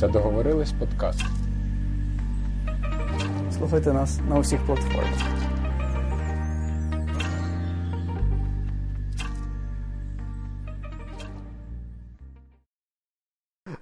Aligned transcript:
Це 0.00 0.08
договорились 0.08 0.72
подкаст. 0.72 1.20
Слухайте 3.58 3.92
нас 3.92 4.18
на 4.28 4.38
усіх 4.38 4.66
платформах. 4.66 5.18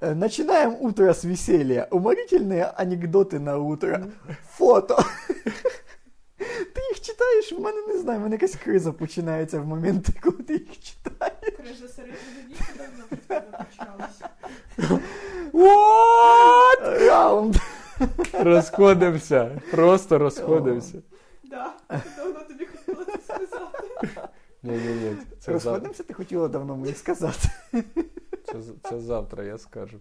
Э, 0.00 0.14
Начинаем 0.14 0.76
утро 0.80 1.12
с 1.12 1.24
веселья. 1.24 1.88
Уморительные 1.90 2.64
анекдоты 2.64 3.38
на 3.38 3.58
утро. 3.58 4.06
Фото. 4.56 4.98
Ти 6.38 6.80
їх 6.90 7.00
читаєш, 7.00 7.52
в 7.52 7.60
мене 7.60 7.82
не 7.86 7.98
знаю, 7.98 8.18
в 8.18 8.22
мене 8.22 8.34
якась 8.34 8.54
криза 8.56 8.92
починається 8.92 9.60
в 9.60 9.66
моменти, 9.66 10.12
коли 10.22 10.36
ти 10.36 10.52
їх 10.52 10.80
читаєш. 10.80 11.54
Крижа 11.56 11.88
середнього 11.88 12.48
віку 12.48 12.64
давно 12.78 13.04
в 13.10 13.16
тебе 13.16 13.64
почалася. 13.64 14.28
What? 15.53 17.07
Раунд. 17.07 17.55
Розходимося. 18.33 19.61
Просто 19.71 20.17
розходимося. 20.17 21.01
Да, 21.43 21.73
давно 22.17 22.39
тобі 22.39 22.65
хотіла 22.65 23.05
це 23.05 23.19
сказати. 23.21 23.77
Розходимося, 25.47 26.03
ти 26.03 26.13
хотіла 26.13 26.47
давно 26.47 26.75
мені 26.77 26.93
сказати. 26.93 27.49
це, 28.45 28.53
це 28.89 28.99
завтра 28.99 29.43
я 29.43 29.57
скажу. 29.57 29.99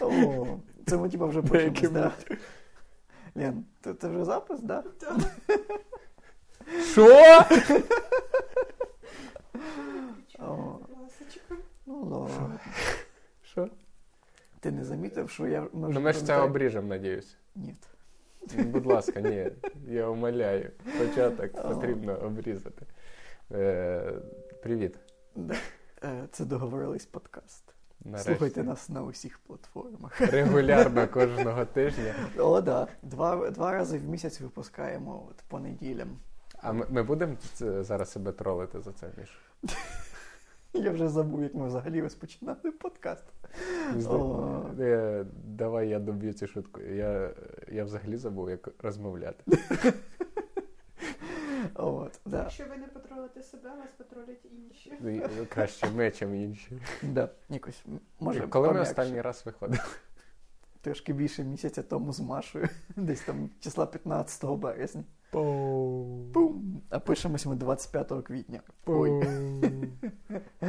О, 0.00 0.46
це 0.86 0.96
ми 0.96 1.08
типа 1.08 1.26
вже 1.26 1.42
почали. 1.42 1.88
Да? 1.92 2.12
Лен, 3.34 3.64
це, 3.84 3.94
це 3.94 4.08
вже 4.08 4.24
запис, 4.24 4.60
да? 4.60 4.82
Так. 4.98 5.16
Що? 6.92 7.44
Ну, 11.86 12.04
ладно. 12.04 12.60
Що? 13.42 13.68
Ти 14.60 14.70
не 14.70 14.84
замітив, 14.84 15.30
що 15.30 15.46
я. 15.46 15.60
Ми, 15.72 15.88
Ну 15.88 16.00
ми 16.00 16.12
ж 16.12 16.24
це 16.24 16.40
обріжемо, 16.40 16.88
надіюсь. 16.88 17.36
Ні. 17.54 17.74
Ну, 18.56 18.64
Будь 18.64 18.86
ласка, 18.86 19.20
ні, 19.20 19.50
я 19.88 20.08
умоляю. 20.08 20.70
Початок 20.98 21.62
потрібно 21.62 22.16
обрізати. 22.16 22.86
Е, 23.52 24.12
привіт. 24.62 24.98
Е, 26.04 26.28
Це 26.32 26.44
договорились 26.44 27.06
подкаст. 27.06 27.64
Нарешті. 28.04 28.28
Слухайте 28.30 28.62
нас 28.62 28.88
на 28.88 29.02
усіх 29.02 29.38
платформах. 29.38 30.20
Регулярно 30.20 31.08
кожного 31.12 31.64
тижня. 31.64 32.14
О, 32.38 32.60
да. 32.60 32.88
Два, 33.02 33.50
два 33.50 33.72
рази 33.72 33.98
в 33.98 34.04
місяць 34.08 34.40
випускаємо 34.40 35.26
от, 35.30 35.36
по 35.48 35.60
неділям. 35.60 36.08
А 36.62 36.72
ми, 36.72 36.86
ми 36.90 37.02
будемо 37.02 37.36
зараз 37.60 38.10
себе 38.10 38.32
тролити 38.32 38.80
за 38.80 38.92
це, 38.92 39.06
Міш? 39.18 39.40
Я 40.82 40.90
вже 40.90 41.08
забув, 41.08 41.42
як 41.42 41.54
ми 41.54 41.66
взагалі 41.66 42.02
розпочинали 42.02 42.70
подкаст. 42.78 43.24
Давай 45.44 45.88
я 45.88 45.98
доб'ю 45.98 46.32
цю 46.32 46.46
шутку. 46.46 46.80
Я, 46.80 47.30
я 47.72 47.84
взагалі 47.84 48.16
забув, 48.16 48.50
як 48.50 48.68
розмовляти. 48.82 49.44
От, 51.74 52.20
да. 52.26 52.38
Якщо 52.38 52.64
ви 52.70 52.76
не 52.76 52.86
потролите 52.86 53.42
себе, 53.42 53.70
вас 53.70 53.90
потролять 53.98 54.44
інші. 54.44 54.92
Ну, 55.00 55.46
Краще 55.48 55.90
ми, 55.90 56.10
чим 56.10 56.34
інші. 56.34 56.80
Да. 57.02 57.28
Якось, 57.48 57.84
може, 58.20 58.46
Коли 58.46 58.72
ми 58.72 58.80
останній 58.80 59.20
раз 59.20 59.42
виходили? 59.46 59.82
Трошки 60.80 61.12
більше 61.12 61.44
місяця 61.44 61.82
тому 61.82 62.12
з 62.12 62.20
Машою. 62.20 62.68
Десь 62.96 63.20
там 63.20 63.50
числа 63.60 63.86
15 63.86 64.44
березня. 64.50 65.04
Пум. 65.30 66.82
А 66.90 66.98
пишемось 66.98 67.46
ми 67.46 67.56
25 67.56 68.12
квітня. 68.24 68.60
Ой. 68.86 69.22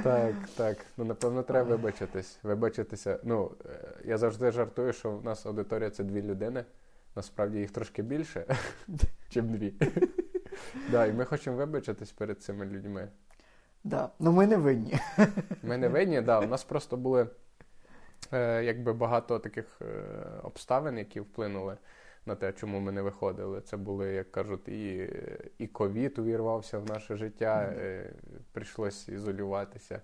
Так, 0.03 0.35
так. 0.55 0.77
Ну, 0.97 1.05
напевно, 1.05 1.43
треба 1.43 1.69
вибачитись. 1.69 2.39
Вибачитися. 2.43 3.19
Ну, 3.23 3.51
е, 3.65 3.93
я 4.05 4.17
завжди 4.17 4.51
жартую, 4.51 4.93
що 4.93 5.11
в 5.11 5.25
нас 5.25 5.45
аудиторія 5.45 5.89
це 5.89 6.03
дві 6.03 6.21
людини. 6.21 6.65
Насправді 7.15 7.57
їх 7.57 7.71
трошки 7.71 8.01
більше, 8.01 8.55
чим 9.29 9.49
дві. 9.49 9.73
Да, 10.91 11.05
і 11.05 11.13
ми 11.13 11.25
хочемо 11.25 11.57
вибачитись 11.57 12.11
перед 12.11 12.41
цими 12.41 12.65
людьми. 12.65 13.07
Да. 13.83 14.09
Ну 14.19 14.31
ми 14.31 14.47
не 14.47 14.57
винні. 14.57 14.99
Ми 15.63 15.77
не 15.77 15.87
винні, 15.87 16.21
да, 16.21 16.39
у 16.39 16.47
нас 16.47 16.63
просто 16.63 16.97
були 16.97 17.27
е, 18.33 18.63
якби 18.63 18.93
багато 18.93 19.39
таких 19.39 19.65
е, 19.81 19.85
обставин, 20.43 20.97
які 20.97 21.19
вплинули 21.19 21.77
на 22.25 22.35
те, 22.35 22.53
чому 22.53 22.79
ми 22.79 22.91
не 22.91 23.01
виходили. 23.01 23.61
Це 23.61 23.77
були, 23.77 24.13
як 24.13 24.31
кажуть, 24.31 24.67
і, 24.67 25.09
і 25.57 25.67
ковід 25.67 26.19
увірвався 26.19 26.79
в 26.79 26.85
наше 26.85 27.15
життя, 27.15 27.73
е, 27.77 28.13
прийшлось 28.51 29.09
ізолюватися. 29.09 30.01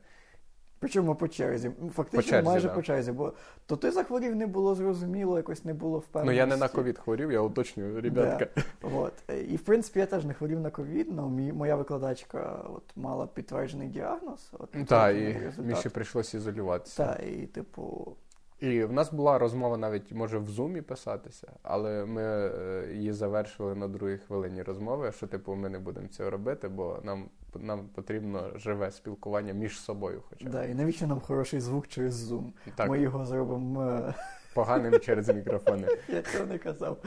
Причому 0.80 1.16
по 1.16 1.28
черзі. 1.28 1.72
Ну, 1.82 1.90
Фактично 1.90 2.18
По 2.18 2.30
черзі, 2.30 2.46
майже 2.46 2.68
да. 2.68 2.74
по 2.74 2.82
черзі. 2.82 3.12
Бо 3.12 3.34
то 3.66 3.78
ти 3.78 3.92
захворів 3.92 4.36
не 4.36 4.48
було 4.48 4.76
зрозуміло, 4.76 5.38
якось 5.38 5.66
не 5.66 5.74
було 5.74 6.00
впевненості. 6.00 6.36
Ну 6.36 6.38
я 6.38 6.46
не 6.46 6.58
на 6.58 6.68
ковід 6.68 7.00
хворів, 7.00 7.32
я 7.32 7.42
уточнюю, 7.42 8.02
ребятка. 8.02 8.62
От. 8.82 9.14
Е, 9.30 9.42
І 9.42 9.56
в 9.56 9.62
принципі 9.62 10.00
я 10.00 10.06
теж 10.06 10.26
не 10.26 10.34
хворів 10.34 10.60
на 10.60 10.70
ковід, 10.70 11.08
але 11.18 11.30
моя 11.54 11.76
викладачка 11.76 12.66
от, 12.76 12.84
мала 12.96 13.28
підтверджений 13.28 13.88
діагноз. 13.88 14.52
От, 14.60 14.70
Так, 14.88 15.16
і. 15.16 15.38
Міші 15.62 15.90
прийшлось 15.90 16.34
ізолюватися. 16.34 17.06
Так, 17.06 17.24
і 17.28 17.48
типу, 17.48 18.16
І 18.60 18.84
в 18.84 18.92
нас 18.94 19.12
була 19.14 19.38
розмова 19.38 19.78
навіть 19.78 20.12
може 20.12 20.38
в 20.38 20.50
зумі 20.50 20.82
писатися, 20.82 21.48
але 21.64 22.06
ми 22.06 22.22
е, 22.24 22.90
її 22.94 23.14
завершили 23.14 23.76
на 23.76 23.88
другій 23.88 24.18
хвилині 24.18 24.64
розмови, 24.64 25.12
що 25.12 25.28
типу 25.28 25.56
ми 25.56 25.70
не 25.70 25.80
будемо 25.80 26.08
цього 26.08 26.30
робити, 26.30 26.68
бо 26.68 27.00
нам, 27.04 27.30
нам 27.56 27.90
потрібно 27.96 28.52
живе 28.56 28.92
спілкування 28.92 29.54
між 29.54 29.80
собою. 29.80 30.24
Хоча 30.30 30.50
да, 30.50 30.66
і 30.66 30.74
навіщо 30.74 31.08
нам 31.08 31.20
хороший 31.20 31.60
звук 31.60 31.88
через 31.88 32.32
Zoom? 32.32 32.52
так 32.76 32.90
Ми 32.90 33.00
його 33.00 33.26
зробимо. 33.26 33.84
е, 33.84 34.14
поганим 34.54 35.00
через 35.00 35.30
мікрофони. 35.30 35.88
Я 36.08 36.22
цього 36.22 36.46
не 36.46 36.58
казав. 36.58 36.98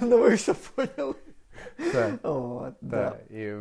Ви 0.00 0.34
все 0.34 0.54
поняли. 0.74 1.14
Так. 1.92 2.14
От, 2.22 2.74
да. 2.80 3.16
І, 3.30 3.54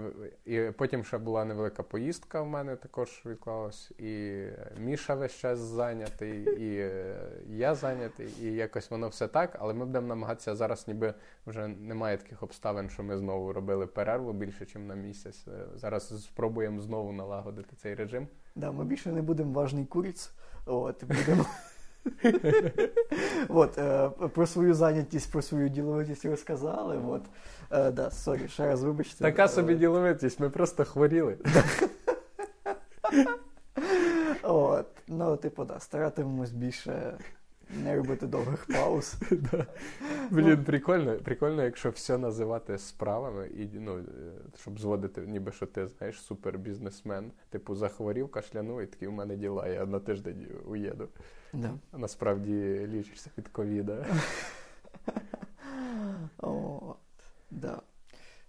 і 0.46 0.72
потім 0.72 1.04
ще 1.04 1.18
була 1.18 1.46
невелика 1.46 1.84
поїздка 1.84 2.42
в 2.42 2.48
мене 2.48 2.76
також 2.76 3.22
відклалась, 3.26 3.92
і 3.92 4.44
Міша 4.80 5.16
весь 5.16 5.36
час 5.36 5.60
зайнятий, 5.60 6.42
і 6.44 6.80
е, 6.80 7.16
я 7.48 7.76
зайнятий, 7.76 8.30
і 8.42 8.46
якось 8.46 8.92
воно 8.92 9.08
все 9.08 9.28
так, 9.28 9.58
але 9.60 9.74
ми 9.74 9.86
будемо 9.86 10.08
намагатися 10.08 10.56
зараз, 10.56 10.88
ніби 10.88 11.14
вже 11.48 11.68
немає 11.68 12.18
таких 12.18 12.44
обставин, 12.44 12.90
що 12.90 13.04
ми 13.04 13.18
знову 13.18 13.54
робили 13.54 13.88
перерву 13.88 14.34
більше, 14.34 14.66
ніж 14.66 14.88
на 14.88 14.96
місяць. 14.96 15.46
Е, 15.48 15.66
Зараз 15.76 16.24
спробуємо 16.24 16.82
знову 16.82 17.12
налагодити 17.12 17.76
цей 17.76 17.96
режим. 17.96 18.28
Да, 18.56 18.72
ми 18.72 18.86
більше 18.86 19.12
не 19.12 19.22
будемо 19.22 19.54
важний 19.54 19.86
куриць. 19.86 20.32
От, 20.66 21.04
будемо. 21.04 21.46
От, 23.50 23.78
е, 23.78 24.10
про 24.10 24.48
свою 24.48 24.74
зайнятість, 24.74 25.32
про 25.32 25.42
свою 25.42 25.70
діловитість 25.70 26.26
розказали. 26.26 26.98
От. 27.08 27.22
Е, 27.72 27.92
да, 27.92 28.12
sorry, 28.12 28.48
ще 28.48 28.66
раз 28.66 28.84
вибачте. 28.84 29.24
Така 29.24 29.48
собі 29.48 29.76
діловитість, 29.76 30.40
ми 30.40 30.50
просто 30.50 30.86
хворіли. 30.86 31.38
От, 34.44 34.88
ну, 35.08 35.38
типу, 35.38 35.66
да, 35.66 35.80
старатимемось 35.80 36.52
більше 36.52 37.18
не 37.70 37.96
робити 37.96 38.28
довгих 38.28 38.66
пауз. 38.66 39.16
Блін, 40.30 40.64
прикольно, 40.64 41.16
прикольно, 41.18 41.64
якщо 41.64 41.90
все 41.90 42.18
називати 42.18 42.78
справами, 42.78 43.48
і 43.48 43.70
ну, 43.74 43.98
е, 43.98 44.04
щоб 44.60 44.80
зводити, 44.80 45.22
ніби 45.22 45.52
що 45.52 45.66
ти 45.66 45.88
знаєш, 45.88 46.22
супербізнесмен. 46.22 47.32
Типу, 47.50 47.76
захворів, 47.76 48.32
кашлянув, 48.32 48.82
і 48.82 48.86
такі 48.86 49.08
у 49.08 49.12
мене 49.12 49.36
діла, 49.36 49.68
я 49.68 49.86
на 49.86 50.00
тиждень 50.00 50.48
уїду. 50.66 51.08
Да. 51.54 51.74
А 51.92 51.98
насправді 51.98 52.88
лічишся 52.88 53.30
від 53.38 53.48
ковіда. 53.48 54.06
От, 56.38 56.98
да. 57.52 57.82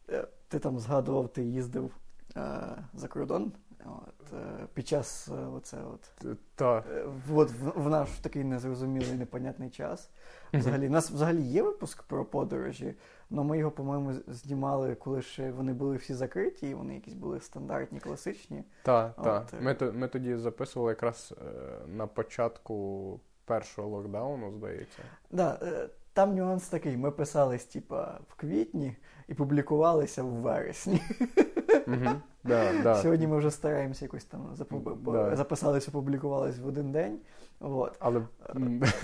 Е, 0.08 0.26
Ти 0.48 0.58
там 0.58 0.78
згадував, 0.78 1.28
ти 1.28 1.42
їздив 1.42 1.90
е, 2.36 2.60
за 2.94 3.08
кордон. 3.08 3.52
От, 3.84 4.32
е, 4.32 4.66
під 4.74 4.88
час 4.88 5.28
е, 5.28 5.46
оце 5.46 5.78
от, 5.94 6.28
Та. 6.54 6.78
е, 6.78 7.04
от 7.34 7.50
в, 7.50 7.82
в 7.82 7.88
наш 7.88 8.10
такий 8.10 8.44
незрозумілий 8.44 9.12
непонятний 9.12 9.70
час. 9.70 10.10
Взагалі, 10.54 10.88
у 10.88 10.90
нас 10.90 11.10
взагалі 11.10 11.42
є 11.42 11.62
випуск 11.62 12.02
про 12.02 12.24
подорожі, 12.24 12.94
але 13.30 13.44
ми 13.44 13.58
його, 13.58 13.70
по-моєму, 13.70 14.12
знімали, 14.26 14.94
коли 14.94 15.22
ще 15.22 15.50
вони 15.52 15.72
були 15.72 15.96
всі 15.96 16.14
закриті, 16.14 16.70
і 16.70 16.74
вони 16.74 16.94
якісь 16.94 17.14
були 17.14 17.40
стандартні, 17.40 18.00
класичні. 18.00 18.64
Та, 18.82 19.08
та. 19.08 19.40
От, 19.40 19.54
е. 19.54 19.60
Ми, 19.60 19.92
ми 19.92 20.08
тоді 20.08 20.36
записували 20.36 20.92
якраз 20.92 21.34
на 21.86 22.06
початку 22.06 23.20
першого 23.44 23.88
локдауну, 23.88 24.52
здається. 24.52 25.02
Да, 25.30 25.58
там 26.12 26.34
нюанс 26.34 26.68
такий: 26.68 26.96
ми 26.96 27.10
писались, 27.10 27.64
типа, 27.64 28.20
в 28.28 28.34
квітні 28.34 28.96
і 29.30 29.34
публікувалися 29.34 30.22
в 30.22 30.26
вересні. 30.26 31.02
Да, 32.44 32.72
да. 32.82 32.94
Сьогодні 32.94 33.26
ми 33.26 33.38
вже 33.38 33.50
стараємося 33.50 34.04
якось 34.04 34.24
там 34.24 34.40
запу- 34.58 35.12
Да. 35.12 35.36
записались, 35.36 35.88
опублікувались 35.88 36.58
в 36.58 36.66
один 36.66 36.92
день. 36.92 37.18
От. 37.60 37.96
Але 37.98 38.22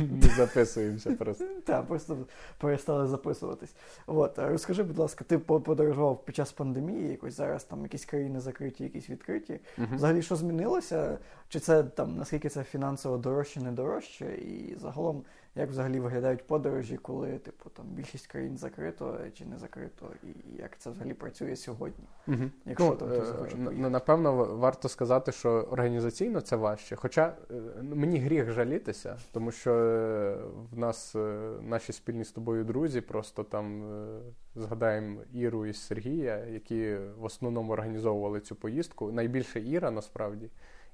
не 0.01 0.29
записуємося 0.37 1.13
просто. 1.13 1.45
Так, 1.65 1.87
просто 1.87 2.17
перестали 2.59 3.07
записуватись. 3.07 3.75
От, 4.07 4.39
розкажи, 4.39 4.83
будь 4.83 4.99
ласка, 4.99 5.25
ти 5.29 5.39
по- 5.39 5.61
подорожував 5.61 6.25
під 6.25 6.37
час 6.37 6.53
пандемії, 6.53 7.09
якось 7.09 7.35
зараз 7.37 7.65
там 7.65 7.83
якісь 7.83 8.05
країни 8.05 8.41
закриті, 8.41 8.75
якісь 8.79 9.11
відкриті. 9.11 9.61
Взагалі, 9.95 10.23
що 10.23 10.37
змінилося? 10.37 11.19
Чи 11.49 11.61
це 11.61 11.83
там 11.85 12.17
наскільки 12.17 12.49
це 12.49 12.63
фінансово 12.63 13.17
дорожче, 13.17 13.61
не 13.61 13.73
дорожче? 13.73 14.35
І 14.35 14.77
загалом, 14.81 15.23
як 15.57 15.71
взагалі 15.71 16.01
виглядають 16.01 16.47
подорожі, 16.47 16.97
коли 16.97 17.39
типу 17.39 17.71
там 17.71 17.87
більшість 17.87 18.27
країн 18.27 18.57
закрито 18.57 19.19
чи 19.35 19.45
не 19.45 19.59
закрито, 19.59 20.07
і 20.23 20.57
як 20.59 20.79
це 20.79 20.91
взагалі 20.91 21.15
працює 21.15 21.57
сьогодні? 21.57 22.05
Мгм. 22.27 22.51
Якщо 22.67 22.89
Ну, 22.91 22.97
там 22.97 23.09
е, 23.13 23.15
хтось 23.17 23.29
захоче 23.29 23.57
н- 23.57 23.65
поїхати. 23.65 23.91
Напевно, 23.91 24.45
варто 24.45 24.89
сказати, 24.89 25.33
що 25.33 25.51
організаційно 25.51 26.41
це 26.41 26.57
важче. 26.57 26.97
Хоча 26.97 27.35
е, 27.51 27.55
ну, 27.83 27.97
мені 27.97 28.19
гріх 28.19 28.51
жалітися, 28.51 29.19
тому 29.33 29.51
що 29.53 29.73
е, 29.75 30.37
в 30.73 30.79
нас 30.79 31.15
е, 31.17 31.51
наші 31.63 31.93
спільні 31.93 32.25
з 32.25 32.33
тобою 32.33 32.65
друзі, 32.65 33.01
просто 33.01 33.45
там 33.45 33.93
е, 33.93 34.19
згадаємо 34.55 35.21
Іру 35.33 35.67
і 35.67 35.73
Сергія, 35.73 36.37
які 36.47 36.97
в 37.19 37.25
основному 37.25 37.73
організовували 37.73 38.41
цю 38.41 38.55
поїздку. 38.57 39.13
Найбільше 39.13 39.61
Іра 39.61 39.91
насправді. 39.91 40.51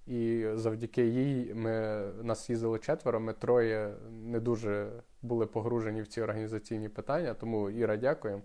І 0.07 0.47
завдяки 0.55 1.07
їй 1.07 1.55
ми 1.55 2.05
нас 2.23 2.51
їздили 2.51 2.79
четверо. 2.79 3.21
Ми 3.21 3.33
троє 3.33 3.95
не 4.11 4.41
дуже 4.41 4.91
були 5.23 5.47
погружені 5.47 6.03
в 6.03 6.07
ці 6.07 6.23
організаційні 6.23 6.89
питання. 6.89 7.35
Тому 7.35 7.71
Іра, 7.71 7.97
дякуємо. 7.97 8.43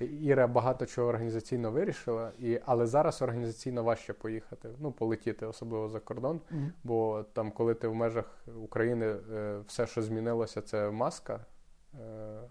Іра 0.00 0.46
багато 0.46 0.86
чого 0.86 1.08
організаційно 1.08 1.70
вирішила, 1.70 2.32
і, 2.38 2.60
але 2.66 2.86
зараз 2.86 3.22
організаційно 3.22 3.82
важче 3.82 4.12
поїхати, 4.12 4.68
ну, 4.78 4.92
полетіти, 4.92 5.46
особливо 5.46 5.88
за 5.88 6.00
кордон. 6.00 6.40
Мгм. 6.50 6.72
Бо 6.84 7.24
там, 7.32 7.50
коли 7.50 7.74
ти 7.74 7.88
в 7.88 7.94
межах 7.94 8.44
України, 8.62 9.06
е, 9.06 9.58
все, 9.66 9.86
що 9.86 10.02
змінилося, 10.02 10.62
це 10.62 10.90
маска, 10.90 11.34
е, 11.34 11.98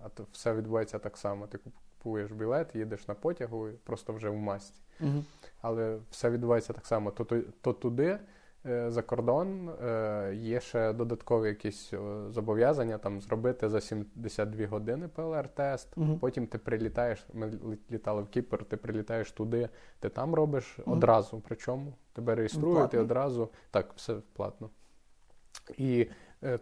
а 0.04 0.10
то 0.10 0.28
все 0.31 0.54
відбувається 0.54 1.00
так 1.00 1.18
само. 1.18 1.48
Ти 1.48 1.60
купуєш 1.97 2.31
білет, 2.31 2.75
їдеш 2.75 3.07
на 3.07 3.13
потягу, 3.13 3.67
просто 3.83 4.13
вже 4.13 4.29
в 4.29 4.35
масці. 4.35 4.81
Мгм. 4.99 5.25
Але 5.61 5.97
все 6.11 6.29
відбувається 6.29 6.73
так 6.73 6.85
само. 6.85 7.11
То, 7.11 7.23
то, 7.23 7.41
то 7.61 7.73
туди, 7.73 8.19
е, 8.65 8.91
за 8.91 9.01
кордон, 9.01 9.69
е, 9.69 10.31
є 10.35 10.59
ще 10.59 10.94
додаткові 10.94 11.47
якісь 11.47 11.94
зобов'язання 12.29 12.97
там 12.97 13.21
зробити 13.21 13.69
за 13.69 13.81
72 13.81 14.67
години 14.67 15.09
ПЛР-тест. 15.15 15.88
Мгм. 15.95 16.19
Потім 16.19 16.47
ти 16.47 16.57
прилітаєш. 16.57 17.25
Ми 17.33 17.51
літали 17.91 18.21
в 18.21 18.27
Кіпр, 18.27 18.65
ти 18.65 18.77
прилітаєш 18.77 19.31
туди, 19.31 19.69
ти 19.99 20.09
там 20.09 20.35
робиш 20.35 20.79
Мгм. 20.79 20.91
одразу. 20.97 21.41
Причому 21.47 21.94
тебе 22.13 22.35
реєструють 22.35 22.94
і 22.94 22.97
одразу 22.97 23.49
так, 23.71 23.94
все 23.95 24.15
платно. 24.33 24.69
І 25.77 26.07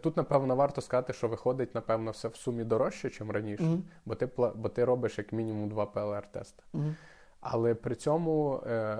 тут, 0.00 0.16
напевно, 0.16 0.56
варто 0.56 0.80
сказати, 0.80 1.12
що 1.12 1.28
виходить, 1.28 1.74
напевно, 1.74 2.10
все 2.10 2.28
в 2.28 2.36
сумі 2.36 2.64
дорожче, 2.64 3.08
ніж 3.08 3.30
раніше, 3.30 3.62
Мгм. 3.64 3.82
бо 4.06 4.14
ти 4.14 4.28
бо 4.54 4.68
ти 4.68 4.84
робиш 4.84 5.18
як 5.18 5.32
мінімум 5.32 5.68
два 5.68 5.84
ПЛР-тести. 5.84 6.62
Мгм. 6.72 6.94
Але 7.40 7.74
при 7.74 7.94
цьому 7.94 8.62
е, 8.66 8.96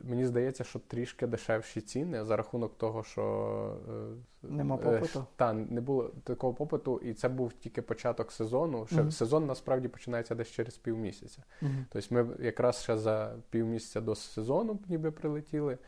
мені 0.00 0.26
здається, 0.26 0.64
що 0.64 0.78
трішки 0.78 1.26
дешевші 1.26 1.80
ціни 1.80 2.24
за 2.24 2.36
рахунок 2.36 2.78
того, 2.78 3.02
що 3.02 3.22
е, 4.42 4.48
Нема 4.48 4.76
е, 4.76 4.78
попиту? 4.78 5.24
Та 5.36 5.52
не 5.52 5.80
було 5.80 6.10
такого 6.24 6.54
попиту, 6.54 6.98
і 7.04 7.14
це 7.14 7.28
був 7.28 7.52
тільки 7.52 7.82
початок 7.82 8.32
сезону. 8.32 8.86
Ще 8.86 9.00
Мгм. 9.00 9.10
сезон 9.10 9.46
насправді 9.46 9.88
починається 9.88 10.34
десь 10.34 10.50
через 10.50 10.76
півмісяця. 10.76 11.42
Тобто 11.88 12.14
ми 12.14 12.26
якраз 12.40 12.82
ще 12.82 12.98
за 12.98 13.34
півмісяця 13.50 14.00
до 14.00 14.14
сезону 14.14 14.78
ніби 14.88 15.10
прилетіли. 15.10 15.78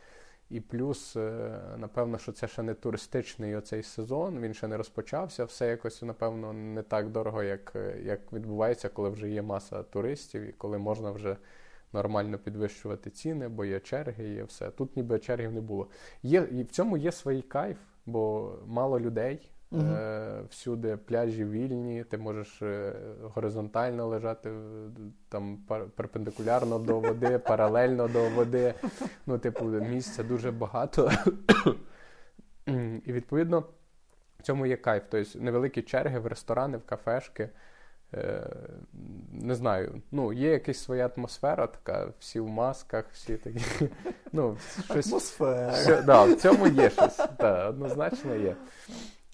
І 0.49 0.59
плюс, 0.59 1.15
е, 1.15 1.59
напевно, 1.77 2.17
що 2.17 2.31
це 2.31 2.47
ще 2.47 2.63
не 2.63 2.73
туристичний 2.73 3.55
оцей 3.55 3.83
сезон, 3.83 4.39
він 4.39 4.53
ще 4.53 4.67
не 4.67 4.77
розпочався. 4.77 5.45
Все 5.45 5.67
якось, 5.67 6.01
напевно, 6.01 6.53
не 6.53 6.83
так 6.83 7.09
дорого, 7.09 7.43
як, 7.43 7.71
е, 7.75 8.01
як 8.03 8.33
відбувається, 8.33 8.89
коли 8.89 9.09
вже 9.09 9.29
є 9.29 9.41
маса 9.41 9.83
туристів 9.83 10.41
і 10.41 10.51
коли 10.51 10.77
можна 10.77 11.11
вже 11.11 11.37
нормально 11.93 12.37
підвищувати 12.37 13.09
ціни, 13.09 13.47
бо 13.47 13.65
є 13.65 13.79
черги, 13.79 14.29
є 14.29 14.43
все. 14.43 14.71
Тут 14.71 14.97
ніби 14.97 15.19
чергів 15.19 15.51
не 15.51 15.61
було. 15.61 15.87
Є, 16.23 16.47
і 16.51 16.63
в 16.63 16.69
цьому 16.71 16.97
є 16.97 17.11
свій 17.11 17.41
кайф, 17.41 17.77
бо 18.05 18.53
мало 18.65 18.99
людей. 18.99 19.51
Е, 19.73 20.41
всюди 20.49 20.97
пляжі 20.97 21.45
вільні, 21.45 22.03
ти 22.03 22.17
можеш 22.17 22.61
е, 22.61 22.93
горизонтально 23.21 24.07
лежати 24.07 24.51
там 25.29 25.57
перпендикулярно 25.95 26.79
до 26.79 26.99
води, 26.99 27.37
паралельно 27.47 28.07
до 28.07 28.29
води. 28.29 28.73
Ну, 29.25 29.37
типу, 29.37 29.65
місця 29.65 30.23
дуже 30.23 30.51
багато. 30.51 31.11
І 33.05 33.11
відповідно 33.11 33.63
в 34.39 34.43
цьому 34.43 34.65
є 34.65 34.77
кайф. 34.77 35.03
Тобто 35.09 35.39
невеликі 35.39 35.81
черги 35.81 36.19
в 36.19 36.27
ресторани, 36.27 36.77
в 36.77 36.85
кафешки. 36.85 37.49
Е, 38.13 38.49
не 39.31 39.55
знаю, 39.55 40.01
ну, 40.11 40.33
є 40.33 40.51
якась 40.51 40.83
своя 40.83 41.09
атмосфера, 41.17 41.67
така, 41.67 42.13
всі 42.19 42.39
в 42.39 42.47
масках, 42.47 43.05
всі 43.11 43.37
такі. 43.37 43.89
Ну, 44.31 44.57
щось, 44.85 45.11
Атмосфера. 45.11 45.71
все, 45.71 46.01
да, 46.01 46.23
в 46.23 46.35
цьому 46.35 46.67
є 46.67 46.89
щось. 46.89 47.19
Та, 47.37 47.69
однозначно 47.69 48.35
є. 48.35 48.55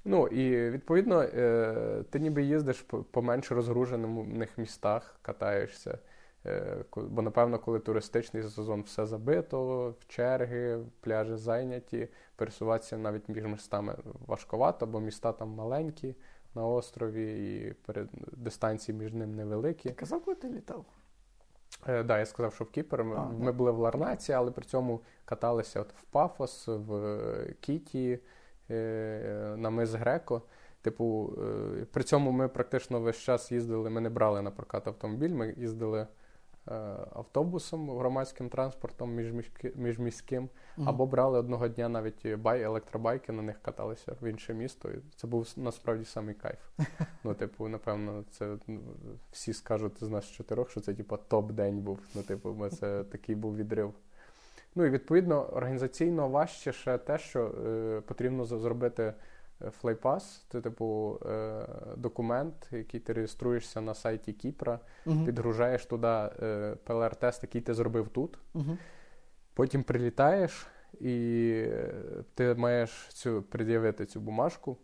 Ну 0.05 0.27
і 0.27 0.69
відповідно, 0.69 1.21
е, 1.21 2.03
ти 2.09 2.19
ніби 2.19 2.43
їздиш 2.43 2.81
по, 3.11 3.21
менш 3.21 3.51
розгружених 3.51 4.57
містах, 4.57 5.19
катаєшся. 5.21 5.97
Е, 6.45 6.77
бо, 6.95 7.21
напевно, 7.21 7.59
коли 7.59 7.79
туристичний 7.79 8.43
сезон 8.43 8.81
все 8.81 9.05
забито, 9.05 9.89
в 9.99 10.07
черги, 10.07 10.79
пляжі 11.01 11.35
зайняті, 11.35 12.07
пересуватися 12.35 12.97
навіть 12.97 13.29
між 13.29 13.43
містами 13.43 13.95
важковато, 14.27 14.85
бо 14.87 14.99
міста 14.99 15.31
там 15.31 15.49
маленькі 15.49 16.15
на 16.55 16.67
острові, 16.67 17.55
і 17.55 17.73
перед, 17.73 18.09
дистанції 18.31 18.97
між 18.97 19.13
ним 19.13 19.35
невеликі. 19.35 19.89
Ти 19.89 19.95
казав, 19.95 20.25
коли 20.25 20.35
ти 20.35 20.49
літав? 20.49 20.85
Е, 21.87 22.03
да, 22.03 22.19
я 22.19 22.25
сказав, 22.25 22.53
що 22.53 22.63
в 22.63 22.69
Кіпр. 22.69 23.03
Ми, 23.03 23.15
А, 23.15 23.25
ми 23.25 23.45
да. 23.45 23.51
були 23.51 23.71
в 23.71 23.77
Ларнаці, 23.77 24.33
але 24.33 24.51
при 24.51 24.65
цьому 24.65 25.01
каталися 25.25 25.81
от 25.81 25.93
в 25.93 26.03
Пафос, 26.03 26.67
в 26.67 27.19
Кіті, 27.59 28.19
на 29.57 29.69
мис 29.69 29.93
Греко. 29.93 30.41
Типу, 30.81 31.33
е, 31.81 31.85
при 31.91 32.03
цьому 32.03 32.31
ми 32.31 32.47
практично 32.47 32.99
весь 32.99 33.17
час 33.17 33.51
їздили, 33.51 33.89
ми 33.89 34.01
не 34.01 34.09
брали 34.09 34.41
на 34.41 34.51
прокат 34.51 34.87
автомобіль, 34.87 35.29
ми 35.29 35.53
їздили 35.57 35.99
е, 36.67 36.71
автобусом, 37.13 37.89
громадським 37.97 38.49
транспортом 38.49 39.15
міжміськи- 39.19 39.77
міжміським, 39.77 40.49
Мгм. 40.77 40.89
або 40.89 41.05
брали 41.05 41.39
одного 41.39 41.67
дня 41.67 41.89
навіть 41.89 42.35
бай, 42.35 42.61
електробайки, 42.63 43.31
на 43.31 43.41
них 43.41 43.61
каталися 43.61 44.15
в 44.21 44.29
інше 44.29 44.53
місто. 44.53 44.89
І 44.89 44.99
це 45.15 45.27
був 45.27 45.53
насправді 45.57 46.05
самий 46.05 46.35
кайф. 46.35 46.59
Ну, 47.23 47.33
типу, 47.33 47.67
напевно, 47.67 48.23
це 48.31 48.57
ну, 48.67 48.79
всі 49.31 49.53
скажуть 49.53 50.03
з 50.03 50.09
нас 50.09 50.25
чотирьох, 50.25 50.69
що 50.71 50.79
це 50.81 50.93
типу 50.93 51.17
топ-день 51.17 51.79
був. 51.81 51.99
Ну, 52.15 52.21
типу, 52.21 52.53
бо 52.53 52.69
це 52.69 53.03
такий 53.03 53.35
був 53.35 53.55
відрив. 53.55 53.93
Ну 54.75 54.85
і 54.85 54.89
відповідно 54.89 55.49
організаційно 55.53 56.29
важче 56.29 56.71
ще 56.71 56.97
те, 56.97 57.17
що 57.17 57.45
е, 57.47 58.01
потрібно 58.01 58.45
зробити 58.45 59.13
е, 59.61 59.69
flight 59.69 60.11
pass. 60.11 60.45
Це, 60.51 60.61
типу, 60.61 61.19
е, 61.25 61.67
документ, 61.97 62.67
який 62.71 62.99
ти 62.99 63.13
реєструєшся 63.13 63.81
на 63.81 63.93
сайті 63.93 64.33
Кіпра, 64.33 64.79
Мгм. 65.05 65.25
підгружаєш 65.25 65.85
туди 65.85 66.07
е, 66.07 66.75
ПЛР-тест, 66.85 67.39
який 67.41 67.61
ти 67.61 67.73
зробив 67.73 68.09
тут. 68.09 68.39
Мгм. 68.53 68.77
Потім 69.53 69.83
прилітаєш, 69.83 70.67
і 70.99 71.51
е, 71.67 71.93
ти 72.33 72.53
маєш 72.55 73.07
цю 73.09 73.41
пред'явити 73.41 74.05
цю 74.05 74.19
бумажку. 74.21 74.77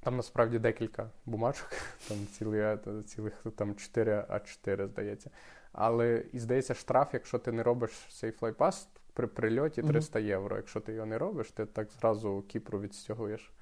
Там 0.00 0.16
насправді 0.16 0.58
декілька 0.58 1.10
бумажок, 1.26 1.68
там 2.08 2.16
цілі, 2.26 2.58
е, 2.58 2.78
цілих 3.06 3.46
там 3.56 3.74
4 3.74 4.24
А4, 4.28 4.86
здається. 4.86 5.30
Але 5.72 6.24
і 6.32 6.38
здається, 6.38 6.74
штраф, 6.74 7.08
якщо 7.12 7.38
ти 7.38 7.52
не 7.52 7.62
робиш 7.62 7.90
цей 7.90 8.30
flight 8.30 8.65
pass 8.65 8.88
при 9.14 9.26
прильоті 9.26 9.82
Мгм. 9.82 9.90
300 9.90 10.18
євро. 10.18 10.56
Якщо 10.56 10.80
ти 10.80 10.92
його 10.92 11.06
не 11.06 11.18
робиш, 11.18 11.50
ти 11.50 11.66
так 11.66 11.88
зразу 11.90 12.44
Кіпру 12.48 12.80
відстягуєш. 12.80 13.52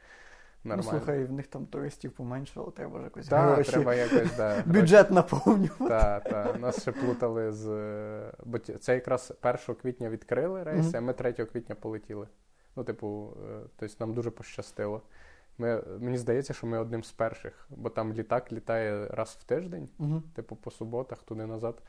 Ну, 0.65 0.83
слухай, 0.83 1.25
в 1.25 1.33
них 1.33 1.47
там 1.47 1.67
туристів 1.67 2.13
поменшало, 2.13 2.71
треба 2.71 2.99
ж 2.99 3.05
якось 3.05 3.29
Так, 3.29 3.55
гроші. 3.55 3.71
треба 3.71 3.95
якось 3.95 4.37
да, 4.37 4.63
Бюджет 4.67 5.11
наповнювати. 5.11 5.89
Так, 5.89 6.25
так. 6.25 6.61
Нас 6.61 6.83
ще 6.83 6.93
плутали 6.93 7.53
з. 7.53 7.67
Бо 8.45 8.59
це 8.59 8.95
якраз 8.95 9.33
1 9.69 9.75
квітня 9.83 10.11
відкрили 10.11 10.63
рейси, 10.63 10.89
Мгм. 10.89 10.97
а 10.97 11.01
ми 11.01 11.13
3 11.13 11.33
квітня 11.47 11.75
полетіли. 11.75 12.27
Ну, 12.77 12.85
типу, 12.85 13.37
е, 13.51 13.61
тобто 13.77 13.95
нам 14.01 14.15
дуже 14.15 14.31
пощастило. 14.31 15.03
Ми, 15.59 15.83
мені 16.01 16.17
здається, 16.19 16.53
що 16.55 16.67
ми 16.67 16.79
одним 16.79 17.05
з 17.05 17.13
перших, 17.13 17.67
бо 17.71 17.89
там 17.91 18.13
літак 18.13 18.53
літає 18.53 19.07
раз 19.07 19.39
в 19.41 19.45
тиждень, 19.45 19.89
Мгм. 19.99 20.23
типу 20.35 20.57
по 20.57 20.71
суботах, 20.71 21.23
туди 21.23 21.47
назад. 21.47 21.83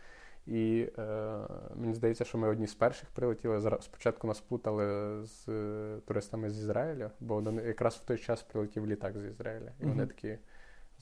І 0.47 0.89
е, 0.97 1.37
мені 1.75 1.93
здається, 1.93 2.25
що 2.25 2.37
ми 2.37 2.47
одні 2.47 2.67
з 2.67 2.75
перших 2.75 3.09
прилетіли. 3.09 3.77
Спочатку 3.81 4.27
нас 4.27 4.41
плутали 4.41 4.85
з 5.25 5.49
е, 5.49 5.97
туристами 6.05 6.49
з 6.49 6.59
Ізраїля, 6.59 7.11
бо 7.19 7.41
них 7.41 7.65
якраз 7.65 7.95
в 7.95 8.05
той 8.05 8.17
час 8.17 8.43
прилетів 8.43 8.87
літак 8.87 9.17
з 9.17 9.25
Ізраїля. 9.25 9.71
І 9.79 9.85
вони 9.85 10.05
такі 10.05 10.37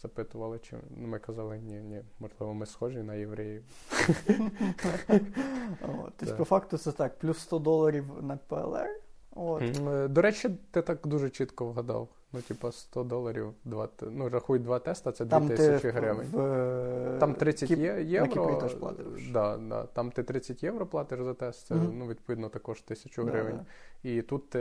запитували, 0.02 0.60
чи 0.60 0.78
ну, 0.98 1.08
ми 1.08 1.20
казали, 1.20 1.58
ні, 1.58 1.82
ні, 1.82 2.02
можливо, 2.20 2.54
ми 2.54 2.66
схожі 2.66 3.04
на 3.04 3.16
євреїв. 3.16 3.64
Тобто, 6.18 6.36
по 6.38 6.46
факту, 6.46 6.78
це 6.78 6.92
так, 6.92 7.20
плюс 7.20 7.38
100 7.38 7.60
доларів 7.60 8.06
на 8.22 8.38
ПЛР. 8.38 8.90
От. 9.32 9.62
Е, 9.88 10.08
До 10.08 10.22
речі, 10.22 10.50
ти 10.72 10.82
так 10.82 11.08
дуже 11.08 11.30
чітко 11.30 11.66
вгадав. 11.66 12.10
Ну, 12.34 12.42
типа, 12.42 12.72
100 12.72 13.04
доларів, 13.04 13.54
два, 13.66 13.90
ну, 14.02 14.30
рахуй 14.30 14.60
два 14.60 14.80
теста, 14.80 15.12
це 15.12 15.26
Там 15.26 15.48
2000 15.48 15.90
гривень. 15.90 16.28
в, 16.32 16.40
е, 16.42 17.18
Там 17.20 17.34
30 17.34 17.72
Кіп- 17.72 17.78
на 17.78 17.94
євро. 18.00 18.28
Кіпрі 18.32 18.60
теж 18.62 18.74
платиш. 18.74 19.30
Да, 19.34 19.58
да, 19.58 19.84
там 19.84 20.12
ти 20.12 20.24
30 20.24 20.64
євро 20.64 20.86
платиш 20.86 21.20
за 21.22 21.34
тест, 21.34 21.68
це 21.68 21.76
Мгм. 21.76 21.98
ну, 22.00 22.08
відповідно 22.08 22.50
також 22.50 22.82
1000 22.82 23.24
Да, 23.24 23.32
гривень. 23.32 23.56
да. 24.04 24.10
І 24.10 24.22
тут 24.22 24.50
ти 24.50 24.60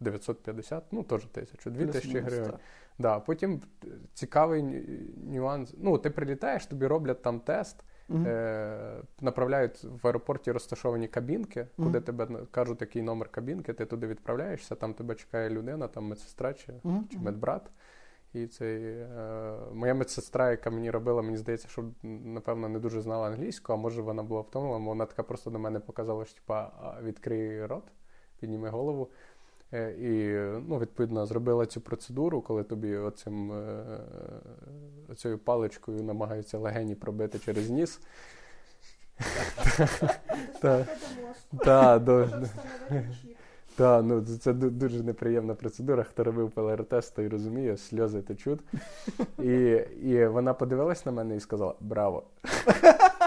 950, 0.00 0.84
ну 0.92 1.02
теж 1.02 1.24
1000, 1.26 1.70
2000 1.70 2.00
Плюс-мінус, 2.02 2.32
гривень. 2.32 2.52
Да, 2.98 3.20
потім 3.20 3.60
цікавий 4.14 4.62
нюанс. 5.30 5.74
Ну, 5.78 5.98
ти 5.98 6.10
прилітаєш, 6.10 6.66
тобі 6.66 6.86
роблять 6.86 7.22
там 7.22 7.40
тест, 7.40 7.76
Е, 8.10 9.02
направляють 9.20 9.84
в 10.02 10.06
аеропорті 10.06 10.52
розташовані 10.52 11.08
кабінки, 11.08 11.66
куди 11.76 12.00
тебе 12.00 12.28
кажуть, 12.50 12.80
який 12.80 13.02
номер 13.02 13.28
кабінки, 13.28 13.72
ти 13.72 13.86
туди 13.86 14.06
відправляєшся, 14.06 14.74
там 14.74 14.94
тебе 14.94 15.14
чекає 15.14 15.50
людина, 15.50 15.88
там 15.88 16.04
медсестра 16.04 16.54
чи, 16.54 16.72
чи 17.10 17.18
медбрат. 17.18 17.70
І 18.32 18.46
цей, 18.46 18.84
е, 18.84 19.56
моя 19.72 19.94
медсестра, 19.94 20.50
яка 20.50 20.70
мені 20.70 20.90
робила, 20.90 21.22
мені 21.22 21.36
здається, 21.36 21.68
що 21.68 21.84
напевно 22.02 22.68
не 22.68 22.78
дуже 22.78 23.00
знала 23.00 23.28
англійську, 23.28 23.72
а 23.72 23.76
може 23.76 24.02
вона 24.02 24.22
була 24.22 24.40
втомлена, 24.40 24.86
вона 24.86 25.06
така 25.06 25.22
просто 25.22 25.50
до 25.50 25.58
мене 25.58 25.80
показала, 25.80 26.24
що 26.24 26.34
типа 26.34 26.72
відкрий 27.02 27.66
рот, 27.66 27.84
підніми 28.40 28.68
голову. 28.68 29.10
Е, 29.72 29.90
І 29.90 30.34
ну, 30.68 30.78
відповідно 30.78 31.26
зробила 31.26 31.66
цю 31.66 31.80
процедуру, 31.80 32.40
коли 32.40 32.62
тобі 32.62 32.96
оцим, 32.96 33.52
е, 33.52 33.84
оцією 35.08 35.38
паличкою 35.38 36.02
намагаються 36.02 36.58
легені 36.58 36.94
пробити 36.94 37.38
через 37.38 37.70
ніс. 37.70 38.00
Так, 43.76 44.04
ну 44.04 44.22
це 44.22 44.52
дуже 44.52 45.02
неприємна 45.02 45.54
процедура. 45.54 46.02
Хто 46.02 46.24
робив 46.24 46.50
ПЛР-тест, 46.50 47.16
той 47.16 47.28
розуміє, 47.28 47.76
сльози 47.76 48.22
течуть. 48.22 48.60
І, 49.38 49.50
і 50.02 50.26
вона 50.26 50.54
подивилась 50.54 51.06
на 51.06 51.12
мене 51.12 51.36
і 51.36 51.40
сказала: 51.40 51.74
Браво! 51.80 52.22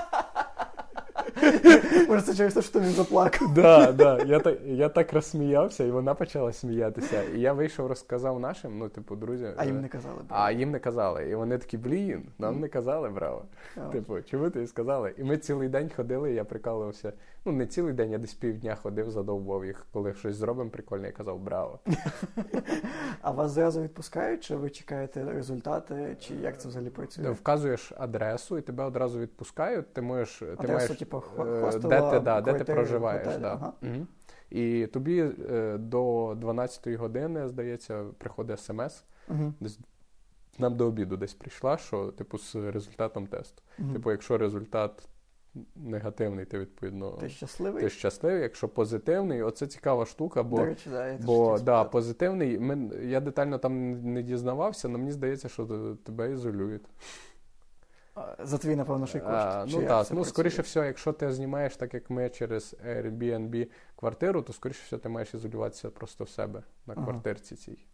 Може, 2.10 2.22
це 2.22 2.36
через 2.36 2.54
те, 2.54 2.62
що 2.62 2.72
ти 2.72 2.80
не 2.80 2.90
заплакав. 2.90 3.54
Да, 3.54 3.92
да. 3.92 4.24
Я 4.24 4.40
так, 4.40 4.58
я 4.66 4.90
так 4.90 5.14
розсміявся, 5.14 5.84
і 5.84 5.92
вона 5.92 6.14
почала 6.14 6.54
сміятися. 6.54 7.24
І 7.24 7.40
я 7.40 7.54
вийшов, 7.54 7.88
розказав 7.88 8.40
нашим, 8.40 8.78
ну, 8.78 8.90
типу, 8.90 9.16
друзям. 9.16 9.54
А 9.58 9.66
їм 9.66 9.78
е, 9.78 9.82
не 9.82 9.88
казали. 9.88 10.22
б. 10.22 10.26
А 10.30 10.52
їм 10.52 10.72
не 10.72 10.80
казали. 10.80 11.30
І 11.30 11.36
вони 11.36 11.58
такі, 11.58 11.78
блін, 11.78 12.24
нам 12.40 12.60
не 12.60 12.68
казали, 12.68 13.10
браво. 13.10 13.46
Типу, 13.92 14.22
чому 14.22 14.50
ти 14.50 14.68
сказали? 14.68 15.14
І 15.18 15.24
ми 15.24 15.38
цілий 15.38 15.70
день 15.70 15.92
ходили, 15.96 16.32
і 16.32 16.36
я 16.36 16.44
прикалувався. 16.44 17.14
Ну, 17.46 17.52
не 17.52 17.68
цілий 17.68 17.94
день, 17.94 18.12
я 18.12 18.18
десь 18.18 18.34
півдня 18.34 18.76
ходив, 18.76 19.12
задовбав 19.12 19.66
їх. 19.66 19.86
Коли 19.94 20.14
щось 20.14 20.36
зробимо 20.36 20.70
прикольне, 20.70 21.08
я 21.08 21.14
казав 21.14 21.40
браво. 21.40 21.80
А 23.22 23.32
вас 23.32 23.52
зразу 23.52 23.82
відпускають, 23.82 24.44
чи 24.44 24.56
ви 24.56 24.70
чекаєте 24.70 25.26
результати, 25.26 26.18
чи 26.20 26.34
як 26.36 26.62
це 26.62 26.68
взагалі 26.68 26.90
працює? 26.90 27.30
Вказуєш 27.30 27.94
адресу, 27.98 28.58
і 28.58 28.62
тебе 28.62 28.84
одразу 28.84 29.20
відпускають. 29.20 29.94
Ти 29.94 30.02
можеш 30.02 30.44
ти 30.62 30.68
маєш 30.68 30.92
типу, 30.92 31.24
де 31.82 32.12
ти, 32.12 32.20
да, 32.20 32.42
де 32.42 32.54
ти 32.54 32.64
проживаєш. 32.74 33.26
готелі, 33.26 33.42
Да. 33.42 33.54
ага. 33.54 33.74
Мгм. 33.82 34.08
І 34.50 34.88
тобі 34.88 35.32
е, 35.52 35.78
до 35.78 36.30
12-ї 36.32 36.96
години, 36.96 37.48
здається, 37.48 38.06
приходить 38.18 38.60
смс. 38.60 39.04
Десь 39.60 39.80
нам 40.60 40.76
до 40.76 40.88
обіду 40.88 41.18
десь 41.18 41.34
прийшла, 41.34 41.78
що 41.78 42.08
типу 42.08 42.38
з 42.38 42.56
результатом 42.56 43.28
тесту. 43.28 43.62
Мгм. 43.78 43.94
Типу, 43.94 44.12
якщо 44.12 44.38
результат 44.38 45.08
негативний, 45.76 46.46
ти 46.46 46.60
відповідно 46.60 47.12
Ти 47.12 47.30
щасливий? 47.30 47.84
ти 47.84 47.90
щасливий. 47.90 48.42
Якщо 48.42 48.70
позитивний, 48.70 49.42
оце 49.44 49.68
цікава 49.68 50.06
штука, 50.06 50.44
бо 50.44 50.58
До 50.58 50.66
речі, 50.66 50.90
да, 50.90 51.08
я 51.08 51.18
Бо 51.18 51.60
да, 51.60 51.84
позитивний. 51.84 52.60
Ми, 52.60 52.90
я 53.04 53.20
детально 53.20 53.58
там 53.58 53.92
не 54.14 54.24
дізнавався, 54.24 54.88
але 54.88 54.98
мені 54.98 55.12
здається, 55.12 55.50
що 55.50 55.66
тебе 56.04 56.32
ізолюють. 56.32 56.86
За 58.40 58.58
твій, 58.58 58.76
напевно, 58.76 59.08
ще 59.08 59.18
й 59.18 59.22
кошт. 59.22 59.34
А, 59.34 59.66
Чи 59.70 59.78
ну 59.78 59.88
так, 59.88 60.08
ну 60.12 60.26
скоріше 60.26 60.62
всього, 60.62 60.86
якщо 60.86 61.14
ти 61.14 61.32
знімаєш 61.32 61.76
так, 61.76 61.94
як 61.94 62.10
ми 62.10 62.30
через 62.30 62.76
Airbnb 62.88 63.68
квартиру, 63.96 64.42
то 64.42 64.54
скоріше 64.54 64.82
всього 64.86 65.00
ти 65.00 65.10
маєш 65.10 65.34
ізолюватися 65.34 65.90
просто 65.90 66.24
в 66.24 66.30
себе 66.30 66.64
на 66.86 66.94
Ага. 66.94 67.04
квартирці 67.04 67.56
цій. 67.56 67.86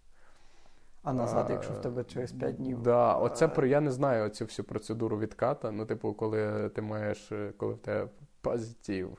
А 1.04 1.14
назад, 1.14 1.46
А, 1.50 1.54
якщо 1.54 1.74
в 1.74 1.82
тебе 1.82 2.04
через 2.04 2.32
5 2.32 2.56
днів. 2.56 2.82
Да, 2.82 3.14
оце 3.14 3.48
про 3.48 3.68
я 3.68 3.82
не 3.82 3.92
знаю 3.92 4.26
оцю 4.26 4.46
всю 4.46 4.66
процедуру 4.66 5.20
відката. 5.20 5.72
Ну, 5.72 5.86
типу, 5.86 6.14
коли 6.14 6.70
ти 6.70 6.82
маєш, 6.82 7.32
е, 7.32 7.54
коли 7.58 7.74
в 7.74 7.78
тебе 7.78 8.08
позитив, 8.42 9.18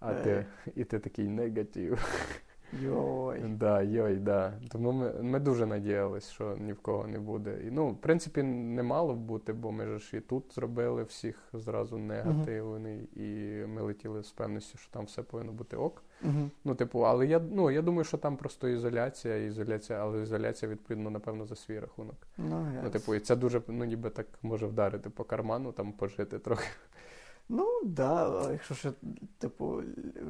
а 0.00 0.14
ти, 0.14 0.30
Е. 0.30 0.46
і 0.74 0.84
ти 0.84 0.98
такий 0.98 1.28
негатив. 1.28 2.08
Йой. 2.80 3.40
Да, 3.40 3.82
йой, 3.82 4.16
да. 4.16 4.52
Тому 4.70 4.92
ми, 4.92 5.12
ми 5.22 5.40
дуже 5.40 5.66
надіялись, 5.66 6.30
що 6.30 6.56
ні 6.60 6.72
в 6.72 6.78
кого 6.80 7.06
не 7.06 7.18
буде. 7.18 7.58
І, 7.66 7.70
ну, 7.70 7.88
в 7.88 7.96
принципі, 7.96 8.42
не 8.42 8.82
мало 8.82 9.14
б 9.14 9.18
бути, 9.18 9.52
бо 9.52 9.72
ми 9.72 9.98
ж 9.98 10.16
і 10.16 10.20
тут 10.20 10.54
зробили 10.54 11.02
всіх 11.02 11.38
зразу 11.52 11.98
негативний, 11.98 13.08
і 13.16 13.26
ми 13.66 13.82
летіли 13.82 14.22
з 14.22 14.30
певністю, 14.30 14.78
що 14.78 14.92
там 14.92 15.04
все 15.04 15.22
повинно 15.22 15.52
бути 15.52 15.76
ок. 15.76 16.02
Мгм. 16.22 16.50
Ну, 16.64 16.74
типу, 16.74 17.00
але 17.00 17.26
я, 17.26 17.40
ну, 17.50 17.70
я 17.70 17.82
думаю, 17.82 18.04
що 18.04 18.18
там 18.18 18.36
просто 18.36 18.68
ізоляція, 18.68 19.36
ізоляція, 19.36 19.98
але 19.98 20.22
ізоляція, 20.22 20.72
відповідно, 20.72 21.10
напевно, 21.10 21.46
за 21.46 21.56
свій 21.56 21.78
рахунок. 21.80 22.16
Ну, 22.38 22.66
Ну, 22.84 22.90
типу, 22.90 23.14
і 23.14 23.20
це 23.20 23.36
дуже, 23.36 23.62
ну, 23.68 23.84
ніби 23.84 24.10
так 24.10 24.26
може 24.42 24.66
вдарити 24.66 25.10
по 25.10 25.24
карману, 25.24 25.72
там 25.72 25.92
пожити 25.92 26.38
трохи. 26.38 26.68
Ну, 27.54 27.80
да, 27.84 28.46
якщо 28.52 28.74
ще, 28.74 28.92
типу, 29.38 29.82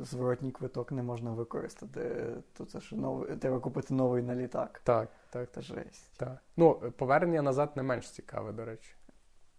зворотній 0.03 0.51
квиток 0.53 0.93
не 0.93 1.03
можна 1.03 1.31
використати, 1.31 2.27
то 2.53 2.65
це 2.65 2.81
ж 2.81 2.97
новий, 2.97 3.37
треба 3.37 3.59
купити 3.61 3.95
новий 3.95 4.23
на 4.23 4.35
літак. 4.37 4.81
Так, 4.85 5.09
так, 5.31 5.49
Та 5.53 5.61
жесть. 5.61 6.11
так. 6.17 6.39
Ну, 6.57 6.75
повернення 6.97 7.43
назад 7.43 7.71
не 7.77 7.83
менш 7.83 8.11
цікаве, 8.11 8.53
до 8.53 8.65
речі. 8.65 8.95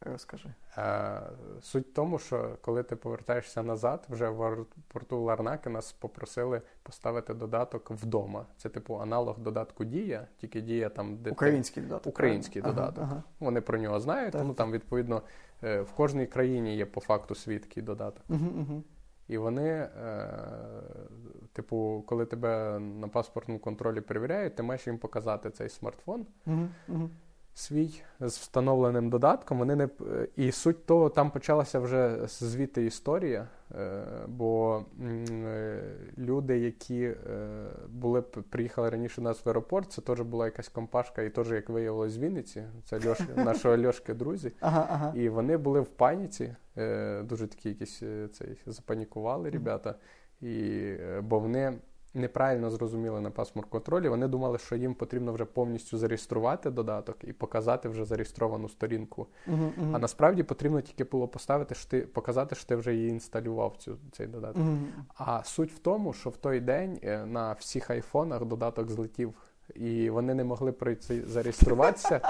Розкажи. 0.02 0.50
Е, 0.78 1.22
Суть 1.62 1.88
в 1.88 1.94
тому, 1.94 2.20
що 2.20 2.58
коли 2.62 2.84
ти 2.84 2.96
повертаєшся 2.96 3.64
назад, 3.64 4.06
вже 4.10 4.30
в 4.30 4.44
аеропорту 4.44 5.20
Ларнаки 5.24 5.70
нас 5.70 5.92
попросили 5.92 6.62
поставити 6.84 7.34
додаток 7.34 7.92
вдома. 7.92 8.46
Це 8.58 8.70
типу 8.70 8.96
аналог 9.02 9.40
додатку 9.40 9.84
Дія, 9.86 10.28
тільки 10.38 10.62
Дія 10.62 10.90
там, 10.90 11.18
де 11.18 11.24
ти- 11.24 11.32
Український 11.32 11.84
додаток. 11.84 12.14
Український 12.14 12.62
правильно? 12.62 12.82
додаток. 12.82 13.04
Ага, 13.04 13.24
вони 13.40 13.62
про 13.62 13.78
нього 13.78 14.00
знають, 14.00 14.32
Так. 14.32 14.42
тому 14.42 14.54
там 14.54 14.72
відповідно 14.72 15.22
в 15.64 15.92
кожній 15.96 16.26
країні 16.26 16.76
є 16.76 16.86
по 16.86 17.02
факту 17.02 17.36
свій 17.36 17.60
такий 17.60 17.84
додаток. 17.84 18.24
угу. 18.30 18.84
І 19.28 19.38
вони, 19.38 19.70
е, 19.70 19.90
типу, 21.54 22.04
коли 22.08 22.26
тебе 22.26 22.80
на 22.80 23.08
паспортному 23.08 23.60
контролі 23.60 24.02
перевіряють, 24.02 24.56
ти 24.56 24.64
маєш 24.64 24.88
їм 24.88 24.98
показати 24.98 25.50
цей 25.50 25.70
смартфон. 25.70 26.26
Угу. 26.88 27.10
Свій 27.56 28.02
з 28.20 28.38
встановленим 28.38 29.10
додатком. 29.10 29.60
Вони 29.60 29.76
не 29.76 29.90
і 30.36 30.52
суть 30.52 30.86
того, 30.86 31.10
там 31.10 31.32
почалася 31.32 31.80
вже 31.80 32.20
звідти 32.28 32.86
історія, 32.86 33.48
е, 33.76 34.04
бо 34.28 34.82
е, 35.02 35.84
люди, 36.18 36.60
які 36.60 37.04
е, 37.04 37.16
були 37.90 38.22
приїхали 38.22 38.90
раніше 38.90 39.16
до 39.16 39.22
нас 39.22 39.46
в 39.46 39.50
аеропорт, 39.50 39.92
це 39.92 40.02
теж 40.02 40.22
була 40.22 40.46
якась 40.46 40.68
компашка, 40.68 41.22
і 41.22 41.30
теж, 41.30 41.52
як 41.52 41.70
виявилось, 41.70 42.12
з 42.12 42.18
Вінниці. 42.18 42.64
Це 42.84 43.10
Льош, 43.10 43.20
нашого 43.36 43.78
Льошки 43.78 44.14
друзі. 44.14 44.52
Ага, 44.60 44.88
ага. 44.90 45.14
І 45.16 45.30
вони 45.30 45.58
були 45.58 45.82
в 45.82 45.88
паніці, 45.88 46.56
дуже 47.24 47.48
такі 47.48 47.70
якісь 47.70 48.04
цей, 48.34 48.58
запанікували 48.66 49.50
ребята, 49.50 49.96
і, 50.42 50.82
бо 51.22 51.40
вони 51.40 51.74
неправильно 52.14 52.70
зрозуміли 52.70 53.22
на 53.22 53.32
паспорт 53.32 53.70
контролі. 53.70 54.10
Вони 54.10 54.28
думали, 54.28 54.58
що 54.58 54.76
їм 54.76 54.94
потрібно 54.94 55.34
вже 55.34 55.46
повністю 55.46 55.98
зареєструвати 55.98 56.70
додаток 56.70 57.18
і 57.24 57.34
показати 57.34 57.90
вже 57.90 58.06
зареєстровану 58.06 58.70
сторінку. 58.70 59.28
Угу. 59.48 59.72
А 59.94 60.00
насправді 60.00 60.44
потрібно 60.44 60.82
тільки 60.82 61.04
було 61.04 61.28
поставити, 61.28 61.76
що 61.76 61.90
ти 61.90 62.02
показати, 62.02 62.56
що 62.56 62.66
ти 62.68 62.76
вже 62.76 62.94
її 62.96 63.10
інсталював 63.10 63.76
цю 63.78 63.98
цей 64.12 64.28
додаток. 64.28 64.58
Угу. 64.62 64.78
А 65.18 65.44
суть 65.44 65.72
в 65.72 65.80
тому, 65.80 66.14
що 66.14 66.30
в 66.30 66.38
той 66.38 66.60
день 66.60 67.00
е, 67.04 67.26
на 67.26 67.54
всіх 67.54 67.90
айфонах 67.90 68.46
додаток 68.46 68.90
злетів, 68.92 69.34
і 69.76 70.10
вони 70.10 70.34
не 70.34 70.44
могли 70.44 70.72
пройти 70.72 71.24
зареєструватися. 71.28 72.22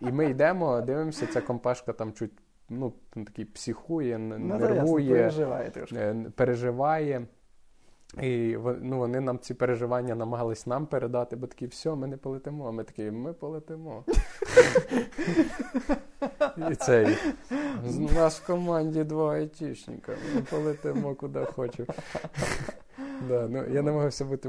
І 0.00 0.12
ми 0.12 0.30
йдемо, 0.30 0.80
дивимося, 0.80 1.26
ця 1.26 1.40
компашка 1.40 1.92
там 1.92 2.12
чуть 2.12 2.32
ну, 2.68 2.92
такий 3.14 3.44
психує, 3.44 4.14
н- 4.14 4.28
Ну, 4.28 4.54
ясно, 4.54 4.68
нервує, 4.74 5.10
переживає 5.14 5.70
трошки. 5.70 5.96
е, 5.96 6.26
переживає. 6.36 7.26
І 8.18 8.56
ну, 8.80 8.98
вони 8.98 9.20
нам 9.20 9.38
ці 9.38 9.54
переживання 9.54 10.14
намагались 10.14 10.66
нам 10.66 10.86
передати, 10.86 11.36
бо 11.36 11.46
такі, 11.46 11.66
все, 11.66 11.94
ми 11.94 12.06
не 12.06 12.16
полетимо. 12.16 12.68
А 12.68 12.70
ми 12.70 12.84
такі, 12.84 13.10
ми 13.10 13.32
полетимо. 13.32 14.04
І 16.70 16.74
цей. 16.74 17.16
У 17.98 18.14
нас 18.14 18.40
в 18.40 18.46
команді 18.46 19.04
два 19.04 19.34
айтішника. 19.34 20.12
Ми 20.34 20.42
полетимо 20.42 21.14
куди 21.14 21.44
хочемо. 21.44 21.88
Да, 23.28 23.48
ну, 23.48 23.64
я 23.64 23.82
намагався 23.82 24.24
бути. 24.24 24.48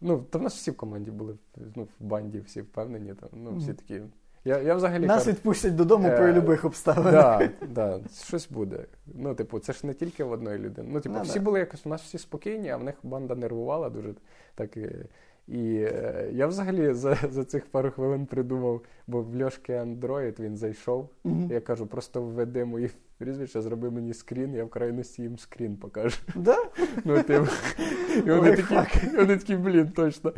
Ну, 0.00 0.18
там 0.30 0.40
в 0.40 0.44
нас 0.44 0.54
всі 0.54 0.70
в 0.70 0.76
команді 0.76 1.10
були, 1.10 1.38
ну, 1.76 1.88
в 2.00 2.04
банді 2.04 2.40
всі 2.40 2.62
впевнені. 2.62 3.14
Там, 3.14 3.28
ну, 3.32 3.56
всі 3.56 3.74
такі. 3.74 4.02
Я, 4.44 4.58
я 4.58 4.74
взагалі 4.74 5.06
Нас 5.06 5.24
кажу, 5.24 5.36
відпустять 5.36 5.74
додому 5.76 6.08
Е, 6.08 6.16
при 6.16 6.32
будь-яких 6.32 6.64
обставинах. 6.64 7.12
да, 7.12 7.48
да, 7.66 8.00
щось 8.24 8.48
буде. 8.50 8.84
Ну, 9.06 9.34
типу, 9.34 9.58
це 9.58 9.72
ж 9.72 9.86
не 9.86 9.94
тільки 9.94 10.24
в 10.24 10.32
одної 10.32 10.58
людини. 10.58 10.88
Ну, 10.92 11.00
типу, 11.00 11.14
Ну, 11.18 11.22
всі 11.22 11.38
да. 11.38 11.44
були 11.44 11.58
якось 11.58 11.86
у 11.86 11.88
нас 11.88 12.02
всі 12.02 12.18
спокійні, 12.18 12.70
а 12.70 12.76
в 12.76 12.84
них 12.84 12.94
банда 13.02 13.34
нервувала 13.34 13.90
дуже 13.90 14.14
так. 14.54 14.76
І, 14.76 14.88
і 15.48 15.74
е, 15.76 16.28
я 16.32 16.46
взагалі 16.46 16.92
за, 16.92 17.14
за 17.30 17.44
цих 17.44 17.66
пару 17.66 17.90
хвилин 17.90 18.26
придумав, 18.26 18.80
бо 19.06 19.22
в 19.22 19.42
Льошки 19.42 19.72
Android 19.72 20.40
він 20.40 20.56
зайшов. 20.56 21.08
Мгм. 21.24 21.48
Я 21.52 21.60
кажу, 21.60 21.86
просто 21.86 22.22
введи 22.22 22.64
мої 22.64 22.90
прізвища, 23.18 23.62
зроби 23.62 23.90
мені 23.90 24.14
скрін, 24.14 24.54
я 24.54 24.64
в 24.64 24.70
крайності 24.70 25.22
їм 25.22 25.38
скрін 25.38 25.76
покажу. 25.76 26.18
Да? 26.34 26.56
Ну, 27.04 27.22
типу, 27.22 27.46
і 28.16 28.30
вони 28.30 28.56
такі, 28.56 29.16
вони 29.16 29.36
такі, 29.36 29.56
блін, 29.56 29.88
точно. 29.88 30.32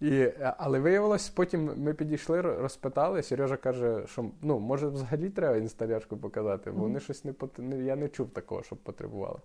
І, 0.00 0.28
але 0.58 0.78
виявилось, 0.78 1.30
потім 1.30 1.70
ми 1.76 1.94
підійшли, 1.94 2.40
розпитали. 2.40 3.22
Сережа 3.22 3.56
каже, 3.56 4.02
що 4.06 4.30
ну, 4.42 4.58
може, 4.58 4.88
взагалі 4.88 5.30
треба 5.30 5.56
інсталяшку 5.56 6.16
показати, 6.16 6.70
бо 6.70 6.82
вони 6.82 7.00
щось 7.00 7.24
не 7.24 7.32
пот... 7.32 7.60
я 7.82 7.96
не 7.96 8.08
чув 8.08 8.30
такого, 8.30 8.62
щоб 8.62 8.78
потребували. 8.78 9.38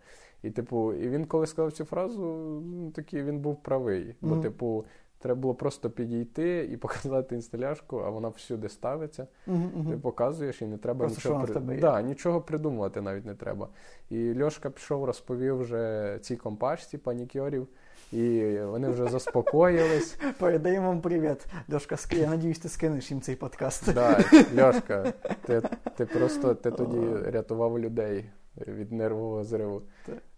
І, 0.43 0.49
типу, 0.49 0.93
і 0.93 1.09
він, 1.09 1.25
коли 1.25 1.47
сказав 1.47 1.71
цю 1.71 1.85
фразу, 1.85 2.21
ну, 2.65 2.91
такий 2.91 3.23
він 3.23 3.39
був 3.39 3.63
правий. 3.63 4.15
Бо, 4.21 4.37
типу, 4.37 4.85
треба 5.25 5.41
було 5.41 5.53
просто 5.53 5.89
підійти 5.89 6.69
і 6.71 6.77
показати 6.77 7.35
інсталяшку, 7.35 7.97
а 7.97 8.09
вона 8.09 8.27
всюди 8.27 8.69
ставиться. 8.69 9.27
Мгм. 9.47 9.87
Ти 9.89 9.97
показуєш 9.97 10.61
і 10.61 10.65
не 10.65 10.77
треба 10.77 11.05
Просто, 11.05 11.45
нічого, 11.45 11.73
є. 11.73 11.79
Да, 11.79 12.01
нічого 12.01 12.41
придумувати 12.41 13.01
навіть 13.01 13.25
не 13.25 13.35
треба. 13.35 13.67
І 14.09 14.43
Льошка 14.43 14.69
пішов, 14.69 15.03
розповів 15.05 15.59
вже 15.59 16.17
цій 16.21 16.35
компашці 16.35 16.97
панікьорів, 16.97 17.67
і 18.11 18.57
вони 18.59 18.89
вже 18.89 19.07
заспокоїлись. 19.07 20.17
Передаємо 20.39 20.87
вам 20.87 21.01
привіт. 21.01 21.45
Льошка, 21.73 21.97
я 22.11 22.29
надіюсь, 22.29 22.59
ти 22.59 22.69
скинеш 22.69 23.11
їм 23.11 23.21
цей 23.21 23.35
подкаст. 23.35 23.93
Да, 23.93 24.19
Льошка, 24.57 25.13
ти, 25.45 25.61
ти 25.97 26.05
просто 26.05 26.55
ти 26.55 26.71
тоді 26.71 27.31
рятував 27.31 27.79
людей 27.79 28.29
від 28.67 28.91
нервового 28.91 29.43
зриву. 29.43 29.81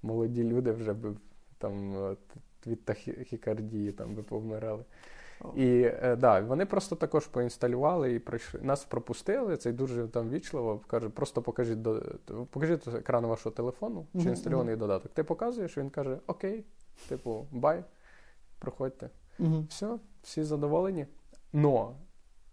Молоді 0.01 0.43
люди 0.43 0.71
вже 0.71 0.93
б 0.93 1.15
там 1.57 1.95
від 2.67 2.85
тахікардії 2.85 3.91
там 3.91 4.15
би 4.15 4.23
повмирали. 4.23 4.83
І 5.55 5.81
е, 5.81 6.15
да, 6.15 6.39
вони 6.39 6.65
просто 6.65 6.95
також 6.95 7.27
поінсталювали 7.27 8.13
і 8.13 8.19
прийшли. 8.19 8.59
Нас 8.63 8.85
пропустили. 8.85 9.57
Цей 9.57 9.73
дуже 9.73 10.07
там 10.07 10.29
вічливо 10.29 10.81
каже, 10.87 11.09
просто 11.09 11.41
покажіть 11.41 11.81
до 11.81 12.01
покажіть 12.51 12.87
екран 12.87 13.25
вашого 13.25 13.55
телефону 13.55 14.07
чи 14.13 14.17
Мгм, 14.17 14.29
інстальований 14.29 14.75
додаток. 14.75 15.13
Ти 15.13 15.23
показуєш, 15.23 15.77
він 15.77 15.89
каже: 15.89 16.17
Окей, 16.27 16.65
типу, 17.09 17.47
бай, 17.51 17.83
проходьте. 18.59 19.09
Мгм. 19.39 19.67
Все, 19.69 19.97
всі 20.23 20.43
задоволені. 20.43 21.07
Но 21.53 21.95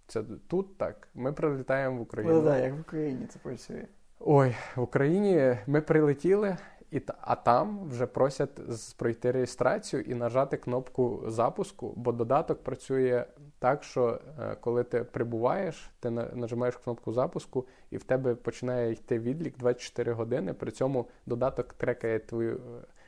це 0.07 0.23
тут 0.49 0.79
так. 0.79 1.09
Ми 1.15 1.33
прилітаємо 1.33 1.99
в 1.99 2.01
Україну. 2.01 2.35
Ну, 2.35 2.43
да, 2.43 2.59
як 2.59 2.75
в 2.75 2.81
Україні 2.81 3.27
це 3.27 3.39
працює. 3.39 3.87
Ой, 4.21 4.55
в 4.77 4.81
Україні 4.81 5.59
ми 5.67 5.81
прилетіли, 5.81 6.57
і 6.95 7.03
а 7.21 7.37
там 7.37 7.89
вже 7.89 8.07
просять 8.07 8.51
пройти 8.97 9.31
реєстрацію 9.31 10.03
і 10.03 10.15
нажати 10.15 10.57
кнопку 10.57 11.23
запуску, 11.27 11.93
бо 11.97 12.13
додаток 12.13 12.63
працює 12.63 13.25
так, 13.59 13.83
що 13.85 14.21
е, 14.41 14.57
коли 14.61 14.85
ти 14.85 15.05
прибуваєш, 15.05 15.91
ти 16.01 16.11
нажимаєш 16.11 16.77
кнопку 16.77 17.13
запуску, 17.13 17.67
і 17.91 17.97
в 17.97 18.05
тебе 18.05 18.35
починає 18.35 18.93
йти 18.93 19.19
відлік 19.19 19.59
24 19.59 20.13
години. 20.13 20.53
При 20.53 20.71
цьому 20.71 21.09
додаток 21.27 21.73
трекає 21.73 22.19
твою 22.19 22.57
е, 22.57 22.61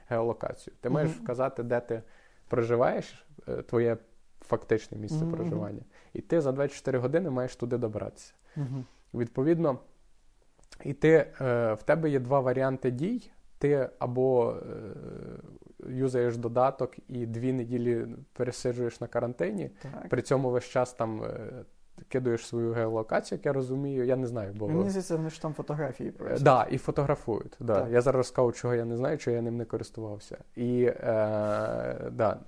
геолокацію. 0.09 0.75
Ти 0.81 0.91
маєш 0.91 1.11
вказати, 1.11 1.63
де 1.63 1.81
ти 1.81 2.03
проживаєш, 2.49 3.27
е, 3.49 3.63
твоє 3.63 3.97
фактичне 4.41 4.99
місце 4.99 5.27
проживання. 5.27 5.83
І 6.13 6.21
ти 6.21 6.41
за 6.41 6.53
24 6.53 6.99
години 6.99 7.31
маєш 7.31 7.57
туди 7.57 7.79
добратися. 7.79 8.35
Відповідно, 9.15 9.79
і 10.85 10.93
ти, 10.93 11.11
е, 11.41 11.75
в 11.75 11.83
тебе 11.83 12.11
є 12.11 12.21
два 12.21 12.41
варіанти 12.41 12.91
дій. 12.91 13.31
Ти 13.59 13.89
або 13.99 14.55
е, 14.55 15.91
юзаєш 15.91 16.37
додаток 16.37 16.95
і 17.09 17.27
дві 17.27 17.53
неділі 17.53 18.07
пересиджуєш 18.33 19.01
на 19.01 19.07
карантині, 19.07 19.71
Так. 19.83 20.09
при 20.09 20.23
цьому 20.23 20.51
весь 20.51 20.65
час 20.65 20.93
там 20.93 21.23
е, 21.25 21.65
кидаєш 22.09 22.47
свою 22.47 22.73
геолокацію, 22.73 23.37
як 23.39 23.47
я 23.47 23.53
розумію, 23.53 24.05
я 24.05 24.17
не 24.17 24.27
знаю, 24.27 24.53
бо. 24.55 24.69
Мені 24.69 24.91
здається, 24.91 25.17
вони 25.17 25.31
ж 25.31 25.43
там 25.43 25.55
фотографії 25.55 26.09
Е, 26.09 26.13
просять. 26.13 26.43
Да, 26.43 26.67
і 26.71 26.79
фотографують. 26.79 27.57
Да. 27.61 27.81
Так. 27.81 27.93
Я 27.93 28.01
зараз 28.01 28.17
розкажу, 28.17 28.53
чого 28.53 28.75
я 28.75 28.85
не 28.85 28.97
знаю, 28.97 29.19
чого 29.19 29.37
я 29.37 29.43
ним 29.43 29.57
не 29.57 29.65
користувався. 29.65 30.39
І, 30.57 30.85
е, 30.85 30.95
да, 32.13 32.41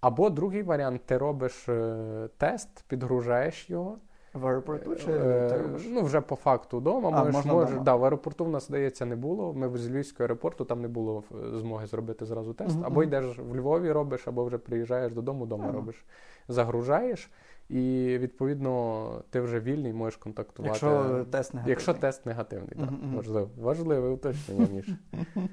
або 0.00 0.30
другий 0.30 0.62
варіант: 0.62 1.02
ти 1.06 1.18
робиш 1.18 1.68
е, 1.68 2.28
тест, 2.38 2.84
підгружаєш 2.88 3.70
його. 3.70 3.98
В 4.34 4.46
аеропорту 4.46 4.96
чи 4.96 5.10
Е, 5.12 5.64
ну, 5.88 6.02
вже 6.02 6.20
по 6.20 6.36
факту 6.36 6.78
вдома. 6.78 7.08
А, 7.12 7.18
можеш, 7.18 7.34
можна 7.34 7.52
можеш, 7.52 7.68
вдома. 7.70 7.84
да, 7.84 7.96
в 7.96 8.04
аеропорту 8.04 8.44
в 8.44 8.48
нас, 8.48 8.66
здається, 8.66 9.06
не 9.06 9.16
було. 9.16 9.52
Ми 9.54 9.78
з 9.78 9.88
Львівського 9.90 10.24
аеропорту 10.24 10.64
там 10.64 10.80
не 10.82 10.88
було 10.88 11.24
змоги 11.54 11.86
зробити 11.86 12.26
зразу 12.26 12.54
тест. 12.54 12.76
Мгм, 12.76 12.84
Або 12.86 13.02
йдеш 13.02 13.38
в 13.38 13.56
Львові 13.56 13.92
робиш, 13.92 14.28
або 14.28 14.44
вже 14.44 14.58
приїжджаєш 14.58 15.12
додому, 15.12 15.44
вдома 15.44 15.64
Ага. 15.64 15.72
робиш. 15.72 16.04
Загружаєш, 16.48 17.30
і 17.68 18.16
відповідно 18.20 19.22
ти 19.30 19.40
вже 19.40 19.60
вільний, 19.60 19.92
можеш 19.92 20.16
контактувати. 20.16 20.68
Якщо 20.68 21.24
тест 21.30 21.54
негативний. 21.54 21.70
Якщо 21.70 21.94
тест 21.94 22.26
негативний, 22.26 22.70
так. 22.70 22.90
Мгм, 22.90 23.00
мгм. 23.02 23.16
Важливо. 23.16 23.48
Важливе 23.60 24.08
уточнення, 24.08 24.66
Міш. 24.72 24.88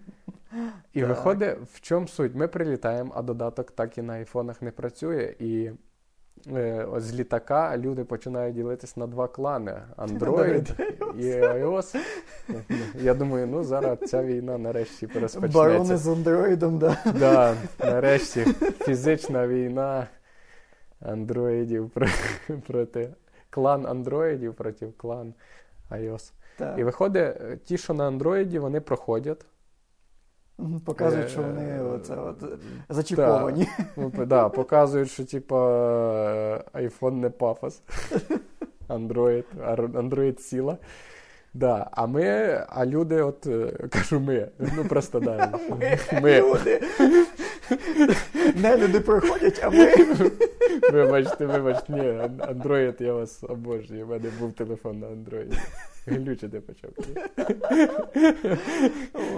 І 0.93 0.99
Так. 0.99 1.09
виходить, 1.09 1.57
в 1.73 1.81
чому 1.81 2.07
суть? 2.07 2.35
Ми 2.35 2.47
прилітаємо, 2.47 3.11
а 3.15 3.21
додаток 3.21 3.71
так 3.71 3.97
і 3.97 4.01
на 4.01 4.13
айфонах 4.13 4.61
не 4.61 4.71
працює. 4.71 5.35
І 5.39 5.71
з 6.97 7.13
літака 7.13 7.77
люди 7.77 8.03
починають 8.03 8.55
ділитись 8.55 8.97
на 8.97 9.07
два 9.07 9.27
клани: 9.27 9.81
Android 9.97 10.81
і 11.19 11.25
iOS. 11.33 11.95
Я 13.01 13.13
думаю, 13.13 13.47
ну 13.47 13.63
зараз 13.63 13.99
ця 13.99 14.23
війна 14.23 14.57
нарешті 14.57 15.07
Барони 15.07 15.21
розпочнеться. 15.21 15.97
з 15.97 16.07
андроїдом, 16.07 16.79
да. 16.79 16.97
Да, 17.19 17.55
нарешті 17.79 18.45
фізична 18.79 19.47
війна 19.47 20.07
андроїдів 20.99 21.91
проти 22.67 23.09
клан 23.49 23.87
андроїдів 23.87 24.53
проти 24.53 24.87
клан 24.97 25.33
iOS. 25.91 26.31
Так. 26.57 26.79
І 26.79 26.83
виходить, 26.83 27.35
е, 27.41 27.57
ті, 27.65 27.77
що 27.77 27.93
на 27.93 28.07
андроїді, 28.07 28.59
вони 28.59 28.81
проходять. 28.81 29.45
Показують, 30.85 31.29
що 31.29 31.41
Е, 31.41 31.45
вони 31.45 31.81
оце 31.81 32.15
от 32.15 32.43
зачіповані. 32.89 33.67
Ну, 33.97 34.11
да, 34.25 34.49
показують, 34.49 35.11
що 35.11 35.25
типа 35.25 35.57
iPhone 36.73 37.11
не 37.11 37.29
пафос. 37.29 37.81
Android, 38.89 39.43
Android 39.93 40.39
сіла. 40.39 40.77
Да, 41.53 41.87
а 41.91 42.07
ми, 42.07 42.25
а 42.69 42.85
люди, 42.85 43.21
от 43.21 43.47
е, 43.47 43.87
кажу 43.89 44.19
ми. 44.19 44.47
Ну 44.59 44.85
просто 44.85 45.19
да. 45.19 45.53
Ми. 46.21 46.41
Люди. 46.41 46.81
Не 48.55 48.77
люди 48.77 48.99
проходять, 48.99 49.59
а 49.63 49.69
ми. 49.69 49.93
Вибачте, 50.91 51.45
вибачте, 51.45 51.93
ні, 51.93 51.99
ан- 51.99 52.41
Android, 52.61 53.03
я 53.03 53.13
вас 53.13 53.43
обожнюю. 53.43 54.05
У 54.05 54.09
мене 54.09 54.29
був 54.39 54.53
телефон 54.53 54.99
на 54.99 55.07
Android. 55.07 55.53
Глючити 56.07 56.59
почав. 56.59 56.91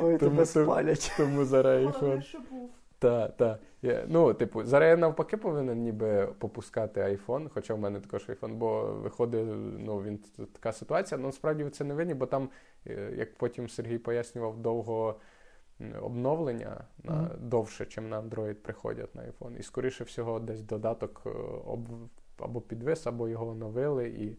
Ой, 0.03 0.17
Тому 0.17 0.17
тебе 0.17 0.45
спалять. 0.45 1.13
Тому 1.17 1.45
зараз 1.45 1.83
iPhone. 1.85 2.21
що 2.21 2.39
був. 2.51 2.69
Так, 2.99 3.37
так. 3.37 3.59
Ну, 4.07 4.33
типу, 4.33 4.63
зараз 4.63 4.89
я 4.89 4.97
навпаки 4.97 5.37
повинен 5.37 5.81
ніби 5.81 6.27
попускати 6.39 7.01
iPhone, 7.01 7.49
хоча 7.53 7.73
в 7.73 7.79
мене 7.79 7.99
також 7.99 8.29
iPhone, 8.29 8.53
бо 8.53 8.81
виходить, 8.83 9.45
ну, 9.79 9.97
він 9.97 10.19
така 10.53 10.71
ситуація. 10.71 11.17
Ну, 11.17 11.25
насправді 11.27 11.63
ви 11.63 11.69
це 11.69 11.83
не 11.83 11.93
винні, 11.93 12.13
бо 12.13 12.25
там, 12.25 12.49
е, 12.87 13.11
як 13.17 13.35
потім 13.37 13.69
Сергій 13.69 13.97
пояснював, 13.97 14.57
довго 14.57 15.15
обновлення 16.01 16.83
на 17.03 17.13
Мгм. 17.13 17.29
довше, 17.39 17.85
чим 17.85 18.09
на 18.09 18.21
Android 18.21 18.53
приходять 18.53 19.15
на 19.15 19.21
iPhone. 19.21 19.59
І 19.59 19.63
скоріше 19.63 20.03
всього, 20.03 20.39
десь 20.39 20.61
додаток 20.61 21.21
е, 21.25 21.29
об, 21.65 21.87
або 22.37 22.61
підвис, 22.61 23.07
або 23.07 23.29
його 23.29 23.47
оновили, 23.47 24.09
і, 24.09 24.37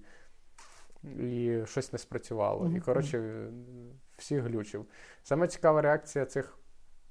і 1.24 1.66
щось 1.66 1.92
не 1.92 1.98
спрацювало. 1.98 2.64
Мгм. 2.64 2.76
І 2.76 2.80
коротше, 2.80 3.46
всі 4.16 4.38
глючив. 4.38 4.86
Саме 5.22 5.48
цікава 5.48 5.82
реакція 5.82 6.24
цих 6.26 6.58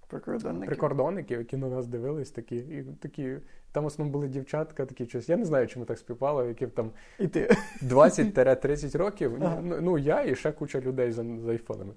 Прикордонники. 0.07 0.65
прикордонників, 0.67 1.39
які 1.39 1.57
на 1.57 1.67
нас 1.69 1.87
дивились, 1.87 2.31
такі, 2.31 2.55
і 2.55 2.83
такі. 2.99 3.37
Там 3.71 3.83
в 3.83 3.87
основному 3.87 4.13
були 4.13 4.27
дівчатка, 4.27 4.85
такі 4.85 5.05
щось. 5.05 5.29
Я 5.29 5.37
не 5.37 5.45
знаю, 5.45 5.67
чому 5.67 5.85
так 5.85 5.97
співпало, 5.97 6.43
які 6.43 6.67
там 6.67 6.91
І 7.19 7.27
ти. 7.27 7.55
20-30 7.81 8.97
років. 8.97 9.37
Ага. 9.41 9.61
Ну, 9.63 9.81
ну, 9.81 9.97
я 9.97 10.23
і 10.23 10.35
ще 10.35 10.51
куча 10.51 10.79
людей 10.81 11.11
з, 11.11 11.15
з 11.15 11.47
айфонами. 11.47 11.93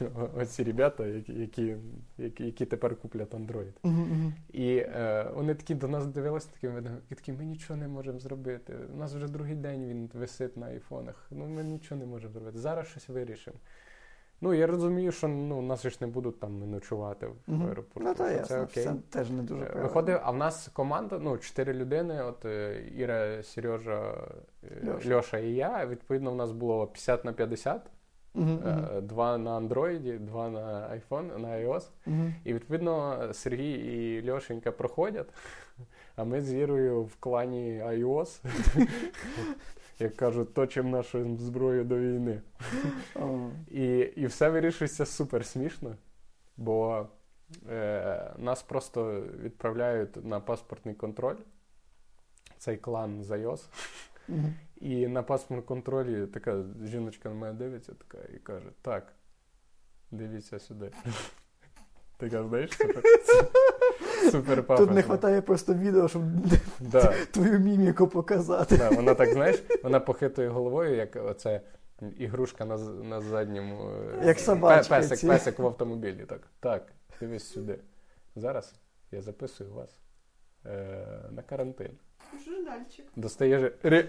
Оці 0.36 0.64
ребята, 0.64 1.06
які, 1.06 1.32
які, 2.18 2.42
які, 2.42 2.66
тепер 2.66 2.96
куплять 2.96 3.34
Android. 3.34 3.72
Мгм. 3.82 4.34
І 4.52 4.76
е, 4.76 5.30
вони 5.34 5.54
такі 5.54 5.74
до 5.74 5.88
нас 5.88 6.06
дивилися 6.06 6.48
видом, 6.62 6.92
і 7.10 7.14
такі, 7.14 7.32
ми 7.32 7.44
нічого 7.44 7.76
не 7.78 7.88
можемо 7.88 8.18
зробити. 8.18 8.74
У 8.94 8.96
нас 8.96 9.14
вже 9.14 9.28
другий 9.28 9.54
день 9.54 9.86
він 9.86 10.10
висить 10.14 10.56
на 10.56 10.66
айфонах. 10.66 11.26
Ну 11.30 11.46
ми 11.46 11.64
нічого 11.64 11.98
не 11.98 12.06
можемо 12.06 12.32
зробити. 12.32 12.58
Зараз 12.58 12.86
щось 12.86 13.08
вирішимо. 13.08 13.56
Ну, 14.40 14.54
я 14.54 14.66
розумію, 14.66 15.12
що 15.12 15.28
ну, 15.28 15.62
нас 15.62 15.82
ж 15.86 15.98
не 16.00 16.06
будуть 16.06 16.40
там 16.40 16.70
ночувати 16.70 17.26
в 17.26 17.34
Мгм. 17.46 17.66
аеропорту. 17.68 18.08
Ну, 18.08 18.14
то 18.14 18.28
ясно, 18.28 18.46
це 18.46 18.62
окей. 18.62 18.84
це 18.84 18.94
теж 19.10 19.30
не 19.30 19.42
дуже 19.42 19.62
Е, 19.62 19.66
правильно. 19.66 19.88
Виходить, 19.88 20.20
а 20.22 20.30
в 20.30 20.36
нас 20.36 20.68
команда, 20.72 21.18
ну, 21.18 21.38
чотири 21.38 21.72
людини: 21.74 22.22
от 22.22 22.44
е, 22.44 22.82
Іра, 22.96 23.42
Сережа, 23.42 24.14
е, 24.64 24.88
Льоша. 24.90 25.14
Льоша 25.16 25.38
і 25.38 25.52
я. 25.52 25.86
Відповідно, 25.86 26.32
у 26.32 26.34
нас 26.34 26.52
було 26.52 26.86
50 26.86 27.24
на 27.24 27.32
50. 27.32 27.82
Е, 28.38 29.00
Два 29.00 29.38
на 29.38 29.60
Android, 29.60 30.18
два 30.18 30.48
на 30.50 30.60
iPhone, 31.00 31.38
на 31.38 31.48
iOS. 31.48 31.88
мгм. 32.06 32.34
І 32.44 32.54
відповідно 32.54 33.28
Сергій 33.32 33.72
і 33.72 34.30
Льошенька 34.30 34.72
проходять, 34.72 35.28
а 36.16 36.24
ми 36.24 36.42
з 36.42 36.52
Ірою 36.54 37.02
в 37.02 37.16
клані 37.16 37.82
iOS, 37.86 38.44
як 39.98 40.16
кажуть, 40.16 40.54
точимо 40.54 40.96
нашу 40.96 41.36
зброю 41.36 41.84
до 41.84 41.98
війни. 41.98 42.40
І, 43.70 43.98
і 43.98 44.26
все 44.26 44.50
вирішується 44.50 45.06
супер 45.06 45.44
смішно, 45.46 45.96
бо 46.56 47.06
е, 47.70 48.32
нас 48.38 48.62
просто 48.62 49.22
відправляють 49.42 50.24
на 50.24 50.40
паспортний 50.40 50.94
контроль. 50.94 51.36
Цей 52.58 52.76
клан 52.76 53.22
з 53.22 53.30
iOS. 53.30 53.60
І 54.80 55.06
на 55.08 55.22
паспортному 55.22 55.62
контролі 55.62 56.26
така 56.26 56.64
жіночка 56.84 57.28
на 57.28 57.34
мене 57.34 57.52
дивиться 57.58 57.92
така 57.92 58.18
і 58.34 58.38
каже: 58.38 58.66
Так, 58.82 59.12
дивіться 60.10 60.58
сюди. 60.58 60.90
Така, 62.16 62.44
знаєш, 62.48 62.70
супер, 62.72 63.02
супер 64.30 64.62
пафосно. 64.66 64.86
Тут 64.86 64.94
не 64.94 65.02
вистачає 65.02 65.42
просто 65.42 65.74
відео, 65.74 66.08
щоб 66.08 66.22
Да, 66.80 67.14
твою 67.30 67.58
міміку 67.58 68.08
показати. 68.08 68.76
да, 68.76 68.90
вона 68.90 69.14
так, 69.14 69.32
знаєш, 69.32 69.62
вона 69.82 70.00
похитує 70.00 70.48
головою, 70.48 70.94
як 70.96 71.16
оце 71.16 71.60
ігрушка 72.16 72.64
на, 72.64 72.76
на 72.78 73.20
задньому. 73.20 73.90
е, 73.90 74.26
Як 74.26 74.38
собачки 74.38 74.88
Песик, 74.94 75.18
ці. 75.18 75.26
песик 75.26 75.58
в 75.58 75.66
автомобілі. 75.66 76.24
Так, 76.28 76.40
так, 76.60 76.92
дивись 77.20 77.46
сюди. 77.48 77.78
Зараз 78.36 78.74
я 79.10 79.20
записую 79.20 79.72
вас 79.72 79.98
е, 80.66 81.06
на 81.30 81.42
карантин. 81.42 81.90
Журнальчик. 82.44 83.06
Достаєш. 83.16 83.72
Ри... 83.82 84.08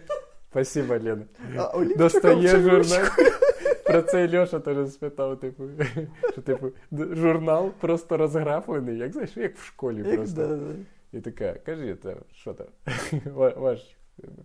Спасибо, 0.51 0.93
Лена. 0.93 1.25
А 1.57 1.85
Достає 1.97 2.47
журнал. 2.47 3.07
Про 3.85 4.01
це 4.01 4.37
Льоша 4.39 4.59
теж 4.59 4.89
спитав, 4.91 5.39
типу, 5.39 5.63
що 6.31 6.41
типу, 6.41 6.67
журнал 6.91 7.71
просто 7.79 8.17
розграфлений, 8.17 8.97
як 8.97 9.11
знаєш, 9.13 9.37
як 9.37 9.57
в 9.57 9.65
школі 9.65 9.97
Як 10.07 10.15
просто. 10.15 10.47
да, 10.47 10.55
да. 10.55 10.73
І 11.13 11.21
така, 11.21 11.53
кажи, 11.53 11.97
це, 12.03 12.15
що 12.33 12.53
там? 12.53 12.67
Ва- 13.33 13.53
Ваш 13.57 13.95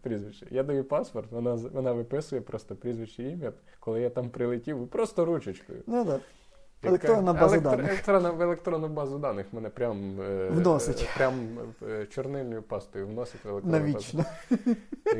прізвище. 0.03 0.47
Я 0.51 0.63
даю 0.63 0.85
паспорт, 0.85 1.33
вона, 1.33 1.55
вона 1.55 1.93
виписує 1.93 2.41
просто 2.43 2.77
прізвище 2.77 3.23
ім'я, 3.23 3.53
коли 3.81 4.01
я 4.01 4.11
там 4.11 4.31
прилетів, 4.31 4.89
просто 4.89 5.25
ручечкою. 5.25 5.79
Ну 5.87 6.05
так. 6.05 6.21
Яка- 6.85 6.89
Електронна 6.89 7.33
база 7.33 7.57
електро- 7.57 7.63
даних. 7.63 7.89
Електронна, 7.91 8.31
в 8.31 8.43
електронну 8.43 8.89
базу 8.89 9.19
даних 9.19 9.47
мене 9.53 9.69
прям, 9.71 10.21
е, 10.21 10.49
Вносить. 10.51 11.03
е, 11.03 11.17
прям 11.19 11.35
е, 11.89 12.07
чорнильною 12.07 12.63
пастою 12.63 13.07
вносить 13.07 13.45
в 13.45 13.49
електронну 13.49 13.93
базу. 13.93 14.19
Навічно. 14.19 14.25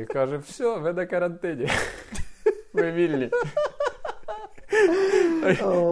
І 0.01 0.05
каже, 0.05 0.37
все, 0.37 0.77
ви 0.77 0.93
на 0.93 1.05
карантині. 1.05 1.67
Ви 2.73 2.91
вільні. 2.91 3.29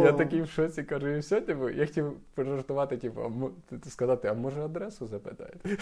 Я 0.04 0.14
такий 0.14 0.42
в 0.42 0.50
шоці 0.50 0.84
кажу, 0.84 1.08
і 1.08 1.20
все, 1.20 1.42
типу, 1.42 1.70
я 1.70 1.86
хотів 1.86 2.14
пожартувати, 2.36 2.98
типу, 2.98 3.22
а 3.72 3.90
сказати, 3.90 4.28
а 4.28 4.34
може 4.34 4.62
адресу 4.62 5.08
запитаєте? 5.08 5.78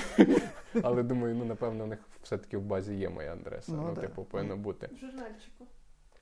Але 0.84 1.04
думаю, 1.04 1.36
ну 1.36 1.46
напевно, 1.46 1.84
у 1.84 1.88
них 1.88 2.00
все-таки 2.24 2.58
в 2.58 2.62
базі 2.62 2.96
є 2.96 3.10
моя 3.10 3.34
адреса. 3.34 3.72
Ну, 3.72 3.84
Ну, 3.88 3.94
да. 3.96 4.02
типу, 4.02 4.24
повинно 4.24 4.58
бути. 4.58 4.90
В 4.94 4.98
журнальчику. 5.00 5.66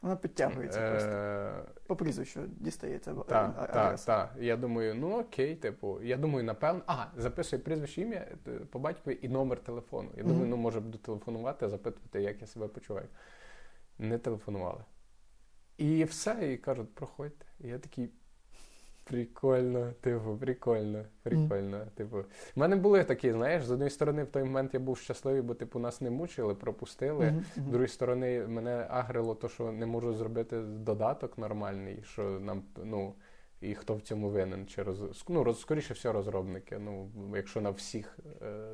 Вона 0.02 0.16
підтягується 0.16 0.90
просто. 0.90 1.10
Е, 1.10 1.64
По 1.88 1.96
прізвищу 1.96 2.42
дістається. 2.48 3.14
Так, 3.14 3.72
так, 3.74 4.00
так. 4.00 4.36
Я 4.40 4.58
думаю, 4.58 4.96
ну 4.96 5.20
окей, 5.20 5.56
типу, 5.56 6.02
я 6.02 6.18
думаю, 6.18 6.44
напевно, 6.44 6.82
а, 6.88 7.06
записує 7.18 7.62
прізвище 7.62 8.02
ім'я 8.02 8.28
по 8.70 8.80
батькові 8.80 9.20
і 9.22 9.30
номер 9.30 9.60
телефону. 9.60 10.10
Я 10.18 10.24
думаю, 10.24 10.46
ну 10.46 10.58
може 10.58 10.80
буду 10.80 10.98
телефонувати, 10.98 11.70
запитувати, 11.70 12.22
як 12.22 12.42
я 12.42 12.48
себе 12.48 12.68
почуваю. 12.68 13.08
Не 13.98 14.18
телефонували. 14.18 14.84
І 15.78 16.04
все, 16.04 16.54
і 16.54 16.58
кажуть, 16.58 16.96
проходьте. 16.96 17.46
І 17.60 17.68
я 17.68 17.80
такий. 17.80 18.10
Прикольно, 19.10 19.94
типу, 20.02 20.38
прикольно, 20.38 21.06
прикольно. 21.24 21.86
Типу, 21.96 22.18
в 22.56 22.60
мене 22.60 22.76
були 22.76 23.04
такі, 23.04 23.32
знаєш, 23.32 23.64
з 23.66 23.72
однієї 23.72 23.90
сторони, 23.90 24.24
в 24.24 24.28
той 24.28 24.44
момент 24.44 24.74
я 24.74 24.80
був 24.80 24.98
щасливий, 24.98 25.42
бо 25.42 25.54
типу 25.54 25.80
нас 25.80 26.02
не 26.02 26.10
мучили, 26.10 26.56
пропустили. 26.56 27.26
Мгм, 27.32 27.46
З 27.56 27.58
мгм. 27.58 27.70
другої 27.70 27.88
сторони, 27.88 28.48
мене 28.48 28.88
агрило 28.90 29.36
то, 29.36 29.50
що 29.50 29.72
не 29.72 29.86
можу 29.86 30.14
зробити 30.14 30.62
додаток 30.62 31.38
нормальний, 31.38 32.04
що 32.04 32.24
нам, 32.24 32.64
ну, 32.84 33.14
і 33.62 33.76
хто 33.76 33.96
в 33.96 34.02
цьому 34.02 34.30
винен? 34.30 34.68
Чи 34.68 34.84
роз... 34.84 35.26
ну, 35.30 35.44
роз... 35.44 35.60
скоріше 35.60 35.94
все, 35.94 36.12
розробники. 36.12 36.80
Ну, 36.80 37.10
якщо 37.36 37.62
на 37.62 37.70
всіх 37.70 38.20
е... 38.42 38.70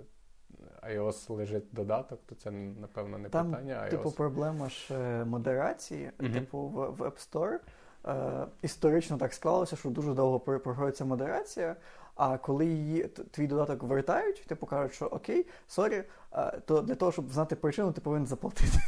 iOS 0.90 1.34
лежить 1.34 1.66
додаток, 1.72 2.20
то 2.26 2.36
це, 2.36 2.52
напевно, 2.52 3.18
не 3.18 3.30
Там, 3.30 3.52
питання. 3.52 3.74
iOS. 3.74 3.90
Типу, 3.90 4.12
проблема 4.12 4.70
ж 4.70 4.94
е, 4.94 5.26
модерації. 5.26 6.12
Мгм. 6.20 6.34
Типу, 6.34 6.60
в, 6.60 6.74
в 6.74 7.02
App 7.02 7.32
Store 7.32 7.60
історично 8.62 9.18
так 9.18 9.34
склалося, 9.34 9.76
що 9.76 9.90
дуже 9.90 10.14
довго 10.14 10.40
про- 10.40 10.60
проходиться 10.60 11.06
модерація. 11.06 11.76
А 12.16 12.38
коли 12.38 12.66
її 12.66 13.04
твій 13.32 13.48
додаток 13.48 13.84
вертають, 13.84 14.44
типу 14.48 14.66
кажуть, 14.66 14.94
що 14.94 15.06
окей, 15.06 15.46
sorry, 15.68 16.04
е, 16.34 16.60
то 16.66 16.82
для 16.82 16.96
того, 16.96 17.12
щоб 17.12 17.32
знати 17.32 17.56
причину, 17.56 17.92
ти 17.92 18.02
повинен 18.02 18.28
заплатити. 18.28 18.70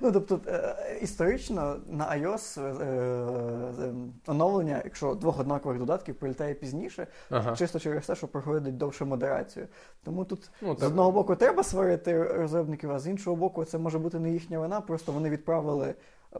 Ну, 0.00 0.12
тобто, 0.12 0.40
е, 0.46 0.98
історично 1.02 1.76
на 1.86 2.04
iOS 2.04 2.60
е, 2.60 2.84
е, 2.84 3.94
оновлення, 4.26 4.80
якщо 4.84 5.14
двох 5.14 5.40
однакових 5.40 5.78
додатків 5.78 6.14
прилітає 6.14 6.54
пізніше, 6.54 7.06
Ага. 7.30 7.56
чисто 7.56 7.78
через 7.78 8.06
те, 8.06 8.14
що 8.14 8.28
проходить 8.28 8.76
довше 8.76 9.04
модерацію. 9.04 9.66
Тому 10.04 10.24
тут 10.24 10.50
Ну, 10.62 10.76
з 10.76 10.82
одного 10.82 11.12
боку 11.12 11.36
треба 11.36 11.62
сварити 11.62 12.22
розробників, 12.22 12.90
а 12.92 12.98
з 12.98 13.06
іншого 13.06 13.36
боку, 13.36 13.64
це 13.64 13.78
може 13.78 13.98
бути 13.98 14.18
не 14.18 14.30
їхня 14.30 14.58
вина. 14.58 14.80
Просто 14.80 15.12
вони 15.12 15.30
відправили 15.30 15.94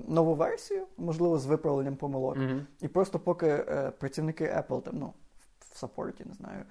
нову 0.09 0.35
версію, 0.35 0.87
можливо, 0.97 1.39
з 1.39 1.47
виправленням 1.47 1.97
помилок. 1.97 2.37
Мгм. 2.37 2.67
І 2.81 2.89
просто 2.89 3.19
поки 3.19 3.47
е, 3.47 3.93
працівники 3.99 4.45
Apple 4.45 4.83
там, 4.83 4.95
ну, 4.99 5.13
в 5.73 5.77
саппорті, 5.79 6.25
не 6.25 6.35
знаю, 6.35 6.63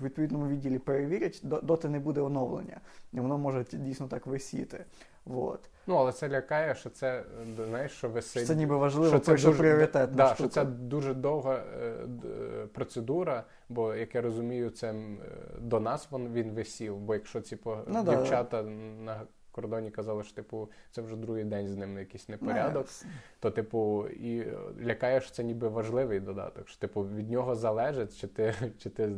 в 0.00 0.04
відповідному 0.04 0.48
відділі 0.48 0.78
перевірять, 0.78 1.40
до- 1.42 1.60
доти 1.60 1.88
не 1.88 1.98
буде 1.98 2.20
оновлення. 2.20 2.80
І 3.12 3.20
воно 3.20 3.38
може 3.38 3.64
дійсно 3.72 4.08
так 4.08 4.26
висіти. 4.26 4.84
Вот. 5.24 5.70
Ну, 5.86 5.94
але 5.96 6.12
це 6.12 6.28
лякає, 6.28 6.74
що 6.74 6.90
це, 6.90 7.24
е, 7.60 7.64
знаєш, 7.68 7.92
що 7.92 8.08
висить. 8.08 8.46
Це 8.46 8.56
ніби 8.56 8.76
важливо, 8.76 9.08
що 9.08 9.18
це 9.18 9.32
дуже 9.32 9.52
пріоритетна 9.52 10.16
да, 10.16 10.26
штука. 10.34 10.36
що 10.36 10.48
це 10.48 10.64
дуже 10.64 11.14
довга 11.14 11.54
е, 11.54 11.86
е, 12.24 12.66
процедура, 12.66 13.44
бо, 13.68 13.94
як 13.94 14.14
я 14.14 14.20
розумію, 14.22 14.70
це 14.70 14.92
е, 14.92 15.16
до 15.60 15.80
нас 15.80 16.08
він, 16.12 16.32
він 16.32 16.50
висів. 16.50 16.96
Бо 16.96 17.14
якщо 17.14 17.40
ці 17.40 17.56
по- 17.56 17.78
Ну, 17.86 18.02
да, 18.04 18.16
дівчата 18.16 18.62
на 19.04 19.20
кордоні 19.60 19.90
казали, 19.90 20.22
що 20.24 20.34
типу, 20.34 20.68
це 20.90 21.02
вже 21.02 21.16
другий 21.16 21.44
день 21.44 21.68
з 21.68 21.76
ним 21.76 21.98
якийсь 21.98 22.28
непорядок, 22.28 22.86
Не, 23.04 23.10
то, 23.40 23.50
типу, 23.50 24.08
і 24.08 24.52
лякаєш 24.80 25.30
це 25.30 25.44
ніби 25.44 25.68
важливий 25.68 26.20
додаток. 26.20 26.68
Що, 26.68 26.80
типу, 26.80 27.02
від 27.02 27.30
нього 27.30 27.54
залежить, 27.54 28.20
чи 28.20 28.26
ти, 28.26 28.54
чи 28.78 28.90
ти 28.90 29.02
е, 29.02 29.08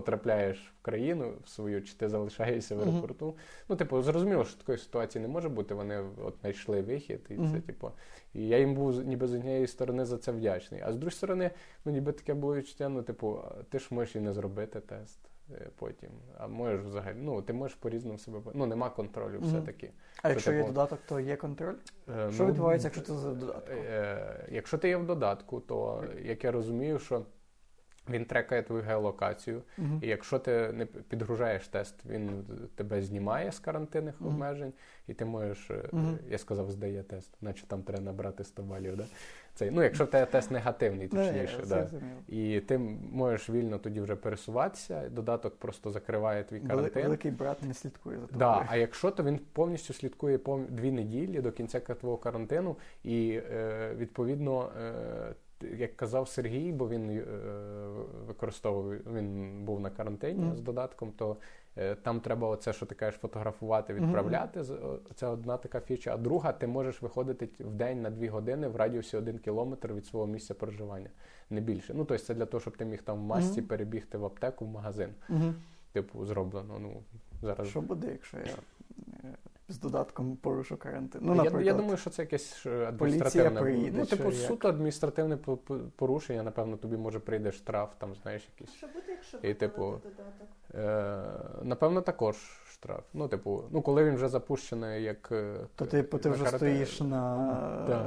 потрапляєш 0.00 0.72
в 0.80 0.82
країну 0.84 1.32
в 1.44 1.48
свою, 1.48 1.82
чи 1.82 1.94
ти 1.94 2.08
залишаєшся 2.08 2.76
в 2.76 2.80
аеропорту. 2.80 3.36
Ну, 3.68 3.76
типу, 3.76 4.02
зрозуміло, 4.02 4.44
що 4.44 4.58
такої 4.58 4.78
ситуації 4.78 5.22
не 5.22 5.28
може 5.28 5.48
бути. 5.48 5.74
Вони 5.74 6.04
от 6.24 6.36
знайшли 6.40 6.82
вихід, 6.82 7.20
і 7.30 7.36
це, 7.36 7.60
типу. 7.60 7.90
І 8.34 8.48
я 8.48 8.58
їм 8.58 8.74
був 8.74 9.04
ніби 9.04 9.26
з 9.26 9.34
однієї 9.34 9.66
сторони 9.66 10.04
за 10.04 10.18
це 10.18 10.32
вдячний. 10.32 10.80
А 10.84 10.92
з 10.92 10.94
іншої 10.94 11.10
сторони, 11.12 11.50
ну 11.84 11.92
ніби 11.92 12.12
таке 12.12 12.34
було 12.34 12.56
відчуття, 12.56 12.88
ну, 12.88 13.02
типу, 13.02 13.38
ти 13.70 13.78
ж 13.78 13.88
можеш 13.90 14.16
і 14.16 14.20
не 14.20 14.32
зробити 14.32 14.80
тест. 14.80 15.18
е, 15.54 15.68
Потім, 15.78 16.10
а 16.38 16.48
можеш 16.48 16.80
взагалі, 16.80 17.16
ну 17.20 17.42
ти 17.42 17.52
можеш 17.52 17.76
по-різному 17.76 18.18
себе 18.18 18.40
ну 18.54 18.66
нема 18.66 18.90
контролю, 18.90 19.38
Мгм. 19.38 19.48
все-таки. 19.48 19.90
А 20.22 20.28
якщо 20.28 20.52
є 20.52 20.58
типу, 20.58 20.68
додаток, 20.72 20.98
то 21.08 21.20
є 21.20 21.36
контроль? 21.36 21.74
Е, 22.08 22.30
Що 22.32 22.42
ну, 22.42 22.48
відбувається, 22.50 22.86
якщо 22.88 23.02
ти 23.02 23.12
за 23.12 23.34
додатком? 23.34 23.76
Е, 23.76 24.46
якщо 24.50 24.78
ти 24.78 24.88
є 24.88 24.96
в 24.96 25.06
додатку, 25.06 25.60
то 25.60 26.04
як 26.22 26.44
я 26.44 26.52
розумію, 26.52 26.98
що 26.98 27.22
він 28.10 28.24
трекає 28.24 28.62
твою 28.62 28.82
геолокацію, 28.82 29.62
Мгм. 29.78 29.98
і 30.02 30.06
якщо 30.08 30.38
ти 30.38 30.72
не 30.72 30.86
підгружаєш 30.86 31.68
тест, 31.68 31.94
він 32.06 32.44
тебе 32.74 33.02
знімає 33.02 33.52
з 33.52 33.58
карантинних 33.58 34.20
Мгм. 34.20 34.30
обмежень, 34.30 34.72
і 35.06 35.14
ти 35.14 35.24
можеш, 35.24 35.70
Мгм. 35.92 36.18
я 36.30 36.38
сказав, 36.38 36.70
здає 36.70 37.02
тест, 37.02 37.30
наче 37.40 37.66
там 37.66 37.82
треба 37.82 38.02
набрати 38.04 38.44
100 38.44 38.62
балів. 38.62 38.96
Да? 38.96 39.04
Цей, 39.54 39.70
ну, 39.70 39.82
якщо 39.82 40.04
в 40.04 40.10
тебе 40.10 40.26
тест 40.26 40.50
негативний, 40.50 41.08
точніше. 41.08 41.62
да. 41.68 41.88
І 42.28 42.60
ти 42.60 42.78
можеш 43.12 43.50
вільно 43.50 43.78
тоді 43.78 44.00
вже 44.00 44.16
пересуватися, 44.16 45.08
додаток 45.08 45.56
просто 45.58 45.90
закриває 45.90 46.44
твій 46.44 46.60
карантин. 46.60 47.02
Великий 47.02 47.30
брат 47.30 47.62
не 47.62 47.74
слідкує 47.74 48.16
за 48.18 48.26
тобою. 48.26 48.38
Да, 48.38 48.66
а 48.68 48.76
якщо 48.76 49.10
то 49.10 49.22
він 49.24 49.40
повністю 49.52 49.94
слідкує 49.94 50.38
дві 50.68 50.92
неділі 50.92 51.40
до 51.40 51.52
кінця 51.52 51.80
твого 51.80 52.16
карантину, 52.16 52.76
і 53.04 53.40
е, 53.52 53.90
відповідно 53.96 54.70
е, 54.82 55.34
як 55.78 55.96
казав 55.96 56.28
Сергій, 56.28 56.72
бо 56.72 56.88
він 56.88 57.10
е, 57.10 57.22
використовував, 58.26 58.92
він 59.14 59.60
був 59.64 59.80
на 59.80 59.90
карантині 59.90 60.44
Мгм. 60.44 60.56
з 60.56 60.60
додатком, 60.60 61.12
то 61.12 61.36
е, 61.76 61.94
там 61.94 62.20
треба 62.20 62.48
оце, 62.48 62.72
що 62.72 62.86
ти 62.86 62.94
кажеш, 62.94 63.20
фотографувати, 63.20 63.94
відправляти. 63.94 64.60
О, 64.60 64.98
Це 65.14 65.26
одна 65.26 65.56
така 65.56 65.80
фіча. 65.80 66.14
А 66.14 66.16
друга, 66.16 66.52
ти 66.52 66.66
можеш 66.66 67.02
виходити 67.02 67.48
в 67.64 67.74
день 67.74 68.02
на 68.02 68.10
дві 68.10 68.28
години 68.28 68.68
в 68.68 68.76
радіусі 68.76 69.16
один 69.16 69.38
кілометр 69.38 69.92
від 69.92 70.06
свого 70.06 70.26
місця 70.26 70.54
проживання, 70.54 71.10
не 71.50 71.60
більше. 71.60 71.94
Ну, 71.94 72.04
тобто 72.04 72.24
це 72.24 72.34
для 72.34 72.46
того, 72.46 72.60
щоб 72.60 72.76
ти 72.76 72.84
міг 72.84 73.02
там 73.02 73.18
в 73.18 73.22
масці 73.22 73.60
Мгм. 73.60 73.68
перебігти 73.68 74.18
в 74.18 74.24
аптеку, 74.24 74.64
в 74.64 74.68
магазин. 74.68 75.08
Типу, 75.92 76.24
зроблено. 76.24 76.78
Ну, 76.80 77.02
зараз 77.42 77.68
Що 77.68 77.80
буде, 77.80 78.08
якщо 78.12 78.36
я 78.36 78.44
е, 78.44 79.34
з 79.68 79.78
додатком 79.78 80.36
порушу 80.36 80.76
карантин? 80.76 81.20
Ну, 81.24 81.30
я, 81.30 81.36
наприклад, 81.36 81.66
я 81.66 81.74
думаю, 81.74 81.96
що 81.96 82.10
це 82.10 82.22
якесь 82.22 82.66
е, 82.66 82.86
адміністративне. 82.88 83.60
приїде, 83.60 83.98
ну, 83.98 84.06
типу, 84.06 84.24
як? 84.24 84.34
суто 84.34 84.68
адміністративне 84.68 85.36
по- 85.36 85.56
по- 85.56 85.78
порушення, 85.96 86.42
напевно, 86.42 86.76
тобі 86.76 86.96
може 86.96 87.18
прийде 87.18 87.52
штраф, 87.52 87.90
там, 87.98 88.14
знаєш, 88.22 88.48
якийсь. 88.54 88.76
Що 88.76 88.86
буде, 88.86 89.04
якщо 89.08 89.38
І, 89.42 89.54
типу, 89.54 89.82
додаток? 89.82 90.48
Е, 90.74 91.64
напевно, 91.64 92.00
також 92.00 92.36
штраф. 92.76 93.04
Ну, 93.14 93.28
типу, 93.28 93.64
ну, 93.70 93.82
коли 93.82 94.04
він 94.04 94.14
вже 94.14 94.28
запущений, 94.28 95.02
як. 95.02 95.28
е, 95.32 95.54
то 95.74 95.86
ти, 95.86 96.02
ти 96.02 96.30
вже 96.30 96.44
карате- 96.44 96.56
стоїш 96.56 97.00
на, 97.00 97.84
Да. 97.88 98.06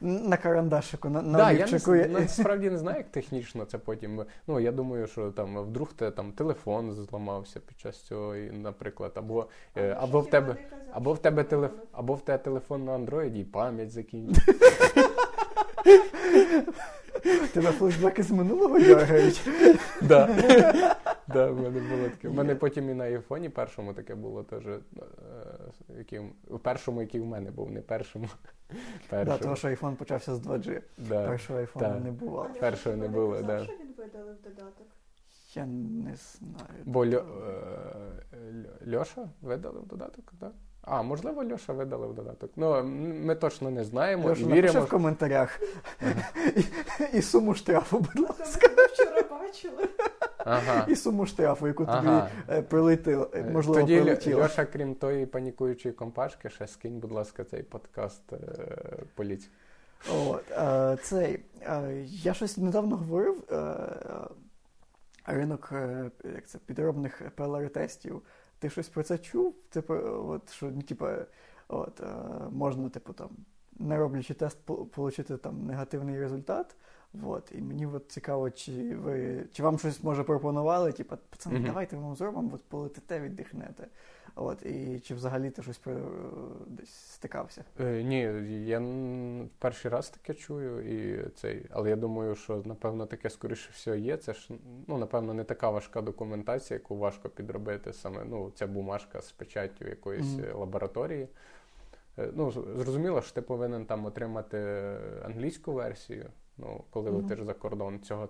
На 0.00 0.36
карандашику, 0.36 1.08
на, 1.08 1.22
на 1.22 1.38
Да, 1.38 1.52
я 1.52 1.58
не, 1.58 1.64
олівчику. 1.64 1.94
насправді 2.20 2.70
не 2.70 2.78
знаю, 2.78 2.96
як 2.98 3.10
технічно 3.10 3.64
це 3.64 3.78
потім. 3.78 4.24
Ну, 4.46 4.60
я 4.60 4.72
думаю, 4.72 5.06
що 5.06 5.30
там 5.30 5.58
вдруг 5.58 5.92
те 5.92 6.10
там 6.10 6.32
телефон 6.32 6.92
зламався 6.92 7.60
під 7.60 7.80
час 7.80 8.02
цього, 8.02 8.34
наприклад, 8.52 9.12
або, 9.14 9.46
е, 9.76 9.96
А 10.00 10.04
або 10.04 10.20
в 10.20 10.30
тебе. 10.30 10.56
Або 10.92 11.12
в 11.12 11.18
тебе 11.18 11.44
телеф... 11.44 11.70
або 11.92 12.14
в 12.14 12.20
тебе 12.20 12.38
телефон 12.38 12.84
на 12.84 12.92
андроїді 12.92 13.40
і 13.40 13.44
пам'ять 13.44 13.90
закінчиться. 13.90 14.52
Тебе 17.52 17.70
флешбеки 17.72 18.22
з 18.22 18.30
минулого 18.30 18.78
дергають. 18.80 19.48
Да. 20.02 20.26
Да, 21.28 21.50
в 21.50 21.56
мене 21.62 21.80
було 21.80 22.08
таке. 22.08 22.28
У 22.28 22.32
мене 22.32 22.54
потім 22.54 22.90
і 22.90 22.94
на 22.94 23.04
айфоні 23.04 23.48
першому 23.48 23.94
таке 23.94 24.14
було 24.14 24.42
теж. 24.42 24.66
е, 24.66 24.78
яким- 25.98 26.32
першому, 26.62 27.00
який 27.00 27.20
в 27.20 27.26
мене 27.26 27.50
був, 27.50 27.70
не 27.70 27.80
першому. 27.80 28.28
Да, 29.10 29.38
тому 29.38 29.56
що 29.56 29.68
айфон 29.68 29.96
почався 29.96 30.34
з 30.34 30.40
2G. 30.40 30.82
Да. 30.98 31.26
Першого 31.28 31.58
айфона 31.58 32.00
не 32.00 32.10
було. 32.10 32.46
Першого 32.60 32.96
не 32.96 33.08
було, 33.08 33.42
да. 33.42 33.64
що 33.64 33.72
він 33.72 33.94
видалив 33.98 34.36
додаток? 34.44 34.86
Я 35.54 35.66
не 35.66 36.14
знаю. 36.14 36.82
Бо 36.84 37.04
е, 37.04 37.08
Льо- 37.08 37.24
Льоша 38.96 39.28
видалив 39.42 39.86
додаток, 39.86 40.32
так? 40.40 40.52
А, 40.86 41.02
можливо, 41.02 41.44
Льоша 41.44 41.72
видалив 41.72 42.14
додаток. 42.14 42.50
Ну, 42.56 42.82
ми 43.24 43.34
точно 43.34 43.70
не 43.70 43.84
знаємо 43.84 44.28
напиши 44.28 44.46
віримо. 44.46 44.80
в 44.80 44.88
коментарях 44.88 45.60
і, 46.56 46.64
і 47.18 47.22
суму 47.22 47.54
штрафу, 47.54 47.98
будь 47.98 48.28
ласка. 48.28 48.68
ми 48.76 48.86
вчора 48.86 49.22
бачили. 49.30 49.88
Ага. 50.38 50.86
І 50.88 50.96
суму 50.96 51.26
штрафу, 51.26 51.66
яку 51.66 51.84
тобі 51.86 51.98
Ага. 51.98 52.28
е, 52.50 52.62
прилетіло, 52.62 53.30
е, 53.34 53.42
можливо, 53.52 53.80
Тоді 53.80 54.00
прилетіло. 54.00 54.42
Льоша, 54.42 54.64
крім 54.64 54.94
тої 54.94 55.26
панікуючої 55.26 55.94
компашки, 55.94 56.50
ще 56.50 56.66
скинь, 56.66 56.98
будь 56.98 57.12
ласка, 57.12 57.44
цей 57.44 57.62
подкаст 57.62 58.32
е, 58.32 58.36
поліції. 59.14 59.50
От, 60.26 60.50
е, 60.50 60.96
цей, 61.02 61.40
е, 61.62 62.04
я 62.06 62.34
щось 62.34 62.56
недавно 62.58 62.96
говорив. 62.96 63.44
Е, 63.50 63.54
е, 63.56 63.70
ринок 65.26 65.68
е, 65.72 66.10
як 66.34 66.46
це, 66.46 66.58
підробних 66.58 67.22
ПЛР-тестів. 67.36 68.20
Ти 68.64 68.70
щось 68.70 68.88
про 68.88 69.02
це 69.02 69.18
чув? 69.18 69.54
Типу, 69.70 69.94
от, 70.28 70.52
що, 70.52 70.70
ну, 70.74 70.82
типу, 70.82 71.06
от, 71.68 72.00
е, 72.00 72.06
можна, 72.50 72.88
типу, 72.88 73.12
там, 73.12 73.28
не 73.78 73.98
роблячи 73.98 74.34
тест, 74.34 74.58
отримати 74.70 75.36
там 75.36 75.66
негативний 75.66 76.20
результат. 76.20 76.76
От, 77.22 77.52
і 77.54 77.62
мені 77.62 77.86
от 77.86 78.12
цікаво, 78.12 78.50
чи 78.50 78.96
ви 78.96 79.46
чи 79.52 79.62
вам 79.62 79.78
щось 79.78 80.02
може 80.02 80.24
пропонували, 80.24 80.92
типу, 80.92 81.16
пацани, 81.30 81.56
Мгм. 81.56 81.66
давайте 81.66 81.96
ми 81.96 82.02
вам 82.02 82.16
зробимо, 82.16 82.50
от 82.54 82.64
полетите, 82.64 83.20
віддихнете. 83.20 83.86
От, 84.36 84.66
і 84.66 85.00
чи 85.00 85.14
взагалі 85.14 85.50
ти 85.50 85.62
щось 85.62 85.78
про 85.78 85.94
десь 86.66 86.94
стикався? 86.94 87.64
Е, 87.80 88.02
ні, 88.02 88.20
я 88.66 88.82
перший 89.58 89.90
раз 89.90 90.10
таке 90.10 90.34
чую, 90.34 90.80
і 90.80 91.28
цей, 91.30 91.66
але 91.70 91.90
я 91.90 91.96
думаю, 91.96 92.34
що 92.34 92.62
напевно 92.64 93.06
таке 93.06 93.30
скоріше 93.30 93.70
всього 93.72 93.96
є. 93.96 94.16
Це 94.16 94.32
ж 94.32 94.48
ну, 94.86 94.98
напевно, 94.98 95.34
не 95.34 95.44
така 95.44 95.70
важка 95.70 96.02
документація, 96.02 96.78
яку 96.78 96.96
важко 96.96 97.28
підробити 97.28 97.92
саме. 97.92 98.24
Ну, 98.24 98.52
ця 98.54 98.66
бумажка 98.66 99.22
з 99.22 99.32
печаттю 99.32 99.88
якоїсь 99.88 100.38
е, 100.38 100.52
лабораторії. 100.52 101.28
Е, 102.18 102.30
Ну, 102.34 102.50
зрозуміло, 102.50 103.22
що 103.22 103.34
ти 103.34 103.42
повинен 103.42 103.86
там 103.86 104.06
отримати 104.06 104.58
англійську 105.24 105.72
версію. 105.72 106.26
Ну, 106.58 106.84
коли 106.90 107.10
Мгм. 107.10 107.22
летиш 107.22 107.42
за 107.44 107.54
кордон 107.54 108.00
цього 108.00 108.28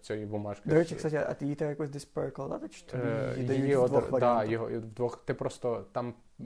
цієї 0.00 0.26
бумажки. 0.26 0.68
До 0.68 0.74
речі, 0.74 0.94
кстати, 0.94 1.16
а 1.16 1.34
ти 1.34 1.44
її 1.44 1.54
треба 1.54 1.70
якось 1.70 1.90
десь 1.90 2.04
перекладати, 2.04 2.68
чи 2.68 2.86
тобі 2.86 3.02
Е, 3.06 3.32
її 3.36 3.46
дають 3.46 3.62
її 3.62 3.76
в 3.76 3.88
двох 3.88 4.20
да, 4.20 4.44
його, 4.44 4.66
в 4.66 4.80
двох, 4.80 5.16
ти 5.16 5.34
просто 5.34 5.84
там 5.92 6.14
е, 6.40 6.44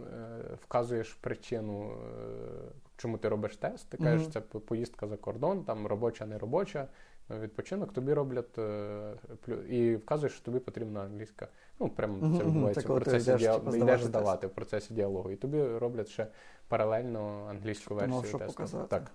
вказуєш 0.64 1.12
причину, 1.14 1.90
е, 1.90 1.94
чому 2.96 3.18
ти 3.18 3.28
робиш 3.28 3.56
тест. 3.56 3.88
Ти 3.88 3.96
кажеш, 3.96 4.22
Мгм. 4.22 4.30
це 4.32 4.40
поїздка 4.40 5.06
за 5.06 5.16
кордон, 5.16 5.64
там 5.64 5.86
робоча, 5.86 6.26
не 6.26 6.38
робоча. 6.38 6.88
е, 7.30 7.38
Відпочинок 7.40 7.92
тобі 7.92 8.12
роблять 8.12 8.58
е, 8.58 9.12
плю- 9.46 9.62
і 9.66 9.96
вказуєш, 9.96 10.32
що 10.32 10.44
тобі 10.44 10.58
потрібна 10.58 11.00
англійська. 11.00 11.48
Ну, 11.80 11.88
прямо 11.88 12.14
Мгм, 12.14 12.38
це 12.38 12.44
відбувається 12.44 12.80
в 12.80 12.84
процесі 12.84 13.30
йдеш, 13.30 13.40
діа... 13.40 13.58
типу, 13.58 13.76
йдеш 13.76 14.02
здавати 14.04 14.46
в 14.46 14.50
процесі 14.50 14.94
діалогу. 14.94 15.30
І 15.30 15.36
тобі 15.36 15.62
роблять 15.64 16.08
ще 16.08 16.26
паралельно 16.68 17.46
англійську 17.50 17.94
версію 17.94 18.38
тесту. 18.38 18.86
Так. 18.88 19.10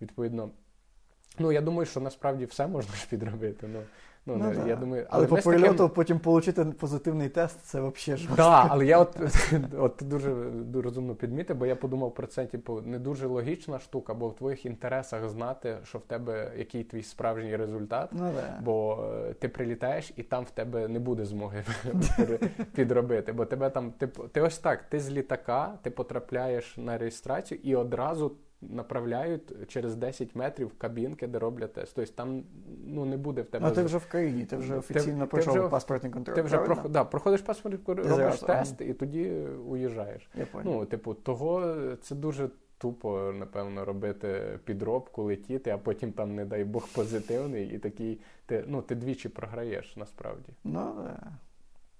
Відповідно. 0.00 0.50
Ну, 1.38 1.52
я 1.52 1.60
думаю, 1.60 1.86
що 1.86 2.00
насправді 2.00 2.44
все 2.44 2.66
можна 2.66 2.94
ж 2.94 3.06
підробити. 3.10 3.66
Ну, 3.72 3.78
ну, 4.26 4.36
Ну, 4.36 4.54
да. 4.54 4.68
я 4.68 4.76
думаю, 4.76 5.06
Але 5.10 5.26
по 5.26 5.34
ми 5.34 5.42
таким- 5.42 5.60
прильоту 5.60 5.88
потім 5.88 6.20
отримати 6.24 6.64
позитивний 6.78 7.28
тест, 7.28 7.60
це 7.60 7.78
взагалі 7.80 8.20
жорстко. 8.20 8.36
Так, 8.36 8.66
але 8.70 8.86
я 8.86 8.98
от, 8.98 9.16
от 9.78 9.96
ти 9.96 10.04
дуже, 10.04 10.34
розумно 10.74 11.14
підмітив, 11.14 11.56
бо 11.56 11.66
я 11.66 11.76
подумав 11.76 12.14
про 12.14 12.26
це, 12.26 12.46
типу, 12.46 12.80
не 12.80 12.98
дуже 12.98 13.26
логічна 13.26 13.78
штука, 13.78 14.14
бо 14.14 14.28
в 14.28 14.36
твоїх 14.36 14.66
інтересах 14.66 15.28
знати, 15.28 15.76
що 15.84 15.98
в 15.98 16.02
тебе 16.02 16.52
який 16.56 16.84
твій 16.84 17.02
справжній 17.02 17.56
результат. 17.56 18.08
Ну, 18.12 18.30
да. 18.34 18.58
Бо 18.62 19.08
е, 19.28 19.34
ти 19.34 19.48
прилітаєш 19.48 20.12
і 20.16 20.22
там 20.22 20.44
в 20.44 20.50
тебе 20.50 20.88
не 20.88 20.98
буде 20.98 21.24
змоги 21.24 21.64
підробити. 22.74 23.32
Бо 23.32 23.44
тебе 23.44 23.70
там, 23.70 23.92
ти, 23.98 24.06
ти 24.06 24.40
ось 24.40 24.58
так, 24.58 24.82
ти 24.88 25.00
з 25.00 25.10
літака, 25.10 25.78
ти 25.82 25.90
потрапляєш 25.90 26.76
на 26.76 26.98
реєстрацію 26.98 27.60
і 27.62 27.74
одразу 27.76 28.32
направляють 28.60 29.68
через 29.68 29.96
10 29.96 30.34
метрів 30.34 30.72
кабінки, 30.78 31.26
де 31.26 31.38
роблять 31.38 31.72
тест. 31.72 31.92
Тобто 31.94 32.12
там 32.12 32.42
ну, 32.86 33.04
не 33.04 33.16
буде 33.16 33.42
в 33.42 33.46
тебе. 33.46 33.68
Ну, 33.68 33.74
ти 33.74 33.82
вже 33.82 33.98
в 33.98 34.06
країні, 34.06 34.44
ти 34.44 34.56
вже 34.56 34.76
офіційно 34.76 35.24
ти 35.24 35.30
пройшов 35.30 35.54
вже- 35.54 35.68
паспортний 35.68 36.12
контроль. 36.12 36.34
ти 36.34 36.42
вже 36.42 36.56
правильно? 36.56 36.74
прох... 36.74 36.92
да, 36.92 37.04
проходиш 37.04 37.40
паспорт, 37.40 37.88
робиш 37.88 38.06
зразу, 38.06 38.46
ага. 38.48 38.58
тест 38.58 38.80
і 38.80 38.94
тоді 38.94 39.22
е, 39.22 39.48
уїжджаєш. 39.48 40.30
Я 40.34 40.46
понял. 40.46 40.72
Ну, 40.72 40.86
типу, 40.86 41.14
того 41.14 41.76
це 42.02 42.14
дуже 42.14 42.50
тупо, 42.78 43.32
напевно, 43.38 43.84
робити 43.84 44.58
підробку, 44.64 45.22
летіти, 45.22 45.70
а 45.70 45.78
потім 45.78 46.12
там, 46.12 46.34
не 46.34 46.44
дай 46.44 46.64
Бог, 46.64 46.88
позитивний, 46.94 47.74
і 47.74 47.78
такий 47.78 48.20
ти, 48.46 48.64
ну, 48.66 48.82
ти 48.82 48.94
двічі 48.94 49.28
програєш 49.28 49.96
насправді. 49.96 50.52
Ну, 50.64 50.94
да. 50.96 51.32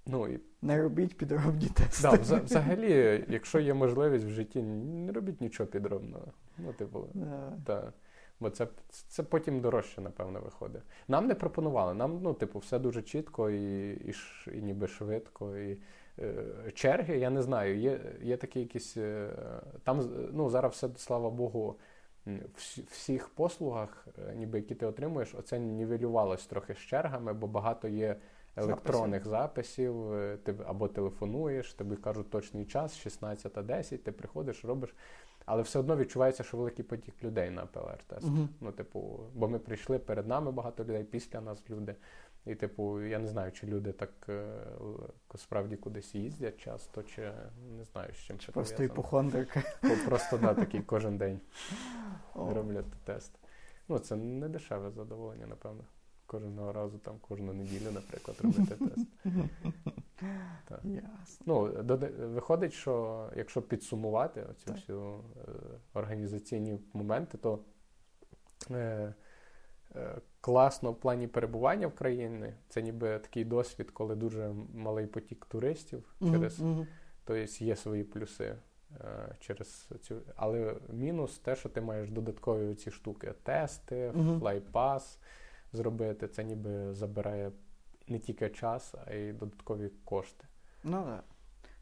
Ну 0.09 0.29
і 0.29 0.41
Не 0.63 0.83
робіть 0.83 1.17
підробні 1.17 1.67
тести. 1.75 2.03
да, 2.29 2.37
взагалі, 2.41 3.25
якщо 3.29 3.61
є 3.61 3.75
можливість 3.75 4.25
в 4.25 4.29
житті, 4.29 4.63
не 4.63 5.13
робіть 5.13 5.41
нічого 5.41 5.67
підробного. 5.67 6.25
Ну, 6.59 6.73
типу, 6.73 7.07
Да. 7.15 7.53
та. 7.67 7.93
Бо 8.41 8.51
це, 8.51 8.67
це 9.09 9.23
потім 9.23 9.61
дорожче, 9.61 10.01
напевно, 10.01 10.41
виходить. 10.41 10.83
Нам 11.09 11.27
не 11.27 11.35
пропонували. 11.35 11.95
Нам, 11.95 12.21
ну, 12.23 12.35
типу, 12.35 12.59
все 12.59 12.79
дуже 12.79 13.03
чітко 13.03 13.51
і, 13.51 13.91
і, 13.93 14.13
ш- 14.13 14.51
і 14.55 14.63
ніби 14.63 14.87
швидко. 14.89 15.57
І, 15.57 15.79
е, 16.19 16.45
черги, 16.75 17.19
я 17.19 17.31
не 17.31 17.43
знаю, 17.43 17.79
є, 17.79 18.01
є 18.23 18.37
такі 18.37 18.61
якісь. 18.61 18.97
Е, 18.97 19.29
там, 19.85 20.11
ну, 20.33 20.51
зараз 20.51 20.73
все, 20.73 20.89
слава 20.97 21.31
Богу, 21.31 21.77
всі- 22.57 22.85
всіх 22.91 23.29
послугах, 23.29 24.09
е, 24.29 24.35
ніби 24.37 24.59
які 24.59 24.75
ти 24.75 24.87
отримуєш, 24.87 25.35
оце 25.35 25.59
нівелювалось 25.59 26.47
трохи 26.47 26.75
з 26.75 26.79
чергами, 26.79 27.33
бо 27.33 27.47
багато 27.47 27.89
є 27.89 28.17
електронних 28.59 29.27
записів, 29.27 30.13
е, 30.13 30.37
ти 30.37 30.55
або 30.67 30.89
телефонуєш, 30.89 31.75
тобі 31.75 31.97
кажуть 31.97 32.31
точний 32.31 32.65
час, 32.65 33.07
16.10, 33.07 33.99
ти 33.99 34.13
приходиш, 34.13 34.65
робиш. 34.65 34.95
Але 35.45 35.63
все 35.63 35.79
одно 35.79 35.97
відчувається, 35.97 36.43
що 36.43 36.57
великий 36.57 36.85
потік 36.85 37.15
людей 37.23 37.51
на 37.51 37.67
ПЛР-тест. 37.67 38.27
Мгм. 38.27 38.49
Ну, 38.61 38.73
типу, 38.73 39.21
бо 39.35 39.49
ми 39.49 39.59
прийшли 39.59 39.99
перед 39.99 40.27
нами 40.27 40.53
багато 40.53 40.85
людей, 40.85 41.05
після 41.05 41.41
нас 41.41 41.71
люди. 41.71 41.95
І, 42.47 42.55
типу, 42.55 43.03
я 43.03 43.19
не 43.19 43.29
знаю, 43.29 43.53
чи 43.53 43.67
люди 43.67 43.93
так 43.93 44.11
е, 44.29 44.45
справді 45.35 45.77
кудись 45.77 46.15
їздять 46.15 46.57
часто, 46.57 47.03
чи 47.03 47.33
не 47.79 47.85
знаю, 47.85 48.13
з 48.13 48.17
чим 48.17 48.39
це 48.39 48.53
Просто 48.53 48.83
іпохондрик. 48.83 49.57
Просто 50.07 50.39
да, 50.39 50.55
такий 50.55 50.83
кожен 50.83 51.19
день 51.19 51.41
роблять 52.35 52.93
тест. 53.05 53.33
Ну, 53.89 53.99
це 53.99 54.17
не 54.17 54.49
дешеве 54.49 54.91
задоволення, 54.91 55.47
напевно. 55.47 55.85
Кожного 56.29 56.73
разу, 56.73 56.99
там, 56.99 57.19
кожну 57.21 57.53
неділю, 57.53 57.91
наприклад, 57.95 58.37
робити 58.43 58.75
тест. 58.75 59.09
Так. 60.69 60.81
Ясно. 60.85 61.45
Ну, 61.47 61.85
виходить, 62.29 62.73
що 62.73 63.25
якщо 63.37 63.63
підсумувати 63.63 64.47
Так. 64.65 64.75
всю 64.77 65.15
е, 65.15 65.51
організаційні 65.95 66.79
моменти, 66.93 67.39
то 67.39 67.59
е, 68.71 69.15
е, 69.97 70.21
класно 70.41 70.93
в 70.93 71.01
плані 71.01 71.27
перебування 71.27 71.87
в 71.87 71.95
країні. 71.95 72.55
Це 72.69 72.83
ніби 72.83 73.19
такий 73.19 73.45
досвід, 73.45 73.91
коли 73.91 74.15
дуже 74.17 74.55
малий 74.75 75.07
потік 75.07 75.47
туристів 75.47 76.15
через. 76.21 76.63
Тобто 77.25 77.65
є 77.65 77.77
свої 77.77 78.05
плюси 78.05 78.57
е, 79.01 79.37
через 79.41 79.89
цю. 80.01 80.17
Але 80.37 80.77
мінус 80.93 81.39
те, 81.39 81.57
що 81.57 81.69
ти 81.69 81.81
маєш 81.81 82.11
додаткові 82.11 82.75
ці 82.75 82.91
штуки: 82.91 83.35
тести, 83.43 84.13
Мгм. 84.15 84.41
flight 84.41 84.88
pass 84.88 85.19
зробити. 85.73 86.29
Це 86.29 86.45
ніби 86.45 86.95
забирає 86.95 87.53
не 88.09 88.19
тільки 88.19 88.49
час, 88.49 88.95
а 89.07 89.15
й 89.15 89.33
додаткові 89.33 89.91
кошти. 90.05 90.45
Ну 90.85 91.03
так. 91.05 91.25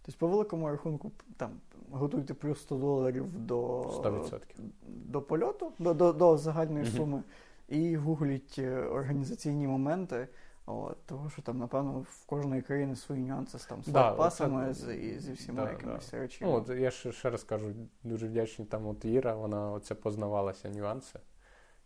Тобто, 0.02 0.18
по 0.18 0.28
великому 0.28 0.68
рахунку, 0.68 1.12
там 1.36 1.60
готуйте 1.90 2.34
плюс 2.34 2.60
100 2.60 2.76
доларів 2.76 3.26
до, 3.38 3.82
100%. 3.82 4.40
до 4.82 5.22
польоту, 5.22 5.72
до, 5.78 5.94
до, 5.94 6.12
до 6.12 6.38
загальної 6.38 6.86
суми, 6.86 7.22
і 7.68 7.96
гугліть 7.96 8.54
е, 8.58 8.78
організаційні 8.78 9.66
моменти. 9.66 10.28
От, 10.68 11.06
того, 11.06 11.30
що 11.30 11.42
там, 11.42 11.58
напевно, 11.58 12.06
в 12.10 12.26
кожної 12.26 12.62
країни 12.62 12.96
свої 12.96 13.22
нюанси 13.22 13.58
з 13.58 13.66
там 13.66 13.82
з 13.82 13.86
Да, 13.86 14.12
пасами 14.12 14.74
з, 14.74 14.96
і 14.96 15.18
зі 15.18 15.32
всіма 15.32 15.64
да, 15.64 15.70
якимись 15.70 16.10
да. 16.10 16.18
речами. 16.18 16.52
Ну, 16.52 16.58
от 16.58 16.68
я 16.68 16.90
ще, 16.90 17.12
ще 17.12 17.30
раз 17.30 17.44
кажу, 17.44 17.72
дуже 18.04 18.26
вдячний 18.26 18.68
там 18.68 18.86
от 18.86 19.04
Іра, 19.04 19.34
вона 19.34 19.70
оце 19.70 19.94
познавалася 19.94 20.70
нюанси, 20.70 21.18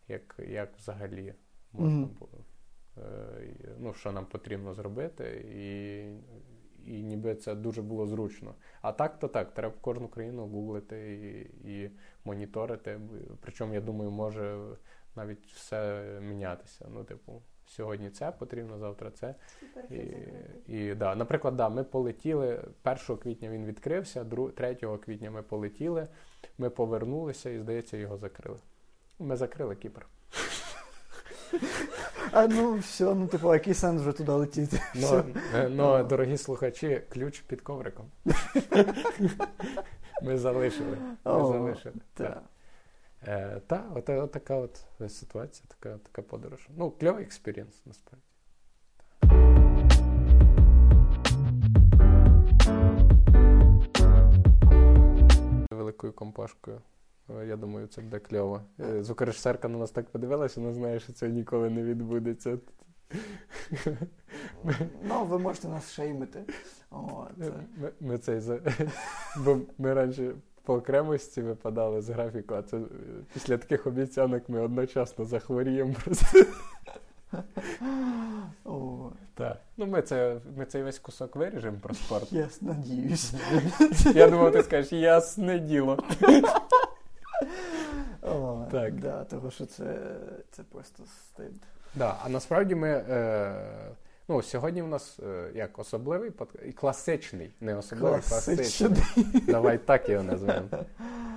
як, 0.08 0.36
як 0.48 0.76
взагалі 0.76 1.34
можна 1.72 1.98
Мгм. 1.98 2.10
було. 2.18 2.44
Е, 2.98 3.74
ну, 3.78 3.94
що 3.94 4.12
нам 4.12 4.26
потрібно 4.26 4.74
зробити, 4.74 5.44
і, 5.54 5.70
і 6.92 7.02
ніби 7.02 7.34
це 7.34 7.54
дуже 7.54 7.82
було 7.82 8.06
зручно. 8.06 8.54
А 8.82 8.92
так, 8.92 9.18
то 9.18 9.28
так, 9.28 9.54
треба 9.54 9.74
кожну 9.80 10.08
країну 10.08 10.46
гуглити 10.46 11.12
і, 11.12 11.72
і 11.72 11.90
моніторити. 12.24 13.00
Причому, 13.40 13.74
я 13.74 13.80
думаю, 13.80 14.10
може 14.10 14.58
навіть 15.16 15.46
все 15.46 16.04
мінятися. 16.22 16.86
Ну, 16.94 17.04
типу, 17.04 17.42
сьогодні 17.66 18.10
це 18.10 18.32
потрібно, 18.32 18.78
завтра 18.78 19.10
це. 19.10 19.34
І, 19.90 20.00
і, 20.66 20.94
да, 20.94 21.14
наприклад, 21.14 21.56
да, 21.56 21.68
ми 21.68 21.84
полетіли 21.84 22.64
1 23.08 23.16
квітня 23.16 23.50
він 23.50 23.64
відкрився, 23.64 24.24
2, 24.24 24.50
3 24.50 24.74
квітня 24.74 25.30
ми 25.30 25.42
полетіли, 25.42 26.08
ми 26.58 26.70
повернулися 26.70 27.50
і, 27.50 27.58
здається, 27.58 27.96
його 27.96 28.16
закрили. 28.16 28.58
Ми 29.18 29.36
закрили 29.36 29.76
Кіпр. 29.76 30.06
А 32.32 32.46
ну 32.46 32.78
все, 32.78 33.14
ну 33.14 33.26
типу, 33.26 33.54
який 33.54 33.74
сенс 33.74 34.00
вже 34.02 34.12
туди 34.12 34.32
летіти? 34.32 34.80
Ну, 34.94 35.24
е, 35.54 35.68
ну, 35.68 36.04
дорогі 36.04 36.36
слухачі, 36.36 37.02
ключ 37.12 37.40
під 37.40 37.60
ковриком. 37.60 38.06
Ми 40.22 40.38
залишили. 40.38 40.96
Ми 41.24 41.46
залишили. 41.46 41.94
Та. 42.14 42.24
Так, 42.24 42.42
е, 43.26 43.60
та, 43.66 43.84
от, 43.94 44.08
от 44.08 44.32
така 44.32 44.56
от 44.56 44.84
ситуація, 45.08 45.66
така, 45.68 45.98
така 45.98 46.22
подорож. 46.22 46.68
Ну, 46.76 46.90
кльовий 46.90 47.24
experience, 47.24 47.82
насправді. 47.86 48.24
Великою 55.70 56.12
компашкою. 56.12 56.80
Е, 57.38 57.46
Я 57.46 57.56
думаю, 57.56 57.86
це 57.86 58.00
буде 58.00 58.18
кльово. 58.18 58.60
Е, 58.80 59.02
Звукорежисерка 59.04 59.68
на 59.68 59.78
нас 59.78 59.90
так 59.90 60.08
подивилася, 60.10 60.60
вона 60.60 60.72
знає, 60.72 61.00
що 61.00 61.12
це 61.12 61.28
ніколи 61.28 61.70
не 61.70 61.82
відбудеться. 61.82 62.58
Ну, 65.02 65.24
ви 65.24 65.38
можете 65.38 65.68
нас 65.68 65.92
шеймити. 65.92 66.40
От. 66.90 67.30
Ми, 67.76 67.90
ми 68.00 68.18
цей 68.18 68.40
за... 68.40 68.60
Бо 69.44 69.58
ми 69.78 69.94
раніше 69.94 70.32
по 70.64 70.74
окремості 70.74 71.42
випадали 71.42 72.02
з 72.02 72.08
графіку, 72.08 72.54
а 72.54 72.62
це 72.62 72.76
е, 72.76 72.80
після 73.34 73.58
таких 73.58 73.86
обіцянок 73.86 74.48
ми 74.48 74.60
одночасно 74.60 75.24
захворіємо 75.24 75.94
просто. 76.04 76.44
О, 78.64 79.10
Так. 79.34 79.60
Ну, 79.76 79.86
ми, 79.86 80.02
це, 80.02 80.36
ми 80.56 80.66
цей 80.66 80.82
весь 80.82 80.98
кусок 80.98 81.36
виріжемо 81.36 81.78
про 81.82 81.94
спорт. 81.94 82.32
я 82.32 82.48
надіюсь. 82.60 83.34
Я 84.14 84.30
думав, 84.30 84.52
ти 84.52 84.62
скажеш, 84.62 84.92
ясне 84.92 85.58
діло. 85.58 85.98
О, 88.22 88.66
Так. 88.70 89.00
Да, 89.00 89.24
того, 89.24 89.50
що 89.50 89.66
це, 89.66 90.16
це 90.50 90.62
просто 90.62 91.02
стид. 91.06 91.62
Да, 91.94 92.16
а 92.24 92.28
насправді 92.28 92.74
ми. 92.74 92.88
Е, 93.08 93.92
ну, 94.28 94.42
сьогодні 94.42 94.82
в 94.82 94.88
нас 94.88 95.18
е, 95.20 95.50
як 95.54 95.78
особливий 95.78 96.30
подкаст, 96.30 96.64
і 96.66 96.72
класичний, 96.72 97.52
не 97.60 97.76
особливий, 97.76 98.20
класичний. 98.20 98.88
Класичний. 98.88 99.42
Давай 99.46 99.78
так 99.78 100.08
його 100.08 100.22
назвемо. 100.24 100.68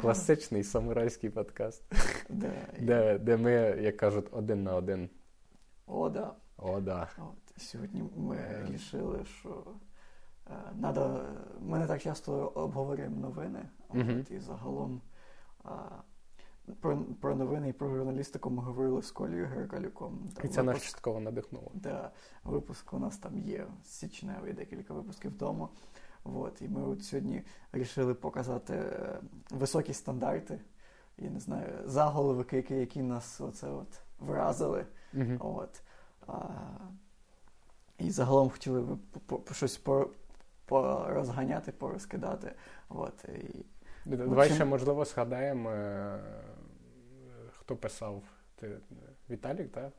Класичний 0.02 0.64
самурайський 0.64 1.30
подкаст, 1.30 1.84
Да. 2.30 2.48
і- 2.78 2.82
де, 2.82 3.18
де 3.20 3.38
ми, 3.38 3.52
як 3.82 3.98
кажуть, 3.98 4.26
один 4.32 4.64
на 4.64 4.76
один. 4.76 5.10
О, 5.88 6.10
да. 6.10 6.34
О, 6.58 6.80
да. 6.80 7.08
От, 7.18 7.62
сьогодні 7.62 8.04
ми 8.18 8.36
Е. 8.36 8.78
що 8.80 9.64
е, 10.50 10.54
надо, 10.76 11.22
ми 11.60 11.80
не 11.80 11.88
так 11.88 12.02
часто 12.02 12.34
обговорюємо 12.56 13.16
новини, 13.22 13.70
от, 13.90 14.32
і 14.32 14.40
загалом 14.40 15.02
про, 16.82 16.98
про 17.22 17.36
новини 17.36 17.70
і 17.70 17.74
про 17.74 17.90
журналістику 17.90 18.50
ми 18.50 18.64
говорили 18.64 19.02
з 19.02 19.12
Колею 19.12 19.48
Геркалюком. 19.48 20.30
І 20.44 20.48
це 20.48 20.64
нас 20.64 20.82
частково 20.82 21.20
надихнуло. 21.20 21.72
Да, 21.74 22.12
випуск 22.44 22.94
у 22.94 23.00
нас 23.00 23.18
там 23.18 23.40
є 23.40 23.68
січневий 23.86 24.54
декілька 24.54 24.94
випусків 24.94 25.38
тому. 25.38 25.70
От, 26.24 26.62
і 26.62 26.68
ми 26.68 26.84
от 26.88 27.04
сьогодні 27.04 27.42
вирішили 27.74 28.14
показати 28.14 28.74
е, 28.74 29.20
високі 29.50 29.94
стандарти. 29.94 30.60
Я 31.18 31.30
не 31.30 31.40
знаю, 31.40 31.70
заголовки, 31.86 32.56
які, 32.56 32.76
які 32.76 33.02
нас 33.02 33.42
оце 33.42 33.68
от 33.68 34.00
вразили. 34.20 34.86
Угу. 35.14 35.38
От. 35.40 35.82
А, 36.28 36.40
і 37.98 38.12
загалом 38.12 38.50
хотіли 38.50 38.82
б 38.82 38.98
по, 39.26 39.38
по, 39.38 39.54
щось 39.54 39.78
по, 39.78 40.10
порозганяти, 40.66 41.72
порозкидати. 41.72 42.52
От, 42.90 43.26
і, 43.26 43.66
Давай 44.06 44.50
ще, 44.50 44.66
можливо, 44.66 45.06
згадаємо, 45.06 45.70
е, 45.70 46.20
хто 47.64 47.76
писав. 47.76 48.22
Ти, 48.56 48.70
Віталік, 49.30 49.72
так? 49.72 49.92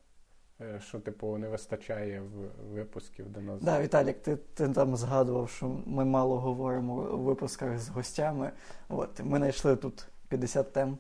Е, 0.61 0.81
Що, 0.81 1.01
типу, 1.01 1.39
не 1.39 1.49
вистачає 1.49 2.21
в 2.21 2.51
випусків 2.75 3.31
до 3.33 3.41
нас. 3.41 3.63
да, 3.63 3.81
Віталік, 3.81 4.23
ти, 4.23 4.37
ти 4.37 4.69
там 4.69 4.97
згадував, 4.97 5.51
що 5.51 5.77
ми 5.87 6.05
мало 6.05 6.41
говоримо 6.41 6.95
у 6.95 7.19
випусках 7.19 7.79
з 7.79 7.89
гостями. 7.89 8.51
От, 8.89 9.21
ми 9.21 9.39
знайшли 9.39 9.77
тут 9.77 10.07
50 10.29 10.73
тем, 10.73 10.99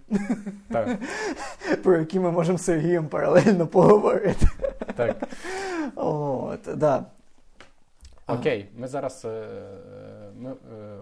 Так, 0.70 0.98
про 1.82 1.96
які 1.98 2.20
ми 2.20 2.30
можемо 2.30 2.58
з 2.58 2.62
Сергієм 2.64 3.08
паралельно 3.08 3.66
поговорити. 3.66 4.46
так. 4.96 5.28
От, 5.94 6.60
да. 6.76 7.06
Окей, 8.26 8.68
ми 8.76 8.88
зараз 8.88 9.22
е, 9.24 9.46
ми, 10.36 10.50
е, 10.50 10.54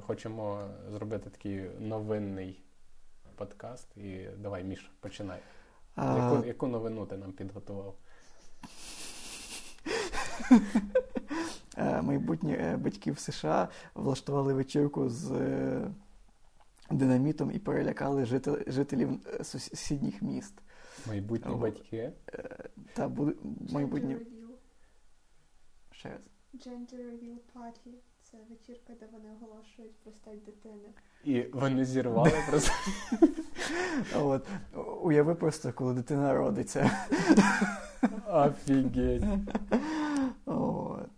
хочемо 0.06 0.60
зробити 0.92 1.30
такий 1.30 1.60
новинний 1.80 2.62
подкаст. 3.46 3.96
І 3.96 4.26
давай, 4.38 4.64
Міш, 4.64 4.90
починай. 5.00 5.38
А, 5.94 6.16
Яку, 6.16 6.46
яку 6.46 6.66
новину 6.66 7.06
ти 7.06 7.16
нам 7.16 7.32
підготував? 7.32 7.96
е, 11.76 12.02
майбутні 12.02 12.52
е, 12.52 12.76
батьки 12.76 13.12
в 13.12 13.18
США 13.18 13.68
влаштували 13.94 14.54
вечірку 14.54 15.08
з 15.08 15.32
е, 15.32 15.90
динамітом 16.90 17.50
і 17.50 17.58
перелякали 17.58 18.24
жителів 18.66 19.20
сусідніх 19.42 20.22
міст. 20.22 20.54
Майбутні 21.06 21.52
О. 21.52 21.56
батьки. 21.56 22.12
Та 22.94 23.08
буде 23.08 23.32
майбутні. 23.72 24.16
Ще 25.90 26.08
раз. 26.08 26.30
Gender 26.54 26.96
reveal 26.96 27.38
party. 27.54 27.92
Це 28.32 28.38
вечірка, 28.50 28.92
де 29.00 29.06
вони 29.12 29.28
оголошують 29.40 29.94
про 30.02 30.12
стать 30.12 30.44
дитини. 30.44 30.88
І 31.24 31.42
вони 31.52 31.84
зірвали 31.84 32.32
просто. 32.50 32.72
От. 34.22 34.46
Уяви 35.02 35.34
просто, 35.34 35.72
коли 35.72 35.94
дитина 35.94 36.34
родиться. 36.34 36.90
Офігеть. 38.26 39.22
От. 40.46 41.08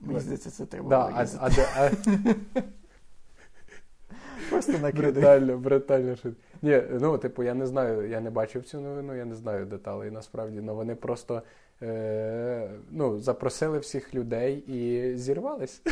Мені 0.00 0.20
здається, 0.20 0.50
це 0.50 0.66
треба 0.66 0.88
Да, 0.88 1.10
а, 1.14 1.26
а, 1.40 1.50
а, 1.76 1.90
Просто 4.50 4.72
накидай. 4.72 5.12
брутально, 5.12 5.58
брутально. 5.58 6.16
Що... 6.16 6.28
Ні, 6.62 6.82
ну, 6.90 7.18
типу, 7.18 7.42
я 7.42 7.54
не 7.54 7.66
знаю, 7.66 8.08
я 8.08 8.20
не 8.20 8.30
бачив 8.30 8.64
цю 8.64 8.80
новину, 8.80 9.14
я 9.14 9.24
не 9.24 9.34
знаю 9.34 9.66
деталей 9.66 10.10
насправді, 10.10 10.58
але 10.62 10.72
вони 10.72 10.94
просто 10.94 11.42
е, 11.82 12.70
ну, 12.90 13.20
запросили 13.20 13.78
всіх 13.78 14.14
людей 14.14 14.56
і 14.56 15.12
зірвались. 15.16 15.82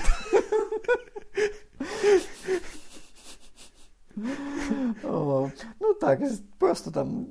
О, 5.04 5.50
ну 5.80 5.94
так, 5.94 6.20
просто 6.58 6.90
там 6.90 7.26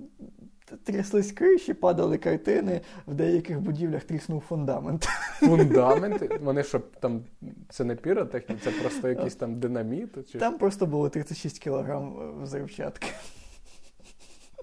тряслись 0.83 1.31
криші, 1.31 1.73
падали 1.73 2.17
картини, 2.17 2.81
в 3.07 3.13
деяких 3.13 3.59
будівлях 3.59 4.03
тріснув 4.03 4.41
фундамент. 4.41 5.03
Фундаменти. 5.39 6.39
Вони 6.41 6.63
що 6.63 6.79
там, 6.79 7.23
це 7.69 7.83
не 7.83 7.95
піротехніка, 7.95 8.61
це 8.63 8.71
просто 8.71 9.09
якийсь 9.09 9.35
там 9.35 9.59
динаміт. 9.59 10.31
Чи... 10.31 10.39
Там 10.39 10.57
просто 10.57 10.85
було 10.85 11.09
36 11.09 11.59
кілограм 11.59 12.33
взривчатки. 12.43 13.07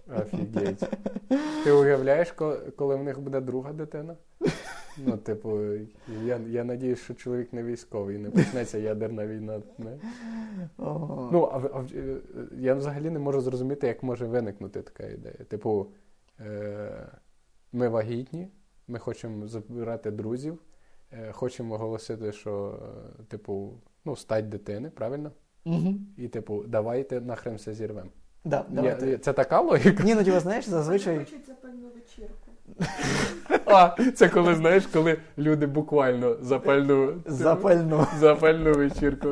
Офігеть. 0.06 0.88
Ти 1.64 1.72
уявляєш, 1.72 2.32
коли 2.76 2.96
в 2.96 3.02
них 3.02 3.20
буде 3.20 3.40
друга 3.40 3.72
дитина? 3.72 4.16
Ну, 4.98 5.16
типу, 5.16 5.60
я, 6.24 6.40
я 6.48 6.64
надіюсь, 6.64 6.98
що 7.00 7.14
чоловік 7.14 7.52
не 7.52 7.62
військовий, 7.62 8.18
не 8.18 8.30
почнеться 8.30 8.78
ядерна 8.78 9.26
війна. 9.26 9.62
Не? 9.78 9.98
Ну, 11.32 11.48
а, 11.52 11.58
а 11.58 11.84
е, 11.94 12.16
я 12.58 12.74
взагалі 12.74 13.10
не 13.10 13.18
можу 13.18 13.40
зрозуміти, 13.40 13.86
як 13.86 14.02
може 14.02 14.26
виникнути 14.26 14.82
така 14.82 15.06
ідея. 15.06 15.44
Типу, 15.48 15.86
е, 16.40 17.06
ми 17.72 17.88
вагітні, 17.88 18.48
ми 18.88 18.98
хочемо 18.98 19.46
забирати 19.46 20.10
друзів, 20.10 20.58
е, 21.12 21.32
хочемо 21.32 21.74
оголосити, 21.74 22.32
що, 22.32 22.80
е, 23.20 23.22
типу, 23.28 23.72
ну, 24.04 24.16
стать 24.16 24.48
дитини, 24.48 24.90
правильно? 24.90 25.32
Мгм. 25.64 26.06
І, 26.16 26.28
типу, 26.28 26.64
давайте 26.66 27.20
нахрен 27.20 27.56
все 27.56 27.74
зірвемо. 27.74 28.10
Да, 28.46 28.64
Я- 28.70 29.18
Це 29.18 29.32
така 29.32 29.60
логіка? 29.60 30.04
Ні, 30.04 30.14
ну 30.14 30.24
типу, 30.24 30.40
знаєш, 30.40 30.68
зазвичай. 30.68 31.18
хочуть 31.18 31.46
запальну 31.46 31.88
вечірку. 31.94 32.50
А, 33.66 33.96
це 34.14 34.28
коли, 34.28 34.54
знаєш, 34.54 34.86
коли 34.86 35.18
люди 35.38 35.66
буквально 35.66 36.36
запальну, 36.40 37.22
Запально. 37.26 38.08
запальну 38.18 38.72
вечірку. 38.72 39.28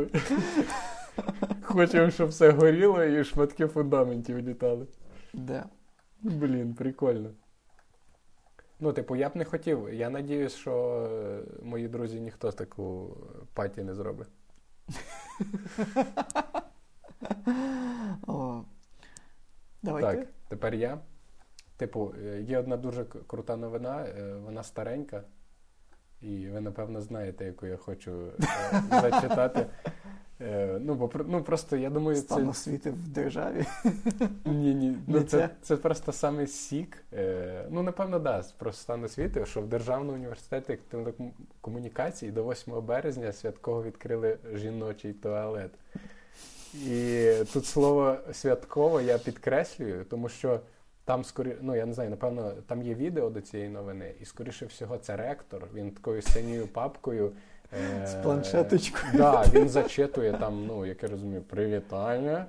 Хочемо, 1.63 2.11
щоб 2.11 2.29
все 2.29 2.51
горіло 2.51 3.05
і 3.05 3.25
шматки 3.25 3.67
фундаментів 3.67 4.39
літали. 4.39 4.87
Да. 5.35 5.65
Блін, 6.23 6.75
прикольно. 6.75 7.31
Ну, 8.81 8.93
типу, 8.93 9.17
я 9.17 9.29
б 9.29 9.37
не 9.37 9.45
хотів. 9.45 9.95
Я 9.95 10.11
надіюсь, 10.11 10.55
що 10.55 11.07
е, 11.13 11.41
мої 11.63 11.89
друзі 11.89 12.21
ніхто 12.21 12.53
таку 12.53 13.17
паті 13.55 13.83
не 13.83 13.95
зробить. 13.95 14.29
О. 18.27 18.63
Давайте. 19.85 20.21
Так, 20.21 20.29
тепер 20.49 20.75
я. 20.75 20.99
Типу, 21.77 22.15
е, 22.25 22.41
є 22.41 22.59
одна 22.59 22.77
дуже 22.77 23.05
крута 23.05 23.57
новина, 23.57 24.07
е, 24.07 24.35
вона 24.45 24.63
старенька, 24.63 25.23
і 26.21 26.49
ви, 26.49 26.61
напевно, 26.61 27.01
знаєте, 27.01 27.45
яку 27.45 27.67
я 27.67 27.77
хочу 27.77 28.27
е, 28.27 28.83
зачитати. 29.01 29.67
Ну, 30.81 30.95
бо 30.95 31.11
ну, 31.27 31.43
просто 31.43 31.77
я 31.77 31.91
думаю, 31.91 32.17
це. 32.17 32.23
Стан 32.23 32.49
освіти 32.49 32.91
в 32.91 33.09
державі. 33.09 33.65
Ні, 34.45 34.75
ні. 34.75 34.99
Ну, 35.07 35.21
це, 35.21 35.27
це? 35.27 35.51
це 35.63 35.77
просто 35.77 36.13
саме 36.13 36.47
сік. 36.47 37.05
Ну, 37.71 37.83
напевно, 37.83 38.19
да, 38.19 38.45
про 38.59 38.73
стан 38.73 39.05
освіти, 39.05 39.47
що 39.47 39.61
в 39.61 39.69
Державному 39.69 40.13
університеті 40.13 40.79
телекомунікацій 40.89 42.31
до 42.31 42.51
8 42.51 42.81
березня 42.87 43.33
святково 43.33 43.83
відкрили 43.83 44.39
жіночий 44.55 45.13
туалет. 45.13 45.71
І 46.75 47.31
тут 47.53 47.67
слово 47.67 48.17
святково 48.33 49.01
я 49.01 49.19
підкреслюю, 49.19 50.05
тому 50.05 50.29
що 50.29 50.61
там 51.05 51.25
скорі, 51.25 51.57
ну 51.61 51.77
я 51.77 51.87
не 51.87 51.93
знаю, 51.95 52.11
напевно, 52.11 52.53
там 52.67 52.83
є 52.83 52.95
відео 52.95 53.31
до 53.31 53.41
цієї 53.41 53.69
новини, 53.69 54.15
і 54.21 54.25
скоріше 54.25 54.67
всього, 54.67 54.99
це 54.99 55.17
ректор. 55.17 55.69
Він 55.75 55.91
такою 55.91 56.23
синьою 56.23 56.67
папкою. 56.67 57.33
е, 58.03 58.07
З 58.07 58.15
планшеточкою. 58.15 59.13
Да, 59.15 59.45
він 59.53 59.69
зачитує 59.69 60.33
там, 60.33 60.67
ну, 60.67 60.87
як 60.87 61.03
я 61.03 61.09
розумію, 61.09 61.43
привітання 61.43 62.47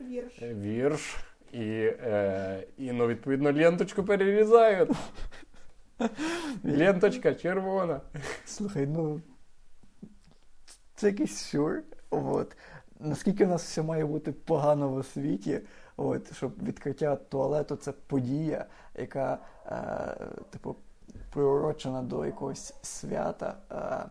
Вірш. 0.00 0.42
е, 0.42 0.54
вірш, 0.54 1.16
і, 1.52 1.70
е, 2.02 2.64
і 2.78 2.92
ну, 2.92 3.06
відповідно, 3.06 3.52
ленточку 3.52 4.04
перерізають. 4.04 4.90
Ленточка 6.64 7.34
червона. 7.34 8.00
Слухай, 8.44 8.86
ну. 8.86 9.20
Це 10.94 11.06
якийсь 11.06 11.36
сюр. 11.36 11.82
От. 12.10 12.56
Наскільки 13.00 13.44
в 13.44 13.48
нас 13.48 13.62
все 13.62 13.82
має 13.82 14.04
бути 14.04 14.32
погано 14.32 14.88
в 14.88 14.94
освіті, 14.94 15.60
от, 15.96 16.36
щоб 16.36 16.64
відкриття 16.64 17.16
туалету 17.16 17.76
це 17.76 17.92
подія, 17.92 18.66
яка, 18.94 19.38
е, 19.66 20.26
типу, 20.50 20.76
приурочена 21.32 22.02
до 22.02 22.26
якогось 22.26 22.74
свята. 22.82 23.56
Е, 23.72 24.10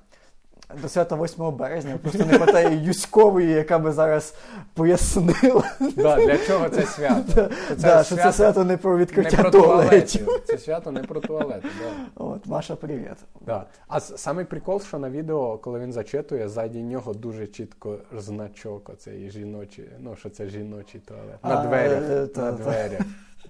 до 0.81 0.89
свята 0.89 1.15
8 1.15 1.51
березня 1.55 1.97
просто 2.01 2.25
не 2.25 2.37
вистачає 2.37 2.83
Юськової, 2.83 3.47
яка 3.49 3.79
би 3.79 3.91
зараз 3.91 4.35
пояснила, 4.73 5.63
Да, 5.95 6.15
для 6.25 6.37
чого 6.37 6.69
це 6.69 6.81
свято? 6.85 7.49
Що 7.67 7.75
да, 7.75 8.03
що 8.03 8.15
це 8.15 8.31
свято 8.33 8.63
не 8.63 8.77
про 8.77 8.91
не 8.91 8.97
відкриття 9.01 9.37
про 9.37 9.51
туалетів. 9.51 10.27
Це 10.45 10.57
свято 10.57 10.91
не 10.91 11.03
про 11.03 11.19
туалети. 11.19 11.67
Да. 11.81 12.23
От, 12.23 12.45
Маша, 12.47 12.75
привіт. 12.75 13.17
Да. 13.41 13.65
А 13.87 13.97
с- 13.99 14.17
самий 14.17 14.45
прикол, 14.45 14.81
що 14.81 14.99
на 14.99 15.09
відео, 15.09 15.57
коли 15.57 15.79
він 15.79 15.93
зачитує, 15.93 16.49
ззаді 16.49 16.83
нього 16.83 17.13
дуже 17.13 17.47
чітко 17.47 17.97
значок 18.17 18.89
оцей 18.89 19.29
жіночий, 19.29 19.89
ну 19.99 20.15
що 20.15 20.29
це 20.29 20.47
жіночий 20.47 21.01
туалет. 21.01 21.43
На 21.43 21.57
А, 21.61 21.65
дверях. 21.67 22.03
е, 22.09 22.27
та, 22.27 22.41
на 22.41 22.51
та. 22.51 22.57
дверях. 22.63 23.01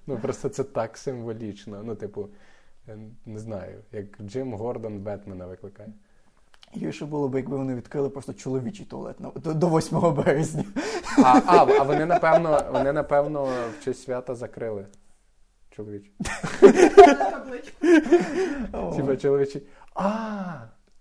Ну 0.06 0.18
просто 0.18 0.48
це 0.48 0.64
так 0.64 0.98
символічно. 0.98 1.80
Ну, 1.84 1.94
типу, 1.94 2.28
не 3.26 3.38
знаю, 3.38 3.74
як 3.92 4.06
Джим 4.22 4.54
Гордон 4.54 4.98
Бетмена 4.98 5.46
викликає. 5.46 5.88
Гірше 6.76 7.06
було 7.06 7.28
б, 7.28 7.34
якби 7.34 7.56
вони 7.56 7.74
відкрили 7.74 8.08
просто 8.10 8.32
чоловічий 8.34 8.86
туалет 8.86 9.20
на- 9.20 9.30
до, 9.30 9.54
до 9.54 9.68
8 9.68 10.12
березня. 10.14 10.64
А, 11.24 11.40
а, 11.46 11.66
а 11.80 11.82
вони, 11.82 12.06
напевно, 12.06 12.60
вони, 12.72 12.92
напевно, 12.92 13.44
в 13.80 13.84
честь 13.84 14.02
свята 14.02 14.34
закрили. 14.34 14.86
Чоловічий. 15.70 16.12
Типа 18.96 19.16
чоловічий. 19.16 19.62
А, 19.94 20.44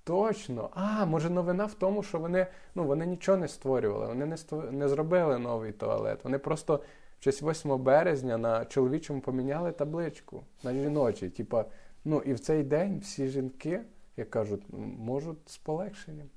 точно. 0.04 0.70
А, 0.74 1.06
може 1.06 1.30
новина 1.30 1.66
в 1.66 1.74
тому, 1.74 2.04
що 2.04 2.20
вони, 2.20 2.48
ну, 2.76 2.84
вони 2.84 3.06
нічого 3.06 3.38
не 3.38 3.48
створювали, 3.48 4.06
вони 4.08 4.26
не, 4.26 4.36
ство- 4.36 4.72
не 4.72 4.88
зробили 4.90 5.38
новий 5.40 5.72
туалет. 5.72 6.20
Вони 6.24 6.38
просто 6.40 6.80
в 7.20 7.24
честь 7.24 7.42
8 7.42 7.78
березня 7.78 8.38
на 8.38 8.66
чоловічому 8.66 9.22
поміняли 9.22 9.72
табличку 9.72 10.44
на 10.64 10.74
жіночий. 10.74 11.30
Типа, 11.30 11.66
ну 12.06 12.22
і 12.26 12.34
в 12.34 12.40
цей 12.40 12.64
день 12.64 13.00
всі 13.04 13.28
жінки, 13.28 13.82
як 14.18 14.30
кажуть, 14.30 14.64
можуть 15.00 15.50
з 15.50 15.58
полегшенням 15.58 16.28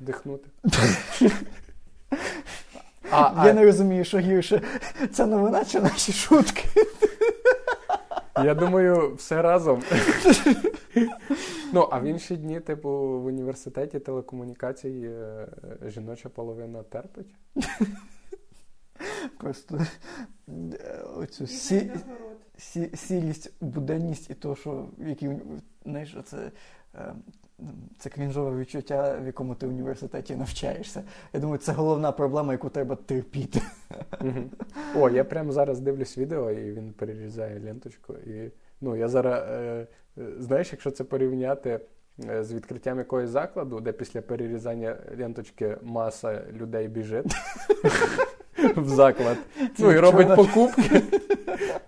дихнути. 0.00 0.48
А, 3.10 3.44
Я 3.44 3.50
а, 3.50 3.52
не 3.52 3.64
розумію, 3.64 4.04
що 4.04 4.18
гірше. 4.18 4.62
Це 5.12 5.26
новина 5.26 5.64
чи 5.64 5.80
наші 5.80 6.12
шутки? 6.12 6.68
Я 8.44 8.54
думаю, 8.54 9.14
все 9.14 9.42
разом. 9.42 9.82
ну, 11.72 11.88
а 11.90 12.00
в 12.00 12.04
інші 12.04 12.36
дні, 12.36 12.60
типу, 12.60 12.90
в 12.90 13.24
університеті 13.24 13.98
телекомунікацій 13.98 15.02
е, 15.04 15.48
жіноча 15.86 16.28
половина 16.28 16.82
терпить. 16.82 17.34
Просто 19.38 19.80
е, 20.48 21.02
оцю 21.16 21.46
сі, 21.46 21.92
сі, 22.58 22.90
сірість, 22.96 23.52
буденність 23.60 24.30
і 24.30 24.34
то, 24.34 24.56
що 24.56 24.88
які, 24.98 25.30
знаєш, 25.84 26.16
це, 26.24 26.50
це 27.98 28.10
крінжове 28.10 28.60
відчуття, 28.60 29.18
в 29.22 29.26
якому 29.26 29.54
ти 29.54 29.66
в 29.66 29.68
університеті 29.68 30.36
навчаєшся. 30.36 31.02
Я 31.32 31.40
думаю, 31.40 31.58
це 31.58 31.72
головна 31.72 32.12
проблема, 32.12 32.52
яку 32.52 32.68
треба 32.68 32.96
терпіти. 32.96 33.60
О, 34.96 35.10
я 35.10 35.24
прямо 35.24 35.52
зараз 35.52 35.80
дивлюсь 35.80 36.18
відео, 36.18 36.50
і 36.50 36.72
він 36.72 36.92
перерізає 36.92 37.60
ленточку. 37.60 38.14
І, 38.14 38.50
ну, 38.80 38.96
я 38.96 39.08
зараз, 39.08 39.44
е, 39.48 39.86
е, 40.18 40.22
знаєш, 40.38 40.72
якщо 40.72 40.90
це 40.90 41.04
порівняти 41.04 41.80
е, 42.28 42.44
з 42.44 42.52
відкриттям 42.52 42.98
якогось 42.98 43.30
закладу, 43.30 43.80
де 43.80 43.92
після 43.92 44.22
перерізання 44.22 44.96
ленточки 45.18 45.76
маса 45.82 46.42
людей 46.52 46.88
біжить 46.88 47.36
в 48.76 48.88
заклад, 48.88 49.36
ну 49.78 49.92
і 49.92 49.98
робить 49.98 50.36
покупки, 50.36 51.02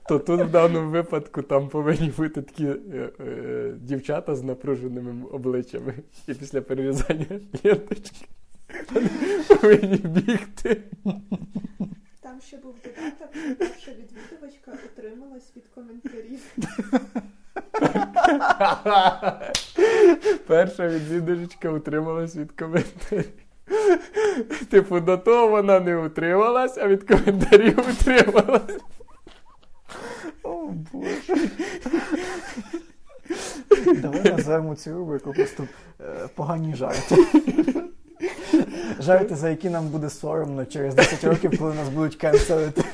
то 0.09 0.19
тут 0.19 0.41
в 0.41 0.51
даному 0.51 0.91
випадку 0.91 1.43
там 1.43 1.69
повинні 1.69 2.13
бути 2.17 2.43
такі 2.43 2.67
е, 2.67 3.11
е, 3.21 3.75
дівчата 3.81 4.35
з 4.35 4.43
напруженими 4.43 5.27
обличчями. 5.33 5.95
І 6.29 6.35
після 6.35 6.61
перерізання 6.61 7.27
ленточки 7.65 8.27
повинні 9.49 9.97
бігти. 9.97 10.83
Там 12.21 12.41
ще 12.41 12.57
був 12.57 12.75
додаток, 12.85 13.29
що 13.79 13.91
відвідувачка 13.91 14.73
утрималась 14.87 15.53
від 15.57 15.65
коментарів. 15.75 16.41
Перша 20.47 20.89
відвідувачка 20.89 21.71
утрималась 21.71 22.37
від 22.37 22.53
коментарів. 22.53 23.33
Типу, 24.71 25.01
до 25.01 25.17
того 25.17 25.49
вона 25.49 25.81
не 25.81 25.97
утрималась, 25.97 26.79
а 26.79 26.89
від 26.89 27.05
коментарів 27.05 27.79
утрималась. 27.79 28.79
Боже. 30.93 31.51
Давай 33.95 34.23
назвемо 34.23 34.75
цю 34.75 34.95
рубрику 34.95 35.33
просто 35.33 35.67
е, 36.01 36.29
погані 36.35 36.75
жарти. 36.75 37.17
Жарти, 38.99 39.37
за 39.37 39.51
які 39.51 39.71
нам 39.71 39.89
буде 39.89 40.11
соромно 40.11 40.65
через 40.67 40.95
10 40.95 41.25
років, 41.25 41.59
коли 41.59 41.75
нас 41.75 41.89
будуть 41.89 42.17
кенселити. 42.17 42.85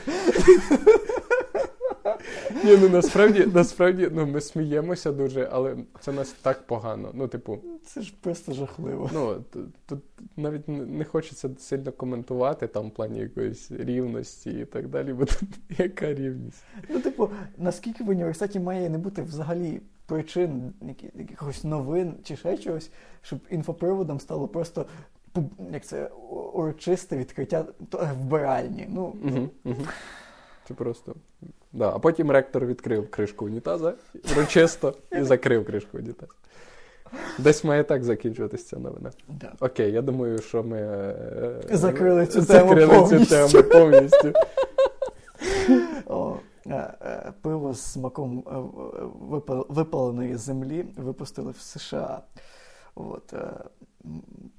Ні, 2.64 2.76
ну 2.80 2.88
насправді, 2.88 3.46
насправді, 3.54 4.08
ну 4.12 4.26
ми 4.26 4.40
сміємося 4.40 5.12
дуже, 5.12 5.48
але 5.52 5.76
це 6.00 6.12
нас 6.12 6.32
так 6.42 6.66
погано. 6.66 7.10
Ну, 7.14 7.28
типу, 7.28 7.58
Це 7.84 8.02
ж 8.02 8.14
просто 8.20 8.52
жахливо. 8.52 9.10
ну 9.12 9.44
тут 9.86 10.00
навіть 10.36 10.68
не 10.68 11.04
хочеться 11.04 11.50
сильно 11.58 11.92
коментувати 11.92 12.66
там 12.66 12.88
в 12.88 12.90
плані 12.90 13.18
якоїсь 13.18 13.70
рівності 13.70 14.50
і 14.50 14.64
так 14.64 14.88
далі, 14.88 15.12
бо 15.12 15.24
тут 15.24 15.48
яка 15.78 16.14
рівність? 16.14 16.64
Ну, 16.88 17.00
типу, 17.00 17.30
наскільки 17.58 18.04
в 18.04 18.08
університеті 18.08 18.60
має 18.60 18.90
не 18.90 18.98
бути 18.98 19.22
взагалі 19.22 19.80
причин 20.06 20.72
якихось 21.14 21.64
новин 21.64 22.14
чи 22.22 22.36
ще 22.36 22.58
чогось, 22.58 22.90
щоб 23.22 23.38
інфоприводом 23.50 24.20
стало 24.20 24.48
просто 24.48 24.86
як 25.72 25.84
це 25.84 26.06
урочисте 26.30 27.16
відкриття 27.16 27.64
то- 27.88 28.08
вбиральні. 28.20 28.86
Ну, 28.90 29.02
Угу, 29.24 29.48
угу. 29.64 29.82
Це 30.68 30.74
просто. 30.74 31.14
Да. 31.72 31.88
А 31.94 31.98
потім 31.98 32.30
ректор 32.30 32.66
відкрив 32.66 33.10
кришку 33.10 33.44
унітаза 33.44 33.94
урочисто 34.32 34.94
і 35.12 35.22
закрив 35.22 35.66
кришку 35.66 35.98
унітаза. 35.98 36.32
Десь 37.38 37.64
має 37.64 37.84
так 37.84 38.04
закінчуватися 38.04 38.64
ця 38.66 38.76
новина. 38.78 39.10
да. 39.28 39.52
Окей, 39.60 39.92
я 39.92 40.02
думаю, 40.02 40.38
що 40.38 40.62
ми 40.62 40.78
е, 40.78 41.60
Закрили 41.70 42.26
цю 42.26 42.40
закрили 42.40 42.86
тему 42.86 43.08
цю 43.08 43.08
повністю. 43.08 43.62
тему 43.62 43.68
повністю. 43.72 44.32
О, 46.06 46.36
е, 46.66 46.94
е, 47.02 47.32
пиво 47.42 47.74
з 47.74 47.80
смаком 47.80 48.44
е, 48.46 49.52
випаленої 49.68 50.36
землі 50.36 50.86
випустили 50.96 51.50
в 51.50 51.60
США. 51.60 52.20
От, 52.94 53.32
е, 53.32 53.50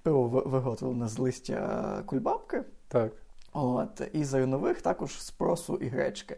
пиво 0.03 0.23
ви- 0.27 0.41
виготовлене 0.45 1.07
з 1.07 1.19
листя 1.19 2.03
кульбабки. 2.05 2.63
Так. 2.87 3.11
От, 3.53 4.01
і 4.13 4.23
зернових 4.23 4.81
також 4.81 5.21
з 5.21 5.31
просу 5.31 5.75
і 5.75 5.87
гречки. 5.87 6.37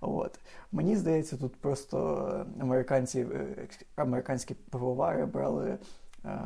От. 0.00 0.38
Мені 0.72 0.96
здається, 0.96 1.36
тут 1.36 1.56
просто 1.56 2.46
американці, 2.60 3.20
е, 3.20 3.68
американські 3.96 4.54
пивовари 4.54 5.26
брали 5.26 5.78
е, 6.24 6.40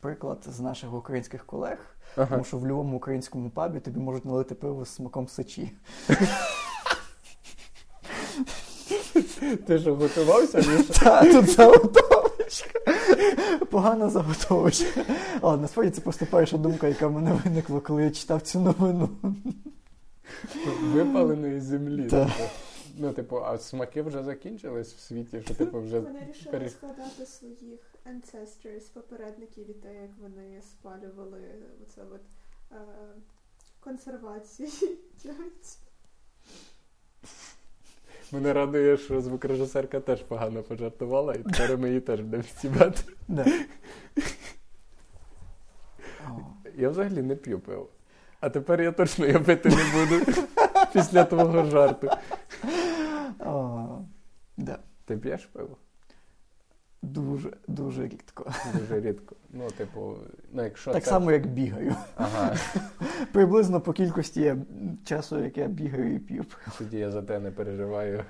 приклад 0.00 0.38
з 0.46 0.60
наших 0.60 0.94
українських 0.94 1.46
колег, 1.46 1.96
Ага. 2.16 2.26
тому 2.30 2.44
що 2.44 2.56
в 2.56 2.60
будь-якому 2.60 2.96
українському 2.96 3.50
пабі 3.50 3.80
тобі 3.80 4.00
можуть 4.00 4.24
налити 4.24 4.54
пиво 4.54 4.84
з 4.84 4.88
смаком 4.88 5.28
сечі. 5.28 5.72
Ти 9.66 9.78
що 9.78 9.94
готувався? 9.94 10.58
Міша? 10.58 10.92
Та, 11.04 11.32
тут 11.32 12.09
заготовочка. 12.50 13.64
Погана 13.70 14.10
заготовочка. 14.10 15.04
Але 15.40 15.56
насправді 15.56 15.90
це 15.92 16.00
просто 16.00 16.26
перша 16.30 16.58
думка, 16.58 16.88
яка 16.88 17.06
в 17.06 17.12
мене 17.12 17.40
виникла, 17.44 17.80
коли 17.80 18.04
я 18.04 18.10
читав 18.10 18.42
цю 18.42 18.60
новину. 18.60 19.08
Випаленої 20.82 21.60
землі. 21.60 22.06
Так. 22.06 22.28
Типу. 22.28 22.48
Ну, 22.98 23.12
типу, 23.12 23.36
а 23.36 23.58
смаки 23.58 24.02
вже 24.02 24.22
закінчились 24.22 24.94
в 24.94 25.00
світі, 25.00 25.40
що 25.44 25.54
типу 25.54 25.80
вже. 25.80 26.00
Вони 26.00 26.26
рішили 26.28 26.50
пере- 26.50 26.68
згадати 26.68 27.26
своїх 27.26 27.80
ancestors, 28.06 28.92
попередників 28.94 29.70
і 29.70 29.72
те, 29.72 29.94
як 29.94 30.10
вони 30.20 30.62
спалювали 30.62 31.38
оце 31.82 32.02
от 32.02 32.20
е, 32.72 32.76
консервації. 33.80 34.70
Мене 38.32 38.52
радує, 38.52 38.96
що 38.96 39.20
звукорежисерка 39.20 40.00
теж 40.00 40.22
погано 40.22 40.62
пожартувала, 40.62 41.34
і 41.34 41.42
тепер 41.42 41.78
ми 41.78 41.88
її 41.88 42.00
теж 42.00 42.20
будемо 42.20 42.42
стібати. 42.42 43.02
Да. 43.28 43.46
Я 46.76 46.88
взагалі 46.88 47.22
не 47.22 47.36
п'ю 47.36 47.60
пиво. 47.60 47.88
А 48.40 48.50
тепер 48.50 48.82
я 48.82 48.92
точно 48.92 49.26
його 49.26 49.44
пити 49.44 49.68
не 49.68 50.06
буду 50.06 50.32
після 50.92 51.24
твого 51.24 51.64
жарту. 51.64 52.10
Ти 55.04 55.16
п'єш 55.16 55.46
пиво? 55.46 55.76
Дуже, 57.02 57.50
дуже 57.68 58.04
рідко. 58.08 58.52
Дуже 58.80 59.00
рідко. 59.00 59.36
Ну, 59.50 59.70
типу, 59.70 60.14
ну 60.52 60.64
якщо 60.64 60.92
Так 60.92 61.04
це- 61.04 61.10
само, 61.10 61.32
як 61.32 61.46
бігаю. 61.46 61.94
Ага, 62.16 62.56
Приблизно 63.32 63.80
по 63.80 63.92
кількості 63.92 64.40
я- 64.40 64.56
часу, 65.04 65.38
як 65.44 65.58
я 65.58 65.66
бігаю 65.66 66.14
і 66.14 66.18
п'ю. 66.18 66.44
тоді 66.78 66.98
я 66.98 67.10
за 67.10 67.22
те 67.22 67.38
не 67.40 67.50
переживаю. 67.50 68.24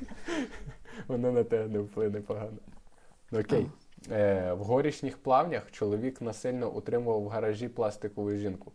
Воно 1.08 1.32
на 1.32 1.44
тебе 1.44 1.68
не 1.68 1.78
вплине 1.78 2.20
погано. 2.20 2.58
Ну, 3.30 3.40
Окей. 3.40 3.66
Е, 4.10 4.52
в 4.52 4.58
горішніх 4.58 5.18
плавнях 5.18 5.70
чоловік 5.70 6.20
насильно 6.22 6.70
утримував 6.70 7.22
в 7.22 7.28
гаражі 7.28 7.68
пластикову 7.68 8.30
жінку. 8.30 8.72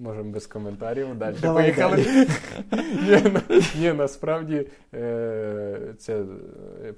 Можемо 0.00 0.30
без 0.30 0.46
коментарів. 0.46 1.14
Далі 1.14 1.36
Давай 1.42 1.62
поїхали. 1.64 2.26
ні, 3.02 3.30
на- 3.30 3.42
ні, 3.80 3.92
насправді 3.92 4.66
е, 4.94 5.94
це 5.98 6.24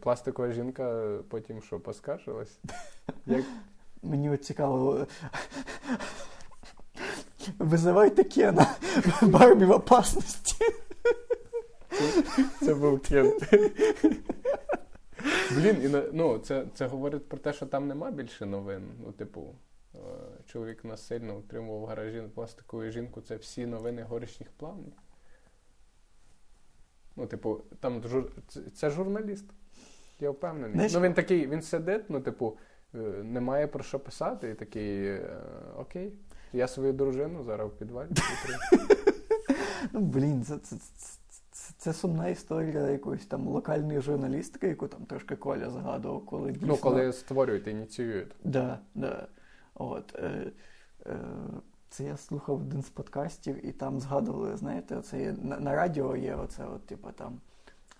пластикова 0.03 0.53
жінка 0.53 1.16
потім 1.28 1.62
що, 1.62 1.80
поскаржилась? 1.80 2.59
Як 3.26 3.44
Мені 4.03 4.30
от 4.30 4.44
цікаво. 4.44 5.07
Визивайте 7.59 8.24
Кена. 8.24 8.66
Барбі 9.22 9.64
в 9.64 9.70
опасності. 9.70 10.64
Це 12.61 12.74
був 12.74 13.00
кен. 13.00 13.32
Блін, 15.50 15.76
і 15.84 16.03
ну, 16.12 16.38
це, 16.38 16.64
це 16.74 16.86
говорить 16.86 17.28
про 17.28 17.38
те, 17.38 17.53
що 17.53 17.66
там 17.66 17.88
нема 17.88 18.11
більше 18.11 18.46
новин. 18.46 18.82
Ну, 19.05 19.12
типу, 19.12 19.55
чоловік 20.47 20.84
насильно 20.84 21.38
утримував 21.38 21.80
в 21.80 21.84
гаражі 21.84 22.22
пластикову 22.34 22.84
жінку. 22.90 23.20
Це 23.20 23.36
всі 23.36 23.66
новини 23.66 24.03
горішніх 24.03 24.51
плавнів. 24.51 24.93
Ну, 27.16 27.26
типу, 27.26 27.61
там 27.80 28.03
жур... 28.03 28.32
це, 28.74 28.90
журналіст. 28.90 29.45
Я 30.20 30.30
впевнений. 30.30 30.72
Знаєш- 30.72 30.93
Ну, 30.93 31.01
він 31.01 31.14
такий, 31.14 31.47
він 31.47 31.62
сидить, 31.62 32.05
ну, 32.09 32.20
типу, 32.20 32.59
е, 32.95 32.99
немає 33.22 33.66
про 33.66 33.84
що 33.84 34.01
писати, 34.01 34.51
і 34.51 34.55
такий, 34.55 35.07
е, 35.07 35.30
окей, 35.78 36.12
я 36.53 36.68
свою 36.68 36.93
дружину 36.93 37.45
зараз 37.45 37.68
в 37.68 37.72
підвалі. 37.72 38.09
утримую». 38.11 38.88
Ну, 39.93 40.01
блін, 40.01 40.43
це, 40.45 40.59
це, 40.59 40.76
це, 40.76 41.18
це, 41.51 41.74
це 41.78 41.93
сумна 41.93 42.28
історія 42.28 42.88
якоїсь 42.90 43.26
там 43.26 43.49
локальної 43.49 44.01
журналістики, 44.01 44.68
яку 44.68 44.88
там 44.88 45.05
трошки 45.05 45.36
Коля 45.36 45.70
згадував, 45.70 46.26
коли 46.26 46.53
дійсно... 46.53 46.68
Ну, 46.68 46.76
коли 46.76 47.12
створюють, 47.12 47.66
ініціюють. 47.66 48.34
Да, 48.45 48.78
да. 48.95 49.28
От, 49.75 50.14
е, 50.18 50.53
е, 51.07 51.20
це 51.89 52.05
я 52.05 52.16
слухав 52.16 52.61
один 52.61 52.83
з 52.83 52.91
подкастів, 52.91 53.66
і 53.66 53.73
там 53.73 54.01
згадували, 54.01 54.57
знаєте, 54.57 54.97
оце 54.97 55.20
є, 55.20 55.33
на, 55.33 55.61
на 55.61 55.75
радіо 55.75 56.16
є 56.16 56.35
оце, 56.35 56.64
от, 56.64 56.87
типу, 56.87 57.12
там. 57.12 57.41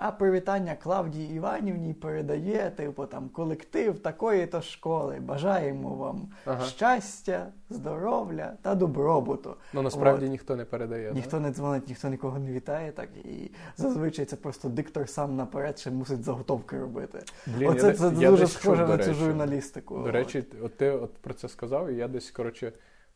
А 0.05 0.11
привітання 0.11 0.76
Клавдії 0.82 1.36
Іванівні 1.36 1.94
передає, 1.94 2.70
типу, 2.76 3.07
там, 3.07 3.28
колектив 3.28 3.98
такої-то 3.98 4.61
школи. 4.61 5.20
Бажаємо 5.20 5.94
вам 5.94 6.28
Ага. 6.44 6.64
щастя, 6.64 7.46
здоров'я 7.70 8.53
та 8.62 8.74
добробуту. 8.74 9.57
Ну, 9.72 9.82
насправді 9.82 10.24
От. 10.24 10.30
ніхто 10.30 10.57
не 10.57 10.64
передає. 10.64 11.12
Ніхто 11.12 11.40
не 11.40 11.50
дзвонить, 11.50 11.88
ніхто 11.88 12.09
нікого 12.09 12.38
не 12.38 12.53
вітає, 12.53 12.92
так 12.92 13.09
і 13.24 13.50
зазвичай 13.76 14.24
це 14.24 14.36
просто 14.36 14.68
диктор 14.68 15.09
сам 15.09 15.36
наперед 15.36 15.78
ще 15.78 15.90
мусить 15.90 16.22
заготовки 16.22 16.78
робити. 16.78 17.18
Блін, 17.46 17.68
Оце 17.68 17.86
я, 17.86 17.92
це 17.94 18.12
я 18.18 18.30
дуже 18.30 18.46
схоже 18.46 18.86
на 18.86 18.98
цю 18.98 19.14
журналістику. 19.14 19.98
До 19.98 20.11
речі, 20.11 20.44
от 20.62 20.76
ти 20.76 20.90
от 20.90 21.14
про 21.14 21.34
це 21.34 21.48
сказав, 21.48 21.90
і 21.90 21.96
я 21.96 22.09
десь, 22.09 22.30
коротше, 22.30 22.72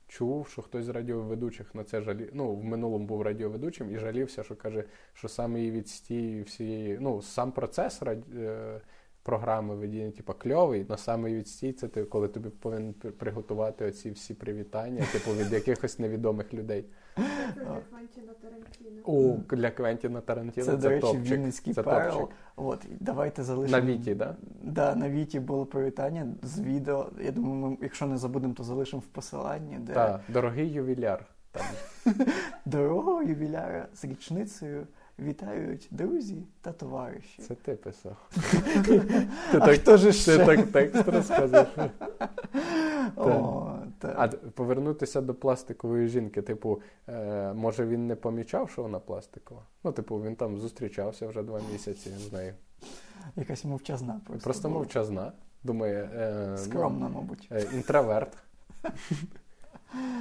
чув, 0.08 0.48
що 0.48 0.62
хтось 0.62 0.84
з 0.84 0.88
радіоведучих 0.88 1.74
на 1.74 1.84
це 1.84 2.00
жалі... 2.02 2.30
Ну, 2.32 2.54
в 2.54 2.64
минулому 2.64 3.06
був 3.06 3.22
радіоведучим 3.22 3.90
і 3.90 3.98
жалівся, 3.98 4.42
що 4.42 4.56
каже, 4.56 4.84
що 5.14 5.28
саме 5.28 5.58
її 5.58 5.70
відстій 5.70 6.42
всієї, 6.42 6.98
ну, 7.00 7.22
сам 7.22 7.52
процес 7.52 8.02
раді... 8.02 8.22
е, 8.36 8.80
програми 9.26 9.74
ведення, 9.74 10.10
типу, 10.10 10.34
кльовий, 10.38 10.86
на 10.88 10.96
саме 10.96 11.34
відстій 11.34 11.72
це 11.72 11.88
ти, 11.88 12.04
коли 12.04 12.28
тобі 12.28 12.48
повинен 12.48 12.94
приготувати 12.94 13.84
оці 13.84 14.10
всі 14.10 14.34
привітання, 14.34 15.04
типу, 15.12 15.30
від 15.30 15.52
якихось 15.52 15.98
невідомих 15.98 16.54
людей. 16.54 16.84
Дякую, 17.16 17.82
Квентіна 17.90 18.32
Тарантіно. 18.42 19.00
О, 19.04 19.36
для 19.56 19.70
Квентіна 19.70 20.20
Тарантіно 20.20 20.66
Це, 20.66 20.72
це, 20.72 20.78
до 20.78 20.88
речі, 20.88 21.00
топчик. 21.00 21.32
Вінницький 21.32 21.74
це 21.74 21.82
перл. 21.82 22.12
топчик. 22.12 22.36
От, 22.56 22.86
давайте 23.00 23.42
залишимо. 23.42 23.80
На 23.80 23.86
Віті, 23.86 24.14
да? 24.14 24.36
Да, 24.62 24.94
на 24.94 25.10
Віті 25.10 25.40
було 25.40 25.66
привітання 25.66 26.26
з 26.42 26.60
відео. 26.60 27.10
Я 27.20 27.30
думаю, 27.32 27.54
ми, 27.54 27.76
якщо 27.82 28.06
не 28.06 28.16
забудемо, 28.18 28.54
то 28.54 28.62
залишимо 28.64 29.00
в 29.00 29.06
посиланні, 29.06 29.78
де 29.78 29.92
Так, 29.92 30.20
дорогий 30.28 30.72
ювіляр. 30.72 31.24
Там. 31.50 31.64
дорогого 32.64 33.22
ювіляра 33.22 33.88
з 33.94 34.04
річницею 34.04 34.86
вітають 35.18 35.88
друзі 35.90 36.46
та 36.60 36.72
товариші. 36.72 37.42
Це 37.42 37.54
ти 37.54 37.72
писав. 37.74 38.16
а 39.52 39.58
так- 39.58 39.80
хто 39.80 39.96
ж 39.96 40.26
Ти 40.26 40.46
так 40.46 40.66
текст 40.66 41.08
розказуєш. 41.08 41.68
А 44.02 44.28
повернутися 44.28 45.20
до 45.20 45.34
пластикової 45.34 46.08
жінки, 46.08 46.42
типу, 46.42 46.80
е, 47.08 47.52
може 47.52 47.86
він 47.86 48.06
не 48.06 48.16
помічав, 48.16 48.70
що 48.70 48.82
вона 48.82 48.98
пластикова? 48.98 49.62
Ну, 49.84 49.92
типу, 49.92 50.22
він 50.22 50.36
там 50.36 50.58
зустрічався 50.58 51.28
вже 51.28 51.42
два 51.42 51.60
місяці 51.72 52.10
з 52.10 52.32
нею. 52.32 52.54
Якась 53.36 53.64
мовчазна 53.64 54.20
просто. 54.26 54.44
Просто 54.44 54.70
мовчазна. 54.70 55.32
Думає, 55.64 56.10
е, 56.14 56.46
ну, 56.50 56.58
Скромна, 56.58 57.08
мабуть. 57.08 57.48
е, 57.52 57.66
інтроверт. 57.74 58.36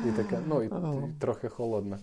І 0.08 0.12
така, 0.16 0.40
ну, 0.48 0.64
і, 0.64 0.68
і 0.68 1.14
трохи 1.20 1.50
холодна. 1.50 2.00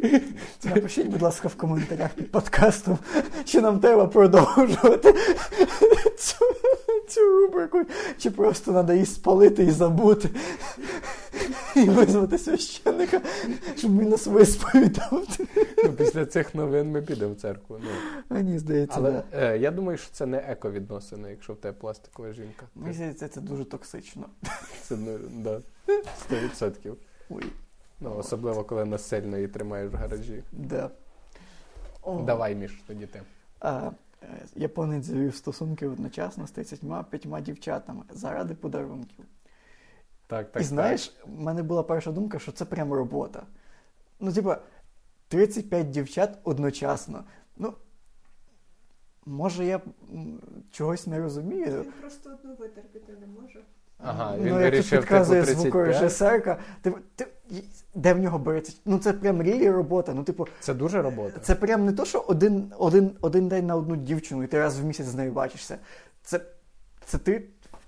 Напишіть, 0.64 1.06
будь 1.06 1.22
ласка, 1.22 1.48
в 1.48 1.54
коментарях 1.54 2.10
під 2.14 2.30
подкастом, 2.30 2.98
чи 3.44 3.60
нам 3.60 3.80
треба 3.80 4.06
продовжувати 4.06 5.12
цю, 6.18 6.44
цю 7.08 7.20
рубрику, 7.20 7.82
чи 8.18 8.30
просто 8.30 8.72
треба 8.72 8.92
її 8.92 9.06
спалити 9.06 9.64
і 9.64 9.70
забути. 9.70 10.30
І 11.76 11.80
визвати 11.80 12.38
священника, 12.38 13.20
щоб 13.76 13.98
він 14.00 14.08
нас 14.08 14.26
висповідав. 14.26 15.26
Ну, 15.84 15.92
після 15.92 16.26
цих 16.26 16.54
новин 16.54 16.90
ми 16.90 17.02
підемо 17.02 17.32
в 17.32 17.36
церкву. 17.36 17.78
Ну. 17.82 17.88
Мені 18.28 18.58
здається, 18.58 18.96
Але 18.98 19.10
да. 19.10 19.24
е, 19.32 19.58
я 19.58 19.70
думаю, 19.70 19.98
що 19.98 20.08
це 20.12 20.26
не 20.26 20.38
еко-відносини, 20.38 21.30
якщо 21.30 21.52
в 21.52 21.56
тебе 21.56 21.76
пластикова 21.80 22.32
жінка. 22.32 22.66
Мені 22.74 22.94
здається, 22.94 23.28
це 23.28 23.40
дуже 23.40 23.64
токсично. 23.64 24.26
Це 24.82 24.96
да, 25.30 25.60
100%. 26.30 26.94
Ой, 27.30 27.44
Ну, 28.00 28.16
особливо, 28.16 28.64
коли 28.64 28.84
насильно 28.84 29.36
її 29.36 29.48
тримаєш 29.48 29.92
в 29.92 29.96
гаражі. 29.96 30.42
да. 30.52 30.90
О. 32.02 32.22
Давай, 32.22 32.54
Міш, 32.54 32.82
тоді 32.86 33.06
ти. 33.06 33.22
А, 33.60 33.90
е, 34.22 34.26
японець 34.54 35.04
завів 35.04 35.34
стосунки 35.36 35.88
одночасно 35.88 36.46
з 36.46 36.50
35 36.50 37.42
дівчатами 37.42 38.02
заради 38.10 38.54
подарунків. 38.54 39.24
Так, 40.26 40.52
так. 40.52 40.62
І 40.62 40.64
знаєш, 40.64 41.16
в 41.26 41.40
мене 41.40 41.62
була 41.62 41.82
перша 41.82 42.12
думка, 42.12 42.38
що 42.38 42.52
це 42.52 42.64
прям 42.64 42.92
робота. 42.92 43.42
Ну, 44.20 44.32
типа, 44.32 44.58
35 45.28 45.90
дівчат 45.90 46.38
одночасно. 46.44 47.24
Ну, 47.56 47.74
може, 49.26 49.64
я 49.64 49.80
чогось 50.70 51.06
не 51.06 51.18
розумію. 51.20 51.82
Він 51.82 51.92
просто 52.00 52.30
одну 52.30 52.54
витерпіти 52.54 53.12
не 53.20 53.26
може. 53.26 53.64
Ага, 54.02 54.36
він 54.36 54.42
ну, 54.42 54.48
як 54.48 54.54
тут 54.54 54.62
вирішив, 54.62 54.90
типу, 54.90 55.02
підказує 55.02 55.42
35. 55.42 55.62
звукорежисерка, 55.62 56.58
ти, 56.82 56.92
ти, 57.16 57.26
де 57.94 58.14
в 58.14 58.18
нього 58.18 58.38
береться? 58.38 58.72
Ну, 58.84 58.98
це 58.98 59.12
прям 59.12 59.42
рілі 59.42 59.70
робота. 59.70 60.14
Ну, 60.14 60.24
типу, 60.24 60.46
Це 60.60 60.74
дуже 60.74 61.02
робота. 61.02 61.40
Це 61.40 61.54
прям 61.54 61.86
не 61.86 61.92
то, 61.92 62.04
що 62.04 62.18
один, 62.18 62.72
один, 62.78 63.10
один 63.20 63.48
день 63.48 63.66
на 63.66 63.76
одну 63.76 63.96
дівчину, 63.96 64.42
і 64.42 64.46
ти 64.46 64.58
раз 64.58 64.80
в 64.80 64.84
місяць 64.84 65.06
з 65.06 65.14
нею 65.14 65.32
бачишся. 65.32 65.78
Це, 66.22 66.40
це 67.04 67.18
ти. 67.18 67.44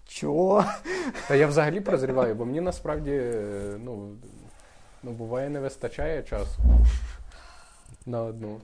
Чого? 0.07 0.65
Та 1.29 1.35
я 1.35 1.47
взагалі 1.47 1.81
прозріваю, 1.81 2.35
бо 2.35 2.45
мені 2.45 2.61
насправді 2.61 3.23
ну, 3.85 4.17
ну, 5.03 5.11
буває 5.11 5.49
не 5.49 5.61
вистачає 5.61 6.23
часу 6.23 6.63
на 8.07 8.23
одну. 8.23 8.61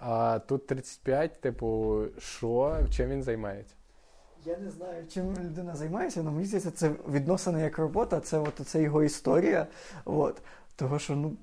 А 0.00 0.38
тут 0.38 0.66
35, 0.66 1.40
типу, 1.40 2.02
що, 2.18 2.78
чим 2.90 3.08
він 3.08 3.22
займається? 3.22 3.74
Я 4.44 4.56
не 4.56 4.70
знаю, 4.70 5.06
чим 5.08 5.34
людина 5.36 5.76
займається, 5.76 6.20
але 6.20 6.30
мені 6.30 6.44
здається, 6.44 6.70
це 6.70 6.90
відносини 7.08 7.60
як 7.60 7.78
робота, 7.78 8.20
це 8.20 8.38
от 8.38 8.60
це 8.66 8.82
його 8.82 9.02
історія. 9.02 9.66
От. 10.04 10.42
Того, 10.76 10.98
що 10.98 11.16
ну, 11.16 11.36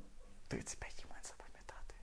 35 0.47 1.05
імен 1.05 1.21
запам'ятати. 1.23 1.95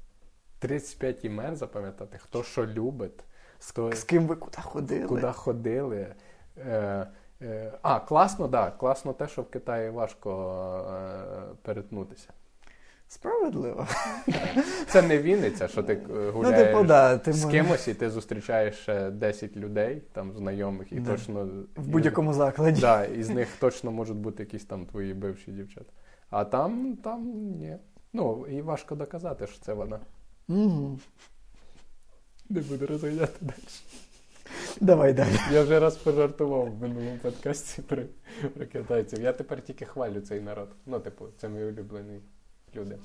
35 0.59 1.25
імен 1.25 1.57
запам'ятати, 1.57 2.19
хто 2.19 2.43
що 2.43 2.67
любить, 2.67 3.25
хто 3.59 3.93
З 3.93 4.05
ким 4.05 4.27
ви 4.27 4.37
куди 4.37 4.59
ходили? 4.63 5.09
куди 5.09 5.33
ходили. 5.33 6.15
Е, 6.59 7.07
е, 7.43 7.79
а, 7.83 8.01
класно, 8.01 8.49
так. 8.49 8.51
Да, 8.51 8.71
класно 8.71 9.13
те, 9.13 9.29
що 9.29 9.43
в 9.43 9.51
Китаї 9.51 9.91
важко 9.91 10.31
е, 10.91 11.55
перетнутися. 11.63 12.33
Справедливо. 13.13 13.87
Це 14.89 15.03
не 15.03 15.19
Вінниця, 15.19 15.69
що 15.69 15.83
ти 15.83 15.93
е, 15.93 16.07
Ну, 16.11 16.33
гуляєш 16.33 16.69
типу, 16.69 16.85
да, 16.85 17.19
ти 17.19 17.33
з 17.33 17.45
кимось, 17.45 17.89
і 17.89 17.95
ти 17.95 18.11
зустрічаєш 18.11 18.75
ще 18.77 19.11
10 19.11 19.57
людей, 19.57 20.03
там 20.13 20.33
знайомих, 20.37 20.93
і 20.93 21.01
Да. 21.01 21.11
точно 21.11 21.49
в 21.77 21.89
будь-якому 21.89 22.33
закладі. 22.33 22.81
Да, 22.81 23.05
із 23.05 23.29
них 23.31 23.49
точно 23.61 23.91
можуть 23.91 24.17
бути 24.17 24.43
якісь 24.43 24.65
там 24.65 24.87
твої 24.87 25.15
бивші 25.15 25.53
дівчата. 25.53 25.93
А 26.31 26.45
там, 26.45 26.97
там 26.97 27.23
ні. 27.59 27.77
Ну, 28.13 28.47
і 28.51 28.63
важко 28.63 28.95
доказати, 28.95 29.47
що 29.47 29.61
це 29.61 29.73
вона. 29.73 30.01
Мгм. 30.49 31.01
Не 32.49 32.61
буду 32.61 32.87
розглядати 32.87 33.39
далі. 33.41 33.57
Давай 34.81 35.13
далі. 35.13 35.39
Я 35.53 35.63
вже 35.63 35.81
раз 35.81 35.97
пожартував 35.97 36.77
в 36.77 36.83
минулому 36.83 37.19
подкасті 37.23 37.83
про, 37.83 38.03
про 38.55 38.67
китайців. 38.67 39.23
Я 39.23 39.33
тепер 39.33 39.63
тільки 39.63 39.85
хвалю 39.85 40.21
цей 40.21 40.41
народ. 40.41 40.69
Ну, 40.87 41.01
типу, 41.01 41.25
це 41.39 41.49
мої 41.49 41.65
улюблені 41.65 42.21
люди. 42.77 42.99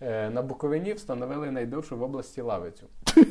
Е, 0.00 0.30
на 0.30 0.42
Буковині 0.42 0.92
встановили 0.92 1.50
найдовшу 1.50 1.96
в 1.96 2.02
області 2.02 2.40
лавицю. 2.40 2.86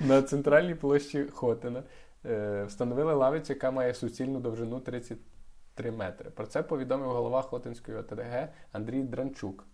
На 0.00 0.22
центральній 0.22 0.74
площі 0.74 1.24
Хотина 1.32 1.82
е, 2.26 2.64
встановили 2.64 3.14
лавицю, 3.14 3.52
яка 3.52 3.70
має 3.70 3.94
суцільну 3.94 4.40
довжину 4.40 4.80
33 4.80 5.90
метри. 5.90 6.30
Про 6.30 6.46
це 6.46 6.62
повідомив 6.62 7.08
голова 7.08 7.42
Хотинської 7.42 7.98
ОТГ 7.98 8.48
Андрій 8.72 9.02
Дранчук. 9.02 9.64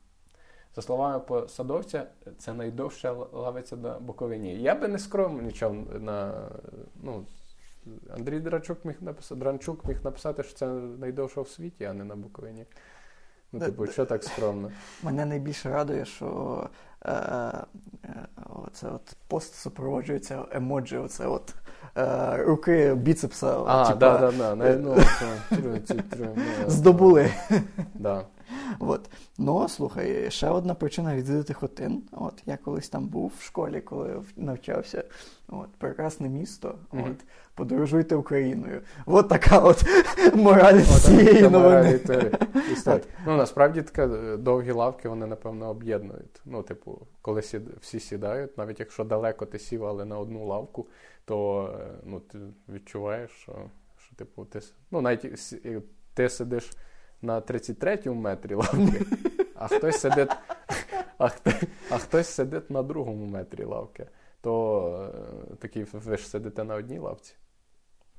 За 0.76 0.82
словами 0.82 1.20
посадовця, 1.20 2.06
це 2.38 2.52
найдовша 2.52 3.12
лавиця 3.12 3.76
на 3.76 3.98
Буковині. 3.98 4.62
Я 4.62 4.74
би 4.74 4.88
не 4.88 4.98
скромнічав 4.98 5.74
на. 6.00 6.48
Ну, 7.02 7.26
Андрій 8.16 8.40
Дранчук 8.40 8.84
міг 8.84 8.96
написати, 9.00 9.40
Дранчук 9.40 9.84
міг 9.84 9.96
написати, 10.04 10.42
що 10.42 10.54
це 10.54 10.66
найдовша 10.66 11.40
в 11.40 11.48
світі, 11.48 11.84
а 11.84 11.92
не 11.92 12.04
на 12.04 12.16
Буковині. 12.16 12.66
Ну, 13.52 13.60
типу, 13.60 13.86
що 13.86 14.04
так 14.04 14.24
скромно? 14.24 14.70
Мене 15.02 15.24
найбільше 15.24 15.70
радує, 15.70 16.04
що 16.04 16.68
е, 17.04 17.12
е, 17.12 17.64
оце 18.48 18.88
от 18.88 19.16
пост 19.28 19.54
супроводжується 19.54 20.44
емоджі, 20.50 20.96
оце 20.96 21.26
от 21.26 21.54
е, 21.96 22.36
руки 22.36 22.94
біцепса. 22.94 23.58
А, 23.66 23.86
типа, 23.86 24.18
да, 24.18 24.32
да, 24.32 24.54
да. 24.56 24.76
Ну, 24.76 24.96
це, 25.18 25.56
трю, 25.56 25.78
ці, 25.78 25.94
трю, 25.94 26.28
ну, 26.36 26.70
здобули. 26.70 27.30
Да. 27.94 28.24
От. 28.78 29.10
Ну, 29.38 29.68
слухай, 29.68 30.30
ще 30.30 30.48
одна 30.48 30.74
причина 30.74 31.16
відвідати 31.16 31.54
Хотин. 31.54 32.02
От 32.12 32.42
я 32.46 32.56
колись 32.56 32.88
там 32.88 33.06
був 33.06 33.32
в 33.38 33.42
школі, 33.42 33.80
коли 33.80 34.22
навчався. 34.36 35.04
От, 35.48 35.68
прекрасне 35.78 36.28
місто. 36.28 36.78
Мгм. 36.92 37.10
От, 37.10 37.26
подорожуйте 37.54 38.16
Україною. 38.16 38.80
От 39.06 39.28
така 39.28 39.58
от 39.58 39.84
мораль 40.34 40.80
цієї 40.80 41.48
новини. 41.48 42.00
Історії. 42.72 43.04
Ну, 43.26 43.36
насправді 43.36 43.82
таке 43.82 44.06
е, 44.06 44.36
довгі 44.36 44.70
лавки, 44.70 45.08
вони, 45.08 45.26
напевно, 45.26 45.68
об'єднують. 45.68 46.40
Ну, 46.44 46.62
типу, 46.62 47.06
коли 47.22 47.42
всі 47.80 48.00
сідають, 48.00 48.58
навіть 48.58 48.80
якщо 48.80 49.04
далеко 49.04 49.46
ти 49.46 49.58
сів, 49.58 49.84
але 49.84 50.04
на 50.04 50.18
одну 50.18 50.46
лавку, 50.46 50.88
то 51.24 51.68
е, 51.80 51.98
ну, 52.04 52.20
ти 52.20 52.38
відчуваєш, 52.68 53.30
що, 53.30 53.52
що 53.96 54.16
типу, 54.16 54.44
ти, 54.44 54.60
ну, 54.90 55.00
навіть 55.00 55.62
ти 56.14 56.28
сидиш 56.28 56.70
на 57.22 57.40
33-му 57.40 58.14
метрі 58.14 58.54
лавки, 58.54 59.06
а 59.54 59.68
хтось 59.68 60.00
сидить, 60.00 60.30
а, 61.18 61.28
а 61.90 61.98
хтось 61.98 62.28
сидить 62.28 62.70
на 62.70 62.82
другому 62.82 63.26
метрі 63.26 63.64
лавки, 63.64 64.06
то 64.40 65.10
е, 65.52 65.54
такі 65.56 65.84
ви 65.92 66.16
ж 66.16 66.28
сидите 66.28 66.64
на 66.64 66.74
одній 66.74 66.98
лавці. 66.98 67.34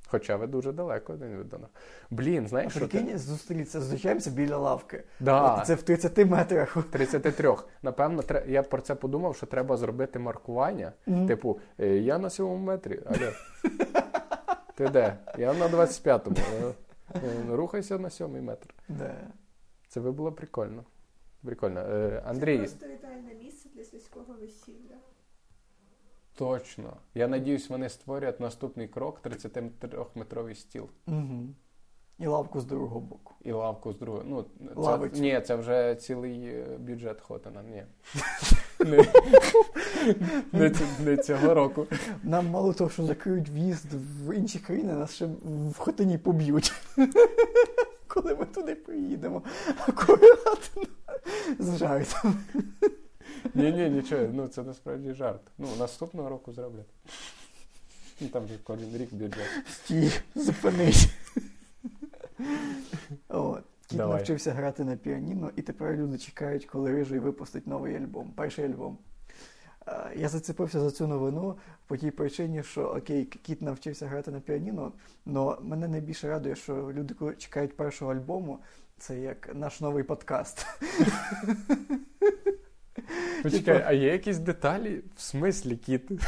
Хоча 0.08 0.36
ви 0.36 0.46
дуже 0.46 0.72
далеко 0.72 1.12
один 1.12 1.28
від 1.32 1.40
одного. 1.54 1.68
Блін, 2.10 2.48
знаєш, 2.48 2.72
що 2.72 2.80
ти? 2.80 2.86
Прикинь, 2.86 3.18
зустріться, 3.18 3.80
зустрічаємося 3.80 4.30
біля 4.30 4.56
лавки. 4.56 5.04
Да. 5.20 5.54
От 5.54 5.66
це 5.66 5.74
в 5.74 5.82
30 5.82 6.18
метрах. 6.18 6.76
33. 6.90 7.54
Напевно, 7.82 8.22
тре- 8.22 8.44
я 8.48 8.62
про 8.62 8.80
це 8.82 8.94
подумав, 8.94 9.36
що 9.36 9.46
треба 9.46 9.76
зробити 9.76 10.18
маркування. 10.18 10.92
Мгм. 11.06 11.26
Типу, 11.26 11.58
е, 11.80 11.86
я 11.88 12.18
на 12.18 12.30
сьомому 12.30 12.64
метрі. 12.64 13.00
Алло. 13.06 13.32
Ти 14.74 14.88
де? 14.88 15.16
Я 15.38 15.54
на 15.54 15.68
25-му. 15.68 16.36
Е, 17.14 17.44
Рухайся 17.48 17.98
на 17.98 18.10
сьомий 18.10 18.42
метр. 18.42 18.74
Да. 18.88 19.14
Це 19.88 20.00
би 20.00 20.12
було 20.12 20.32
прикольно. 20.32 20.84
Прикольно. 21.44 21.80
Е, 21.80 22.10
Це 22.10 22.22
Андрій, 22.30 22.58
просто 22.58 22.86
ідеальне 22.86 23.34
місце 23.34 23.68
для 23.74 23.84
сільського 23.84 24.34
весілля. 24.40 24.96
точно. 26.34 26.96
Я 27.14 27.28
надіюсь, 27.28 27.70
вони 27.70 27.88
створять 27.88 28.40
наступний 28.40 28.88
крок 28.88 29.20
33-метровий 29.24 30.54
стіл. 30.54 30.88
Угу. 31.06 31.46
І 32.18 32.26
лавку 32.26 32.60
з 32.60 32.64
другого 32.64 33.00
боку. 33.00 33.34
І 33.40 33.52
лавку 33.52 33.92
з 33.92 33.98
другої. 33.98 34.24
Ну, 34.26 34.46
це, 34.84 35.20
ні, 35.20 35.40
це 35.40 35.56
вже 35.56 35.94
цілий 35.94 36.46
е, 36.46 36.78
бюджет 36.78 37.20
Хотина. 37.20 37.62
Ні. 37.62 37.84
Не, 38.86 39.08
не, 40.52 40.72
не 41.04 41.16
цього 41.16 41.54
року. 41.54 41.86
Нам 42.22 42.46
мало 42.46 42.72
того, 42.72 42.90
що 42.90 43.02
закриють 43.02 43.48
в'їзд 43.48 43.86
в 43.92 44.36
інші 44.36 44.58
країни, 44.58 44.92
нас 44.92 45.14
ще 45.14 45.26
в 45.70 45.78
Хотині 45.78 46.18
поб'ють. 46.18 46.72
Коли 48.06 48.34
ми 48.34 48.44
туди 48.44 48.74
приїдемо. 48.74 49.42
Акуратно. 49.86 50.82
З 51.58 51.78
жартом. 51.78 52.38
Ні, 53.54 53.72
ні, 53.72 53.90
нічого, 53.90 54.28
ну 54.32 54.48
це 54.48 54.62
насправді 54.62 55.14
жарт. 55.14 55.40
Ну, 55.58 55.68
наступного 55.78 56.28
року 56.28 56.52
зроблять. 56.52 56.86
Ну 58.20 58.28
там 58.28 58.48
же 58.48 58.54
кожен 58.64 58.96
рік 58.96 59.14
бюджет. 59.14 59.48
Стій, 59.72 60.12
зупинись. 60.34 61.08
От. 63.28 63.62
Кіт 63.86 63.98
Давай. 63.98 64.16
навчився 64.16 64.52
грати 64.52 64.84
на 64.84 64.96
піаніно, 64.96 65.50
і 65.56 65.62
тепер 65.62 65.96
люди 65.96 66.18
чекають, 66.18 66.64
коли 66.66 66.92
рижий 66.92 67.18
випустить 67.18 67.66
новий 67.66 67.96
альбом, 67.96 68.32
перший 68.36 68.64
альбом. 68.64 68.98
Е, 69.88 70.10
Я 70.16 70.28
зацепився 70.28 70.80
за 70.80 70.90
цю 70.90 71.06
новину 71.06 71.58
по 71.86 71.96
тій 71.96 72.10
причині, 72.10 72.62
що 72.62 72.82
окей, 72.82 73.24
кіт 73.24 73.62
навчився 73.62 74.06
грати 74.06 74.30
на 74.30 74.40
піаніно, 74.40 74.92
але 75.26 75.56
мене 75.60 75.88
найбільше 75.88 76.28
радує, 76.28 76.56
що 76.56 76.92
люди, 76.92 77.14
коли 77.14 77.34
чекають 77.34 77.76
першого 77.76 78.12
альбому, 78.12 78.58
Це 78.98 79.20
як 79.20 79.54
наш 79.54 79.80
новий 79.80 80.04
подкаст. 80.04 80.66
Почекай, 83.42 83.82
а 83.86 83.92
є 83.92 84.12
якісь 84.12 84.38
деталі? 84.38 85.02
В 85.16 85.20
смислі 85.20 85.76
кіт? 85.76 86.10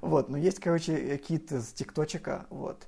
Вот, 0.00 0.30
ну 0.30 0.38
є, 0.38 0.52
коротше, 0.64 1.16
кіт 1.16 1.52
з 1.52 1.72
Тікточика, 1.72 2.44
вот. 2.50 2.86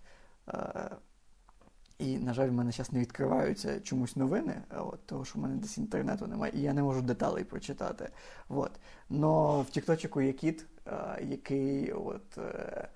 І, 2.02 2.18
на 2.18 2.34
жаль, 2.34 2.48
в 2.48 2.52
мене 2.52 2.72
зараз 2.72 2.92
не 2.92 3.00
відкриваються 3.00 3.80
чомусь 3.80 4.16
новини, 4.16 4.62
от, 4.70 5.06
тому 5.06 5.24
що 5.24 5.38
в 5.38 5.42
мене 5.42 5.56
десь 5.56 5.78
інтернету 5.78 6.26
немає, 6.26 6.52
і 6.56 6.60
я 6.60 6.72
не 6.72 6.82
можу 6.82 7.02
деталей 7.02 7.44
прочитати. 7.44 8.08
От. 8.48 8.70
Но 9.10 9.60
в 9.60 9.70
Тікточику 9.70 10.20
є 10.20 10.32
кіт, 10.32 10.66
а, 10.86 11.18
який 11.20 11.92
от, 11.92 12.38
е, 12.38 12.88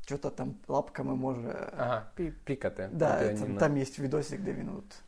що-то 0.00 0.30
там 0.30 0.54
лапками 0.68 1.14
може. 1.14 1.72
Ага, 1.76 2.06
пі- 2.18 2.32
пікати. 2.44 2.90
Да, 2.92 3.34
там, 3.34 3.56
там 3.56 3.76
є 3.78 3.84
відосик, 3.98 4.40
де 4.40 4.52
він 4.52 4.68
от 4.78 5.00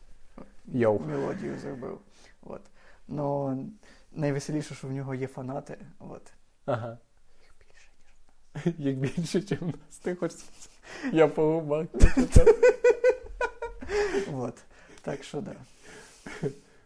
Йоу. 0.67 0.99
мелодію 0.99 1.59
зробив. 1.59 2.01
От. 2.43 2.63
Но 3.09 3.59
найвеселіше, 4.13 4.75
що 4.75 4.89
в 4.89 4.93
нього 4.93 5.15
є 5.15 5.27
фанати. 5.27 5.79
От. 5.99 6.33
Ага. 6.67 6.99
Їх 7.43 7.55
більше, 7.59 7.91
ніж. 8.65 8.75
Їх 8.87 8.97
більше, 8.97 9.39
ніж 9.41 9.61
нас. 9.61 9.99
Ти 10.03 10.15
хочеш. 10.15 10.45
Я 11.13 11.29
по 11.29 11.53
губах. 11.53 11.87
От. 14.35 14.55
Так 15.03 15.25
що 15.25 15.41
да. 15.41 15.53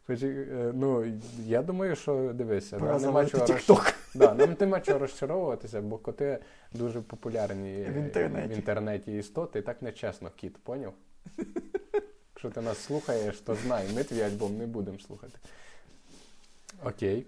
Почекай, 0.06 0.42
е, 0.42 0.72
Ну, 0.74 1.12
я 1.46 1.62
думаю, 1.62 1.96
що 1.96 2.32
дивися, 2.34 2.78
Пора 2.78 2.92
нам 2.92 3.00
нема 3.02 3.26
чого, 3.26 3.46
розч- 3.46 3.94
да, 4.14 4.34
нам 4.34 4.56
нема 4.60 4.80
чого 4.80 4.98
розчаровуватися, 4.98 5.80
бо 5.80 5.98
коти 5.98 6.38
дуже 6.72 7.00
популярні 7.00 7.72
В 7.84 7.94
інтернеті. 7.96 8.48
в 8.54 8.56
інтернеті 8.56 9.16
істоти, 9.18 9.58
і 9.58 9.62
так 9.62 9.82
нечесно, 9.82 10.30
кіт, 10.36 10.56
поняв? 10.62 10.92
Якщо 12.34 12.50
ти 12.50 12.60
нас 12.60 12.78
слухаєш, 12.78 13.40
то 13.40 13.54
знай, 13.54 13.84
ми 13.94 14.04
твій 14.04 14.22
альбом 14.22 14.58
не 14.58 14.66
будемо 14.66 14.98
слухати. 14.98 15.38
Окей. 16.84 17.26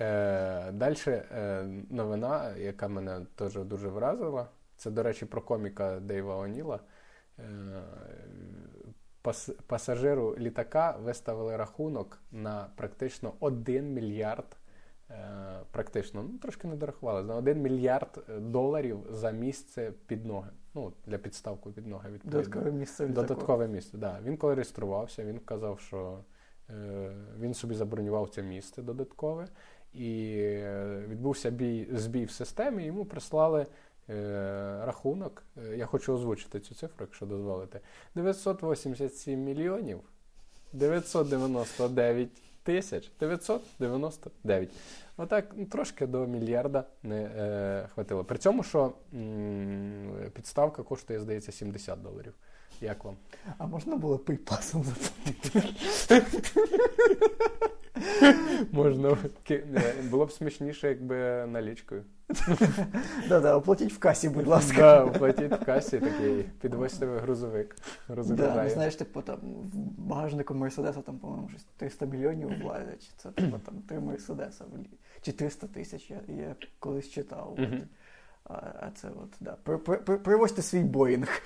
Е, 0.00 0.70
Далі 0.72 0.96
е, 1.06 1.64
новина, 1.90 2.56
яка 2.56 2.88
мене 2.88 3.20
теж 3.34 3.54
дуже 3.54 3.88
вразила. 3.88 4.46
Це, 4.76 4.90
до 4.90 5.02
речі, 5.02 5.26
про 5.26 5.40
коміка 5.42 6.00
Дейва 6.00 6.36
Оніла. 6.36 6.80
Е, 7.40 7.82
пас, 9.22 9.50
пасажиру 9.66 10.36
літака 10.38 10.96
виставили 11.02 11.56
рахунок 11.56 12.18
на 12.32 12.68
практично 12.76 13.32
1 13.40 13.92
мільярд. 13.92 14.56
Е, 15.10 15.60
практично, 15.70 16.22
ну 16.22 16.38
трошки 16.38 16.68
не 16.68 16.76
дорахували, 16.76 17.22
на 17.22 17.36
1 17.36 17.62
мільярд 17.62 18.24
е, 18.28 18.40
доларів 18.40 18.98
за 19.10 19.30
місце 19.30 19.92
під 20.06 20.26
ноги. 20.26 20.50
Ну, 20.74 20.92
для 21.06 21.18
підставку 21.18 21.72
під 21.72 21.86
ноги 21.86 22.10
відповідно. 22.10 22.42
Додаткове 22.42 22.72
місце. 22.72 23.06
Додаткове 23.06 23.68
місце, 23.68 23.98
да. 23.98 24.18
Він 24.24 24.36
коли 24.36 24.54
реєструвався, 24.54 25.24
він 25.24 25.38
казав, 25.38 25.80
що 25.80 26.18
е, 26.70 27.12
він 27.40 27.54
собі 27.54 27.74
забронював 27.74 28.28
це 28.28 28.42
місце 28.42 28.82
додаткове, 28.82 29.48
і 29.92 30.36
відбувся 31.08 31.50
бій, 31.50 31.88
збій 31.92 32.24
в 32.24 32.30
системі, 32.30 32.84
йому 32.84 33.04
прислали 33.04 33.66
рахунок. 34.84 35.42
Е, 35.56 35.76
я 35.76 35.86
хочу 35.86 36.14
озвучити 36.14 36.60
цю 36.60 36.74
цифру, 36.74 36.96
якщо 37.00 37.26
дозволите. 37.26 37.80
987 38.14 39.40
мільйонів 39.40 40.00
999 40.72 42.28
тисяч 42.62 43.10
999. 43.20 44.70
Отак 45.16 45.44
ну, 45.56 45.66
трошки 45.66 46.06
до 46.06 46.26
мільярда 46.26 46.84
не 47.02 47.22
е, 47.22 47.88
хватило. 47.94 48.24
При 48.24 48.38
цьому, 48.38 48.62
що 48.62 48.92
м, 49.14 50.30
підставка 50.34 50.82
коштує, 50.82 51.20
здається, 51.20 51.52
70 51.52 52.02
доларів. 52.02 52.34
Як 52.80 53.04
вам? 53.04 53.16
А 53.58 53.66
можна 53.66 53.96
було 53.96 54.18
пейпасом 54.18 54.84
заплатити? 54.84 55.74
Можна 58.72 59.16
було 60.10 60.26
б 60.26 60.32
смішніше, 60.32 60.88
якби 60.88 61.46
налічкою. 61.46 62.04
Да-да, 63.28 63.56
оплатіть 63.56 63.92
в 63.92 63.98
касі, 63.98 64.28
будь 64.28 64.46
ласка. 64.46 64.76
Да, 64.76 65.04
оплатіть 65.04 65.52
в 65.52 65.64
касі 65.64 65.98
такий 65.98 66.42
підвозьте 66.60 67.06
грузовик. 67.06 67.76
Да, 68.08 68.62
ну, 68.64 68.70
знаєш, 68.70 68.96
типу 68.96 69.22
там 69.22 69.38
в 69.42 70.00
багажнику 70.00 70.54
Мерседеса 70.54 71.00
там, 71.00 71.18
по-моєму, 71.18 71.48
щось 71.48 71.66
300 71.76 72.06
мільйонів 72.06 72.62
влазять. 72.62 73.06
чи 73.06 73.12
Це 73.16 73.30
типу 73.30 73.58
там 73.58 73.74
три 73.88 74.00
Мерседеса 74.00 74.64
Чи 75.22 75.32
300 75.32 75.66
тисяч, 75.66 76.10
я, 76.10 76.20
я 76.28 76.56
колись 76.78 77.10
читав. 77.10 77.56
От. 77.58 77.68
А, 78.44 78.90
це 78.94 79.08
от, 79.08 79.30
да. 79.40 79.56
При, 79.62 79.78
при, 79.78 79.96
при, 79.96 80.16
привозьте 80.16 80.62
свій 80.62 80.82
Боїнг. 80.82 81.28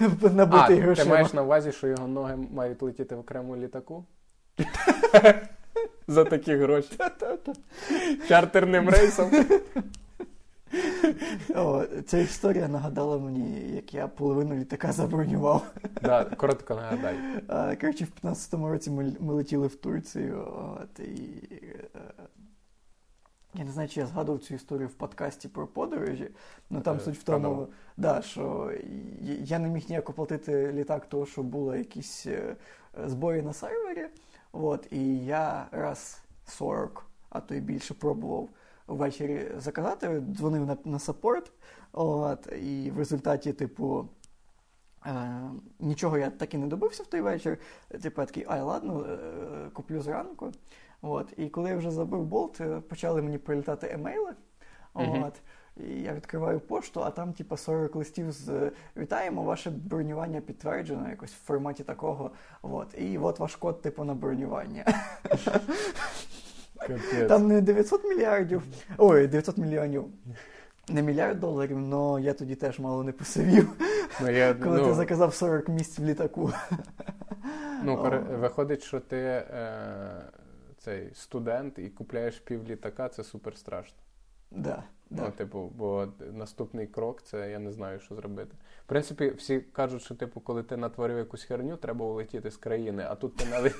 А, 0.00 0.28
Набитий 0.28 0.94
ти 0.94 1.04
маєш 1.04 1.32
на 1.32 1.42
увазі, 1.42 1.72
що 1.72 1.86
його 1.86 2.08
ноги 2.08 2.36
мають 2.54 2.82
летіти 2.82 3.14
в 3.14 3.18
окрему 3.18 3.56
літаку? 3.56 4.04
За 6.08 6.24
такі 6.24 6.56
гроші. 6.56 6.98
Чартерним 8.28 8.88
рейсом. 8.88 9.30
О, 11.54 11.84
ця 12.06 12.18
історія 12.18 12.68
нагадала 12.68 13.18
мені, 13.18 13.70
як 13.74 13.94
я 13.94 14.08
половину 14.08 14.54
літака 14.54 14.92
забронював. 14.92 15.66
Да, 16.02 16.24
коротко 16.24 16.74
нагадай. 16.74 17.16
Коротше, 17.80 18.04
в 18.04 18.26
15-му 18.26 18.68
році 18.68 18.90
ми, 18.90 19.12
ми 19.20 19.34
летіли 19.34 19.66
в 19.66 19.74
Турцію. 19.74 20.48
От, 20.82 21.00
і, 21.00 21.48
е, 21.52 22.00
я 23.58 23.64
не 23.64 23.70
знаю, 23.70 23.88
чи 23.88 24.00
я 24.00 24.06
згадував 24.06 24.40
цю 24.40 24.54
історію 24.54 24.88
в 24.88 24.94
подкасті 24.94 25.48
про 25.48 25.66
подорожі. 25.66 26.30
Ну 26.70 26.80
там 26.80 26.96
Е, 26.96 27.00
суть 27.00 27.18
в 27.18 27.22
тому, 27.22 27.68
да, 27.96 28.22
що 28.22 28.72
я 29.40 29.58
не 29.58 29.68
міг 29.68 29.84
ніяк 29.88 30.10
оплатити 30.10 30.72
літак, 30.72 31.08
тому 31.08 31.26
що 31.26 31.42
були 31.42 31.78
якісь 31.78 32.26
е, 32.26 32.56
збої 33.06 33.42
на 33.42 33.52
сервері. 33.52 34.06
От, 34.52 34.86
і 34.90 35.18
я 35.18 35.66
раз 35.70 36.22
40, 36.46 37.06
а 37.30 37.40
то 37.40 37.54
й 37.54 37.60
більше 37.60 37.94
пробував 37.94 38.48
ввечері 38.86 39.52
заказати, 39.58 40.20
дзвонив 40.20 40.66
на, 40.66 40.76
на 40.84 40.98
саппорт. 40.98 41.52
От, 41.92 42.52
і 42.62 42.90
в 42.90 42.98
результаті, 42.98 43.52
типу. 43.52 44.08
Е, 45.06 45.40
нічого 45.80 46.18
я 46.18 46.30
так 46.30 46.54
і 46.54 46.58
не 46.58 46.66
добився 46.66 47.02
в 47.02 47.06
той 47.06 47.20
вечір. 47.20 47.58
Типу, 48.02 48.20
я 48.20 48.26
такий, 48.26 48.44
ай, 48.48 48.62
ладно, 48.62 49.06
е, 49.06 49.70
куплю 49.72 50.00
зранку. 50.00 50.52
От. 51.02 51.32
І 51.36 51.48
коли 51.48 51.70
я 51.70 51.76
вже 51.76 51.90
забив 51.90 52.22
болт, 52.22 52.60
е, 52.60 52.80
почали 52.88 53.22
мені 53.22 53.38
прилітати 53.38 53.90
емейли. 53.92 54.32
Мгм. 54.94 55.22
От. 55.22 55.34
І 55.76 56.02
я 56.02 56.14
відкриваю 56.14 56.60
пошту, 56.60 57.02
а 57.04 57.10
там, 57.10 57.32
типу, 57.32 57.56
40 57.56 57.96
листів 57.96 58.32
з 58.32 58.48
е, 58.48 58.70
вітаємо, 58.96 59.42
ваше 59.42 59.70
бронювання 59.70 60.40
підтверджено 60.40 61.08
якось 61.08 61.32
в 61.32 61.44
форматі 61.44 61.84
такого. 61.84 62.30
От. 62.62 62.94
І 62.98 63.18
от 63.18 63.38
ваш 63.38 63.56
код, 63.56 63.82
типу, 63.82 64.04
на 64.04 64.14
бронювання. 64.14 64.84
Капець. 66.78 67.28
Там 67.28 67.48
не 67.48 67.60
900 67.60 68.04
мільярдів, 68.04 68.62
ой, 68.98 69.26
900 69.26 69.58
мільйонів. 69.58 70.04
Не 70.88 71.02
мільярд 71.02 71.40
доларів, 71.40 71.94
але 71.94 72.22
я 72.22 72.32
тоді 72.32 72.54
теж 72.54 72.78
мало 72.78 73.04
не 73.04 73.12
посивів, 73.12 73.72
Ну, 74.20 74.30
я, 74.30 74.54
коли 74.54 74.78
ти 74.78 74.86
ну, 74.86 74.94
заказав 74.94 75.34
40 75.34 75.68
місць 75.68 75.98
в 75.98 76.04
літаку. 76.04 76.52
ну, 77.82 77.96
О. 77.96 78.36
виходить, 78.38 78.82
що 78.82 79.00
ти 79.00 79.16
е, 79.16 79.44
цей 80.86 81.10
студент 81.14 81.78
і 81.78 81.88
купляєш 81.88 82.38
пів 82.38 82.64
літака, 82.68 83.08
це 83.08 83.24
супер 83.24 83.56
страшно. 83.56 83.98
Да, 84.50 84.82
да. 85.10 85.22
Ну, 85.22 85.30
типу, 85.30 85.72
бо 85.76 86.08
наступний 86.32 86.86
крок 86.86 87.22
це 87.22 87.50
я 87.50 87.58
не 87.58 87.72
знаю, 87.72 88.00
що 88.00 88.14
зробити. 88.14 88.54
В 88.84 88.88
принципі, 88.88 89.30
всі 89.30 89.60
кажуть, 89.60 90.02
що 90.02 90.14
типу, 90.14 90.40
коли 90.40 90.62
ти 90.62 90.76
натворив 90.76 91.18
якусь 91.18 91.42
херню, 91.44 91.76
треба 91.76 92.04
улетіти 92.06 92.50
з 92.50 92.56
країни, 92.56 93.06
а 93.08 93.14
тут 93.14 93.36
ти 93.36 93.44
нали. 93.50 93.72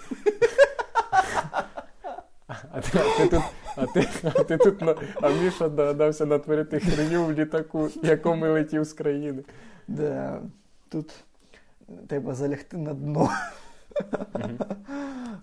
А 2.71 2.81
ти, 2.81 2.99
а 2.99 3.17
ти 3.19 3.29
тут, 3.29 3.43
а 3.77 3.87
ти, 3.87 4.09
а 4.25 4.45
ти 4.45 4.57
тут 4.57 4.81
на- 4.83 4.97
а 5.15 5.29
Міша 5.31 5.69
догадався 5.69 6.27
натворити 6.27 6.81
херню 6.81 7.25
в 7.25 7.33
літаку, 7.33 7.89
якому 8.03 8.45
летів 8.53 8.85
з 8.85 8.93
країни. 8.93 9.45
Да, 9.89 10.43
тут 10.89 11.25
треба 12.07 12.35
залягти 12.35 12.77
на 12.77 12.95
дно. 12.95 13.31
Мгм. 14.35 14.59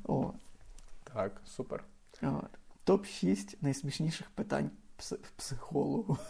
О, 0.08 0.32
Так, 1.14 1.42
супер. 1.46 1.84
от. 2.22 2.46
Топ-6 2.86 3.56
найсмішніших 3.62 4.30
питань 4.30 4.70
пс- 5.00 5.20
психологу. 5.38 6.18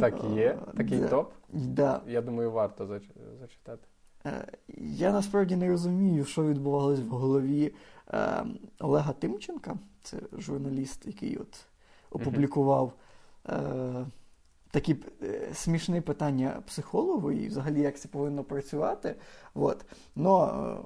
Так 0.00 0.24
є. 0.34 0.58
Такий 0.76 0.98
Да. 1.00 1.08
топ. 1.08 1.32
Да. 1.52 2.02
Я 2.06 2.22
думаю, 2.22 2.50
варто 2.52 2.84
зач- 2.86 3.38
зачитати. 3.40 3.88
Е, 4.26 4.46
Я 4.78 5.12
насправді 5.12 5.56
не 5.56 5.68
розумію, 5.68 6.24
що 6.24 6.44
відбувалось 6.44 7.00
в 7.00 7.08
голові 7.08 7.74
е, 8.12 8.44
Олега 8.78 9.12
Тимченка, 9.12 9.76
це 10.02 10.16
журналіст, 10.32 11.06
який 11.06 11.36
от 11.36 11.64
опублікував 12.10 12.92
е, 13.48 14.06
такі 14.70 14.96
е, 15.22 15.48
смішні 15.54 16.00
питання 16.00 16.62
психологу 16.66 17.32
і 17.32 17.48
взагалі 17.48 17.80
як 17.80 17.98
це 17.98 18.08
повинно 18.08 18.44
працювати. 18.44 19.16
От. 19.54 19.84
Но 20.16 20.84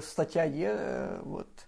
стаття 0.00 0.44
є, 0.44 0.70
е, 0.72 1.08
от, 1.30 1.66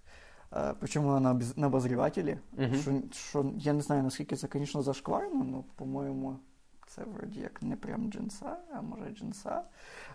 е, 0.52 0.74
причому 0.80 1.08
вона 1.08 1.40
на 1.56 1.66
обозрівателі, 1.66 2.38
Мгм. 2.52 2.74
що, 2.74 3.02
що 3.12 3.52
я 3.56 3.72
не 3.72 3.80
знаю, 3.80 4.02
наскільки 4.02 4.36
це, 4.36 4.48
звісно, 4.52 4.82
зашкварно, 4.82 5.46
але, 5.54 5.62
по-моєму, 5.76 6.38
це 6.86 7.04
вроді 7.04 7.40
як 7.40 7.62
не 7.62 7.76
прям 7.76 8.12
джинса, 8.12 8.56
а 8.74 8.80
може 8.82 9.10
джинса. 9.10 9.62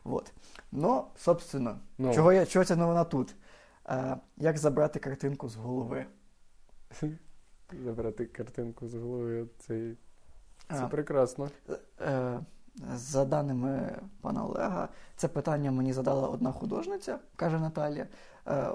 Вот. 0.04 0.34
Ну, 0.72 1.06
собственно, 1.16 1.80
Ну. 1.98 2.14
чого, 2.14 2.34
я, 2.34 2.46
чого 2.46 2.66
ця 2.66 2.76
новина 2.76 3.04
тут? 3.04 3.36
Е, 3.90 4.18
як 4.38 4.58
забрати 4.58 5.00
картинку 5.00 5.50
з 5.50 5.56
голови? 5.56 6.06
Забрати 7.84 8.26
картинку 8.26 8.88
з 8.88 8.94
голови. 8.96 9.48
Це, 9.60 9.92
це 10.70 10.84
А. 10.84 10.88
прекрасно. 10.88 11.50
Е, 12.02 12.40
За 12.96 13.26
даними 13.26 13.96
пана 14.22 14.46
Олега, 14.46 14.90
це 15.16 15.28
питання 15.28 15.72
мені 15.72 15.94
задала 15.94 16.28
одна 16.28 16.52
художниця, 16.52 17.20
каже 17.36 17.60
Наталія. 17.60 18.08
Е, 18.46 18.54
е, 18.56 18.74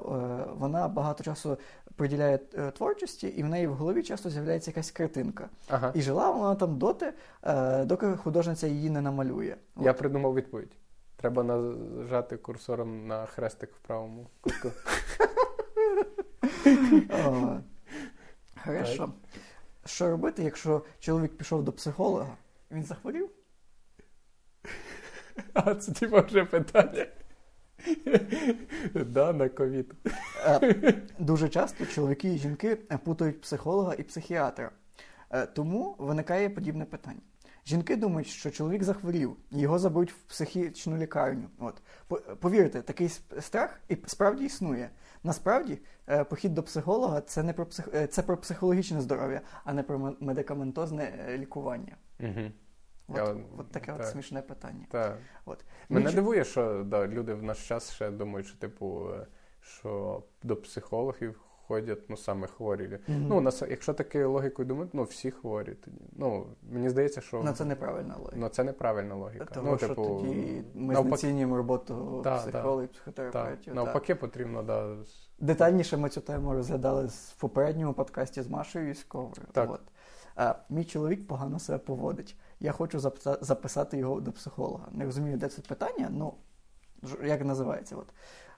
Вона 0.57 0.89
багато 0.89 1.25
часу 1.25 1.59
приділяє 1.97 2.39
е, 2.55 2.71
творчості, 2.71 3.27
і 3.27 3.43
в 3.43 3.47
неї 3.47 3.67
в 3.67 3.75
голові 3.75 4.03
часто 4.03 4.31
з'являється 4.31 4.71
якась 4.71 4.91
картинка. 4.91 5.49
Ага. 5.69 5.93
І 5.95 6.03
жила 6.03 6.31
вона 6.31 6.55
там 6.55 6.79
доти, 6.79 7.13
доки 7.85 8.17
художниця 8.17 8.67
її 8.67 8.91
не 8.91 9.01
намалює. 9.01 9.57
Я 9.77 9.91
От. 9.91 9.99
придумав 9.99 10.35
відповідь. 10.35 10.73
Треба 11.17 11.43
нажати 11.43 12.37
курсором 12.37 13.07
на 13.07 13.27
хрестик 13.27 13.71
в 13.75 13.87
правому 13.87 14.27
кутку. 14.41 14.71
Хорошо. 18.65 19.13
Що 19.87 20.11
робити, 20.11 20.43
якщо 20.43 20.83
чоловік 20.99 21.37
пішов 21.37 21.63
до 21.63 21.73
психолога? 21.73 22.37
Він 22.71 22.83
захворів? 22.83 23.31
А 25.55 25.75
це 25.75 25.93
типа 25.93 26.21
вже 26.21 26.45
питання. 26.45 27.07
Да, 28.95 29.33
на 29.33 29.49
ковід. 29.49 29.95
Е, 30.47 30.95
Дуже 31.19 31.49
часто 31.49 31.87
чоловіки 31.87 32.35
і 32.35 32.39
жінки 32.39 32.79
е, 32.93 32.99
путають 32.99 33.41
психолога 33.41 33.95
і 33.95 34.03
психіатра. 34.03 34.71
Е, 35.31 35.47
Тому 35.47 35.97
виникає 35.99 36.51
подібне 36.51 36.85
питання. 36.85 37.21
Жінки 37.67 37.97
думають, 37.97 38.29
що 38.29 38.51
чоловік 38.51 38.83
захворів, 38.83 39.37
його 39.51 39.79
заберуть 39.79 40.13
в 40.13 40.23
психічну 40.23 40.97
лікарню. 40.97 41.49
От 41.59 41.83
повірте, 42.41 42.83
такий 42.83 43.09
страх 43.41 43.81
і 43.89 43.97
справді 44.07 44.45
існує. 44.45 44.91
Насправді, 45.23 45.79
похід 46.29 46.55
до 46.55 46.63
психолога 46.63 47.21
це 47.21 47.43
не 47.43 47.53
про 47.53 47.67
псих... 47.67 47.89
це 48.11 48.23
про 48.23 48.37
психологічне 48.37 49.01
здоров'я, 49.01 49.41
а 49.65 49.73
не 49.73 49.83
про 49.83 50.17
медикаментозне 50.21 51.37
лікування. 51.39 51.97
Угу. 52.21 52.51
От, 53.09 53.17
Я- 53.17 53.37
от 53.59 53.71
таке 53.71 53.93
от 53.93 54.07
смішне 54.07 54.43
питання. 54.43 54.87
Так. 54.91 55.19
От. 55.45 55.65
Мене 55.89 56.07
Ніч- 56.11 56.15
дивує, 56.15 56.45
що 56.45 56.85
да, 56.87 57.07
люди 57.07 57.35
в 57.35 57.43
наш 57.43 57.69
час 57.69 57.93
ще 57.93 58.11
думають, 58.11 58.47
що 58.47 58.59
типу, 58.59 59.09
е, 59.15 59.27
що 59.61 60.23
до 60.43 60.57
психологів 60.57 61.41
ходять 61.67 61.99
ну 62.09 62.17
саме 62.17 62.47
хворі. 62.47 62.99
Мгм. 63.09 63.27
Ну, 63.29 63.41
нас, 63.41 63.63
якщо 63.71 63.95
такою 63.95 64.31
логікою 64.31 64.69
думати, 64.69 64.91
ну 64.93 65.03
всі 65.03 65.31
хворі 65.31 65.75
тоді. 65.75 66.01
Ну, 66.13 66.47
мені 66.71 66.89
здається, 66.91 67.21
що 67.21 67.43
Ну, 67.45 67.53
це 67.53 67.65
неправильна 67.65 68.17
логіка. 68.17 68.37
ну, 68.37 68.49
це 68.49 68.65
неправильна 68.65 69.15
логіка. 69.15 69.45
Того, 69.45 69.71
ну, 69.71 69.79
що 69.79 69.89
типу, 69.89 70.03
тоді 70.21 70.63
ми 70.75 70.95
навпаки- 70.95 71.03
знецінюємо 71.09 71.57
роботу 71.57 72.21
Да, 72.25 72.37
психологів, 72.39 72.89
психотерапевтів. 72.89 73.75
навпаки, 73.75 74.15
потрібно, 74.15 74.63
да. 74.63 74.97
Детальніше 75.39 75.97
ми 75.97 76.09
цю 76.09 76.21
тему 76.21 76.53
розглядали 76.53 77.07
в 77.07 77.35
попередньому 77.35 77.93
подкасті 77.95 78.43
з 78.43 78.49
Машею 78.49 78.87
Військовою. 78.87 79.33
Так. 79.53 79.71
От. 79.71 79.81
А, 80.37 80.55
мій 80.71 80.85
чоловік 80.85 81.27
погано 81.27 81.59
себе 81.59 81.79
поводить. 81.79 82.37
Я 82.61 82.73
хочу 82.73 83.01
записати 83.41 83.99
його 83.99 84.21
до 84.21 84.33
психолога. 84.33 84.89
Не 84.93 85.05
розумію, 85.05 85.37
де 85.37 85.49
це 85.49 85.63
питання, 85.63 86.09
ну 86.11 86.35
як 87.25 87.45
називається. 87.45 87.97
От. 87.97 88.07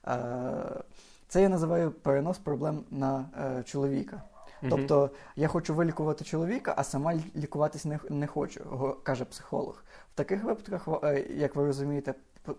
А, 0.03 0.83
це 1.29 1.43
я 1.43 1.49
називаю 1.49 1.91
перенос 1.91 2.39
проблем 2.39 2.85
на 2.91 3.29
е, 3.59 3.63
чоловіка. 3.63 4.23
Тобто 4.71 5.11
я 5.37 5.49
хочу 5.49 5.75
вилікувати 5.75 6.25
чоловіка, 6.25 6.75
а 6.77 6.85
сама 6.85 7.15
лікуватись 7.37 7.85
не, 7.85 7.99
не 8.11 8.27
хочу, 8.27 8.97
каже 9.03 9.25
психолог. 9.25 9.85
В 10.13 10.15
таких 10.15 10.45
випадках, 10.45 10.89
е, 11.03 11.27
як 11.31 11.57
ви 11.57 11.67
розумієте, 11.67 12.15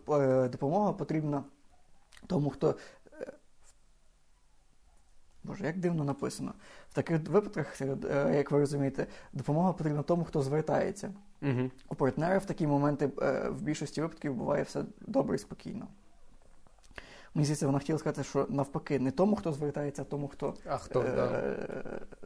е, 0.10 0.48
допомога 0.48 0.94
потрібна 0.94 1.44
тому, 2.28 2.50
хто. 2.50 2.76
Боже, 5.48 5.66
як 5.66 5.78
дивно 5.78 6.04
написано. 6.04 6.54
В 6.90 6.94
таких 6.94 7.30
випадках, 7.30 7.82
е, 7.82 8.34
як 8.36 8.52
ви 8.52 8.60
розумієте, 8.60 9.08
допомога 9.34 9.74
потрібна 9.74 10.02
тому, 10.04 10.24
хто 10.24 10.42
звертається. 10.42 11.14
Мгм. 11.42 11.72
У 11.90 11.96
партнера 11.96 12.38
в 12.38 12.46
такі 12.46 12.68
моменти 12.68 13.10
е, 13.22 13.50
в 13.50 13.62
більшості 13.62 14.02
випадків 14.02 14.34
буває 14.36 14.64
все 14.64 14.84
добре 15.02 15.36
і 15.36 15.40
спокійно. 15.40 15.88
Мені 17.34 17.46
здається, 17.46 17.66
вона 17.66 17.80
хотіла 17.80 18.00
сказати, 18.00 18.24
що 18.24 18.46
навпаки, 18.50 19.00
не 19.00 19.12
тому, 19.12 19.36
хто 19.36 19.54
звертається, 19.54 20.02
а 20.02 20.06
тому, 20.06 20.28
хто 20.28 20.54
А 20.70 20.78
хто? 20.78 21.02
да. 21.02 21.08
е, 21.26 21.56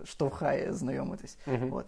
штовхає 0.04 0.74
знайомитись. 0.74 1.38
Мгм. 1.48 1.74
От. 1.74 1.86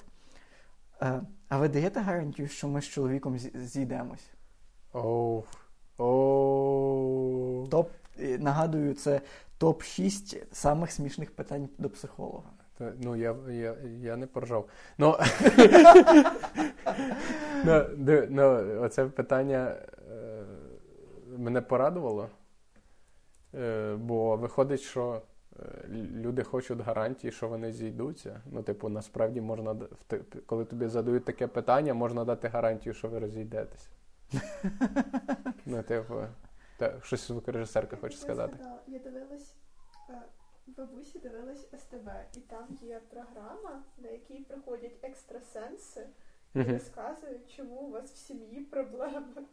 Е, 1.02 1.22
а 1.50 1.58
ви 1.58 1.70
даєте 1.70 2.00
гарантію, 2.00 2.48
що 2.48 2.68
ми 2.68 2.82
з 2.82 2.86
чоловіком 2.86 3.38
зі- 3.38 3.52
зійдемось? 3.60 4.28
Оу. 4.94 5.44
Оу. 5.98 7.68
Топ, 7.68 7.92
е, 8.20 8.38
нагадую, 8.38 8.94
це 8.94 9.22
топ-6 9.64 10.44
самих 10.52 10.92
смішних 10.92 11.36
питань 11.36 11.70
до 11.78 11.90
психолога. 11.90 12.50
Ну, 12.80 13.16
я, 13.16 13.36
я, 13.48 13.76
я 14.02 14.18
не 14.18 14.28
поржав. 14.28 14.70
Ну, 14.98 15.18
ну, 17.66 17.86
ну, 18.30 18.82
оце 18.82 19.06
питання 19.06 19.76
е, 20.12 20.44
мене 21.38 21.62
порадувало, 21.62 22.30
е, 23.56 23.96
бо 23.96 24.38
виходить, 24.38 24.82
що 24.82 25.22
е, 25.60 25.66
люди 26.16 26.44
хочуть 26.44 26.80
гарантії, 26.80 27.32
що 27.32 27.48
вони 27.48 27.72
зійдуться. 27.72 28.42
Ну, 28.52 28.64
типу, 28.64 28.90
насправді 28.90 29.42
можна, 29.42 29.76
коли 30.46 30.66
тобі 30.66 30.88
задають 30.88 31.26
таке 31.26 31.48
питання, 31.48 31.94
можна 31.94 32.26
дати 32.26 32.48
гарантію, 32.48 32.94
що 32.94 33.08
ви 33.08 33.20
розійдетесь. 33.20 33.90
Ну, 35.66 35.84
типу, 35.84 36.14
та, 36.92 37.02
щось 37.02 37.28
звукорежисерка 37.28 37.96
хоче 37.98 38.18
сказати. 38.18 38.58
Я 38.88 39.00
дивилась, 39.00 39.54
е, 40.10 40.22
бабусі 40.68 41.20
дивилась 41.20 41.68
СТБ, 41.80 42.10
і 42.38 42.40
там 42.40 42.68
є 42.82 43.02
програма, 43.10 43.84
на 43.98 44.10
якій 44.10 44.40
приходять 44.40 45.00
екстрасенси 45.02 46.08
і 46.54 46.64
розказують, 46.64 47.56
чому 47.56 47.76
у 47.76 47.92
вас 47.92 48.12
в 48.12 48.18
сім'ї 48.18 48.62
проблеми. 48.62 49.44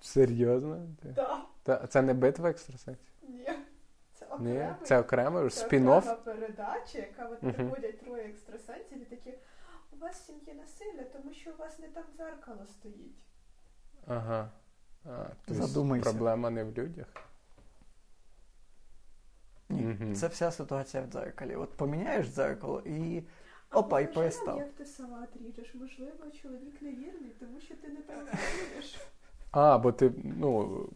Серйозно? 0.00 0.86
Да, 1.02 1.44
Та, 1.62 1.86
це 1.86 2.02
не 2.02 2.14
битва 2.14 2.50
екстрасенсів? 2.50 3.12
ні. 3.22 3.50
Це 4.14 4.26
Ні, 4.26 4.32
окремий, 4.34 4.74
це 4.84 5.00
окремо 5.00 5.50
це 5.50 5.66
окрема 5.66 6.00
передача, 6.00 6.98
яка 6.98 7.28
от 7.28 7.42
Мгм. 7.42 7.54
приходять 7.54 8.00
троє 8.00 8.24
екстрасенсів 8.24 9.02
і 9.02 9.04
такі, 9.04 9.34
у 9.92 9.96
вас 9.96 10.20
в 10.20 10.24
сім'ї 10.26 10.54
насилля, 10.54 11.04
тому 11.12 11.32
що 11.34 11.50
у 11.50 11.56
вас 11.56 11.78
не 11.78 11.88
там 11.88 12.04
дзеркало 12.16 12.66
стоїть. 12.66 13.16
Ага. 14.06 14.50
А, 15.04 15.24
тобто 15.44 15.66
Задумайся. 15.66 16.10
Проблема 16.10 16.50
не 16.50 16.64
в 16.64 16.78
людях. 16.78 17.06
Ні, 19.68 19.80
Мгм. 19.82 20.14
це 20.14 20.26
вся 20.28 20.50
ситуація 20.50 21.02
в 21.02 21.06
дзеркалі. 21.06 21.56
От 21.56 21.70
поміняєш 21.70 22.28
дзеркало 22.28 22.80
і 22.86 23.22
опа, 23.72 24.00
і 24.00 24.14
перестав. 24.14 24.58
Як 24.58 24.72
ти 24.72 24.86
сама 24.86 25.26
ріжеш? 25.40 25.74
Можливо, 25.74 26.30
чоловік 26.42 26.82
невірний, 26.82 27.32
тому 27.40 27.60
що 27.60 27.74
ти 27.74 27.88
не 27.88 28.00
так 28.00 28.28
ріжеш. 28.76 29.00
А, 29.50 29.78
бо 29.78 29.92
ти, 29.92 30.12
ну, 30.24 30.88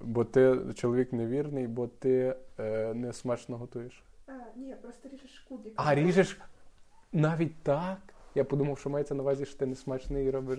бо 0.00 0.24
ти 0.24 0.58
чоловік 0.74 1.12
невірний, 1.12 1.66
бо 1.66 1.86
ти 1.86 2.36
е, 2.58 2.94
не 2.94 3.12
смачно 3.12 3.56
готуєш. 3.58 4.02
А, 4.26 4.32
ні, 4.56 4.74
просто 4.82 5.08
ріжеш 5.08 5.38
кубик. 5.48 5.72
А 5.76 5.94
ріжеш 5.94 6.40
навіть 7.12 7.62
так? 7.62 7.98
Я 8.34 8.44
подумав, 8.44 8.78
що 8.78 8.90
мається 8.90 9.14
на 9.14 9.22
увазі, 9.22 9.46
що 9.46 9.58
ти 9.58 9.66
не 9.66 9.74
смачний 9.74 10.26
і 10.26 10.30
робиш. 10.30 10.58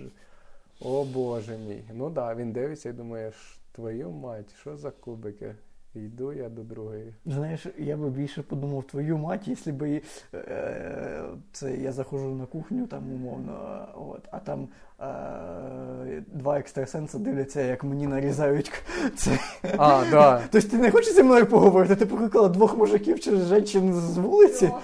О 0.80 1.04
Боже 1.04 1.58
мій. 1.68 1.82
Ну 1.94 2.04
так, 2.04 2.12
да, 2.14 2.34
він 2.34 2.52
дивиться 2.52 2.88
і 2.88 2.92
думає, 2.92 3.32
твою 3.72 4.10
мать, 4.10 4.54
що 4.60 4.76
за 4.76 4.90
кубики? 4.90 5.54
Йду 5.94 6.32
я 6.32 6.48
до 6.48 6.62
другої. 6.62 7.14
Знаєш, 7.26 7.66
я 7.78 7.96
би 7.96 8.10
більше 8.10 8.42
подумав 8.42 8.84
твою 8.84 9.18
мать, 9.18 9.48
якщо 9.48 9.72
би 9.72 10.02
е, 10.34 11.22
це 11.52 11.76
я 11.76 11.92
заходжу 11.92 12.34
на 12.34 12.46
кухню, 12.46 12.86
там 12.86 13.12
умовно, 13.12 13.86
от, 13.94 14.28
а 14.30 14.38
там 14.38 14.68
е, 15.00 16.22
два 16.26 16.58
екстрасенси 16.58 17.18
дивляться, 17.18 17.60
як 17.62 17.84
мені 17.84 18.06
нарізають 18.06 18.72
це. 19.16 19.38
А, 19.78 20.04
да. 20.10 20.42
Тобто 20.50 20.68
ти 20.68 20.78
не 20.78 20.90
хочеш 20.90 21.14
зі 21.14 21.22
мною 21.22 21.46
поговорити? 21.46 21.96
Ти 21.96 22.06
покликала 22.06 22.48
двох 22.48 22.76
мужиків 22.76 23.20
чи 23.20 23.36
жінчин 23.36 23.94
з 23.94 24.16
вулиці? 24.16 24.66
О, 24.66 24.80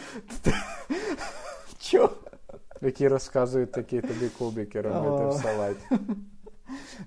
Чо? 1.78 2.10
Які 2.86 3.08
розказують 3.08 3.72
такі 3.72 4.00
тобі 4.00 4.28
кубики 4.38 4.80
робити 4.80 5.26
в 5.28 5.32
салаті. 5.42 5.80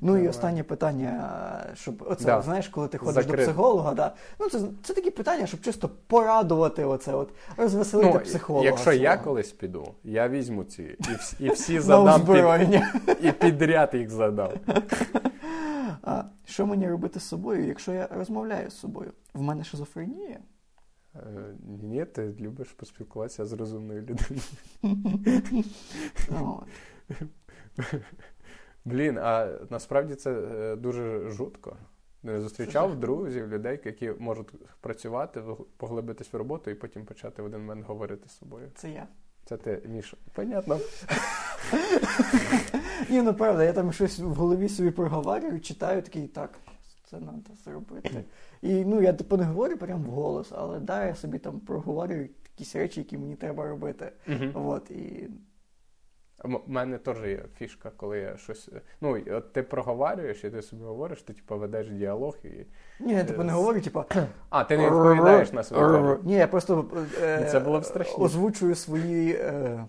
Ну 0.01 0.11
і 0.11 0.15
Давай. 0.15 0.27
останнє 0.27 0.63
питання, 0.63 1.29
щоб 1.73 2.03
оце, 2.09 2.25
Да. 2.25 2.41
знаєш, 2.41 2.67
коли 2.67 2.87
ти 2.87 2.97
ходиш 2.97 3.13
Закрити. 3.15 3.37
до 3.37 3.43
психолога, 3.43 3.93
да, 3.93 4.15
ну 4.39 4.49
це, 4.49 4.59
це 4.83 4.93
такі 4.93 5.11
питання, 5.11 5.47
щоб 5.47 5.61
чисто 5.61 5.89
порадувати 6.07 6.85
оце, 6.85 7.13
от, 7.13 7.29
розвеселити 7.57 8.11
Ну, 8.13 8.19
психолога. 8.19 8.65
якщо 8.65 8.91
я 8.91 9.17
колись 9.17 9.51
піду, 9.51 9.93
я 10.03 10.29
візьму 10.29 10.63
ці 10.63 10.83
і, 10.83 10.95
вс- 11.03 11.35
і 11.41 11.49
всі 11.49 11.79
задам 11.79 12.21
під, 12.25 12.81
і 13.25 13.31
підряд 13.31 13.89
їх 13.93 14.09
задам. 14.09 14.49
А 16.03 16.23
що 16.45 16.65
мені 16.65 16.89
робити 16.89 17.19
з 17.19 17.23
собою, 17.23 17.67
якщо 17.67 17.91
я 17.91 18.07
розмовляю 18.17 18.69
з 18.69 18.79
собою? 18.79 19.11
В 19.33 19.41
мене 19.41 19.63
шизофренія? 19.63 20.37
Е, 21.15 21.55
Ні, 21.63 22.05
ти 22.05 22.35
любиш 22.39 22.71
поспілкуватися 22.71 23.45
з 23.45 23.53
розумною 23.53 24.01
людиною. 24.01 24.41
Блін, 28.85 29.17
а 29.17 29.59
насправді 29.69 30.15
це 30.15 30.31
е, 30.31 30.75
дуже 30.75 31.29
жутко. 31.29 31.77
Не 32.23 32.41
зустрічав 32.41 32.99
друзів, 32.99 33.47
людей, 33.47 33.79
які 33.85 34.11
можуть 34.19 34.47
працювати, 34.81 35.43
поглибитись 35.77 36.33
в 36.33 36.37
роботу 36.37 36.71
і 36.71 36.75
потім 36.75 37.05
почати 37.05 37.41
в 37.41 37.45
один 37.45 37.59
момент 37.59 37.85
говорити 37.85 38.29
з 38.29 38.37
собою. 38.37 38.71
Це 38.75 38.89
я. 38.89 39.07
Це 39.45 39.57
ти, 39.57 39.81
Міша. 39.85 40.17
Понятно. 40.33 40.79
Ні, 43.09 43.21
ну 43.21 43.33
правда, 43.33 43.63
я 43.63 43.73
там 43.73 43.93
щось 43.93 44.19
в 44.19 44.27
голові 44.27 44.69
собі 44.69 44.91
проговорюю, 44.91 45.59
читаю 45.61 46.01
такий, 46.01 46.27
так, 46.27 46.59
це 47.09 47.17
треба 47.17 47.39
зробити. 47.65 48.23
І 48.61 48.85
ну, 48.85 49.01
я 49.01 49.13
типу 49.13 49.37
не 49.37 49.43
говорю 49.43 49.77
прямо 49.77 50.09
в 50.09 50.13
голос, 50.13 50.51
але 50.55 50.79
да, 50.79 51.05
я 51.05 51.15
собі 51.15 51.39
там 51.39 51.59
проговорюю 51.59 52.29
якісь 52.51 52.75
речі, 52.75 52.99
які 52.99 53.17
мені 53.17 53.35
треба 53.35 53.67
робити. 53.67 54.11
От, 54.53 54.91
і 54.91 55.29
у 56.43 56.59
мене 56.67 56.97
теж 56.97 57.17
є 57.23 57.45
фішка, 57.57 57.91
коли 57.97 58.19
я 58.19 58.37
щось. 58.37 58.69
Ну, 59.01 59.23
от 59.31 59.53
ти 59.53 59.63
проговорюєш, 59.63 60.43
і 60.43 60.49
ти 60.49 60.61
собі 60.61 60.83
говориш, 60.83 61.21
ти 61.21 61.33
типу, 61.33 61.57
ведеш 61.57 61.89
діалог 61.89 62.37
і. 62.43 62.65
Ні, 62.99 63.13
я 63.13 63.23
типу 63.23 63.43
не 63.43 63.53
говорю, 63.53 63.81
типу. 63.81 64.03
А, 64.49 64.63
ти 64.63 64.77
не 64.77 64.85
відповідаєш 64.85 65.53
на 65.53 65.63
свої 65.63 66.17
Ні, 66.23 66.33
я 66.33 66.47
просто 66.47 66.85
е, 67.21 67.47
Це 67.51 67.59
було 67.59 67.79
б 67.79 67.85
страшніше. 67.85 68.21
озвучую 68.21 68.75
свої 68.75 69.33
е, 69.33 69.85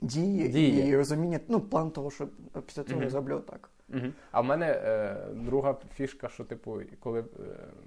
дії, 0.00 0.48
дії 0.48 0.88
і 0.88 0.96
розуміння, 0.96 1.40
ну, 1.48 1.60
план 1.60 1.90
того, 1.90 2.10
що 2.10 2.28
після 2.66 2.84
цього 2.84 3.02
я 3.02 3.10
зроблю 3.10 3.40
так. 3.50 3.70
А 4.30 4.40
в 4.40 4.44
мене 4.44 4.66
е, 4.66 5.16
друга 5.34 5.76
фішка, 5.94 6.28
що, 6.28 6.44
типу, 6.44 6.80
коли 7.00 7.20
е, 7.20 7.24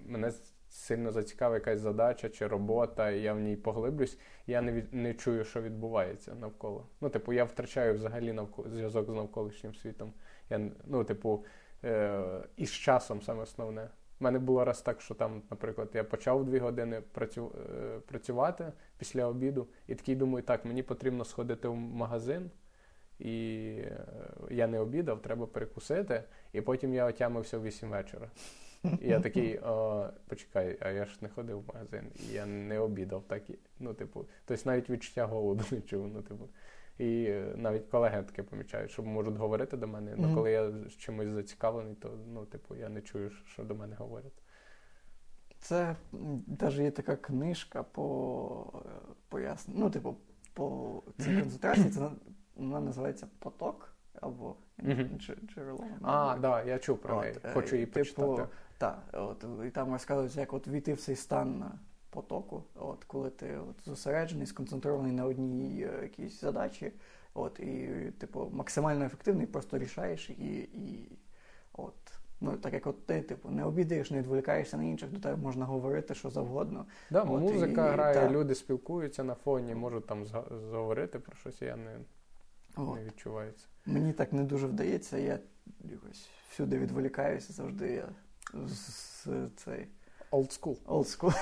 мене 0.05 0.31
сильно 0.69 1.11
зацікавить 1.11 1.61
якась 1.61 1.79
задача 1.79 2.29
чи 2.29 2.47
робота, 2.47 3.09
і 3.09 3.21
я 3.21 3.33
в 3.33 3.39
ній 3.39 3.55
поглиблюсь, 3.55 4.19
я 4.47 4.61
не 4.61 4.71
від, 4.71 4.93
не 4.93 5.13
чую, 5.13 5.43
що 5.43 5.61
відбувається 5.61 6.35
навколо. 6.35 6.87
Ну, 7.01 7.09
типу, 7.09 7.33
я 7.33 7.43
втрачаю 7.43 7.93
взагалі 7.93 8.33
навколо 8.33 8.69
зв'язок 8.69 9.11
з 9.11 9.13
навколишнім 9.13 9.75
світом. 9.75 10.13
Я, 10.49 10.71
Ну, 10.85 11.03
типу, 11.03 11.45
е, 11.83 12.23
і 12.57 12.65
з 12.65 12.71
часом 12.71 13.21
саме 13.21 13.43
основне. 13.43 13.89
У 14.19 14.23
мене 14.23 14.39
було 14.39 14.65
раз 14.65 14.81
так, 14.81 15.01
що 15.01 15.13
там, 15.13 15.41
наприклад, 15.49 15.89
я 15.93 16.03
почав 16.03 16.45
дві 16.45 16.59
години 16.59 17.01
працю, 17.11 17.51
е, 17.55 17.99
працювати 17.99 18.71
після 18.97 19.25
обіду, 19.25 19.67
і 19.87 19.95
такий 19.95 20.15
думаю, 20.15 20.43
так, 20.43 20.65
мені 20.65 20.83
потрібно 20.83 21.25
сходити 21.25 21.67
в 21.67 21.75
магазин. 21.75 22.51
І 23.19 23.65
е, 23.77 24.05
я 24.49 24.67
не 24.67 24.79
обідав, 24.79 25.21
треба 25.21 25.47
перекусити, 25.47 26.23
і 26.53 26.61
потім 26.61 26.93
я 26.93 27.05
отямився 27.05 27.57
в 27.57 27.63
8 27.63 27.89
вечора. 27.89 28.31
І 29.01 29.07
я 29.07 29.19
такий, 29.19 29.59
о, 29.63 30.09
почекай, 30.27 30.77
а 30.79 30.89
я 30.89 31.05
ж 31.05 31.17
не 31.21 31.29
ходив 31.29 31.59
в 31.59 31.67
магазин, 31.67 32.11
і 32.15 32.33
я 32.33 32.45
не 32.45 32.79
обідав 32.79 33.23
так. 33.27 33.43
Ну, 33.79 33.93
типу, 33.93 34.25
тобто 34.45 34.69
навіть 34.69 34.89
відчуття 34.89 35.25
голоду 35.25 35.63
не 35.71 35.81
чув. 35.81 36.07
Ну, 36.07 36.21
типу. 36.21 36.49
І 36.97 37.25
е, 37.29 37.53
навіть 37.55 37.85
колеги 37.87 38.23
таке 38.23 38.43
помічають, 38.43 38.91
що 38.91 39.03
можуть 39.03 39.37
говорити 39.37 39.77
до 39.77 39.87
мене. 39.87 40.15
mm-hmm. 40.15 40.35
коли 40.35 40.51
я 40.51 40.73
чимось 40.97 41.27
зацікавлений, 41.27 41.95
то 41.95 42.09
ну, 42.33 42.45
типу, 42.45 42.75
я 42.75 42.89
не 42.89 43.01
чую, 43.01 43.29
що 43.29 43.63
до 43.63 43.75
мене 43.75 43.95
говорять. 43.95 44.43
Це 45.59 45.95
навіть 46.59 46.79
є 46.79 46.91
така 46.91 47.15
книжка 47.15 47.83
по 47.83 48.83
е, 48.85 48.89
поясненню. 49.29 49.79
Ну, 49.79 49.89
типу, 49.89 50.15
по 50.53 51.03
цій 51.17 51.39
концентрації, 51.39 51.89
це 51.89 52.09
вона 52.55 52.79
називається 52.79 53.27
Поток 53.39 53.93
або 54.21 54.55
джерело. 55.49 55.85
А, 56.01 56.31
так, 56.31 56.41
да, 56.41 56.63
я 56.63 56.79
чув 56.79 56.97
про 56.97 57.21
неї. 57.21 57.35
Хочу 57.53 57.75
її 57.75 57.85
типу, 57.85 57.99
почитати. 57.99 58.47
Так, 58.77 58.99
от 59.13 59.45
і 59.67 59.69
там 59.69 59.91
розказується, 59.91 60.39
як 60.39 60.53
от 60.53 60.67
війти 60.67 60.93
в 60.93 60.99
цей 60.99 61.15
стан 61.15 61.71
потоку, 62.09 62.63
от 62.75 63.03
коли 63.03 63.29
ти 63.29 63.57
от 63.57 63.85
зосереджений, 63.85 64.47
сконцентрований 64.47 65.11
на 65.11 65.25
одній 65.25 65.81
е, 65.81 66.03
якійсь 66.03 66.41
задачі, 66.41 66.91
от 67.33 67.59
і 67.59 67.89
типу 68.17 68.49
максимально 68.53 69.05
ефективний, 69.05 69.47
просто 69.47 69.77
рішаєш 69.77 70.29
і, 70.29 70.57
і 70.57 71.17
от. 71.73 71.93
Ну, 72.45 72.57
так 72.57 72.73
як 72.73 72.87
от 72.87 73.05
ти, 73.05 73.21
типу, 73.21 73.49
не 73.49 73.63
обідаєш, 73.63 74.11
не 74.11 74.19
відволікаєшся 74.19 74.77
на 74.77 74.83
інших, 74.83 75.11
до 75.11 75.19
тебе 75.19 75.35
можна 75.35 75.65
говорити 75.65 76.15
що 76.15 76.29
завгодно. 76.29 76.85
Да, 77.11 77.21
от, 77.21 77.41
Музика 77.41 77.89
і, 77.89 77.91
грає, 77.91 78.13
та... 78.13 78.29
люди 78.29 78.55
спілкуються 78.55 79.23
на 79.23 79.35
фоні, 79.35 79.75
можуть 79.75 80.07
там 80.07 80.25
зговорити 80.69 81.19
про 81.19 81.35
щось, 81.35 81.61
я 81.61 81.75
не, 81.75 81.99
не 82.77 83.03
відчуваю 83.03 83.51
це. 83.51 83.65
Мені 83.85 84.13
так 84.13 84.33
не 84.33 84.43
дуже 84.43 84.67
вдається, 84.67 85.17
я 85.17 85.39
якось 85.83 86.29
всюди 86.49 86.79
відволікаюся 86.79 87.53
завжди. 87.53 87.91
Я 87.91 88.09
з 88.67 89.27
цей 89.55 89.87
Old 90.31 90.59
school. 90.59 90.77
Old 90.85 91.17
school. 91.17 91.33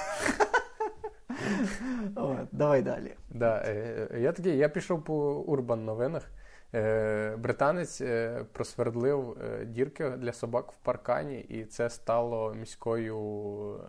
От, 2.16 2.48
Давай 2.52 2.82
далі. 2.82 3.16
Да, 3.30 3.64
е, 3.66 4.08
Я 4.20 4.32
такий, 4.32 4.58
я 4.58 4.70
пішов 4.70 5.04
по 5.04 5.34
урбан 5.34 5.86
новинах. 5.86 6.32
Е, 6.74 7.36
британець 7.36 8.02
е, 8.02 8.46
просвердлив 8.52 9.38
дірки 9.66 10.10
для 10.10 10.34
собак 10.34 10.72
в 10.72 10.78
паркані, 10.78 11.40
і 11.40 11.66
це 11.66 11.90
стало 11.90 12.54
міською 12.54 13.80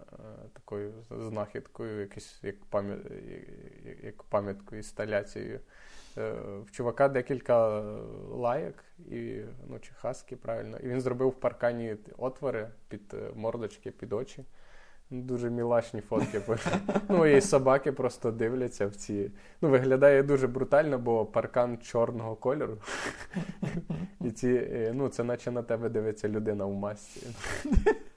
такою 0.53 0.93
знахідкою, 1.11 2.01
якось 2.01 2.41
як 2.43 2.65
пам'ят, 2.65 2.99
як 4.03 4.23
пам'яткою 4.23 4.79
інсталяцією. 4.79 5.61
Е, 6.19 6.33
в 6.67 6.71
чувака 6.71 7.09
декілька 7.09 7.83
лайок, 8.31 8.75
і, 9.11 9.37
ну, 9.69 9.79
чи 9.81 9.93
хаски, 9.95 10.37
правильно. 10.37 10.79
І 10.79 10.89
він 10.89 11.01
зробив 11.01 11.29
в 11.29 11.35
паркані 11.35 11.97
отвори 12.19 12.69
під 12.89 13.15
е, 13.15 13.31
мордочки, 13.35 13.91
під 13.91 14.13
очі. 14.13 14.45
Дуже 15.11 15.51
мілашні 15.51 16.01
фотки. 16.01 16.41
Ну 17.09 17.27
і 17.27 17.41
собаки 17.41 17.93
просто 17.93 18.31
дивляться 18.31 18.87
в 18.87 18.95
ці. 18.95 19.31
Ну, 19.61 19.69
виглядає 19.69 20.23
дуже 20.23 20.47
брутально, 20.47 20.99
бо 20.99 21.27
паркан 21.27 21.79
чорного 21.79 22.37
кольору. 22.37 22.79
І 24.21 24.31
ці, 24.31 24.49
е, 24.49 24.93
ну, 24.95 25.09
це 25.09 25.25
наче 25.25 25.51
на 25.51 25.63
тебе 25.63 25.89
дивиться 25.89 26.29
людина 26.29 26.65
в 26.65 26.73
масці. 26.73 27.27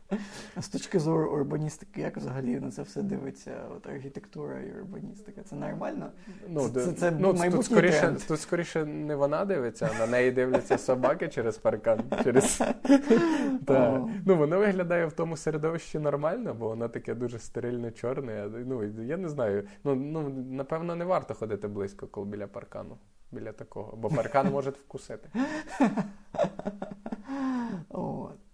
З 0.58 0.68
точки 0.68 1.00
зору 1.00 1.32
урбаністики, 1.32 2.02
як 2.02 2.18
взагалі 2.18 2.60
на 2.60 2.72
це 2.72 2.82
все 2.82 3.02
дивиться? 3.02 3.52
От 3.78 3.88
архітектура 3.88 4.60
і 4.60 4.72
урбаністика. 4.72 5.42
Це 5.44 5.56
нормально? 5.56 6.12
Ну, 6.48 6.70
це, 6.70 6.86
це, 6.86 6.94
це 6.94 7.12
ну, 7.12 7.34
тут, 7.34 7.66
скоріше, 7.66 8.00
тренд. 8.00 8.20
тут 8.28 8.40
скоріше 8.40 8.86
не 8.86 9.16
вона 9.16 9.46
дивиться, 9.46 9.90
а 9.96 10.00
на 10.00 10.08
неї 10.08 10.32
дивляться 10.32 10.78
собаки 10.78 11.28
через 11.28 11.58
паркан. 11.58 12.04
Через... 12.24 12.62
oh. 13.66 14.10
Ну, 14.26 14.36
Воно 14.36 14.60
виглядає 14.60 15.06
в 15.06 15.14
тому 15.14 15.38
середовищі 15.38 16.00
нормально, 16.00 16.54
бо 16.54 16.68
воно 16.68 16.90
таке 16.90 17.16
дуже 17.16 17.40
стерильно 17.40 17.92
чорне. 17.92 18.50
Ну, 18.66 18.84
Я 18.84 19.18
не 19.18 19.30
знаю. 19.30 19.68
Ну, 19.84 19.96
ну, 19.96 20.30
Напевно, 20.30 20.96
не 20.96 21.06
варто 21.06 21.34
ходити 21.34 21.68
близько 21.68 22.08
коли 22.08 22.28
біля 22.28 22.48
паркану. 22.48 22.98
Біля 23.32 23.52
такого, 23.52 23.98
бо 23.98 24.10
паркан 24.10 24.52
може 24.52 24.70
вкусити. 24.70 25.30
От. 27.90 28.45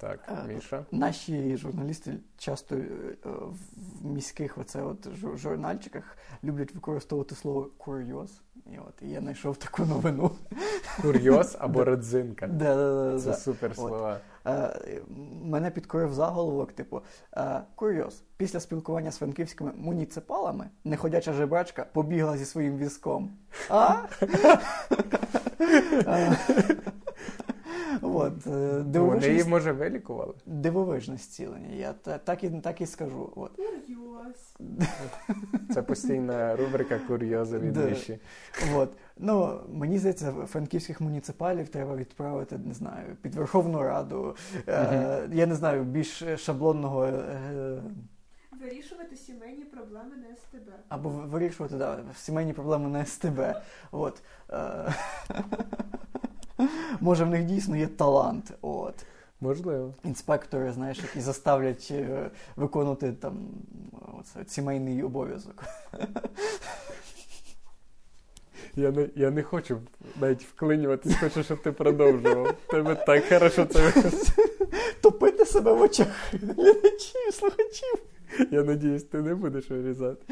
Так, 0.00 0.20
е, 0.28 0.54
Міша. 0.54 0.84
Наші 0.92 1.56
журналісти 1.56 2.14
часто 2.36 2.76
е, 2.76 2.82
в 3.24 4.06
міських 4.06 4.58
оце 4.58 4.82
от 4.82 5.08
журнальчиках 5.36 6.16
люблять 6.44 6.74
використовувати 6.74 7.34
слово 7.34 7.70
курйоз. 7.78 8.40
І 8.66 8.78
от 8.78 8.94
я 9.02 9.20
знайшов 9.20 9.56
таку 9.56 9.84
новину. 9.84 10.30
Курйоз 11.02 11.56
або 11.60 11.84
родзинка. 11.84 12.46
Да, 12.46 12.76
да, 12.76 13.12
да, 13.12 13.20
Це 13.20 13.34
супер 13.34 13.74
слова. 13.74 14.20
Е, 14.46 15.00
мене 15.42 15.70
підкорив 15.70 16.14
заголовок, 16.14 16.72
типу, 16.72 17.00
курйоз. 17.74 18.22
Після 18.36 18.60
спілкування 18.60 19.10
з 19.10 19.18
франківськими 19.18 19.72
муніципалами 19.76 20.70
неходяча 20.84 21.32
жебрачка 21.32 21.86
побігла 21.92 22.38
зі 22.38 22.44
своїм 22.44 22.78
візком. 22.78 23.30
А? 23.68 23.96
От, 28.02 28.46
е, 28.46 28.80
дивовижне... 28.80 29.28
Вони 29.28 29.38
її, 29.38 29.44
може, 29.44 29.72
вилікували? 29.72 30.34
Дивовижне 30.46 31.16
зцілення. 31.16 31.74
Я 31.74 31.92
так 32.18 32.44
і 32.44 32.50
так 32.50 32.80
і 32.80 32.86
скажу. 32.86 33.32
От. 33.36 33.50
Курйоз. 33.56 34.56
Це 35.74 35.82
постійна 35.82 36.56
рубрика 36.56 36.98
курйози 36.98 37.58
від 37.58 37.76
Міші. 37.76 38.18
От. 38.74 38.90
Ну, 39.16 39.60
Мені 39.68 39.98
здається, 39.98 40.32
франківських 40.32 41.00
муніципалів 41.00 41.68
треба 41.68 41.96
відправити, 41.96 42.58
не 42.58 42.74
знаю, 42.74 43.16
під 43.22 43.34
Верховну 43.34 43.82
Раду. 43.82 44.36
Е, 44.68 45.28
Я 45.32 45.46
не 45.46 45.54
знаю, 45.54 45.84
більш 45.84 46.22
шаблонного. 46.36 47.04
Е, 47.04 47.82
Вирішувати 48.62 49.16
сімейні 49.16 49.64
проблеми 49.64 50.16
на 50.16 50.36
СТБ. 50.36 50.70
Або 50.88 51.08
вирішувати 51.08 51.76
да, 51.76 51.98
сімейні 52.14 52.52
проблеми 52.52 52.88
на 52.88 53.04
СТБ. 53.04 53.40
От. 53.90 54.22
Може, 57.00 57.24
в 57.24 57.30
них 57.30 57.44
дійсно 57.44 57.76
є 57.76 57.86
талант. 57.86 58.52
От. 58.62 58.94
Можливо. 59.40 59.94
Інспектори, 60.04 60.72
знаєш, 60.72 60.98
які 60.98 61.20
заставлять 61.20 61.88
е, 61.90 62.30
виконувати 62.56 63.12
там 63.12 63.36
оце, 64.20 64.44
сімейний 64.46 65.02
обов'язок. 65.02 65.64
Я 68.76 68.90
не 68.90 69.08
я 69.16 69.30
не 69.30 69.42
хочу 69.42 69.80
навіть 70.20 70.42
вклинюватись, 70.42 71.16
хочу, 71.16 71.42
щоб 71.42 71.62
ти 71.62 71.72
продовжував. 71.72 72.54
Тебе 72.66 72.94
так 72.94 73.24
хорошо 73.28 73.64
це 73.64 73.92
Топити 75.00 75.44
себе 75.44 75.72
в 75.72 75.80
очах 75.80 76.06
глядачів, 76.32 77.32
слухачів. 77.32 77.94
Я 78.50 78.62
надіюсь, 78.62 79.04
ти 79.04 79.18
не 79.18 79.34
будеш 79.34 79.70
вирізати. 79.70 80.24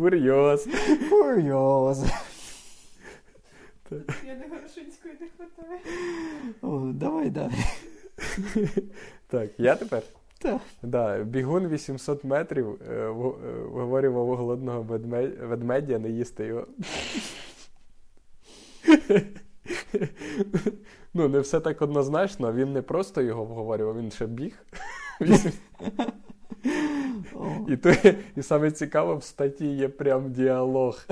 Курйоз. 0.00 0.66
Курйоз. 1.10 2.04
Я 4.26 4.34
не 4.34 4.48
Горошинської 4.48 5.14
не 5.20 5.28
хватає. 5.36 5.80
О, 6.62 6.92
давай 6.94 7.30
далі. 7.30 7.52
Так, 9.26 9.50
я 9.58 9.76
тепер? 9.76 10.02
Так. 10.38 10.60
Да, 10.82 11.18
бігун 11.18 11.68
800 11.68 12.24
метрів 12.24 12.78
е, 12.90 13.08
в- 13.08 13.38
е, 13.46 13.62
у 14.30 14.36
голодного 14.36 14.82
ведмедя 15.40 15.98
не 15.98 16.08
їсти 16.10 16.44
його. 16.44 16.66
Ну, 21.14 21.28
не 21.28 21.40
все 21.40 21.60
так 21.60 21.82
однозначно. 21.82 22.52
Він 22.52 22.72
не 22.72 22.82
просто 22.82 23.22
його 23.22 23.44
вговорював, 23.44 23.98
він 23.98 24.10
ще 24.10 24.26
біг. 24.26 24.54
І, 27.68 27.76
то, 27.76 27.92
і 28.36 28.42
саме 28.42 28.70
цікаво, 28.70 29.16
в 29.16 29.24
статті 29.24 29.66
є 29.66 29.88
прям 29.88 30.32
діалог. 30.32 31.04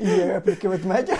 і 0.00 0.06
є 0.06 0.26
репліки 0.26 0.68
ведмедя. 0.68 1.16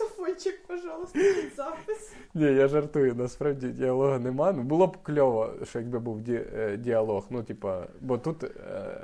Диктофончик, 0.00 0.66
пожалуйста, 0.66 1.18
запис. 1.56 2.12
Ні, 2.34 2.44
я 2.44 2.68
жартую, 2.68 3.14
насправді 3.14 3.68
діалогу 3.68 4.18
нема. 4.18 4.52
Ну, 4.52 4.62
було 4.62 4.86
б 4.86 4.96
кльово, 5.02 5.54
що 5.64 5.78
якби 5.78 5.98
був 5.98 6.20
ді, 6.20 6.40
е, 6.56 6.76
діалог. 6.76 7.26
Ну, 7.30 7.42
типа, 7.42 7.86
бо 8.00 8.18
тут 8.18 8.44
е, 8.44 8.50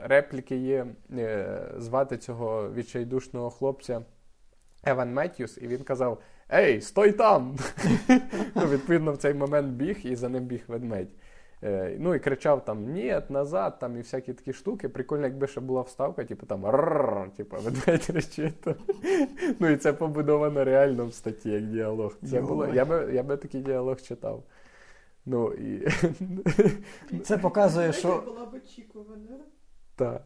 репліки 0.03 0.57
є, 0.57 0.87
е, 1.19 1.61
звати 1.79 2.17
цього 2.19 2.71
відчайдушного 2.75 3.51
хлопця 3.51 4.03
Еван 4.87 5.13
Меттьюс, 5.13 5.59
і 5.63 5.67
він 5.67 5.79
казав: 5.79 6.19
Ей, 6.53 6.81
стой 6.81 7.13
там! 7.13 7.57
ну, 8.55 8.67
відповідно, 8.67 9.13
в 9.13 9.17
цей 9.17 9.35
момент 9.35 9.69
біг, 9.69 9.99
і 10.05 10.17
за 10.17 10.29
ним 10.29 10.45
біг 10.45 10.65
ведмедь. 10.69 11.09
Е, 11.63 11.97
ну 11.99 12.15
і 12.15 12.19
кричав 12.19 12.65
там 12.65 12.93
ні, 12.93 13.21
назад, 13.29 13.79
там 13.79 13.97
і 13.97 13.99
всякі 13.99 14.33
такі 14.33 14.53
штуки. 14.53 14.89
Прикольно, 14.89 15.27
якби 15.27 15.47
ще 15.47 15.61
була 15.61 15.83
вставка, 15.83 16.25
типу 16.25 16.47
там 16.47 16.65
типу, 17.37 17.57
ведмедь 17.57 18.07
кричить. 18.07 18.61
там. 18.61 18.75
Ну 19.61 19.69
і 19.69 19.77
це 19.77 19.93
побудовано 19.93 20.65
реально 20.65 21.07
в 21.07 21.15
статті 21.15 21.51
як 21.51 21.67
діалог. 21.67 22.17
Це 22.31 22.41
було, 22.41 22.67
я, 22.67 22.85
би, 22.85 23.11
я 23.13 23.23
би 23.23 23.37
такий 23.37 23.61
діалог 23.61 24.01
читав. 24.01 24.43
Ну 25.27 25.53
і 25.53 25.89
Це 27.25 27.39
показує, 27.39 27.93
що 27.93 28.23
була 28.27 28.47
б 28.47 28.55
очікувана. 28.55 29.39
та. 29.95 30.21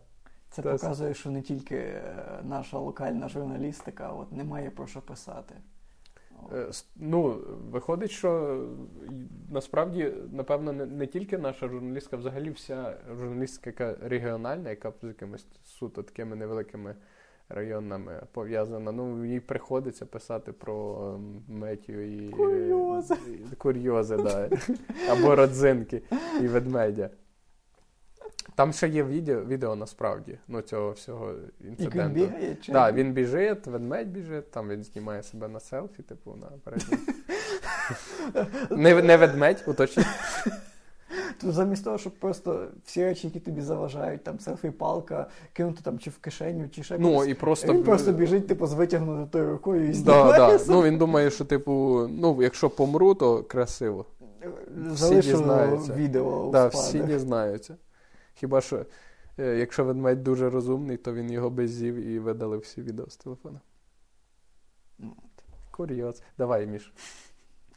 Це 0.50 0.62
Та- 0.62 0.72
показує, 0.72 1.14
що 1.14 1.30
не 1.30 1.42
тільки 1.42 1.76
е, 1.76 2.02
наша 2.42 2.78
локальна 2.78 3.28
журналістика 3.28 4.08
от, 4.08 4.32
не 4.32 4.44
має 4.44 4.70
про 4.70 4.86
що 4.86 5.00
писати. 5.00 5.54
Е, 6.52 6.70
Ну, 6.96 7.38
виходить, 7.70 8.10
що 8.10 8.30
е, 9.08 9.10
насправді, 9.50 10.12
напевно, 10.32 10.72
не, 10.72 10.86
не 10.86 11.06
тільки 11.06 11.38
наша 11.38 11.68
журналістка, 11.68 12.16
взагалі 12.16 12.50
вся 12.50 12.96
журналістика 13.20 13.70
яка 13.86 14.08
регіональна, 14.08 14.70
яка 14.70 14.92
з 15.02 15.06
якимись 15.06 15.46
суто 15.64 16.02
такими 16.02 16.36
невеликими 16.36 16.94
районами 17.48 18.22
пов'язана. 18.32 18.92
Ну, 18.92 19.24
їй 19.24 19.40
приходиться 19.40 20.06
писати 20.06 20.52
про 20.52 20.96
ем, 21.14 21.42
Метію 21.48 22.26
і 22.26 22.30
Курйози. 22.30 23.14
і- 23.52 23.56
Курйози, 23.56 24.16
да. 24.16 24.48
Або 25.10 25.34
родзинки 25.36 26.02
і 26.42 26.48
ведмедя. 26.48 27.10
Там 28.54 28.72
ще 28.72 28.88
є 28.88 29.04
відео, 29.04 29.44
відео 29.44 29.76
насправді, 29.76 30.38
ну, 30.48 30.60
цього 30.62 30.90
всього 30.90 31.28
Як 31.30 31.38
він 31.60 31.70
інциденту. 31.70 32.14
бігає, 32.14 32.56
чи 32.62 32.72
Так, 32.72 32.94
він 32.94 33.12
біжить, 33.12 33.66
ведмедь 33.66 34.08
біжить, 34.08 34.50
там 34.50 34.68
він 34.68 34.84
знімає 34.84 35.22
себе 35.22 35.48
на 35.48 35.60
селфі, 35.60 36.02
типу, 36.02 36.34
на 36.40 36.46
передньому. 36.64 37.02
Не, 38.82 39.02
не 39.02 39.16
ведмедь, 39.16 39.64
уточню. 39.66 40.02
Тут 41.40 41.52
замість 41.52 41.84
того, 41.84 41.98
щоб 41.98 42.12
просто 42.12 42.66
всі 42.84 43.04
речі, 43.04 43.26
які 43.26 43.40
тобі 43.40 43.60
заважають, 43.60 44.24
там 44.24 44.36
селфі-палка, 44.38 45.26
кинути 45.52 45.80
там 45.82 45.98
чи 45.98 46.10
в 46.10 46.18
кишеню, 46.18 46.68
чи 46.68 46.82
ще 46.82 46.98
Ну, 46.98 47.24
і 47.24 47.34
просто. 47.34 47.72
він 47.72 47.82
просто 47.84 48.12
біжить, 48.12 48.46
типу, 48.46 48.66
з 48.66 48.72
витягнутою 48.72 49.50
рукою 49.50 49.88
і 49.88 49.92
знімає. 49.92 50.32
да. 50.38 50.58
Ну, 50.68 50.82
він 50.82 50.98
думає, 50.98 51.30
що, 51.30 51.44
типу, 51.44 52.06
ну, 52.10 52.42
якщо 52.42 52.70
помру, 52.70 53.14
то 53.14 53.42
красиво. 53.42 54.04
Залишив 54.90 55.36
дізнаються. 55.38 55.94
відео 55.94 56.50
Да, 56.52 56.66
всі 56.66 56.98
дізнаються. 56.98 57.76
Хіба 58.40 58.60
що, 58.60 58.86
е, 59.38 59.56
якщо 59.56 59.84
ведмедь 59.84 60.22
дуже 60.22 60.50
розумний, 60.50 60.96
то 60.96 61.14
він 61.14 61.30
його 61.30 61.50
беззів 61.50 61.94
і 61.94 62.18
видалив 62.18 62.60
всі 62.60 62.82
відео 62.82 63.06
з 63.10 63.16
телефона. 63.16 63.60
Курйоз. 65.70 66.22
Давай, 66.38 66.66
Міш. 66.66 66.92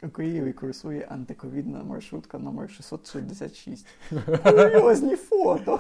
У 0.03 0.09
Києві 0.09 0.53
курсує 0.53 1.07
антиковідна 1.09 1.83
маршрутка 1.83 2.37
номер 2.37 2.69
666. 2.71 3.87
Курйозні 4.43 5.15
фото. 5.15 5.79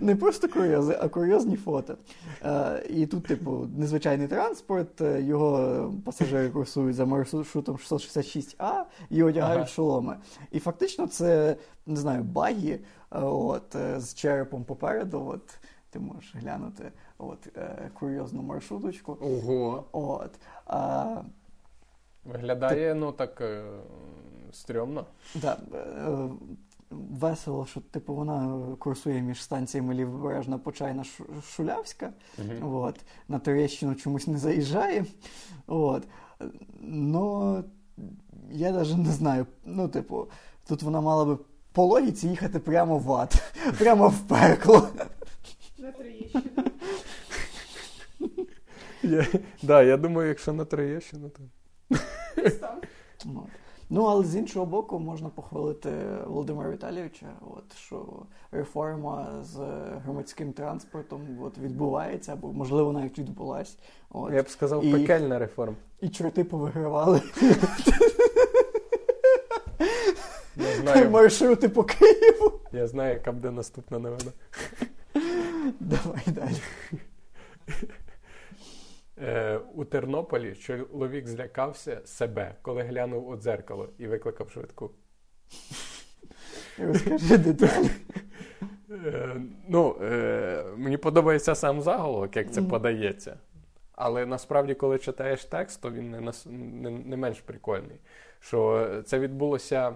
Не 0.00 0.16
просто 0.16 0.48
курйози, 0.48 0.98
а 1.00 1.08
курйозні 1.08 1.56
фото. 1.56 1.96
Е, 2.42 2.86
і 2.90 3.06
тут, 3.06 3.26
типу, 3.26 3.68
незвичайний 3.76 4.28
транспорт, 4.28 5.00
е, 5.00 5.22
його 5.22 5.94
пасажири 6.04 6.50
курсують 6.50 6.96
за 6.96 7.04
маршрутом 7.04 7.76
666А 7.76 8.82
і 9.10 9.22
одягають 9.22 9.58
Ага. 9.58 9.66
шоломи. 9.66 10.16
І 10.52 10.58
фактично 10.58 11.06
це, 11.06 11.56
не 11.86 11.96
знаю, 11.96 12.22
багі 12.22 12.78
от, 13.10 13.74
е, 13.74 14.00
з 14.00 14.14
черепом 14.14 14.64
попереду. 14.64 15.26
От, 15.26 15.58
ти 15.90 15.98
можеш 15.98 16.34
глянути 16.36 16.92
от, 17.18 17.46
е, 17.56 17.90
курйозну 17.94 18.42
маршруточку. 18.42 19.18
Ого. 19.20 19.84
От. 19.92 20.30
А, 20.66 21.16
Виглядає, 22.24 22.94
ну 22.94 23.12
так 23.12 23.40
е, 23.40 23.64
стрьомно. 24.52 25.06
Да, 25.34 25.56
е, 25.74 26.28
весело, 26.90 27.66
що 27.66 27.80
типу 27.80 28.14
вона 28.14 28.66
курсує 28.78 29.22
між 29.22 29.42
станціями 29.42 29.94
Лівобережна 29.94 30.58
Почайна 30.58 31.02
Шу- 31.04 31.42
Шулявська. 31.42 32.12
От, 32.62 33.00
на 33.28 33.38
Туреччину 33.38 33.94
чомусь 33.94 34.26
не 34.26 34.38
заїжджає. 34.38 35.04
От. 35.66 36.08
Ну, 36.80 37.64
я 38.50 38.70
навіть 38.70 38.96
не 38.96 39.12
знаю. 39.12 39.46
Ну, 39.64 39.88
типу, 39.88 40.26
тут 40.68 40.82
вона 40.82 41.00
мала 41.00 41.24
би 41.24 41.38
по 41.76 41.84
логіці 41.84 42.28
їхати 42.28 42.58
прямо 42.58 42.98
в 42.98 43.12
ад, 43.12 43.34
прямо 43.78 44.08
в 44.08 44.18
пекло. 44.18 44.88
На 45.78 45.92
Троєщину. 45.92 46.44
Я, 49.02 49.26
да, 49.62 49.82
я 49.82 49.96
думаю, 49.96 50.28
якщо 50.28 50.52
на 50.52 50.64
Троєщину, 50.64 51.28
то. 51.28 51.42
Ну, 53.90 54.02
але 54.02 54.24
з 54.24 54.36
іншого 54.36 54.66
боку, 54.66 54.98
можна 54.98 55.28
похвалити 55.28 55.90
Володимира 56.26 56.70
Віталійовича, 56.70 57.26
от, 57.40 57.76
що 57.76 58.06
реформа 58.52 59.42
з 59.42 59.56
громадським 60.04 60.52
транспортом 60.52 61.20
от, 61.42 61.58
відбувається, 61.58 62.32
або, 62.32 62.52
можливо, 62.52 62.92
навіть 62.92 63.18
відбулась. 63.18 63.78
От. 64.10 64.32
Я 64.32 64.42
б 64.42 64.48
сказав, 64.48 64.84
І- 64.84 64.92
пекельна 64.92 65.38
реформа. 65.38 65.76
І 66.00 66.08
чорти 66.08 66.44
повигравали 66.44 67.22
Я 70.56 70.74
знаю, 70.74 71.10
маршрути 71.10 71.68
по 71.68 71.84
Києву. 71.84 72.60
я 72.72 72.86
знаю, 72.86 73.14
яка 73.14 73.32
буде 73.32 73.50
наступна 73.50 73.98
новина. 73.98 74.32
Давай 75.80 76.22
далі. 76.26 76.60
Е, 79.22 79.60
у 79.74 79.84
Тернополі 79.84 80.54
чоловік 80.54 81.28
злякався 81.28 82.00
себе, 82.04 82.54
коли 82.62 82.82
глянув 82.82 83.28
у 83.28 83.36
дзеркало 83.36 83.88
і 83.98 84.06
викликав 84.06 84.50
швидку. 84.50 84.90
Розкажи 86.78 87.38
деталі. 87.38 87.90
Е, 88.90 89.36
ну, 89.68 89.96
е, 90.02 90.64
мені 90.76 90.96
подобається 90.96 91.54
сам 91.54 91.82
заголовок, 91.82 92.36
як 92.36 92.52
це 92.52 92.62
подається. 92.62 93.38
Але 93.92 94.26
насправді, 94.26 94.74
коли 94.74 94.98
читаєш 94.98 95.44
текст, 95.44 95.82
то 95.82 95.90
він 95.90 96.10
не, 96.10 96.32
не, 96.46 96.90
не 96.90 97.16
менш 97.16 97.40
прикольний. 97.40 97.96
Що 98.40 98.88
це 99.04 99.18
відбулося 99.18 99.94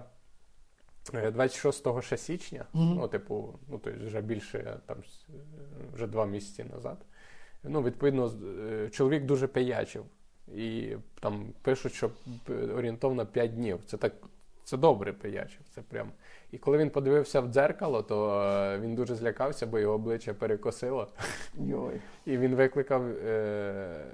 26 1.31 2.01
ще 2.01 2.17
січня, 2.17 2.65
Мгм. 2.73 2.95
ну, 2.95 3.07
типу, 3.07 3.59
ну, 3.69 3.79
тобто 3.83 4.05
вже 4.05 4.21
більше 4.21 4.79
там 4.85 4.97
е, 5.29 5.33
вже 5.93 6.07
два 6.07 6.25
місяці 6.25 6.63
назад. 6.73 6.97
Ну, 7.63 7.83
відповідно, 7.83 8.31
е, 8.71 8.89
чоловік 8.89 9.25
дуже 9.25 9.47
пиячив. 9.47 10.05
І 10.55 10.95
там 11.19 11.53
пишуть, 11.61 11.93
що 11.93 12.11
орієнтовно 12.75 13.25
5 13.25 13.55
днів. 13.55 13.79
Це 13.85 13.97
так, 13.97 14.13
це 14.63 14.77
добре 14.77 15.13
пиячив. 15.13 15.61
Це 15.75 15.81
прям. 15.81 16.11
І 16.51 16.57
коли 16.57 16.77
він 16.77 16.89
подивився 16.89 17.41
в 17.41 17.47
дзеркало, 17.47 18.03
то 18.03 18.41
е, 18.41 18.79
він 18.79 18.95
дуже 18.95 19.15
злякався, 19.15 19.67
бо 19.67 19.79
його 19.79 19.93
обличчя 19.93 20.33
перекосило. 20.33 21.07
Йой. 21.57 22.01
І 22.25 22.37
він 22.37 22.55
викликав 22.55 23.07
е, 23.07 24.05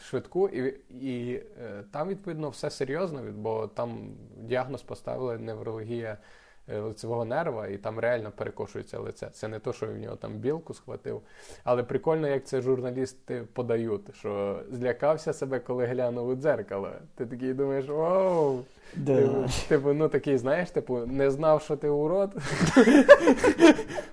швидку, 0.00 0.48
і, 0.48 0.74
і 1.00 1.42
е, 1.62 1.84
там, 1.92 2.08
відповідно, 2.08 2.48
все 2.48 2.70
серйозно, 2.70 3.22
бо 3.32 3.66
там 3.66 4.14
діагноз 4.36 4.82
поставили 4.82 5.38
неврологія 5.38 6.18
е, 6.68 6.80
лицевого 6.80 7.24
нерва, 7.24 7.66
і 7.66 7.78
там 7.78 7.98
реально 7.98 8.32
перекошується 8.36 8.98
лице. 8.98 9.28
Це 9.32 9.48
не 9.48 9.58
то, 9.58 9.72
що 9.72 9.86
в 9.86 9.96
нього 9.96 10.16
там 10.16 10.32
білку 10.32 10.74
схватив. 10.74 11.22
Але 11.64 11.82
прикольно, 11.82 12.28
як 12.28 12.44
це 12.44 12.60
журналісти 12.60 13.44
подають, 13.52 14.16
що 14.16 14.60
злякався 14.70 15.32
себе, 15.32 15.58
коли 15.58 15.86
глянув 15.86 16.28
у 16.28 16.34
дзеркало. 16.34 16.90
Ти 17.14 17.26
такий 17.26 17.54
думаєш, 17.54 17.88
оу. 17.88 18.64
Да. 18.96 19.48
Типу, 19.68 19.92
ну 19.92 20.08
такий, 20.08 20.38
знаєш, 20.38 20.70
типу, 20.70 20.98
не 21.06 21.30
знав, 21.30 21.62
що 21.62 21.76
ти 21.76 21.88
урод. 21.88 22.34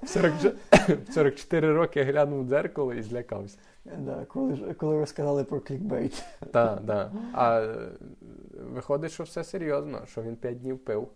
В 0.03 0.07
40 0.07 0.34
в 1.10 1.14
44 1.14 1.73
роки 1.73 2.03
глянув 2.03 2.45
в 2.45 2.47
дзеркало 2.47 2.93
і 2.93 3.01
злякався. 3.01 3.57
Да, 3.85 4.26
коли, 4.26 4.73
коли 4.73 4.99
розказали 4.99 5.43
про 5.43 5.61
клікбейт. 5.61 6.23
Так, 6.51 6.85
так. 6.88 7.11
А 7.34 7.60
е, 7.61 7.91
виходить, 8.53 9.11
що 9.11 9.23
все 9.23 9.43
серйозно, 9.43 10.05
що 10.05 10.22
він 10.22 10.35
5 10.35 10.60
днів 10.61 10.80
пив. 10.80 11.07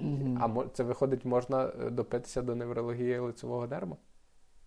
Мгм. 0.00 0.38
А 0.40 0.68
це 0.68 0.84
виходить, 0.84 1.24
можна 1.24 1.64
е, 1.64 1.90
допитися 1.90 2.42
до 2.42 2.54
неврології 2.54 3.18
лицевого 3.18 3.66
нерва? 3.66 3.96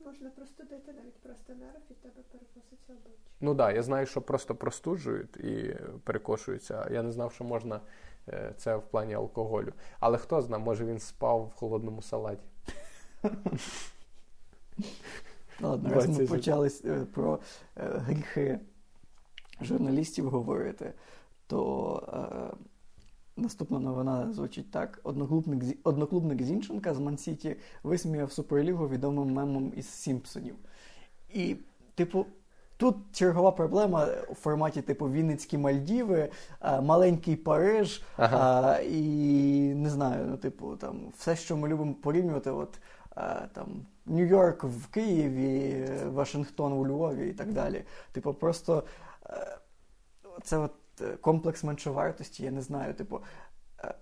Можна 0.06 0.30
простудити 0.30 0.94
навіть 0.94 1.22
просто 1.22 1.54
нерв 1.54 1.82
і 1.90 1.94
в 1.94 1.98
тебе 1.98 2.24
перекоситься 2.32 2.94
обличчя. 2.94 3.30
Ну 3.42 3.56
так, 3.56 3.58
да, 3.58 3.72
я 3.72 3.84
знаю, 3.84 4.06
що 4.06 4.22
просто 4.22 4.56
простуджують 4.56 5.38
і 5.38 5.78
перекошуються. 6.04 6.88
Я 6.92 7.04
не 7.04 7.12
знав, 7.12 7.32
що 7.32 7.44
можна 7.44 7.82
е, 8.30 8.54
це 8.58 8.76
в 8.76 8.82
плані 8.82 9.14
алкоголю. 9.14 9.74
Але 10.00 10.18
хто 10.18 10.42
знає, 10.42 10.64
може 10.64 10.86
він 10.86 11.00
спав 11.00 11.46
в 11.46 11.52
холодному 11.52 12.02
салаті. 12.02 12.48
Ладно, 15.62 15.90
раз 15.90 16.08
ми 16.08 16.14
20 16.14 16.30
почали 16.30 16.72
е, 16.86 17.06
про 17.14 17.40
е, 17.78 17.88
гріхи 17.96 18.60
журналістів 19.62 20.30
говорити, 20.30 20.94
то 21.48 22.04
е, 22.14 22.56
наступна 23.38 23.80
новина 23.80 24.34
звучить 24.34 24.72
так: 24.72 25.00
одноклубник, 25.04 25.78
одноклубник 25.84 26.42
Зінченка 26.42 26.94
з 26.94 27.00
Мансіті 27.00 27.56
висміяв 27.84 28.32
Суперлігу 28.32 28.90
відомим 28.90 29.34
мемом 29.34 29.74
із 29.76 29.90
Сімпсонів. 29.90 30.56
І, 31.34 31.56
типу. 31.96 32.26
Тут 32.78 32.96
чергова 33.12 33.52
проблема 33.52 34.08
у 34.30 34.34
форматі 34.34 34.82
типу 34.82 35.12
Вінницькі 35.12 35.58
Мальдіви, 35.58 36.30
маленький 36.82 37.36
Париж, 37.36 38.04
Ага. 38.18 38.72
а, 38.72 38.80
і 38.80 39.02
не 39.76 39.90
знаю, 39.90 40.26
ну, 40.30 40.38
типу, 40.38 40.76
там 40.76 41.12
все, 41.18 41.36
що 41.36 41.58
ми 41.58 41.68
любимо 41.68 41.94
порівнювати, 41.94 42.52
от 42.52 42.80
а, 43.16 43.48
там 43.54 43.86
Нью-Йорк 44.06 44.64
в 44.64 44.88
Києві, 44.88 45.86
Вашингтон 46.06 46.74
у 46.74 46.88
Львові 46.88 47.30
і 47.30 47.34
так 47.34 47.54
далі. 47.54 47.84
Типу, 48.12 48.34
просто 48.34 48.84
е, 49.30 49.58
це 50.44 50.58
от 50.58 50.72
е, 51.02 51.06
комплекс 51.22 51.64
меншовартості, 51.64 52.44
я 52.44 52.52
не 52.52 52.62
знаю, 52.62 52.94
типу. 52.94 53.20
е, 53.84 53.94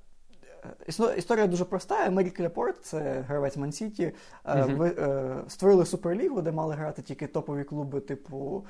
Історія 1.17 1.47
дуже 1.47 1.65
проста. 1.65 2.05
Емерік 2.05 2.39
Лепорт, 2.39 2.85
це 2.85 3.23
гравець 3.27 3.57
Мансіті, 3.57 4.11
е, 4.47 5.35
створили 5.47 5.85
суперлігу, 5.85 6.41
де 6.41 6.51
мали 6.51 6.75
грати 6.75 7.01
тільки 7.01 7.27
топові 7.27 7.63
клуби, 7.63 7.99
типу. 7.99 8.65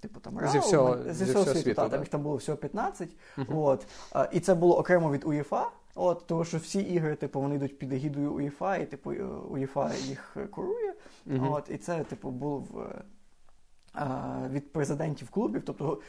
Типу 0.00 0.20
там 0.20 0.38
Зі 0.48 0.58
всього- 0.58 0.96
зі 1.12 1.24
всього 1.24 1.44
світу, 1.44 1.74
та, 1.74 1.82
да. 1.82 1.88
там 1.88 2.00
їх 2.00 2.08
там 2.08 2.22
було 2.22 2.36
всього 2.36 2.58
15. 2.58 3.08
Мгм. 3.36 3.58
От. 3.58 3.86
І 4.32 4.40
це 4.40 4.54
було 4.54 4.78
окремо 4.78 5.10
від 5.12 5.24
УЄФА. 5.24 5.66
От, 6.00 6.26
тому 6.26 6.44
що 6.44 6.58
всі 6.58 6.80
ігри, 6.80 7.14
типу, 7.14 7.40
вони 7.40 7.54
йдуть 7.54 7.78
під 7.78 7.92
егідою 7.92 8.32
УЄФА, 8.32 8.76
і 8.76 8.86
типу 8.86 9.12
е, 9.12 9.24
УЄФА 9.24 9.94
їх 9.94 10.36
е, 10.36 10.46
курує. 10.46 10.94
Мгм. 11.26 11.52
От, 11.52 11.70
і 11.70 11.78
це, 11.78 12.04
типу, 12.04 12.30
був 12.30 12.80
е, 12.80 13.02
а, 13.92 14.38
від 14.50 14.72
президентів 14.72 15.30
клубів. 15.30 15.62
Тобто 15.66 16.00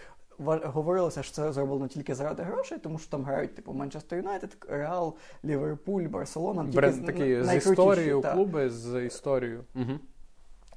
говорилося, 0.45 1.23
що 1.23 1.33
це 1.33 1.53
зроблено 1.53 1.87
тільки 1.87 2.15
заради 2.15 2.43
грошей, 2.43 2.77
тому 2.77 2.99
що 2.99 3.11
там 3.11 3.23
грають 3.23 3.55
типу 3.55 3.73
Манчестер 3.73 4.17
Юнайтед, 4.17 4.57
Реал, 4.69 5.15
Ліверпуль, 5.45 6.03
Барселона. 6.03 6.63
Бренд 6.63 7.05
такі 7.05 7.43
з 7.43 7.55
історією, 7.55 8.21
та. 8.21 8.33
клуби 8.33 8.69
з 8.69 9.05
історією. 9.05 9.63
Угу. 9.75 9.99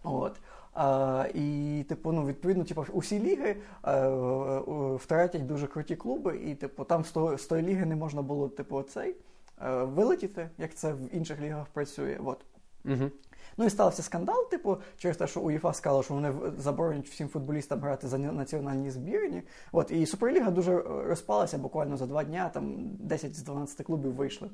От. 0.02 0.40
А, 0.74 1.26
і, 1.34 1.84
типу, 1.88 2.12
ну, 2.12 2.26
відповідно, 2.26 2.64
типу, 2.64 2.86
усі 2.92 3.20
ліги 3.20 3.56
е, 3.84 3.92
е, 3.92 4.60
втратять 4.96 5.46
дуже 5.46 5.66
круті 5.66 5.96
клуби, 5.96 6.36
і, 6.36 6.54
типу, 6.54 6.84
там 6.84 7.04
з, 7.04 7.10
того, 7.10 7.38
з 7.38 7.46
тої 7.46 7.62
ліги 7.62 7.86
не 7.86 7.96
можна 7.96 8.22
було, 8.22 8.48
типу, 8.48 8.82
цей 8.82 9.16
е, 9.62 9.82
вилетіти, 9.82 10.48
як 10.58 10.74
це 10.74 10.92
в 10.92 11.14
інших 11.14 11.40
лігах 11.40 11.66
працює. 11.66 12.18
От. 12.24 12.38
Угу. 12.84 13.10
Ну 13.56 13.64
і 13.64 13.70
стався 13.70 14.02
скандал, 14.02 14.50
типу, 14.50 14.76
через 14.98 15.16
те, 15.16 15.26
що 15.26 15.40
УЄФА 15.40 15.72
сказала, 15.72 16.02
що 16.02 16.14
вони 16.14 16.32
заборонять 16.58 17.08
всім 17.08 17.28
футболістам 17.28 17.80
грати 17.80 18.08
за 18.08 18.18
національні 18.18 18.90
збірні. 18.90 19.42
От, 19.72 19.90
і 19.90 20.06
Суперліга 20.06 20.50
дуже 20.50 20.72
е, 20.72 20.82
розпалася 20.84 21.58
буквально 21.58 21.96
за 21.96 22.06
два 22.06 22.24
дня, 22.24 22.48
там 22.48 22.90
10 22.98 23.36
з 23.36 23.42
12 23.42 23.86
клубів 23.86 24.14
вийшли. 24.14 24.50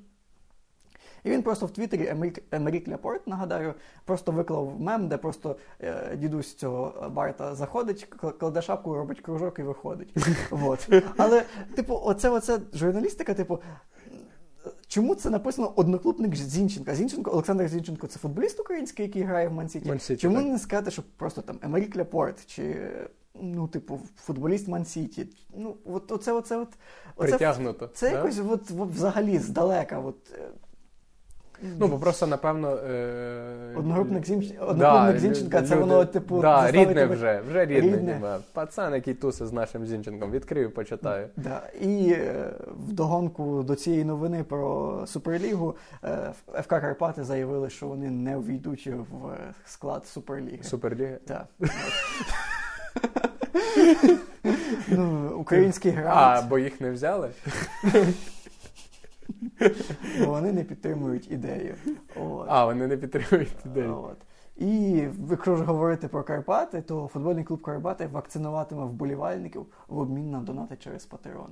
І 1.24 1.31
він 1.31 1.43
просто 1.43 1.66
в 1.66 1.70
Твіттері 1.70 2.09
Емерік, 2.09 2.43
Емерік 2.51 2.89
Ляпорт, 2.89 3.27
нагадаю, 3.27 3.74
просто 4.05 4.32
виклав 4.32 4.81
мем, 4.81 5.09
де 5.09 5.16
просто 5.16 5.57
е, 5.81 6.16
дідусь 6.16 6.55
цього 6.55 7.11
Барта 7.11 7.55
заходить, 7.55 8.05
кладе 8.39 8.62
шапку, 8.62 8.95
робить 8.95 9.20
кружок 9.20 9.59
і 9.59 9.62
виходить. 9.62 10.15
Вот. 10.51 10.89
Але, 11.16 11.43
типу, 11.74 12.01
оце, 12.05 12.31
оце 12.31 12.59
журналістика, 12.73 13.35
типу. 13.35 13.59
Чому 14.86 15.15
це 15.15 15.31
написано 15.31 15.73
одноклубник 15.77 16.36
Зінченка? 16.36 16.95
Зінченко, 16.95 17.31
Олександр 17.31 17.69
Зінченко 17.69 18.07
це 18.07 18.19
футболіст 18.19 18.61
український, 18.61 19.07
який 19.07 19.23
грає 19.23 19.49
в 19.49 19.53
Мансіті. 19.53 19.89
Ман-Сіті, 19.89 20.23
чому 20.22 20.36
так. 20.36 20.47
не 20.47 20.59
сказати, 20.59 20.90
що 20.90 21.03
просто 21.16 21.43
там 21.43 21.59
Емерік 21.62 21.97
Ляпорт 21.97 22.47
чи 22.47 22.90
ну, 23.43 23.69
типу, 23.69 24.01
футболіст 24.16 24.69
Мансіті? 24.69 25.27
Ну, 25.57 25.77
от 25.85 26.12
оце, 26.12 26.32
оце, 26.32 26.57
от, 26.57 26.69
оце, 27.16 27.28
Притягнуто. 27.28 27.86
це 27.86 28.11
да? 28.11 28.16
якось 28.16 28.39
от, 28.49 28.70
от 28.78 28.90
взагалі 28.90 29.39
здалека. 29.39 29.99
От, 29.99 30.16
е, 30.39 30.49
Ну, 31.78 31.89
бо 31.89 31.98
просто, 31.98 32.26
напевно. 32.26 32.76
Е... 32.76 33.74
Одногрупник 33.76 34.24
Зінч- 34.24 34.64
одноклубник 34.68 35.18
Зінченка, 35.18 35.62
це 35.62 35.76
воно, 35.76 36.05
типу, 36.05 36.40
да, 36.40 36.70
рідне 36.70 36.94
тебе- 36.94 37.14
вже, 37.14 37.40
вже 37.48 37.66
рідне. 37.66 37.97
Рідне. 37.97 38.39
Пацан, 38.52 38.94
який 38.94 39.14
туси 39.14 39.47
з 39.47 39.52
нашим 39.52 39.86
Зінченком. 39.86 40.30
Відкрию, 40.30 40.70
почитаю. 40.70 41.28
Да. 41.36 41.62
І 41.80 42.10
е, 42.10 42.51
вдогонку 42.89 43.62
до 43.62 43.74
цієї 43.74 44.05
новини 44.05 44.44
про 44.44 45.02
Суперлігу 45.06 45.76
е, 46.05 46.32
ФК 46.62 46.68
Карпати 46.68 47.24
заявили, 47.24 47.70
що 47.70 47.86
вони 47.86 48.10
не 48.10 48.36
увійдуть 48.36 48.86
в 48.86 49.26
е, 49.26 49.55
склад 49.64 50.06
Суперліги. 50.06 50.62
Суперліги. 50.62 51.18
Так. 51.26 51.47
ну, 54.89 55.32
український 55.39 55.98
А, 56.06 56.43
бо 56.43 56.59
їх 56.59 56.80
не 56.80 56.90
взяли? 56.90 57.30
бо 60.20 60.27
вони 60.27 60.52
не 60.52 60.65
підтримують 60.65 61.31
ідею. 61.31 61.74
От. 62.16 62.47
А, 62.48 62.65
вони 62.65 62.86
не 62.86 62.97
підтримують 62.97 63.56
ідею. 63.66 63.98
От. 64.02 64.16
І 64.56 65.05
якщо 65.31 65.56
ж 65.56 65.65
говорити 65.65 66.09
про 66.09 66.24
Карпати, 66.24 66.82
то 66.82 67.09
футбольний 67.12 67.44
клуб 67.44 67.62
Карпати 67.62 68.06
вакцинуватиме 68.06 68.85
вболівальників 68.85 69.66
в 69.89 69.98
обмін 69.98 70.31
на 70.31 70.40
донати 70.40 70.77
через 70.77 71.09
Patreon. 71.10 71.48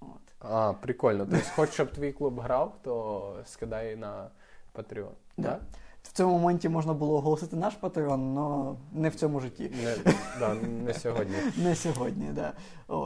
От. 0.00 0.34
А, 0.38 0.72
прикольно. 0.72 1.26
Тобто, 1.30 1.46
хоч 1.56 1.70
щоб 1.70 1.90
твій 1.90 2.12
клуб 2.12 2.40
грав, 2.40 2.74
то 2.82 3.36
скидай 3.44 3.96
на 3.96 4.30
Patreon. 4.74 5.10
Да. 5.36 5.48
Так? 5.48 5.60
В 6.02 6.12
цьому 6.12 6.38
моменті 6.38 6.68
можна 6.68 6.92
було 6.92 7.16
оголосити 7.16 7.56
наш 7.56 7.78
Patreon, 7.82 8.38
але 8.38 8.76
не 8.92 9.08
в 9.08 9.14
цьому 9.14 9.40
житті. 9.40 9.72
Не, 9.84 10.12
да, 10.40 10.54
не 10.54 10.94
сьогодні. 10.94 11.36
Не 11.64 11.74
сьогодні, 11.74 12.30
да. 12.32 12.52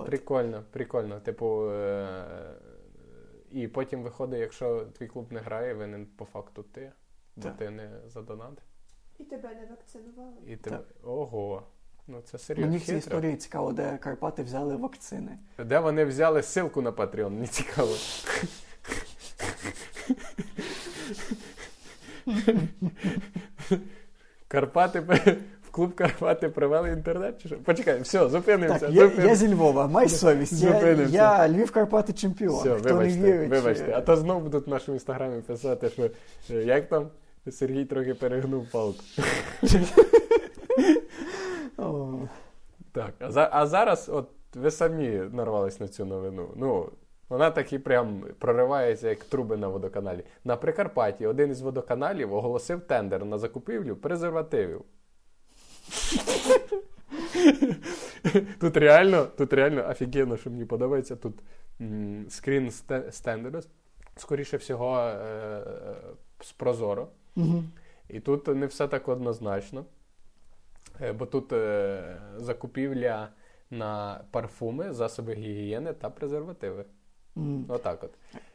Прикольно, 0.07 0.63
прикольно. 0.71 1.21
Типу, 1.21 1.71
е- 1.71 2.25
і 3.53 3.69
потім 3.69 4.03
виходить, 4.03 4.41
якщо 4.41 4.85
твій 4.85 5.07
клуб 5.07 5.33
не 5.33 5.41
грає, 5.41 5.75
винен 5.75 6.07
по 6.07 6.25
факту 6.25 6.63
ти, 6.63 6.93
бо 7.37 7.43
Так. 7.43 7.57
ти 7.57 7.71
не 7.71 7.91
задонатив. 8.07 8.65
І 9.19 9.25
тебе 9.25 9.55
не 9.55 9.67
вакцинували. 9.67 10.37
І 10.47 10.57
ти... 10.57 10.71
Так. 10.71 10.85
Ого. 11.03 11.63
Ну 12.07 12.21
це 12.21 12.39
серйозно. 12.39 12.67
Мені 12.67 12.79
в 12.79 12.87
цій 12.87 12.97
історії 12.97 13.37
цікаво, 13.37 13.73
де 13.73 13.99
Карпати 13.99 14.43
взяли 14.43 14.77
вакцини. 14.77 15.39
Де 15.59 15.79
вони 15.79 16.05
взяли 16.05 16.41
ссылку 16.41 16.81
на 16.81 16.93
Patreon, 16.93 17.31
мені 17.31 17.47
цікаво. 17.47 17.95
Карпати 24.49 25.01
в 25.69 25.71
клуб 25.71 25.95
Карпати 25.95 26.49
привели 26.49 26.91
інтернет 26.91 27.43
чи 27.43 27.49
що? 27.49 27.57
Почекай, 27.57 28.01
все, 28.01 28.29
зупинимося. 28.29 28.87
Так, 28.87 28.91
я, 28.91 29.11
я 29.25 29.35
зі 29.35 29.55
Львова, 29.55 29.87
май 29.87 30.09
совість. 30.09 30.63
Я, 30.63 30.97
я 31.07 31.49
Львів 31.49 31.71
Карпати 31.71 32.13
чемпіон. 32.13 32.61
Все, 32.61 32.75
Хто 32.75 32.95
вибачте, 32.95 33.19
не 33.19 33.33
вірить. 33.33 33.51
вибачте. 33.51 33.93
А 33.97 34.01
то 34.01 34.17
знову 34.17 34.41
будуть 34.41 34.67
в 34.67 34.71
нашому 34.71 34.97
інстаграмі 34.97 35.43
писати, 35.43 35.89
що 35.89 36.11
е, 36.51 36.65
як 36.65 36.89
там 36.89 37.09
Сергій 37.51 37.85
трохи 37.85 38.15
перегнув 38.15 38.67
палку. 38.73 39.01
Так, 42.93 43.15
а, 43.21 43.49
а 43.53 43.67
зараз, 43.67 44.09
от 44.09 44.29
ви 44.55 44.71
самі 44.71 45.09
нарвались 45.33 45.81
на 45.81 45.89
цю 45.89 46.05
новину. 46.05 46.49
Ну, 46.57 46.91
вона 47.29 47.51
таки 47.51 47.79
прям 47.79 48.25
проривається, 48.39 49.09
як 49.09 49.25
труби 49.25 49.57
на 49.57 49.69
водоканалі. 49.69 50.25
На 50.45 50.57
Прикарпатті 50.57 51.27
один 51.27 51.51
із 51.51 51.61
водоканалів 51.61 52.35
оголосив 52.35 52.81
тендер 52.81 53.25
на 53.25 53.39
закупівлю 53.39 53.97
презервативів. 53.97 54.83
Тут 58.61 58.77
реально, 58.77 59.25
тут 59.25 59.53
реально 59.53 59.89
офігенно, 59.91 60.37
що 60.37 60.51
мені 60.51 60.65
подобається. 60.65 61.17
Тут 61.17 61.35
скрін 62.29 62.73
тендеру. 63.25 63.61
скоріше 64.17 64.57
всього, 64.57 64.99
е, 64.99 65.63
з 66.41 66.53
Прозоро. 66.53 67.09
І 68.09 68.21
тут 68.21 68.49
не 68.49 68.67
все 68.67 68.89
так 68.89 69.09
однозначно. 69.09 69.85
Е, 71.01 71.13
Бо 71.13 71.27
тут 71.27 71.53
е, 71.53 72.17
закупівля 72.37 73.29
на 73.71 74.25
парфуми, 74.31 74.93
засоби 74.93 75.35
гігієни 75.35 75.93
та 75.93 76.11
презервативи. 76.11 76.85
Отак 77.69 78.05
от. 78.05 78.11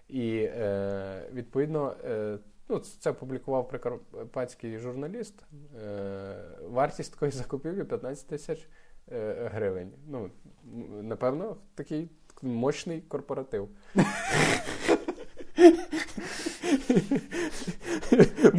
І 0.07 0.35
е, 0.37 1.29
відповідно, 1.33 1.93
е, 2.05 2.37
ну, 2.69 2.79
це 2.79 3.09
опублікував 3.09 3.67
прикарпатський 3.67 4.77
журналіст. 4.77 5.45
Е, 5.85 6.35
вартість 6.69 7.13
такої 7.13 7.31
закупівлі 7.31 7.83
15 7.83 8.27
тисяч 8.27 8.67
е, 9.11 9.49
гривень. 9.53 9.91
Ну, 10.07 10.29
напевно, 11.01 11.57
такий 11.75 12.09
мощний 12.41 13.01
корпоратив. 13.01 13.69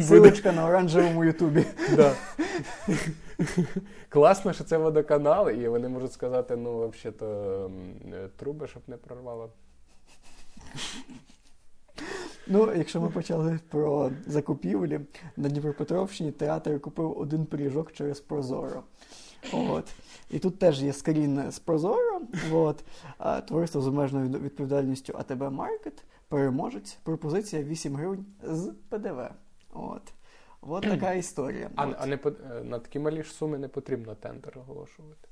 Силочка 0.01 0.51
на 0.51 0.65
оранжевому 0.65 1.23
Ютубі. 1.23 1.65
Да. 1.95 2.15
Класно, 4.09 4.53
що 4.53 4.63
це 4.63 4.77
водоканал, 4.77 5.49
і 5.49 5.67
вони 5.67 5.89
можуть 5.89 6.13
сказати, 6.13 6.55
ну, 6.55 6.89
взагалі-то 6.89 7.71
е, 8.13 8.29
труби, 8.37 8.67
щоб 8.67 8.83
не 8.87 8.97
прорвало. 8.97 9.51
Ну, 12.47 12.73
якщо 12.75 13.01
ми 13.01 13.09
почали 13.09 13.59
про 13.69 14.11
закупівлі, 14.27 14.99
на 15.37 15.49
Дніпропетровщині 15.49 16.31
театр 16.31 16.79
купив 16.79 17.17
один 17.17 17.45
пиріжок 17.45 17.93
через 17.93 18.19
Прозоро. 18.19 18.83
От. 19.53 19.93
І 20.29 20.39
тут 20.39 20.59
теж 20.59 20.83
є 20.83 20.93
скрін 20.93 21.51
з 21.51 21.59
Прозоро. 21.59 22.21
От. 22.53 22.83
Товариство 23.47 23.81
з 23.81 23.87
обмеженою 23.87 24.39
відповідальністю 24.39 25.13
АТБ 25.17 25.51
Маркет, 25.51 26.03
переможець, 26.27 26.97
пропозиція 27.03 27.63
8 27.63 27.95
гривень 27.95 28.25
з 28.43 28.73
ПДВ. 28.89 29.29
От. 29.73 30.13
От 30.61 30.83
така 30.83 31.13
історія. 31.13 31.69
А, 31.75 31.87
От. 31.87 31.95
а 31.99 32.05
не, 32.05 32.15
е, 32.15 32.63
на 32.63 32.79
такі 32.79 32.99
малі 32.99 33.23
ж 33.23 33.33
суми 33.33 33.57
не 33.57 33.67
потрібно 33.67 34.15
тендер 34.15 34.59
оголошувати. 34.59 35.29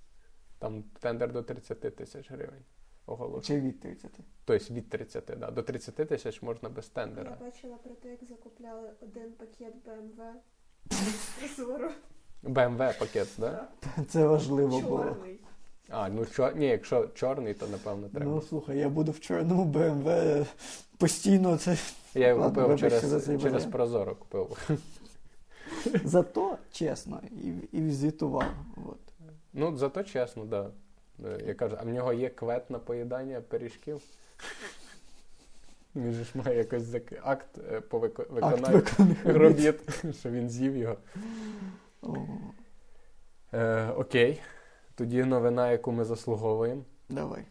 Там 0.60 0.84
тендер 1.00 1.32
до 1.32 1.44
30 1.44 1.96
тисяч 1.96 2.32
гривень 2.32 2.64
оголошувати. 3.06 3.48
Чи 3.48 3.62
від 3.62 3.80
30. 3.80 4.12
Тобто 4.46 4.74
від 4.74 4.90
30, 4.90 5.32
да. 5.40 5.52
до 5.52 5.64
30 5.64 5.96
тисяч 5.96 6.42
можна 6.42 6.70
без 6.70 6.88
тендера. 6.88 7.38
Я 7.40 7.46
бачила 7.46 7.78
про 7.84 7.94
те, 7.94 8.10
як 8.10 8.20
закупляли 8.30 8.90
один 9.02 9.32
пакет 9.32 9.74
BMW 9.86 10.34
Прозоро. 11.40 11.92
BMW 12.44 13.00
пакет, 13.00 13.28
да? 13.38 13.68
Це 14.10 14.28
важливо 14.28 14.80
було. 14.80 15.04
Чорний. 15.04 15.40
А, 15.90 16.10
ну 16.10 16.26
чо... 16.26 16.52
ні, 16.56 16.66
якщо 16.66 17.08
чорний, 17.08 17.54
то 17.54 17.68
напевно 17.68 18.10
треба. 18.10 18.32
Ну 18.32 18.42
слухай, 18.42 18.78
я 18.78 18.90
буду 18.90 19.12
в 19.12 19.20
чорному 19.20 19.66
БМВ 19.66 20.46
постійно 20.98 21.58
це. 21.58 21.78
Я 22.14 22.28
його 22.28 22.42
ладно, 22.42 22.62
купив 22.62 22.80
через, 22.80 23.42
через. 23.42 23.66
Прозоро 23.66 24.16
купив. 24.16 24.70
Зато 26.04 26.58
чесно 26.72 27.22
і, 27.32 27.78
і 27.78 27.82
візитував. 27.82 28.44
От. 28.86 29.00
Ну, 29.54 29.78
зато 29.78 30.04
чесно, 30.04 30.46
да. 30.46 30.72
Е, 31.26 31.40
Я 31.48 31.54
кажу, 31.54 31.78
а 31.80 31.84
в 31.84 31.90
нього 31.90 32.14
є 32.14 32.30
квет 32.30 32.70
на 32.70 32.80
поїдання 32.80 33.42
пиріжків. 33.42 34.02
Він 35.96 36.12
же 36.14 36.24
ж 36.24 36.32
має 36.36 36.58
якось 36.58 36.84
зак- 36.84 37.20
акт 37.24 37.58
е, 37.72 37.82
по 37.82 38.00
виконанню 38.00 38.84
робіт. 39.26 39.76
що 40.20 40.30
він 40.30 40.50
з'їв 40.50 40.78
його. 40.78 40.98
Е, 43.54 43.88
окей. 43.88 44.42
Тоді 44.96 45.24
новина, 45.24 45.72
яку 45.72 45.92
ми 45.92 46.04
заслуговуємо. 46.06 46.82
давай. 47.10 47.44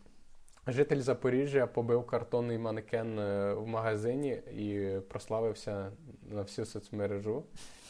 Житель 0.66 1.00
Запоріжжя 1.00 1.66
побив 1.66 2.06
картонний 2.06 2.58
манекен 2.58 3.18
е, 3.18 3.52
в 3.54 3.66
магазині 3.66 4.30
і 4.30 4.98
прославився 5.08 5.90
на 6.30 6.42
всю 6.42 6.66
соцмережу. 6.66 7.44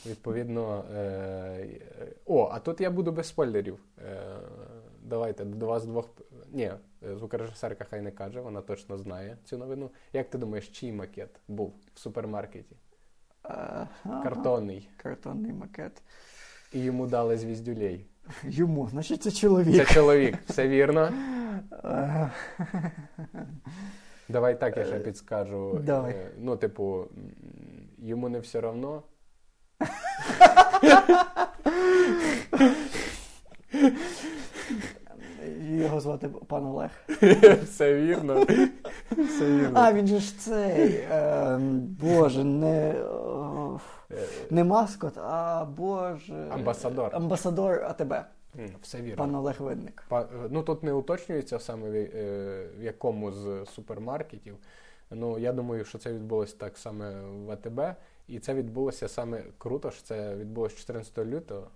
Відповідно, 0.06 0.84
е, 0.94 1.66
о, 2.26 2.48
а 2.52 2.59
тут 2.59 2.80
я 2.80 2.90
буду 2.90 3.12
без 3.12 3.26
спойлерів. 3.28 3.78
Е, 3.98 4.26
давайте 5.02 5.44
до 5.44 5.66
вас 5.66 5.84
двох. 5.84 6.08
Ні, 6.52 6.72
е, 7.02 7.16
звукорежисерка 7.16 7.84
хай 7.90 8.00
не 8.00 8.10
каже, 8.10 8.40
вона 8.40 8.60
точно 8.60 8.98
знає 8.98 9.36
цю 9.44 9.58
новину. 9.58 9.90
Як 10.12 10.30
ти 10.30 10.38
думаєш, 10.38 10.68
чий 10.68 10.92
макет 10.92 11.40
був 11.48 11.74
в 11.94 11.98
супермаркеті? 11.98 12.76
Ага. 13.42 13.88
Картонний. 14.22 14.88
Картонний 14.96 15.52
макет. 15.52 16.02
І 16.72 16.80
йому 16.80 17.06
дали 17.06 17.36
звіздюлей. 17.36 18.06
Йому, 18.44 18.88
значить, 18.88 19.22
це 19.22 19.30
чоловік. 19.30 19.86
Це 19.86 19.94
чоловік. 19.94 20.38
все 20.46 20.68
вірно. 20.68 21.12
Давай 24.28 24.60
так 24.60 24.76
я 24.76 24.84
ще 24.84 24.98
підскажу. 24.98 25.80
Давай. 25.84 26.12
Е, 26.12 26.30
Ну, 26.38 26.56
типу, 26.56 27.06
йому 27.98 28.28
не 28.28 28.38
все 28.38 28.60
равно. 28.60 29.02
Його 35.73 36.01
звати 36.01 36.28
пан 36.47 36.66
Олег. 36.66 36.90
Все 37.65 37.94
вірно. 37.94 38.47
Все 39.11 39.51
вірно. 39.51 39.70
А, 39.81 39.93
він 39.93 40.07
же 40.07 40.19
ж 40.19 40.39
цей. 40.39 40.90
Е, 41.11 41.59
боже, 42.01 42.44
не. 42.44 42.94
о, 43.05 43.81
Е, 44.11 44.27
Не 44.51 44.65
маскот, 44.65 45.19
а 45.19 45.65
боже. 45.65 46.47
Амбасадор. 46.51 47.11
Амбасадор 47.12 47.85
АТБ. 47.85 48.15
Все 48.82 49.01
вірно. 49.01 49.16
Пан 49.16 49.35
Олег 49.35 49.57
Винник. 49.62 50.05
Па- 50.09 50.28
Ну 50.51 50.62
тут 50.62 50.82
не 50.82 50.93
уточнюється 50.93 51.59
саме 51.59 51.90
в, 51.90 51.94
е, 51.94 52.66
в 52.78 52.82
якому 52.82 53.32
з 53.32 53.65
супермаркетів. 53.74 54.57
Ну 55.11 55.39
я 55.39 55.53
думаю, 55.53 55.85
що 55.85 55.99
це 55.99 56.12
відбулося 56.12 56.55
так 56.59 56.78
саме 56.78 57.15
в 57.47 57.51
АТБ, 57.51 57.81
і 58.28 58.39
це 58.39 58.55
відбулося 58.55 59.09
саме 59.09 59.43
круто, 59.59 59.90
що 59.90 60.03
це 60.03 60.35
відбулося 60.36 60.77
14 60.77 61.19
лютого. 61.27 61.66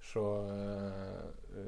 Що 0.00 0.46
е, 0.50 0.92
е, 1.58 1.62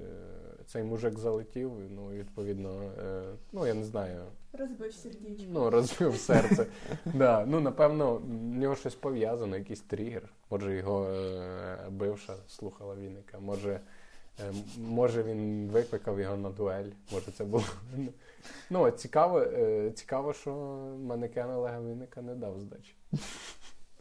цей 0.67 0.83
мужик 0.83 1.19
залетів, 1.19 1.73
ну 1.91 2.11
відповідно, 2.11 2.83
е, 2.99 3.23
ну 3.53 3.67
я 3.67 3.75
не 3.75 3.85
знаю, 3.85 4.23
Розбив 4.53 4.95
сердечко. 4.95 5.45
ну 5.49 5.71
розбив 5.71 6.17
серце. 6.17 6.67
да, 7.05 7.45
ну 7.47 7.61
напевно, 7.61 8.15
в 8.15 8.29
нього 8.57 8.77
щось 8.77 8.95
пов'язано, 8.95 9.57
якийсь 9.57 9.81
тригер. 9.81 10.23
Може 10.51 10.75
його 10.77 11.05
е, 11.09 11.79
бивша 11.91 12.35
слухала 12.49 12.95
Вінника, 12.95 13.39
може. 13.39 13.81
Е, 14.41 14.53
Може, 14.79 15.23
він 15.23 15.69
викликав 15.73 16.21
його 16.21 16.37
на 16.37 16.51
дуель, 16.51 16.91
може 17.13 17.33
це 17.33 17.45
було. 17.45 17.65
Ну, 18.71 18.91
цікаво, 18.91 19.41
е, 19.41 19.91
цікаво, 19.95 20.33
що 20.33 20.53
манекен 21.01 21.51
Олега 21.51 21.81
Вінника 21.81 22.23
не 22.23 22.35
дав 22.35 22.61
здачі. 22.61 22.95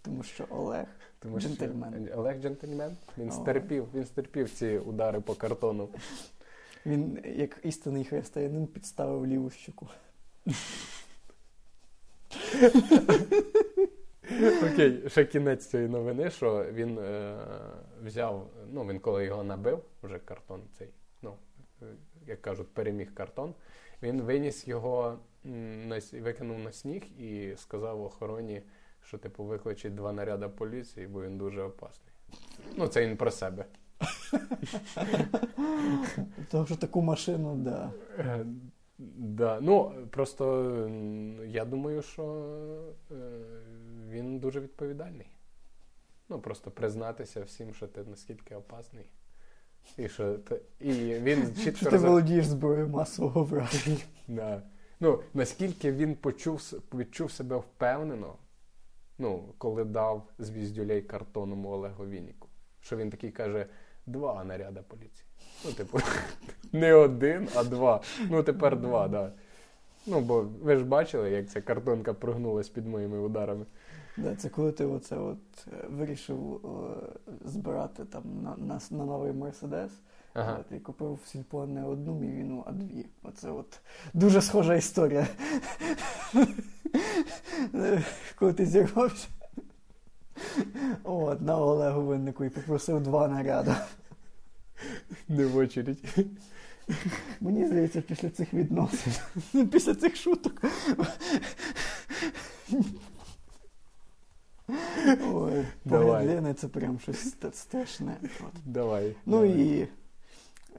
Тому 0.01 0.23
що 0.23 0.45
Олег. 0.49 0.85
Тому 1.19 1.39
що 1.39 1.49
Джентльмен. 1.49 2.09
Олег 2.15 2.41
джентльмен. 2.41 2.97
Він 3.17 3.31
стерпів, 3.31 3.87
він 3.93 4.05
стерпів 4.05 4.49
ці 4.49 4.77
удари 4.77 5.21
по 5.21 5.33
картону. 5.35 5.89
Він, 6.85 7.23
як 7.25 7.59
істинний 7.63 8.05
християнин, 8.05 8.67
підставив 8.67 9.27
ліву 9.27 9.49
щуку. 9.49 9.87
Окей, 14.63 15.09
ще 15.09 15.25
кінець 15.25 15.65
цієї 15.65 15.89
новини, 15.89 16.29
що 16.29 16.65
він 16.73 16.99
е, 16.99 17.37
взяв, 18.03 18.49
ну 18.71 18.87
він 18.87 18.99
коли 18.99 19.25
його 19.25 19.43
набив, 19.43 19.81
вже 20.03 20.19
картон 20.19 20.61
цей, 20.77 20.87
ну, 21.21 21.33
е, 21.81 21.85
як 22.27 22.41
кажуть, 22.41 22.67
переміг 22.73 23.13
картон, 23.13 23.53
він 24.01 24.21
виніс 24.21 24.67
його, 24.67 25.19
на, 25.43 26.01
викинув 26.13 26.59
на 26.59 26.71
сніг 26.71 27.03
і 27.19 27.53
сказав 27.57 28.01
охороні, 28.01 28.61
що 29.03 29.17
типу 29.17 29.43
викличуть 29.43 29.95
два 29.95 30.11
наряди 30.11 30.47
поліції, 30.47 31.07
бо 31.07 31.21
він 31.21 31.37
дуже 31.37 31.61
опасний. 31.61 32.13
Ну, 32.75 32.87
це 32.87 33.07
він 33.07 33.17
про 33.17 33.31
себе. 33.31 33.65
Тому 36.51 36.65
що 36.65 36.75
таку 36.75 37.01
машину, 37.01 37.55
да. 37.55 37.91
Е, 38.19 38.45
Да, 39.17 39.59
ну 39.61 39.91
просто 40.11 40.73
я 41.47 41.65
думаю, 41.65 42.01
що 42.01 42.23
е, 43.11 43.15
він 44.09 44.39
дуже 44.39 44.59
відповідальний. 44.59 45.27
Ну, 46.29 46.39
просто 46.39 46.71
признатися 46.71 47.43
всім, 47.43 47.73
що 47.73 47.87
ти 47.87 48.03
наскільки 48.03 48.55
опасний. 48.55 49.05
І 49.97 50.09
що 50.09 50.33
ти, 50.33 50.61
і 50.79 50.91
він 51.13 51.55
чітко 51.55 51.77
Що 51.77 51.89
ти 51.89 51.95
роза- 51.95 52.07
володієш 52.07 52.45
зброєю 52.45 52.87
масового 52.87 53.43
враження. 53.43 53.97
Да. 54.27 54.61
Ну, 54.99 55.19
наскільки 55.33 55.91
він 55.91 56.15
почув, 56.15 56.73
відчув 56.93 57.31
себе 57.31 57.57
впевнено, 57.57 58.35
ну, 59.17 59.53
коли 59.57 59.83
дав 59.83 60.27
звіздюлей 60.39 61.01
картонному 61.01 61.69
Олегу 61.69 62.05
Вініку. 62.05 62.49
Що 62.79 62.97
він 62.97 63.09
такий 63.09 63.31
каже: 63.31 63.65
два 64.05 64.43
наряда 64.43 64.81
поліції. 64.81 65.25
Ну, 65.65 65.71
типу, 65.71 65.99
не 66.71 66.93
один, 66.93 67.47
а 67.55 67.63
два. 67.63 68.01
Ну, 68.29 68.43
тепер 68.43 68.79
два, 68.79 69.07
да. 69.07 69.31
Ну, 70.07 70.21
бо 70.21 70.41
ви 70.41 70.77
ж 70.77 70.83
бачили, 70.83 71.31
як 71.31 71.49
ця 71.49 71.61
картонка 71.61 72.13
прогнулась 72.13 72.69
під 72.69 72.87
моїми 72.87 73.19
ударами. 73.19 73.65
Да, 74.17 74.35
це 74.35 74.49
коли 74.49 74.71
ти 74.71 74.85
оце 74.85 75.17
от 75.17 75.67
е, 75.67 75.87
вирішив 75.89 76.55
е, 76.55 76.59
збирати 77.45 78.05
там 78.05 78.23
на, 78.41 78.55
на, 78.57 78.79
на 78.91 79.05
новий 79.05 79.33
Мерседес. 79.33 79.91
Ага. 80.33 80.59
І 80.71 80.79
купив 80.79 81.19
в 81.23 81.27
сільпо 81.27 81.65
не 81.65 81.85
одну 81.85 82.15
мівіну, 82.19 82.63
а 82.67 82.71
дві. 82.71 83.05
Оце 83.23 83.51
от 83.51 83.79
дуже 84.13 84.41
схожа 84.41 84.75
історія. 84.75 85.27
коли 88.35 88.53
ти 88.53 88.65
зірвався. 88.65 89.27
От, 91.03 91.41
на 91.41 91.57
Олегу 91.57 92.01
Виннику 92.01 92.45
і 92.45 92.49
попросив 92.49 93.01
два 93.01 93.27
наряди. 93.27 93.75
Не 95.29 95.45
в 95.45 95.57
очередь. 95.57 95.97
Мені 97.41 97.67
здається, 97.67 98.01
після 98.01 98.29
цих 98.29 98.53
відносин, 98.53 99.13
після 99.71 99.95
цих 99.95 100.15
шуток. 100.15 100.61
Ой, 105.33 105.65
Лени 105.85 106.53
це 106.53 106.67
прям 106.67 106.99
щось 106.99 107.35
страшне. 107.53 108.17
От. 108.21 108.53
Давай. 108.65 109.15
Ну 109.25 109.41
давай. 109.41 109.59
і 109.59 109.87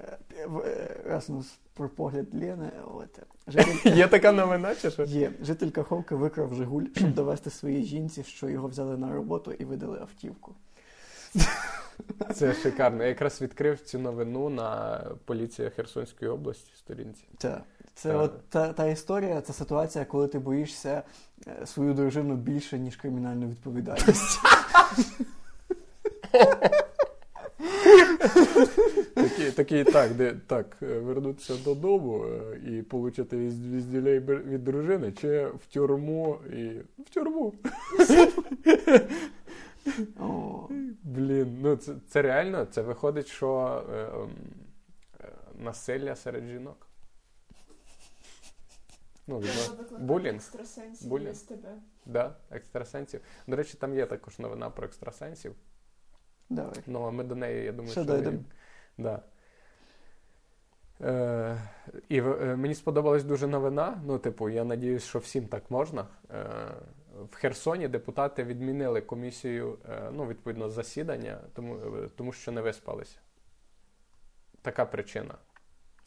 е, 0.01 0.19
е, 0.65 1.01
раз 1.05 1.31
у 1.31 1.33
нас 1.33 1.59
про 1.77 1.89
погляд 1.89 2.27
Лени, 2.35 2.71
от, 2.95 3.19
жителька, 3.49 3.89
Є 3.89 4.09
така 4.09 4.33
новина, 4.33 4.75
чи 4.75 4.91
що? 4.91 5.05
є, 5.05 5.33
житель 5.43 5.71
Каховки 5.71 6.15
викрав 6.15 6.55
Жигуль, 6.55 6.85
щоб 6.97 7.15
довести 7.15 7.51
своїй 7.51 7.85
жінці, 7.85 8.23
що 8.23 8.49
його 8.49 8.69
взяли 8.69 8.97
на 8.97 9.13
роботу 9.13 9.53
і 9.53 9.65
видали 9.65 9.99
автівку. 10.01 10.55
Це 12.35 12.55
шикарно. 12.55 13.03
Я 13.03 13.09
якраз 13.09 13.43
відкрив 13.43 13.81
цю 13.81 13.99
новину 13.99 14.49
на 14.49 15.01
поліція 15.25 15.71
Херсонської 15.71 16.31
області 16.31 16.73
сторінці. 16.79 17.25
Це, 17.39 17.61
це 17.95 18.13
Так. 18.13 18.23
от 18.23 18.49
та, 18.49 18.73
та 18.73 18.87
історія, 18.87 19.41
це 19.41 19.53
ситуація, 19.53 20.05
коли 20.05 20.29
ти 20.29 20.39
боїшся 20.39 21.03
е, 21.47 21.67
свою 21.67 21.95
дружину 21.95 22.35
більше, 22.37 22.79
ніж 22.79 22.97
кримінальну 22.97 23.49
відповідальність. 23.49 24.39
Такі, 29.15 29.51
такі 29.51 29.85
так, 29.85 30.15
де 30.15 30.35
так, 30.47 30.77
е, 30.83 30.99
вернутися 30.99 31.57
додому 31.65 32.25
е, 32.25 32.61
і 32.67 32.81
отримати 32.97 33.37
візділей 33.37 34.21
від 34.21 34.65
дружини, 34.65 35.13
чи 35.13 35.47
в 35.47 35.67
тюрму 35.73 36.39
і 36.53 36.81
в 37.03 37.11
тюрму. 37.11 37.55
Блін, 41.03 41.59
ну 41.63 41.77
це, 41.77 41.95
це 42.09 42.23
реально, 42.23 42.65
це 42.65 42.83
виходить, 42.83 43.27
що 43.27 43.83
е, 43.95 44.03
ем, 44.03 44.31
е, 45.21 45.29
насилля 45.59 46.17
серед 46.17 46.45
жінок. 46.45 46.87
Ну, 49.27 49.41
Треба 49.41 49.99
булінг. 49.99 50.37
екстрасенсів 50.37 51.09
Булінг. 51.09 51.37
тебе. 51.37 51.75
Да, 52.07 52.37
екстрасенсів. 52.51 53.21
До 53.47 53.57
речі, 53.57 53.77
там 53.81 53.95
є 53.95 54.07
також 54.07 54.39
новина 54.39 54.71
про 54.71 54.87
екстрасенсів. 54.87 55.55
Давай. 56.51 56.83
Ну, 56.87 57.03
а 57.03 57.11
ми 57.11 57.25
до 57.25 57.35
неї, 57.35 57.65
я 57.65 57.73
думаю, 57.73 57.93
Ще 57.93 58.03
що 58.03 58.13
дойдемо. 58.13 58.39
Да. 58.99 59.23
Е, 61.01 61.61
і 62.09 62.19
е, 62.19 62.57
мені 62.57 62.75
сподобалась 62.75 63.25
дуже 63.25 63.47
новина. 63.47 64.01
Ну, 64.07 64.19
типу, 64.19 64.49
я 64.49 64.65
надіюсь, 64.65 65.05
що 65.05 65.19
всім 65.19 65.49
так 65.49 65.71
можна. 65.71 66.07
Е, 66.31 66.47
в 67.31 67.35
Херсоні 67.35 67.89
депутати 67.89 68.45
відмінили 68.45 69.01
комісію, 69.01 69.79
е, 69.89 70.11
ну, 70.13 70.27
відповідно, 70.27 70.69
засідання, 70.69 71.39
тому, 71.55 71.77
е, 71.77 72.09
тому 72.17 72.33
що 72.33 72.53
не 72.53 72.61
виспалися. 72.61 73.19
Така 74.63 74.87
причина. 74.87 75.35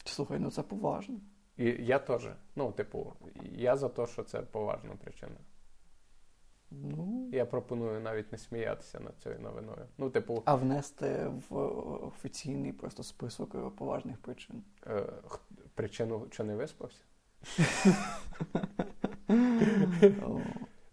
Слухай, 0.04 0.38
ну 0.38 0.50
це 0.50 0.62
поважно. 0.62 1.20
І 1.56 1.64
я 1.64 1.98
теж. 1.98 2.28
Ну, 2.56 2.72
типу, 2.72 3.12
я 3.52 3.76
за 3.76 3.88
те, 3.88 4.06
що 4.06 4.22
це 4.22 4.40
поважна 4.40 4.90
причина. 5.04 5.36
Ну, 6.70 7.28
Я 7.32 7.46
пропоную 7.46 8.00
навіть 8.00 8.32
не 8.32 8.38
сміятися 8.38 9.00
над 9.00 9.18
цією 9.22 9.40
новиною. 9.40 9.86
Ну, 9.98 10.10
типу, 10.10 10.42
а 10.44 10.54
внести 10.54 11.30
в 11.48 11.56
офіційний 12.06 12.72
просто 12.72 13.02
список 13.02 13.54
е, 13.54 13.58
поважних 13.78 14.18
причин. 14.18 14.62
е, 14.86 15.06
причину, 15.74 16.26
що 16.30 16.44
не 16.44 16.56
виспався. 16.56 17.02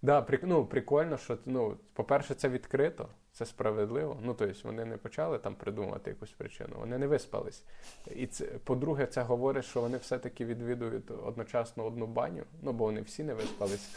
Да, 0.01 0.25
ну, 0.43 0.65
прикольно, 0.65 1.17
що 1.17 1.37
ну, 1.45 1.77
по-перше, 1.93 2.33
це 2.33 2.49
відкрито, 2.49 3.09
це 3.31 3.45
справедливо. 3.45 4.19
Ну, 4.23 4.33
тобто 4.33 4.59
вони 4.63 4.85
не 4.85 4.97
почали 4.97 5.39
там 5.39 5.55
придумувати 5.55 6.09
якусь 6.09 6.31
причину, 6.31 6.75
вони 6.79 6.97
не 6.97 7.07
виспались. 7.07 7.63
І 8.15 8.27
це, 8.27 8.45
по-друге, 8.45 9.05
це 9.05 9.21
говорить, 9.21 9.65
що 9.65 9.81
вони 9.81 9.97
все-таки 9.97 10.45
відвідують 10.45 11.11
одночасно 11.11 11.85
одну 11.85 12.07
баню, 12.07 12.43
ну 12.61 12.73
бо 12.73 12.85
вони 12.85 13.01
всі 13.01 13.23
не 13.23 13.33
виспались. 13.33 13.95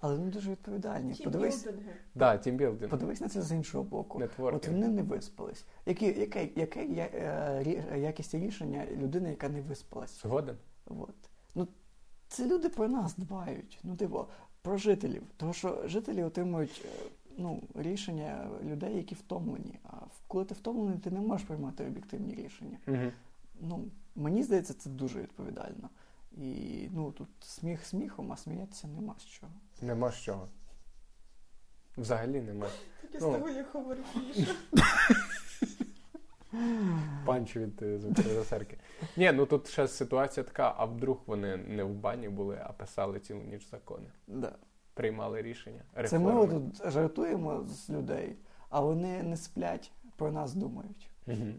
Але 0.00 0.16
вони 0.16 0.30
дуже 0.30 0.50
відповідальні. 0.50 1.14
Подивись. 1.24 1.66
Да, 2.14 2.36
тімбілдинг, 2.38 2.90
подивись 2.90 3.20
на 3.20 3.28
це 3.28 3.42
з 3.42 3.52
іншого 3.52 3.84
боку. 3.84 4.18
От 4.56 4.66
вони 4.68 4.88
не 4.88 5.02
виспались. 5.02 5.64
Які, 5.86 6.06
яке, 6.06 6.48
яке 6.56 6.84
я- 6.84 7.10
е, 7.14 7.62
рі- 7.66 7.96
якість 7.98 8.34
рішення 8.34 8.86
людини, 8.96 9.30
яка 9.30 9.48
не 9.48 9.60
виспалась? 9.60 10.22
Згоден? 10.22 10.56
От. 10.86 11.14
Ну, 11.54 11.68
це 12.28 12.46
люди 12.46 12.68
про 12.68 12.88
нас 12.88 13.16
дбають. 13.16 13.80
Ну, 13.82 13.96
типу, 13.96 14.24
про 14.62 14.76
жителів. 14.76 15.22
Тому 15.36 15.52
що 15.52 15.82
жителі 15.88 16.22
отримують 16.22 16.84
е, 16.84 16.88
ну, 17.38 17.62
рішення 17.74 18.50
людей, 18.64 18.96
які 18.96 19.14
втомлені. 19.14 19.78
А 19.82 19.96
в- 19.96 20.22
коли 20.26 20.44
ти 20.44 20.54
втомлений, 20.54 20.98
ти 20.98 21.10
не 21.10 21.20
можеш 21.20 21.46
приймати 21.46 21.86
об'єктивні 21.86 22.34
рішення. 22.34 22.78
Угу. 22.88 23.12
Ну, 23.60 23.84
мені 24.16 24.42
здається, 24.42 24.74
це 24.74 24.90
дуже 24.90 25.22
відповідально. 25.22 25.88
І 26.36 26.88
ну, 26.92 27.12
тут 27.12 27.28
сміх 27.40 27.86
сміхом, 27.86 28.32
а 28.32 28.36
сміятися 28.36 28.88
нема 28.88 29.14
з 29.18 29.24
чого. 29.24 29.52
Нема 29.82 30.10
з 30.10 30.16
чого. 30.20 30.48
Взагалі 31.96 32.40
нема. 32.40 32.66
Так 33.02 33.14
я 33.14 33.20
Ну. 33.22 33.30
з 33.30 33.34
тобою 33.34 33.54
як 33.56 33.72
говорив 33.72 34.04
Панч 37.26 37.56
від 37.56 37.82
е, 37.82 37.98
звукорежисерки. 37.98 38.78
Ні, 39.16 39.32
ну 39.32 39.46
тут 39.46 39.68
ще 39.68 39.88
ситуація 39.88 40.44
така, 40.44 40.74
а 40.76 40.84
вдруг 40.84 41.22
вони 41.26 41.56
не 41.56 41.84
в 41.84 41.94
бані 41.94 42.28
були, 42.28 42.60
а 42.64 42.72
писали 42.72 43.20
цілу 43.20 43.42
ніч 43.42 43.70
закони. 43.70 44.06
Да. 44.26 44.54
Приймали 44.94 45.42
рішення. 45.42 45.82
Це 46.08 46.18
ми 46.18 46.46
тут 46.46 46.90
жартуємо 46.92 47.64
з 47.66 47.90
людей, 47.90 48.36
а 48.68 48.80
вони 48.80 49.22
не 49.22 49.36
сплять, 49.36 49.92
про 50.16 50.32
нас 50.32 50.54
думають. 50.54 51.10
Мгм. 51.26 51.54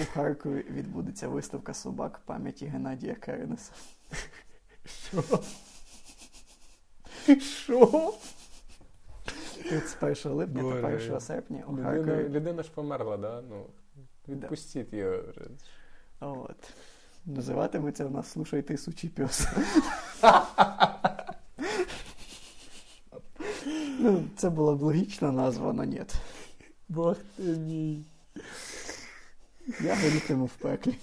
У 0.00 0.04
Харкові 0.14 0.64
відбудеться 0.70 1.28
виставка 1.28 1.74
собак 1.74 2.20
пам'яті 2.24 2.66
Геннадія 2.66 3.14
Кернеса. 3.14 3.72
Що? 4.84 5.22
Що? 7.40 8.14
31 9.68 10.32
липня 10.32 10.62
Боже. 10.62 10.82
та 10.82 10.88
1 10.88 11.20
серпня 11.20 11.64
у 11.66 11.72
Людина, 11.72 11.88
Харкові. 11.90 12.28
людина 12.28 12.62
ж 12.62 12.70
померла, 12.74 13.16
да? 13.16 13.42
Ну, 13.50 13.66
відпустіть 14.28 14.92
її. 14.92 15.04
вже. 15.08 15.40
От. 16.20 16.72
Називатиметься 17.26 18.04
у 18.06 18.10
нас 18.10 18.30
Слушай 18.30 18.62
ти 18.62 18.76
сучий 18.78 19.10
пес. 19.10 19.48
ну, 23.98 24.24
це 24.36 24.50
була 24.50 24.74
б 24.74 24.82
логічна 24.82 25.32
назва, 25.32 25.70
але 25.70 25.86
ні. 25.86 26.02
Бог 26.88 27.16
ти 27.36 27.42
мій. 27.42 28.04
Я 29.80 29.94
горітиму 29.94 30.44
в 30.44 30.54
пеклі. 30.54 30.94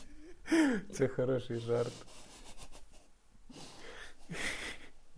Це 0.92 1.08
хороший 1.08 1.60
жарт. 1.60 1.94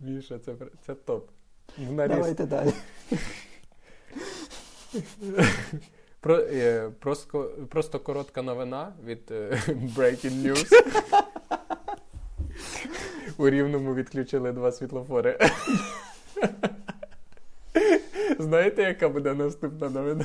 Міша, 0.00 0.38
це, 0.38 0.54
це 0.86 0.94
топ. 0.94 1.30
В 1.78 1.92
наріз. 1.92 2.16
Давайте 2.16 2.46
далі. 2.46 2.72
Про, 6.20 6.36
е, 6.38 6.90
просто, 6.98 7.50
просто 7.70 8.00
коротка 8.00 8.42
новина 8.42 8.92
від 9.04 9.30
е, 9.30 9.62
Breaking 9.68 10.42
News. 10.42 10.72
У 13.36 13.50
Рівному 13.50 13.94
відключили 13.94 14.52
два 14.52 14.72
світлофори. 14.72 15.38
Знаєте, 18.38 18.82
яка 18.82 19.08
буде 19.08 19.34
наступна 19.34 19.90
новина? 19.90 20.24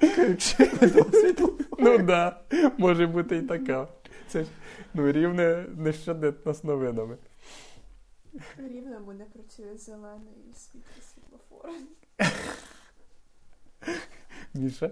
Включили 0.00 1.04
світло. 1.12 1.58
Ну 1.78 1.98
да, 1.98 2.40
може 2.78 3.06
бути 3.06 3.36
і 3.36 3.42
така. 3.42 3.88
Це 4.28 4.44
ж 4.44 4.50
ну, 4.94 5.12
рівне 5.12 5.66
нещоденно 5.76 6.54
з 6.54 6.64
новинами. 6.64 7.16
Рівному 8.58 9.12
не 9.12 9.24
працює 9.24 9.76
зелений 9.76 10.54
світло 10.54 11.02
світлофор. 11.02 11.70
Міша? 14.54 14.90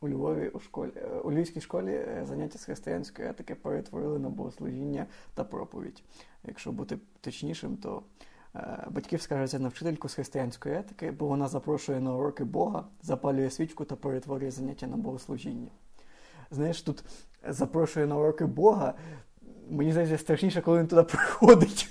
У 0.00 0.08
Львові 0.08 0.48
у 0.48 0.60
школі 0.60 0.90
у 1.24 1.32
львівській 1.32 1.60
школі 1.60 1.90
е, 1.90 2.24
заняття 2.28 2.58
з 2.58 2.64
християнської 2.64 3.28
етики 3.28 3.54
перетворили 3.54 4.18
на 4.18 4.28
богослужіння 4.28 5.06
та 5.34 5.44
проповідь. 5.44 6.02
Якщо 6.44 6.72
бути 6.72 6.98
точнішим, 7.20 7.76
то 7.76 8.02
е, 8.56 8.84
батьки 8.90 9.18
скаржаться 9.18 9.58
на 9.58 9.68
вчительку 9.68 10.08
з 10.08 10.14
християнської 10.14 10.74
етики, 10.74 11.10
бо 11.10 11.26
вона 11.26 11.48
запрошує 11.48 12.00
на 12.00 12.14
уроки 12.14 12.44
Бога, 12.44 12.84
запалює 13.02 13.50
свічку 13.50 13.84
та 13.84 13.96
перетворює 13.96 14.50
заняття 14.50 14.86
на 14.86 14.96
богослужіння. 14.96 15.70
Знаєш, 16.50 16.82
тут 16.82 17.04
запрошує 17.48 18.06
на 18.06 18.16
уроки 18.16 18.44
Бога. 18.44 18.94
Мені 19.70 19.92
здається, 19.92 20.18
страшніше, 20.18 20.60
коли 20.60 20.78
він 20.78 20.86
туди 20.86 21.02
приходить. 21.02 21.88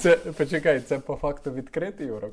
Це 0.00 0.16
почекай, 0.16 0.80
це 0.80 0.98
по 0.98 1.16
факту 1.16 1.50
відкритий 1.50 2.10
урок. 2.10 2.32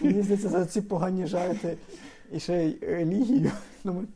Мені 0.00 0.22
здається, 0.22 0.48
за 0.48 0.66
ці 0.66 0.80
погані 0.80 1.26
жарти 1.26 1.76
і 2.32 2.40
ще 2.40 2.64
й 2.64 2.78
релігію. 2.82 3.52
Ну. 3.84 4.06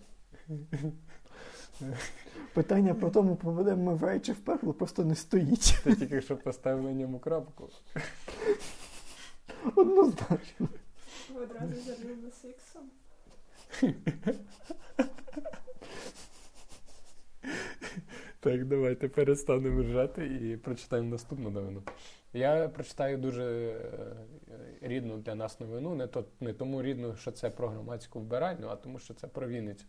Питання 2.54 2.94
про 2.94 3.10
тому, 3.10 3.36
попадемо 3.36 3.82
ми 3.82 3.94
в 3.94 4.04
рай 4.04 4.20
чи 4.20 4.32
в 4.32 4.36
пекло, 4.36 4.72
просто 4.72 5.04
не 5.04 5.14
стоїть. 5.14 5.78
Ти 5.84 5.94
тільки 5.94 6.20
що 6.20 6.36
поставив 6.36 6.84
на 6.84 6.92
ньому 6.92 7.18
крапку. 7.18 7.68
Однозначно. 9.76 10.68
Ви 11.34 11.40
одразу 11.40 11.74
забили 11.86 12.30
сексом. 12.42 12.82
Так, 18.44 18.64
давайте 18.64 19.08
перестанемо 19.08 19.82
ржати 19.82 20.26
і 20.26 20.56
прочитаємо 20.56 21.08
наступну 21.08 21.50
новину. 21.50 21.82
Я 22.32 22.68
прочитаю 22.68 23.18
дуже 23.18 23.42
е, 23.42 23.76
рідну 24.80 25.18
для 25.18 25.34
нас 25.34 25.60
новину, 25.60 25.94
не 25.94 26.06
то 26.06 26.24
не 26.40 26.52
тому 26.52 26.82
рідну, 26.82 27.16
що 27.16 27.30
це 27.30 27.50
про 27.50 27.68
громадську 27.68 28.20
вбиральню, 28.20 28.68
а 28.68 28.76
тому, 28.76 28.98
що 28.98 29.14
це 29.14 29.26
про 29.26 29.48
Вінницю. 29.48 29.84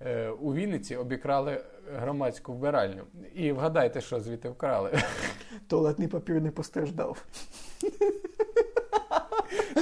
Е, 0.00 0.28
У 0.28 0.54
Вінниці 0.54 0.96
обікрали 0.96 1.60
громадську 1.94 2.52
вбиральню. 2.52 3.04
І 3.34 3.52
вгадайте, 3.52 4.00
що 4.00 4.20
звідти 4.20 4.48
вкрали. 4.48 4.98
Туалетний 5.68 6.08
папір 6.08 6.40
не 6.40 6.50
постраждав. 6.50 7.24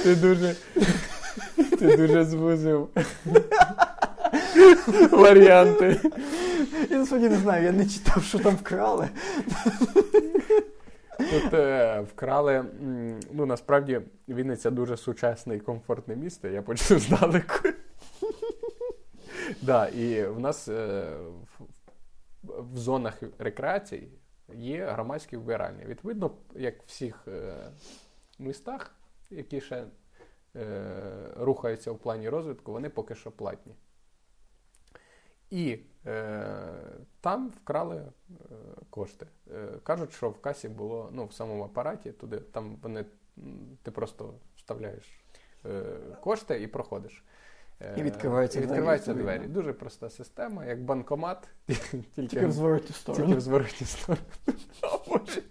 Ти 0.03 0.15
дуже, 0.15 0.55
ти 1.79 1.97
дуже 1.97 2.23
звузив 2.25 2.89
варіанти. 5.11 5.99
Я 6.89 6.97
насправді 6.97 7.29
не 7.29 7.37
знаю, 7.37 7.63
я 7.63 7.71
не 7.71 7.85
читав, 7.85 8.23
що 8.23 8.39
там 8.39 8.55
вкрали. 8.55 9.09
Тут 11.17 11.53
е, 11.53 12.01
вкрали. 12.01 12.65
Ну 13.31 13.45
насправді 13.45 14.01
Вінниця 14.29 14.71
дуже 14.71 14.97
сучасне 14.97 15.55
і 15.55 15.59
комфортне 15.59 16.15
місто. 16.15 16.47
Я 16.47 16.61
почну 16.61 16.99
здалеку. 16.99 17.69
Да, 19.61 19.87
і 19.87 20.25
в 20.25 20.39
нас 20.39 20.67
е, 20.67 21.05
в, 21.41 21.65
в 22.73 22.77
зонах 22.77 23.23
рекреації 23.39 24.11
є 24.53 24.85
громадські 24.85 25.37
вбиральні. 25.37 25.85
Відповідно, 25.85 26.31
як 26.55 26.81
в 26.81 26.85
всіх 26.85 27.27
е, 27.27 27.55
містах, 28.39 28.95
які 29.29 29.61
ще 29.61 29.85
е, 30.55 31.33
рухаються 31.37 31.91
в 31.91 31.97
плані 31.97 32.29
розвитку, 32.29 32.71
вони 32.71 32.89
поки 32.89 33.15
що 33.15 33.31
платні. 33.31 33.75
І 35.53 35.79
е, 36.05 36.45
там 37.21 37.49
вкрали 37.49 37.95
е, 37.95 38.05
кошти. 38.89 39.25
Е, 39.51 39.67
кажуть, 39.83 40.13
що 40.13 40.29
в 40.29 40.41
касі 40.41 40.69
було 40.69 41.09
ну, 41.11 41.25
в 41.25 41.33
самому 41.33 41.63
апараті, 41.63 42.11
туди 42.11 42.39
там 42.39 42.77
вони 42.81 43.05
ти 43.83 43.91
просто 43.91 44.33
вставляєш 44.55 45.19
е, 45.65 45.83
кошти 46.21 46.61
і 46.61 46.67
проходиш. 46.67 47.23
Е, 47.81 47.95
І 47.97 48.03
відкриваються 48.03 48.59
і 48.59 48.61
двері, 48.61 48.71
відкриваються 48.71 49.11
відповідно. 49.13 49.37
двері. 49.37 49.53
Дуже 49.53 49.73
проста 49.73 50.09
система, 50.09 50.65
як 50.65 50.83
банкомат, 50.83 51.47
тільки, 51.67 51.97
Тільки 52.15 52.45
в 52.45 52.51
зворотню 52.51 52.95
тільки 53.15 53.41
в. 53.41 54.17
О, 54.81 55.01
Боже. 55.07 55.41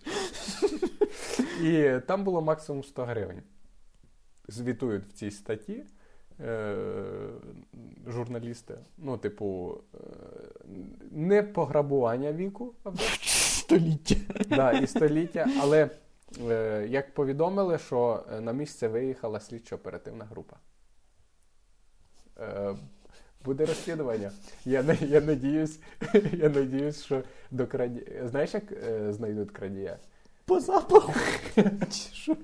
І 1.63 2.01
там 2.01 2.25
було 2.25 2.43
максимум 2.43 2.85
100 2.85 3.05
гривень. 3.05 3.43
Звітують 4.49 5.07
в 5.07 5.13
цій 5.13 5.31
статті 5.31 5.85
журналісти. 8.07 8.75
Ну, 8.99 9.19
типу, 9.19 9.79
е, 9.95 9.99
не 11.11 11.43
пограбування 11.43 12.33
віку, 12.33 12.75
а 12.85 12.91
Століття. 13.23 14.17
да, 14.49 14.73
і 14.73 14.87
століття, 14.87 15.47
але 15.61 15.91
е, 16.51 16.87
як 16.91 17.15
повідомили, 17.15 17.79
що 17.79 18.25
е, 18.33 18.41
на 18.41 18.53
місце 18.53 18.89
виїхала 18.89 19.41
слідчо-оперативна 19.41 20.25
група. 20.25 20.57
Е, 22.41 22.75
буде 23.45 23.67
розслідування. 23.67 24.33
Я, 24.65 24.97
я, 25.01 25.21
надіюсь, 25.21 25.81
я 26.33 26.49
надіюсь, 26.49 27.05
що 27.05 27.23
до 27.51 27.67
краді... 27.67 28.07
Знаєш, 28.25 28.55
як 28.55 28.73
е, 28.73 29.13
знайдуть 29.13 29.51
крадія? 29.51 29.99
По 30.45 30.61
запаху. 30.61 31.13
Чи 31.91 32.15
що? 32.15 32.37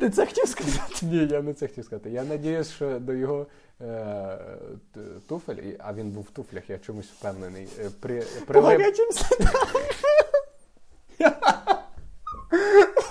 Ти 0.00 0.10
це 0.10 0.26
хотів 0.26 0.48
сказати? 0.48 0.94
Ні, 1.06 1.26
я 1.30 1.42
не 1.42 1.54
це 1.54 1.68
хотів 1.68 1.84
сказати. 1.84 2.10
Я 2.10 2.24
надіюсь, 2.24 2.70
що 2.70 2.98
до 2.98 3.12
його 3.12 3.46
е, 3.80 4.38
туфель, 5.28 5.72
а 5.78 5.92
він 5.92 6.10
був 6.10 6.22
в 6.22 6.30
туфлях, 6.30 6.70
я 6.70 6.78
чомусь 6.78 7.06
впевнений. 7.06 7.68
е, 7.78 7.90
При, 8.00 8.22
прилип... 8.46 8.70
гарячим. 8.70 9.06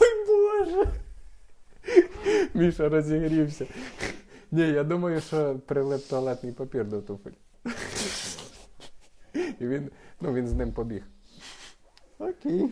Ой, 0.01 0.25
Боже. 0.27 0.91
Міша 2.53 2.89
розігрівся. 2.89 3.65
Ні, 4.51 4.61
я 4.61 4.83
думаю, 4.83 5.21
що 5.21 5.55
прилип 5.65 6.07
туалетний 6.07 6.53
папір 6.53 6.85
до 6.85 7.01
туфель. 7.01 7.31
І 9.59 9.67
він, 9.67 9.89
ну, 10.21 10.33
він 10.33 10.47
з 10.47 10.53
ним 10.53 10.71
побіг. 10.73 11.03
Окей. 12.19 12.69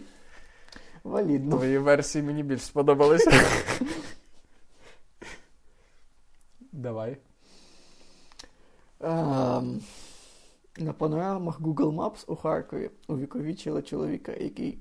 Валідно. 1.08 1.56
Твої 1.56 1.78
версії 1.78 2.24
мені 2.24 2.44
більш 2.44 2.62
сподобалися. 2.62 3.32
Давай. 6.72 7.18
Ем, 9.00 9.82
на 10.78 10.94
панорамах 10.94 11.62
Google 11.62 11.96
Maps 11.96 12.24
у 12.28 12.36
Харкові 12.36 12.90
увіковічили 13.08 13.82
чоловіка, 13.82 14.32
який 14.32 14.78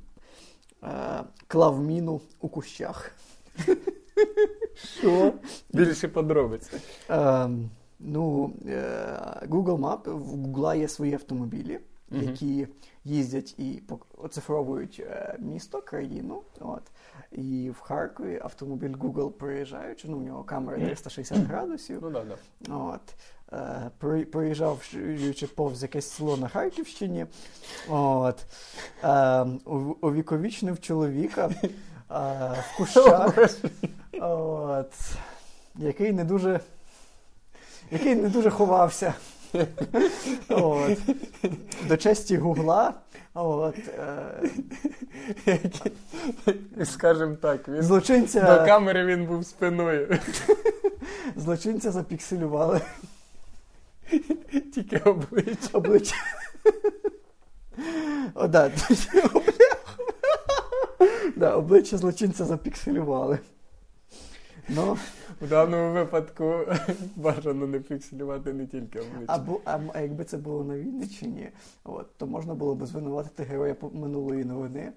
е, 0.83 1.25
клав 1.47 1.81
міну 1.81 2.21
у 2.41 2.49
кущах. 2.49 3.13
Що? 4.75 5.33
Більше 5.73 6.09
подробиць. 6.09 6.71
Ем, 7.09 7.71
ну, 7.99 8.53
е, 8.67 8.77
Google 9.49 9.79
Map, 9.79 10.11
в 10.11 10.35
Google 10.35 10.79
є 10.79 10.89
свої 10.89 11.15
автомобілі, 11.15 11.81
які 12.11 12.69
їздять 13.07 13.55
і 13.59 13.83
оцифровують 14.19 15.03
е, 15.07 15.37
місто, 15.39 15.83
країну. 15.83 16.43
От. 16.61 16.83
І 17.33 17.71
в 17.71 17.81
Харкові 17.81 18.41
автомобіль 18.45 18.95
Google 18.95 19.31
проїжджаючи, 19.31 20.09
ну, 20.09 20.17
у 20.17 20.23
нього 20.23 20.45
камера 20.45 20.77
360 20.77 21.39
градусів. 21.39 21.99
Ну 22.03 22.11
да, 22.11 22.25
да. 22.25 22.75
От. 22.75 23.15
Е, 23.53 24.25
проїжджавши 24.33 25.49
повз 25.55 25.83
якесь 25.83 26.11
село 26.11 26.37
на 26.37 26.49
Харківщині, 26.49 27.27
от, 27.89 28.45
е, 29.05 29.47
увіковічнив 30.01 30.81
чоловіка 30.81 31.51
е, 31.63 31.71
в 32.11 32.77
кущах, 32.77 33.39
от, 34.21 34.93
який 35.75 36.13
не 36.13 36.25
дуже. 36.25 36.61
Який 37.91 38.15
не 38.15 38.29
дуже 38.29 38.51
ховався. 38.51 39.15
От. 40.49 40.99
До 41.89 41.97
честі 41.97 42.37
Гугла. 42.37 42.95
От, 43.35 43.75
е, 45.47 45.59
Скажем 46.85 47.37
так, 47.37 47.69
він 47.69 47.83
злочинця, 47.83 48.59
до 48.59 48.67
камери 48.67 49.07
він 49.07 49.27
був 49.27 49.47
спиною. 49.47 50.19
злочинця 51.37 51.91
запікселювали 51.91 52.81
Тільки 54.75 54.97
обличчя. 54.99 55.69
обличчя. 55.73 56.15
О, 58.35 58.49
да. 58.49 58.71
да, 61.37 61.57
обличчя 61.57 61.99
злочинця 61.99 62.45
запікселювали. 62.45 63.39
Ну, 64.69 64.99
В 65.41 65.49
даному 65.49 65.95
випадку 65.95 66.61
бажано 67.17 67.67
не 67.67 67.81
фіксувати 67.81 68.53
не 68.53 68.67
тільки 68.67 69.01
обличчя. 69.01 69.25
або, 69.35 69.61
а, 69.65 69.79
а 69.95 70.01
якби 70.01 70.25
це 70.25 70.37
було 70.37 70.65
на 70.65 70.79
Вінниччині, 70.79 71.49
от, 71.85 72.17
то 72.17 72.27
можна 72.27 72.55
було 72.55 72.75
б 72.75 72.87
звинуватити 72.87 73.43
героя 73.43 73.77
минулої 73.93 74.45
новини, 74.45 74.93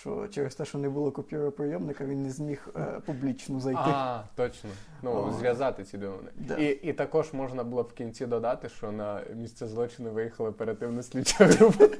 що 0.00 0.28
через 0.28 0.54
те, 0.54 0.64
що 0.64 0.78
не 0.78 0.88
було 0.88 1.10
копіроприйомника, 1.10 2.04
він 2.04 2.22
не 2.22 2.30
зміг 2.30 2.68
е, 2.76 3.00
публічно 3.06 3.60
зайти. 3.60 3.80
А, 3.84 4.22
точно. 4.36 4.70
Ну, 5.02 5.10
О. 5.10 5.32
зв'язати 5.38 5.84
ці 5.84 5.98
домовини. 5.98 6.30
Да. 6.36 6.56
І, 6.56 6.70
і 6.70 6.92
також 6.92 7.32
можна 7.32 7.64
було 7.64 7.82
б 7.82 7.86
в 7.86 7.92
кінці 7.92 8.26
додати, 8.26 8.68
що 8.68 8.92
на 8.92 9.20
місце 9.34 9.66
злочину 9.66 10.10
виїхала 10.10 10.50
оперативна 10.50 11.02
слідча 11.02 11.44
група. 11.46 11.88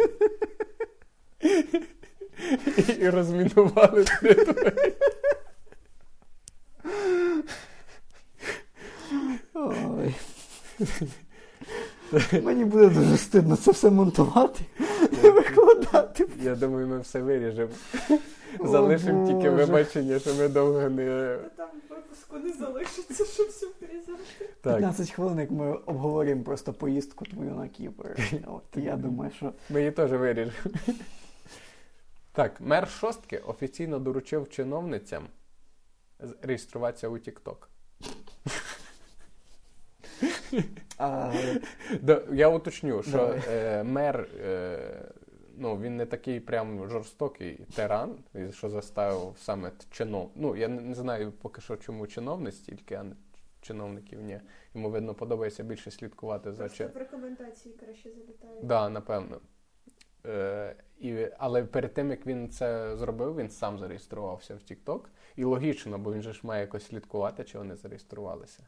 І, 2.79 2.93
і 2.93 3.11
розмінували 3.11 4.05
територію. 4.05 4.93
Ой. 9.55 10.15
Мені 12.43 12.65
буде 12.65 12.89
дуже 12.89 13.17
стидно 13.17 13.57
це 13.57 13.71
все 13.71 13.91
монтувати 13.91 14.65
і 15.25 15.31
викладати. 15.31 16.29
Я 16.43 16.55
думаю, 16.55 16.89
ми 16.89 17.01
все 17.01 17.21
виріжемо. 17.21 17.71
Залишимо 18.61 19.27
тільки 19.27 19.51
вибачення, 19.51 20.19
що 20.19 20.35
ми 20.35 20.49
довго 20.49 20.91
не. 20.91 21.39
Там 21.57 21.69
випуску 21.91 22.39
не 22.39 22.53
залишиться, 22.53 23.25
щоб 23.25 23.47
все 23.47 23.67
врізати. 23.81 24.49
15 24.63 25.11
хвилин, 25.11 25.39
як 25.39 25.51
ми 25.51 25.73
обговорюємо 25.73 26.43
просто 26.43 26.73
поїздку 26.73 27.25
твою 27.25 27.51
на 27.51 27.69
Кіпр. 27.69 28.17
От, 28.47 28.63
я 28.77 28.97
думаю, 28.97 29.31
що 29.37 29.53
ми 29.71 29.81
її 29.81 29.93
теж 29.93 30.11
виріжемо. 30.11 30.53
Так, 32.33 32.61
мер 32.61 32.89
шостки 32.89 33.39
офіційно 33.39 33.99
доручив 33.99 34.49
чиновницям 34.49 35.23
реєструватися 36.43 37.09
у 37.09 37.13
TikTok. 37.19 37.57
А, 40.99 41.33
Да, 42.03 42.23
я 42.33 42.49
уточню, 42.49 43.03
що 43.03 43.35
е, 43.49 43.83
мер, 43.83 44.29
е, 44.41 45.13
ну, 45.57 45.79
він 45.81 45.97
не 45.97 46.07
такий 46.07 46.41
прям 46.41 46.89
жорстокий 46.89 47.67
тиран, 47.77 48.19
що 48.51 48.71
заставив 48.71 49.35
саме 49.39 49.73
чинов. 49.91 50.31
Ну, 50.35 50.57
я 50.57 50.69
не, 50.69 50.81
не 50.81 50.95
знаю 50.95 51.33
поки 51.33 51.61
що, 51.61 51.77
чому 51.77 52.07
чиновниць 52.07 52.59
тільки, 52.59 52.95
а 52.95 53.03
не 53.03 53.15
чиновників 53.61 54.23
ні. 54.23 54.41
Йому, 54.75 54.91
видно, 54.91 55.15
подобається 55.15 55.63
більше 55.63 55.91
слідкувати 55.91 56.53
за 56.53 56.65
Просто 56.65 56.85
чи. 56.85 56.91
в 56.91 56.97
рекомендації 56.97 57.75
краще 57.75 58.11
залітають. 58.11 58.67
Да, 58.67 58.89
напевно. 58.89 59.41
Е, 60.27 60.77
і, 60.99 61.29
але 61.39 61.65
перед 61.65 61.95
тим, 61.95 62.11
як 62.11 62.27
він 62.27 62.49
це 62.49 62.97
зробив, 62.97 63.37
він 63.37 63.51
сам 63.51 63.79
зареєструвався 63.79 64.55
в 64.55 64.59
TikTok. 64.59 65.01
І 65.37 65.45
логічно, 65.45 65.99
бо 65.99 66.13
він 66.13 66.23
же 66.23 66.33
ж 66.33 66.41
має 66.43 66.61
якось 66.61 66.87
слідкувати, 66.87 67.45
чи 67.45 67.59
вони 67.59 67.77
зареєструвалися. 67.77 68.67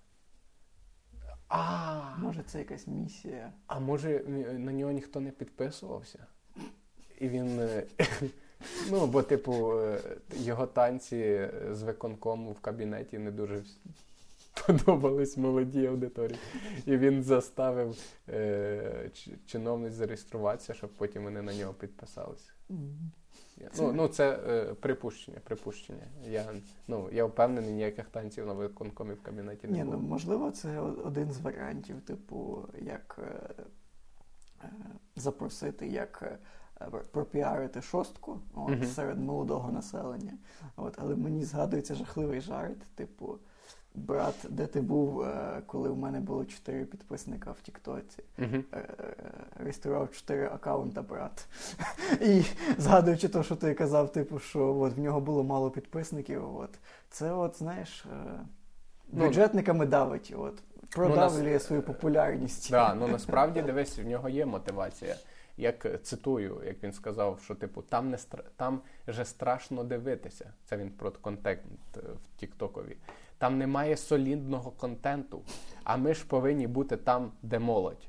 А, 1.56 2.16
може, 2.18 2.42
це 2.42 2.58
якась 2.58 2.86
місія. 2.86 3.52
а 3.66 3.80
може 3.80 4.20
на 4.58 4.72
нього 4.72 4.92
ніхто 4.92 5.20
не 5.20 5.30
підписувався? 5.30 6.26
І 7.20 7.28
він. 7.28 7.60
е, 7.60 7.86
Ну, 8.90 9.06
бо, 9.06 9.22
типу, 9.22 9.80
е, 9.80 10.00
його 10.36 10.66
танці 10.66 11.48
з 11.70 11.82
виконкому 11.82 12.52
в 12.52 12.60
кабінеті 12.60 13.18
не 13.18 13.30
дуже 13.30 13.62
подобались 14.66 15.36
молодій 15.36 15.86
аудиторії. 15.86 16.38
І 16.86 16.96
він 16.96 17.22
заставив 17.22 17.96
е, 18.28 19.10
чиновниць 19.46 19.92
зареєструватися, 19.94 20.74
щоб 20.74 20.90
потім 20.90 21.22
вони 21.24 21.42
на 21.42 21.54
нього 21.54 21.74
підписалися. 21.74 22.52
Ну, 23.78 23.92
ну 23.92 24.08
це 24.08 24.38
е, 24.48 24.74
припущення, 24.74 25.38
припущення. 25.44 26.06
Я, 26.24 26.44
ну, 26.88 27.08
я 27.12 27.24
впевнений, 27.24 27.72
ніяких 27.72 28.08
танців 28.08 28.46
на 28.46 28.52
виконкомі 28.52 29.14
в 29.14 29.22
кабінеті 29.22 29.66
не 29.66 29.72
Ні, 29.72 29.84
ну 29.84 29.98
можливо, 29.98 30.50
це 30.50 30.80
один 30.80 31.32
з 31.32 31.40
варіантів, 31.40 32.00
типу, 32.00 32.68
як 32.78 33.20
е, 33.22 33.54
е, 34.64 34.70
запросити, 35.16 35.86
як 35.86 36.22
е, 36.22 36.38
пропіарити 37.10 37.82
шостку 37.82 38.40
от, 38.54 38.70
Мгм. 38.70 38.84
серед 38.84 39.20
молодого 39.20 39.72
населення. 39.72 40.32
От, 40.76 40.94
але 40.98 41.16
мені 41.16 41.44
згадується 41.44 41.94
жахливий 41.94 42.40
жарт, 42.40 42.82
типу. 42.94 43.38
Брат, 43.94 44.34
де 44.48 44.66
ти 44.66 44.80
був, 44.80 45.22
е, 45.22 45.62
коли 45.66 45.88
у 45.88 45.96
мене 45.96 46.20
було 46.20 46.44
4 46.44 46.84
підписника 46.84 47.50
в 47.52 47.60
Тіктоці? 47.60 48.22
Е, 48.38 48.88
реєстрував 49.56 50.12
4 50.12 50.46
аккаунта 50.46 51.02
брат. 51.02 51.46
І 52.20 52.42
згадуючи 52.78 53.28
те, 53.28 53.42
що 53.42 53.56
ти 53.56 53.74
казав, 53.74 54.12
типу, 54.12 54.38
що 54.38 54.76
от 54.76 54.96
в 54.96 54.98
нього 54.98 55.20
було 55.20 55.44
мало 55.44 55.70
підписників, 55.70 56.56
от 56.56 56.78
це, 57.10 57.32
от, 57.32 57.58
знаєш, 57.58 58.04
е, 58.12 58.40
Ну, 59.12 59.24
бюджетниками 59.24 59.86
давить, 59.86 60.34
от, 60.36 60.62
продавлює 60.90 61.52
нас- 61.52 61.64
свою 61.66 61.82
популярність. 61.82 62.70
Да, 62.70 62.94
ну 62.94 63.08
насправді 63.08 63.62
дивись, 63.62 63.98
в 63.98 64.06
нього 64.06 64.28
є 64.28 64.46
мотивація. 64.46 65.16
Як 65.56 66.02
цитую, 66.02 66.62
як 66.66 66.82
він 66.82 66.92
сказав, 66.92 67.40
що 67.44 67.54
типу 67.54 67.82
там 67.82 68.10
не 68.10 68.18
стра... 68.18 68.42
там 68.56 68.80
же 69.08 69.24
страшно 69.24 69.84
дивитися. 69.84 70.52
Це 70.64 70.76
він 70.76 70.90
про 70.90 71.10
контент 71.10 71.60
в 71.94 72.40
Тіктокові. 72.40 72.96
Там 73.44 73.58
немає 73.58 73.96
солідного 73.96 74.70
контенту, 74.70 75.42
а 75.82 75.96
ми 75.96 76.14
ж 76.14 76.26
повинні 76.26 76.66
бути 76.66 76.96
там, 76.96 77.32
де 77.42 77.58
молодь. 77.58 78.08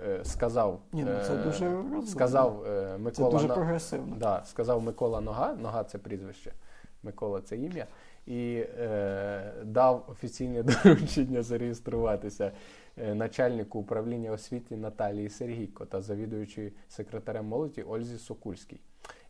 Е, 0.00 0.24
сказав, 0.24 0.80
Ні, 0.92 1.04
ну 1.04 1.10
це 1.26 1.34
е, 1.34 1.44
дуже 1.44 1.82
сказав 2.06 2.64
е, 2.66 2.92
Це 2.92 2.98
Микола 2.98 3.30
дуже 3.30 3.48
прогресивно. 3.48 4.16
Да, 4.16 4.42
сказав 4.44 4.82
Микола 4.82 5.20
Нога, 5.20 5.54
Нога 5.54 5.84
це 5.84 5.98
прізвище, 5.98 6.52
Микола 7.02 7.40
це 7.40 7.56
ім'я, 7.56 7.86
і 8.26 8.64
е, 8.78 9.52
дав 9.64 10.04
офіційне 10.08 10.62
доручення 10.84 11.42
зареєструватися 11.42 12.52
начальнику 12.96 13.78
управління 13.78 14.30
освіти 14.30 14.76
Наталії 14.76 15.28
Сергійко 15.28 15.86
та 15.86 16.00
завідуючій 16.00 16.72
секретарем 16.88 17.46
молоді 17.46 17.82
Ользі 17.82 18.18
Сокульській. 18.18 18.80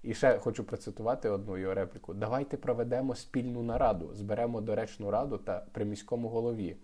І 0.03 0.15
ще 0.15 0.39
хочу 0.39 0.65
процитувати 0.65 1.29
одну 1.29 1.59
його 1.59 1.75
репліку: 1.75 2.15
давайте 2.15 2.57
проведемо 2.57 3.15
спільну 3.15 3.63
нараду, 3.63 4.15
зберемо 4.15 4.61
доречну 4.61 5.11
раду 5.11 5.39
та 5.39 5.67
при 5.73 5.85
міському 5.85 6.29
голові. 6.29 6.77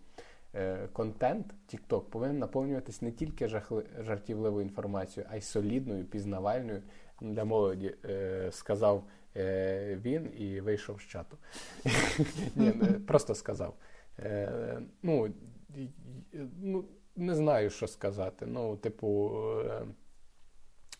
Е, 0.54 0.88
Контент 0.92 1.54
TikTok 1.72 2.00
повинен 2.00 2.38
наповнюватись 2.38 3.02
не 3.02 3.12
тільки 3.12 3.48
жахли... 3.48 3.84
жартівливою 4.00 4.62
інформацією, 4.62 5.30
а 5.32 5.36
й 5.36 5.40
солідною, 5.40 6.04
пізнавальною 6.04 6.82
для 7.20 7.44
молоді, 7.44 7.94
е, 8.04 8.48
сказав 8.52 9.04
е, 9.36 9.98
він 10.04 10.32
і 10.36 10.60
вийшов 10.60 11.00
з 11.00 11.04
чату. 11.04 11.36
Просто 13.06 13.34
сказав. 13.34 13.74
Ну, 15.02 15.34
ну, 16.60 16.84
не 17.16 17.34
знаю, 17.34 17.70
що 17.70 17.86
сказати. 17.86 18.46
Ну, 18.46 18.76
типу, 18.76 19.32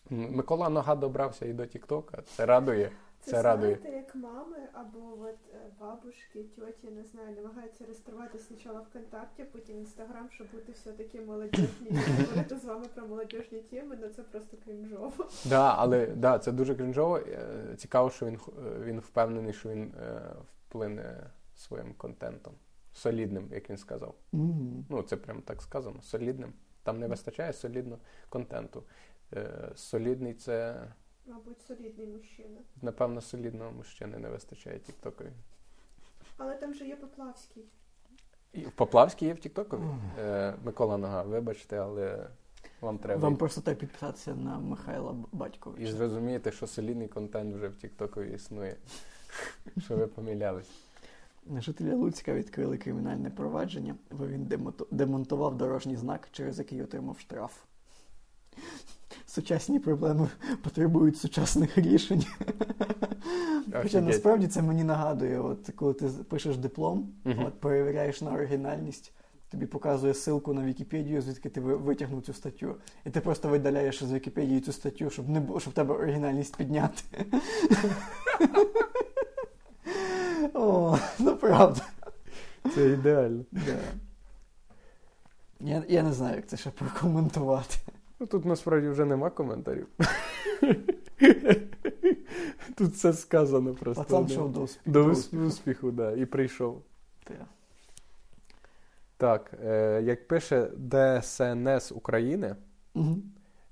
Микола 0.09 0.69
Нога 0.69 0.95
добрався 0.95 1.45
і 1.45 1.53
до 1.53 1.65
Тіктока. 1.65 2.21
Це 2.21 2.45
радує. 2.45 2.91
Це, 3.21 3.31
Це 3.31 3.41
радує. 3.41 3.75
знаєте, 3.81 3.97
як 3.97 4.15
мами 4.15 4.57
або 4.73 4.99
от 5.21 5.35
е, 5.53 5.57
бабушки, 5.79 6.43
тьоті, 6.55 6.87
не 6.91 7.03
знаю, 7.03 7.35
намагаються 7.35 7.83
реєструвати 7.83 8.39
спочатку 8.39 8.83
ВКонтакті, 8.89 9.43
потім 9.43 9.77
Інстаграм, 9.77 10.29
щоб 10.31 10.47
бути 10.53 10.71
все-таки 10.71 11.21
молодіжні 11.21 11.89
говорити 12.17 12.57
з 12.57 12.65
вами 12.65 12.85
про 12.95 13.07
молодіжні 13.07 13.59
теми, 13.59 13.97
ну 14.01 14.07
це 14.09 14.23
просто 14.23 14.57
крінжово. 14.65 15.11
Да, 15.45 15.75
але 15.77 16.07
да, 16.07 16.39
це 16.39 16.51
дуже 16.51 16.75
крінжово. 16.75 17.17
Е, 17.17 17.75
Цікаво, 17.77 18.09
що 18.09 18.25
він, 18.25 18.37
х- 18.37 18.51
е, 18.67 18.83
він 18.83 18.99
впевнений, 18.99 19.53
що 19.53 19.69
він 19.69 19.93
е, 20.01 20.21
вплине 20.67 21.29
своїм 21.55 21.93
контентом. 21.93 22.53
Солідним, 22.93 23.47
як 23.51 23.69
він 23.69 23.77
сказав. 23.77 24.13
Мгм. 24.31 24.85
Ну, 24.89 25.01
це 25.01 25.17
прям 25.17 25.41
так 25.41 25.61
сказано. 25.61 26.01
Солідним. 26.01 26.53
Там 26.83 26.99
не 26.99 27.07
вистачає 27.07 27.53
солідного 27.53 28.01
контенту. 28.29 28.83
Е, 29.33 29.71
солідний 29.75 30.33
це, 30.33 30.87
Мабуть, 31.25 31.61
солідний 31.61 32.07
мужчина. 32.07 32.59
напевно, 32.81 33.21
солідного 33.21 33.71
мужчини 33.71 34.17
не 34.17 34.29
вистачає 34.29 34.79
Тіктокові. 34.79 35.31
Але 36.37 36.55
там 36.55 36.73
же 36.73 36.85
є 36.85 36.95
Поплавський. 36.95 37.65
І 38.53 38.65
в 38.65 38.71
Поплавській 38.71 39.25
є 39.25 39.33
в 39.33 39.39
Тіктокові. 39.39 39.81
Е, 40.19 40.53
Микола 40.63 40.97
Нога, 40.97 41.23
вибачте, 41.23 41.77
але 41.77 42.27
вам 42.81 42.97
треба. 42.97 43.21
Вам 43.21 43.37
просто 43.37 43.61
треба 43.61 43.79
підписатися 43.79 44.35
на 44.35 44.59
Михайла 44.59 45.13
Б- 45.31 45.49
І 45.77 45.85
зрозумієте, 45.85 46.51
що 46.51 46.67
солідний 46.67 47.07
контент 47.07 47.55
вже 47.55 47.67
в 47.67 47.75
Тіктокові 47.75 48.33
існує. 48.33 48.75
Що 49.85 49.97
ви 49.97 50.07
помилялись. 50.07 50.69
Жителі 51.57 51.93
Луцька 51.93 52.33
відкрили 52.33 52.77
кримінальне 52.77 53.29
провадження, 53.29 53.95
бо 54.11 54.27
він 54.27 54.51
демонтував 54.91 55.57
дорожній 55.57 55.95
знак, 55.95 56.27
через 56.31 56.59
який 56.59 56.83
отримав 56.83 57.19
штраф. 57.19 57.63
Сучасні 59.29 59.79
проблеми 59.79 60.29
потребують 60.63 61.17
сучасних 61.17 61.77
рішень. 61.77 62.25
Хоча 63.81 64.01
насправді 64.01 64.47
це 64.47 64.61
мені 64.61 64.83
нагадує, 64.83 65.39
от 65.39 65.69
коли 65.75 65.93
ти 65.93 66.07
пишеш 66.07 66.57
диплом, 66.57 67.09
Мгм. 67.23 67.45
от 67.45 67.59
перевіряєш 67.59 68.21
на 68.21 68.31
оригінальність, 68.31 69.13
тобі 69.49 69.65
показує 69.65 70.13
ссылку 70.13 70.53
на 70.53 70.65
Вікіпедію, 70.65 71.21
звідки 71.21 71.49
ти 71.49 71.61
витягнув 71.61 72.21
цю 72.21 72.33
статтю. 72.33 72.75
І 73.05 73.09
ти 73.09 73.21
просто 73.21 73.49
видаляєш 73.49 74.03
з 74.03 74.13
Вікіпедії 74.13 74.61
цю 74.61 74.71
статтю, 74.71 75.09
щоб 75.09 75.29
не 75.29 75.39
було, 75.39 75.59
щоб 75.59 75.73
в 75.73 75.75
тебе 75.75 75.95
оригінальність 75.95 76.57
підняти. 76.57 77.03
О, 80.53 80.97
ну 81.19 81.35
правда. 81.35 81.81
Це 82.75 82.89
ідеально. 82.89 83.43
Я 85.87 86.03
не 86.03 86.13
знаю, 86.13 86.35
як 86.35 86.47
це 86.47 86.57
ще 86.57 86.69
прокоментувати. 86.69 87.75
Ну 88.19 88.27
тут 88.27 88.45
насправді 88.45 88.87
вже 88.89 89.05
нема 89.05 89.29
коментарів. 89.29 89.87
Тут 92.77 92.91
все 92.93 93.13
сказано 93.13 93.73
просто. 93.73 94.03
Пацан 94.03 94.25
да. 94.25 94.33
шов 94.33 94.51
до 94.51 94.61
успіху. 94.61 94.91
До 94.91 95.05
усп- 95.05 95.45
успіху, 95.47 95.91
да, 95.91 96.11
і 96.11 96.25
прийшов. 96.25 96.81
Та. 97.23 97.33
Так, 99.17 99.53
е, 99.65 100.01
як 100.03 100.27
пише 100.27 100.71
ДСНС 100.77 101.91
України, 101.91 102.55
Мгм. 102.93 103.23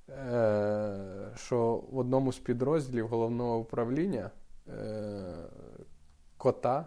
е, 0.09 1.31
що 1.35 1.83
в 1.91 1.97
одному 1.97 2.31
з 2.33 2.39
підрозділів 2.39 3.07
головного 3.07 3.57
управління 3.57 4.31
е, 4.67 5.33
кота, 6.37 6.85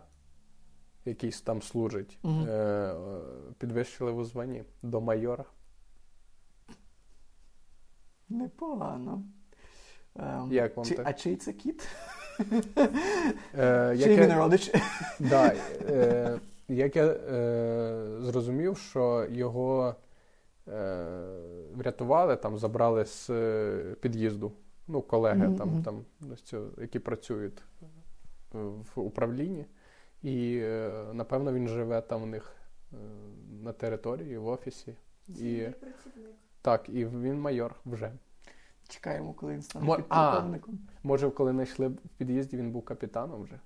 якийсь 1.05 1.41
там 1.41 1.63
служить, 1.63 2.19
Мгм. 2.23 2.47
е, 2.49 2.53
е, 2.53 2.95
підвищили 3.59 4.13
у 4.13 4.25
званні 4.25 4.65
до 4.83 5.01
майора. 5.01 5.45
Непогано. 8.31 9.23
Ем, 10.17 10.53
Як 10.53 10.77
вам 10.77 10.87
чи, 10.87 10.95
так? 10.95 11.07
А 11.09 11.13
чий 11.13 11.37
це 11.37 11.53
кіт? 11.53 11.89
Е, 13.59 13.99
Чий 13.99 14.17
він 14.21 14.33
родич? 14.33 14.73
Да, 15.19 15.55
е, 15.89 16.39
як 16.69 16.97
я 16.97 17.07
е, 17.07 18.07
зрозумів, 18.21 18.79
що 18.79 19.27
його 19.31 19.95
е, 20.69 21.07
врятували, 21.75 22.37
там 22.37 22.59
забрали 22.59 23.05
з 23.05 23.31
е, 23.31 23.97
під'їзду. 24.01 24.53
Ну, 24.89 25.03
колеги 25.03 25.49
Мгм, 25.49 25.57
там, 25.57 25.83
там, 25.83 26.05
які 26.79 26.99
працюють 26.99 27.63
в 28.53 29.01
управлінні. 29.01 29.67
І 30.23 30.61
е, 30.63 30.91
напевно 31.13 31.53
він 31.53 31.69
живе 31.69 32.01
там 32.01 32.23
у 32.23 32.27
них 32.27 32.53
е, 32.93 32.97
на 33.63 33.73
території, 33.73 34.39
в 34.39 34.47
офісі. 34.47 34.95
І 35.29 35.33
працівник. 35.81 36.35
Так, 36.63 36.89
і 36.89 37.07
він 37.07 37.41
майор 37.41 37.75
вже. 37.87 38.13
Чекаємо, 38.89 39.33
коли 39.33 39.53
він 39.53 39.63
стане 39.63 39.85
Мо- 39.87 39.97
підполковником. 39.97 40.79
Може, 41.03 41.31
коли 41.31 41.53
знайшли 41.53 41.89
в 41.89 41.97
під'їзді, 42.19 42.57
він 42.57 42.71
був 42.71 42.85
капітаном 42.85 43.43
вже. 43.43 43.61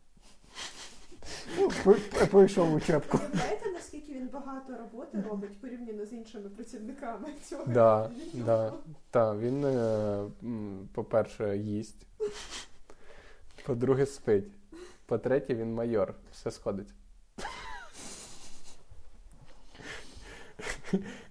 Ну, 1.58 1.70
про- 1.84 2.26
Пройшов 2.30 2.74
учебку. 2.74 3.18
Уявляєте, 3.18 3.70
наскільки 3.70 4.12
він 4.12 4.28
багато 4.28 4.76
роботи 4.76 5.20
робить 5.30 5.60
порівняно 5.60 6.06
з 6.06 6.12
іншими 6.12 6.48
працівниками 6.48 7.28
цього? 7.44 7.64
Да, 7.66 8.10
да. 8.34 8.72
Та, 9.10 9.36
він, 9.36 9.64
е, 9.64 10.24
по-перше, 10.92 11.56
їсть. 11.56 12.06
По-друге, 13.66 14.06
спить. 14.06 14.52
По-третє, 15.06 15.54
він 15.54 15.74
майор. 15.74 16.14
Все 16.32 16.50
сходить. 16.50 16.88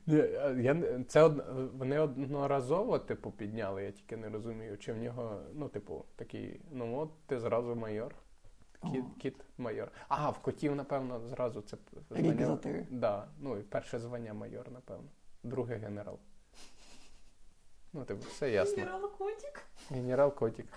Ні, 0.07 0.17
е, 0.17 0.55
Я, 0.59 1.03
це 1.07 1.23
од, 1.23 1.45
вони 1.73 1.99
одноразово, 1.99 2.99
типу, 2.99 3.31
підняли, 3.31 3.83
я 3.83 3.91
тільки 3.91 4.17
не 4.17 4.29
розумію, 4.29 4.77
чи 4.77 4.93
в 4.93 4.97
нього, 4.97 5.41
ну, 5.53 5.67
типу, 5.67 6.05
такий, 6.15 6.61
ну 6.71 6.99
от 6.99 7.09
ти 7.25 7.39
зразу 7.39 7.75
майор. 7.75 8.15
Кіт, 8.91 9.05
кіт 9.19 9.35
майор. 9.57 9.91
А, 10.07 10.29
в 10.29 10.39
котів, 10.39 10.75
напевно, 10.75 11.19
зразу 11.19 11.61
це 11.61 11.77
Рік 12.09 12.41
за 12.41 12.57
три. 12.57 12.87
Да, 12.89 13.27
ну 13.39 13.57
і 13.57 13.61
перше 13.61 13.99
звання 13.99 14.33
майор, 14.33 14.71
напевно. 14.71 15.09
Друге 15.43 15.75
генерал. 15.75 16.19
Ну, 17.93 18.05
типу, 18.05 18.27
все 18.27 18.51
ясно. 18.51 18.83
Генерал 18.83 19.11
Котік. 19.17 19.61
Генерал 19.89 20.35
Котік. 20.35 20.67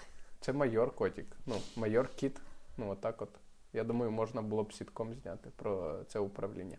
Це 0.40 0.52
майор 0.52 0.94
Котік. 0.94 1.36
Ну, 1.46 1.54
майор 1.76 2.08
Кіт. 2.08 2.40
Ну, 2.76 2.90
отак 2.90 3.22
от. 3.22 3.30
Я 3.72 3.84
думаю, 3.84 4.10
можна 4.10 4.42
було 4.42 4.62
б 4.62 4.72
сітком 4.72 5.14
зняти 5.14 5.50
про 5.56 6.04
це 6.04 6.18
управління. 6.18 6.78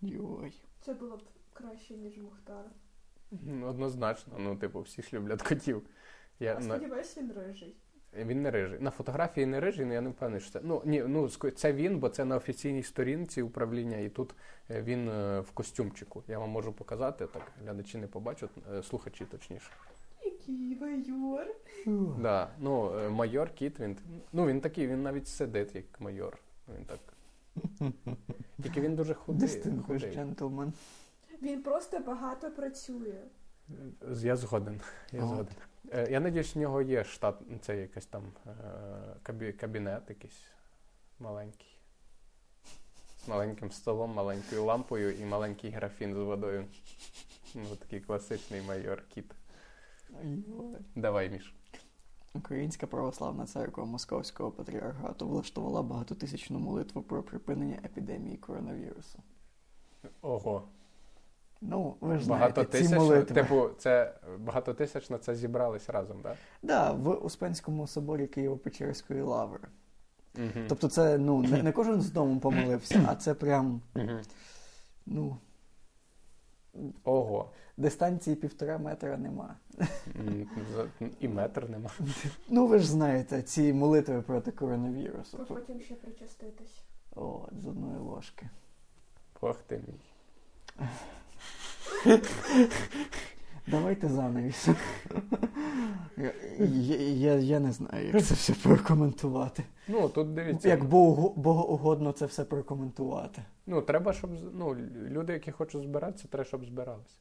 Йой. 0.00 0.52
Це 0.80 0.94
було 0.94 1.16
б 1.16 1.22
краще, 1.58 1.94
ніж 1.94 2.18
Мухтар. 2.18 2.64
Ну, 3.30 3.66
Однозначно, 3.66 4.34
ну, 4.38 4.56
типу, 4.56 4.80
всі 4.80 5.02
ж 5.02 5.08
люблять 5.12 5.42
котів. 5.42 5.82
Я, 6.40 6.54
на... 6.54 6.60
сподіваюся, 6.60 7.20
він 7.20 7.32
рижий. 7.32 7.76
Він 8.14 8.42
не 8.42 8.50
рижий. 8.50 8.80
На 8.80 8.90
фотографії 8.90 9.46
не 9.46 9.60
рижий, 9.60 9.84
але 9.84 9.94
я 9.94 10.00
не 10.00 10.10
впевнений, 10.10 10.40
що 10.40 10.50
це. 10.50 10.60
Ну, 10.62 10.82
ні, 10.84 11.02
ну, 11.02 11.28
це 11.28 11.72
він, 11.72 11.98
бо 11.98 12.08
це 12.08 12.24
на 12.24 12.36
офіційній 12.36 12.82
сторінці 12.82 13.42
управління, 13.42 13.98
і 13.98 14.08
тут 14.08 14.34
е, 14.70 14.82
він 14.82 15.08
е, 15.08 15.40
в 15.40 15.50
костюмчику. 15.50 16.22
Я 16.28 16.38
вам 16.38 16.50
можу 16.50 16.72
показати, 16.72 17.26
так 17.26 17.52
глядачі 17.62 17.98
не 17.98 18.06
побачать, 18.06 18.50
е, 18.72 18.82
слухачі 18.82 19.24
точніше. 19.24 19.70
Який 20.24 20.78
майор. 21.08 21.46
Да. 22.20 22.50
Ну, 22.58 22.92
майор 23.10 23.50
Кіт, 23.50 23.80
він, 23.80 23.96
ну, 24.32 24.46
він 24.46 24.60
такий, 24.60 24.86
він 24.86 25.02
навіть 25.02 25.28
сидить 25.28 25.74
як 25.74 26.00
майор. 26.00 26.38
Він 26.68 26.84
так. 26.84 27.00
Тільки 28.62 28.80
він 28.80 28.96
дуже 28.96 29.14
худий. 29.14 29.48
Distinguished 29.48 29.82
худий. 29.82 30.18
gentleman. 30.18 30.72
Він 31.42 31.62
просто 31.62 31.98
багато 31.98 32.50
працює. 32.50 33.24
Я 34.22 34.36
згоден. 34.36 34.80
Я 35.12 35.22
От. 35.24 35.28
згоден. 35.28 35.54
Е, 35.92 36.08
Я 36.10 36.20
надіюсь, 36.20 36.56
в 36.56 36.58
нього 36.58 36.82
є 36.82 37.04
штат, 37.04 37.40
це 37.60 37.76
якийсь 37.76 38.06
там 38.06 38.22
е, 39.28 39.52
кабінет 39.52 40.02
якийсь 40.08 40.42
маленький. 41.18 41.78
З 43.24 43.28
маленьким 43.28 43.70
столом, 43.70 44.14
маленькою 44.14 44.64
лампою 44.64 45.12
і 45.12 45.24
маленький 45.24 45.70
графін 45.70 46.14
з 46.14 46.18
водою. 46.18 46.64
Ну, 47.54 47.76
такий 47.76 48.00
класичний 48.00 48.62
майор 48.62 49.02
кіт. 49.08 49.34
Давай, 50.94 51.30
Міш. 51.30 51.54
Українська 52.34 52.86
православна 52.86 53.46
церква 53.46 53.84
Московського 53.84 54.50
патріархату 54.50 55.28
влаштувала 55.28 55.82
багатотисячну 55.82 56.58
молитву 56.58 57.02
про 57.02 57.22
припинення 57.22 57.80
епідемії 57.84 58.36
коронавірусу. 58.36 59.22
Ого. 60.22 60.68
Ну, 61.60 61.96
ви 62.00 62.18
ж 62.18 62.24
знаєте, 62.24 62.64
ці 62.64 62.94
молитви. 62.94 63.34
типу, 63.34 63.68
це 63.78 64.14
багатотисячна, 64.38 65.18
це 65.18 65.34
зібрались 65.34 65.88
разом, 65.90 66.20
так? 66.22 66.36
Да, 66.62 66.92
в 66.92 67.08
Успенському 67.10 67.86
соборі 67.86 68.26
Києво-Печерської 68.26 69.24
лаври. 69.24 69.68
Угу. 70.38 70.64
Тобто 70.68 70.88
це 70.88 71.18
ну, 71.18 71.42
не, 71.42 71.62
не 71.62 71.72
кожен 71.72 72.00
з 72.00 72.10
дому 72.10 72.40
помолився, 72.40 73.06
а 73.08 73.14
це 73.14 73.34
прям 73.34 73.80
Угу. 73.94 74.20
ну, 75.06 75.36
Ого. 77.04 77.50
дистанції 77.76 78.36
півтора 78.36 78.78
метра 78.78 79.16
нема. 79.16 79.56
І 81.20 81.28
метр 81.28 81.68
нема. 81.68 81.90
Ну, 82.48 82.66
ви 82.66 82.78
ж 82.78 82.86
знаєте, 82.86 83.42
ці 83.42 83.72
молитви 83.72 84.22
проти 84.22 84.52
А 84.56 84.58
коронавірусу. 84.58 85.38
потім 85.48 85.80
ще 85.80 85.94
причаститись. 85.94 86.82
О, 87.16 87.48
з 87.52 87.66
одної 87.66 87.96
ложки. 87.98 88.48
Ох 89.40 89.56
ти 89.66 89.82
мій. 89.88 90.00
Давайте 93.66 94.08
занавіс. 94.08 94.68
Я, 96.16 96.32
я, 96.98 97.34
я, 97.34 97.60
не 97.60 97.72
знаю, 97.72 98.06
як 98.06 98.24
це 98.24 98.34
все 98.34 98.52
прокоментувати. 98.52 99.64
Ну, 99.88 100.08
тут 100.08 100.34
дивіться. 100.34 100.68
Як 100.68 100.84
Богу, 100.84 101.34
богоугодно 101.36 102.12
це 102.12 102.26
все 102.26 102.44
прокоментувати. 102.44 103.44
Ну, 103.66 103.82
треба, 103.82 104.12
щоб 104.12 104.30
ну, 104.54 104.74
люди, 105.08 105.32
які 105.32 105.50
хочуть 105.50 105.82
збиратися, 105.82 106.28
треба, 106.28 106.44
щоб 106.44 106.64
збиралися. 106.64 107.16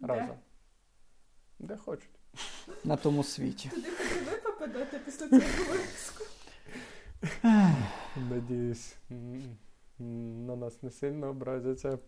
Разом. 0.00 0.36
Де 1.58 1.76
хочуть. 1.76 2.10
На 2.84 2.96
тому 2.96 3.24
світі. 3.24 3.68
Туди 3.68 3.88
куди 3.90 4.30
ви 4.30 4.36
попадете 4.36 4.98
після 4.98 5.28
цього 5.28 5.40
випуску. 5.70 6.24
Надіюсь, 8.30 8.96
на 9.98 10.56
нас 10.56 10.82
не 10.82 10.90
сильно 10.90 11.28
образяться. 11.28 11.98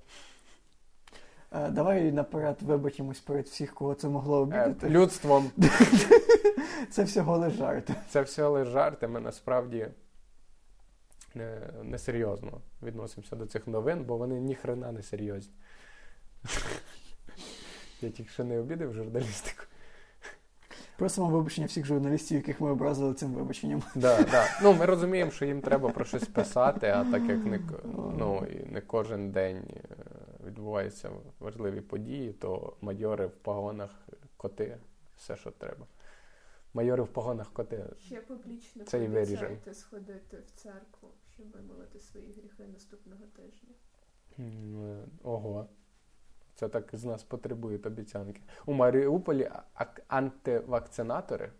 Е, 1.53 1.69
Давай 1.71 2.13
наперед 2.13 2.57
вибачимось 2.63 3.21
перед 3.21 3.47
всіх, 3.47 3.75
кого 3.75 3.95
це 3.95 4.09
могло 4.09 4.37
Е, 4.37 4.41
обідати. 4.41 4.89
людством 4.89 5.51
Це 6.91 7.05
всього 7.05 7.39
лиш 7.39 7.53
жарти. 7.55 7.95
це 8.09 8.23
все 8.23 8.47
лише 8.47 8.71
жарти. 8.71 9.09
Ми 9.09 9.21
насправді 9.21 9.89
не, 11.35 11.59
несерйозно 11.83 12.61
відносимося 12.83 13.37
до 13.37 13.47
цих 13.47 13.67
новин, 13.67 14.05
бо 14.05 14.17
вони 14.17 14.41
ніхрена 14.41 14.93
не 14.93 15.03
серйозні. 15.03 15.53
Я 18.03 18.11
тільки 18.11 18.31
що 18.31 18.45
не 18.45 18.59
обідав 18.59 18.93
журналістику. 18.95 19.65
Просимо 20.99 21.29
вибачення 21.29 21.67
всіх 21.67 21.87
журналістів, 21.87 22.37
яких 22.37 22.61
ми 22.61 22.71
образили 22.71 23.15
цим 23.15 23.33
вибаченням. 23.35 23.83
Да, 23.95 24.23
да. 24.23 24.45
Ну, 24.63 24.73
ми 24.73 24.87
розуміємо, 24.87 25.31
що 25.31 25.45
їм 25.45 25.61
треба 25.61 25.89
про 25.89 26.05
щось 26.05 26.25
писати, 26.25 26.87
а 26.87 27.05
так 27.05 27.23
як 27.23 27.45
не, 27.45 27.61
ну, 28.19 28.47
не 28.67 28.81
кожен 28.81 29.31
день 29.31 29.57
е, 29.57 29.81
відбуваються 30.51 31.11
важливі 31.39 31.81
події, 31.81 32.33
то 32.33 32.77
майори 32.81 33.27
в 33.27 33.37
погонах, 33.37 34.09
коти, 34.37 34.79
все, 35.17 35.37
що 35.37 35.51
треба. 35.51 35.87
Майори 36.75 37.03
в 37.03 37.09
погонах 37.09 37.53
коти. 37.53 37.85
Ще 37.99 38.21
публічно 38.21 38.85
Це 38.85 39.05
і 39.05 39.09
сходити 39.75 40.37
в 40.37 40.51
церкву, 40.51 41.09
щоб 41.35 41.51
вимолити 41.51 42.01
свої 42.01 42.33
гріхи 42.33 42.65
наступного 42.73 43.25
тижня. 43.37 43.75
Е, 44.39 45.05
Ого. 45.23 45.69
Це 46.55 46.69
так 46.69 46.91
з 46.93 47.05
нас 47.05 47.23
потребують 47.23 47.87
обіцянки. 47.87 48.41
У 48.67 48.73
Маріуполі 48.73 49.51
антивакцинатори, 50.09 51.53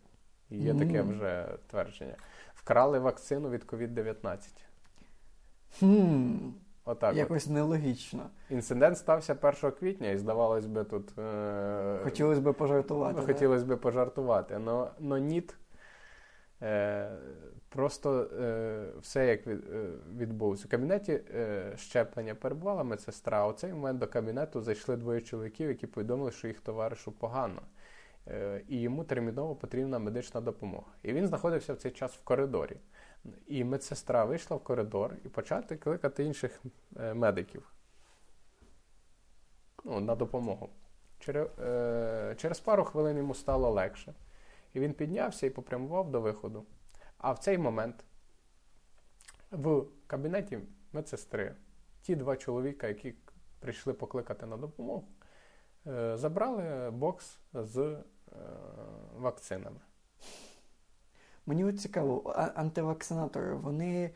є 0.51 0.75
таке 0.75 1.03
вже 1.03 1.59
твердження, 1.67 2.17
вкрали 2.55 2.99
вакцину 2.99 3.51
від 3.51 3.65
COVID-19. 3.65 4.39
Хм, 5.79 6.51
Отак. 6.85 7.11
от. 7.11 7.17
якось 7.17 7.47
нелогічно. 7.47 8.31
Інцидент 8.51 8.99
стався 8.99 9.37
1 9.43 9.71
квітня, 9.71 10.11
і 10.11 10.17
здавалось 10.17 10.67
би, 10.67 10.85
тут 10.85 11.19
е... 11.19 11.99
Хотілося 12.05 12.41
б 12.41 12.53
пожартувати. 12.53 13.15
ну, 13.21 13.27
хотілося 13.27 13.65
б 13.65 13.77
пожартувати. 13.77 14.59
Но, 14.59 14.91
но 14.99 15.19
ніт. 15.19 15.57
Е... 16.63 17.11
Просто 17.69 18.23
е... 18.23 18.87
все 19.01 19.27
як 19.27 19.47
від... 19.47 19.65
е, 19.71 19.87
відбулося. 20.17 20.65
У 20.67 20.71
кабінеті 20.71 21.13
е... 21.35 21.73
щеплення 21.77 22.35
перебувала 22.35 22.85
медсестра. 22.85 23.49
У 23.49 23.53
цей 23.53 23.73
момент 23.73 23.99
до 23.99 24.07
кабінету 24.07 24.61
зайшли 24.61 24.97
двоє 24.97 25.21
чоловіків, 25.21 25.69
які 25.69 25.87
повідомили, 25.87 26.31
що 26.31 26.49
їх 26.49 26.61
товаришу 26.61 27.13
погано. 27.13 27.63
Е, 28.29 28.63
І 28.69 28.81
йому 28.81 29.05
терміново 29.05 29.55
потрібна 29.55 29.99
медична 29.99 30.41
допомога. 30.41 30.87
І 31.03 31.13
він 31.13 31.27
знаходився 31.27 31.73
в 31.73 31.77
цей 31.77 31.91
час 31.91 32.13
в 32.13 32.25
коридорі. 32.25 32.77
І 33.47 33.65
медсестра 33.65 34.25
вийшла 34.25 34.57
в 34.57 34.65
коридор 34.65 35.17
і 35.25 35.29
почати 35.29 35.77
кликати 35.77 36.25
інших 36.25 36.61
е, 36.97 37.15
медиків 37.15 37.73
ну, 39.85 40.01
на 40.01 40.15
допомогу. 40.15 40.71
Через, 41.19 41.49
е, 41.59 42.35
через 42.39 42.61
пару 42.61 42.85
хвилин 42.85 43.17
йому 43.17 43.35
стало 43.35 43.71
легше. 43.71 44.15
І 44.75 44.81
він 44.81 44.95
піднявся 44.95 45.47
і 45.47 45.51
попрямував 45.51 46.11
до 46.11 46.21
виходу. 46.21 46.67
А 47.19 47.33
в 47.33 47.39
цей 47.39 47.59
момент 47.59 48.05
в 49.51 49.85
кабінеті 50.07 50.59
медсестри 50.93 51.55
ті 52.03 52.17
два 52.17 52.37
чоловіка, 52.37 52.89
які 52.89 53.15
прийшли 53.59 53.93
покликати 53.93 54.47
на 54.47 54.57
допомогу, 54.57 55.09
е, 55.87 56.17
забрали 56.17 56.91
бокс 56.91 57.39
з 57.53 57.79
е, 57.79 58.03
вакцинами. 59.17 59.81
Мені 61.51 61.65
от 61.65 61.81
цікаво, 61.81 62.35
антивакцинатори, 62.55 63.55
вони 63.55 64.11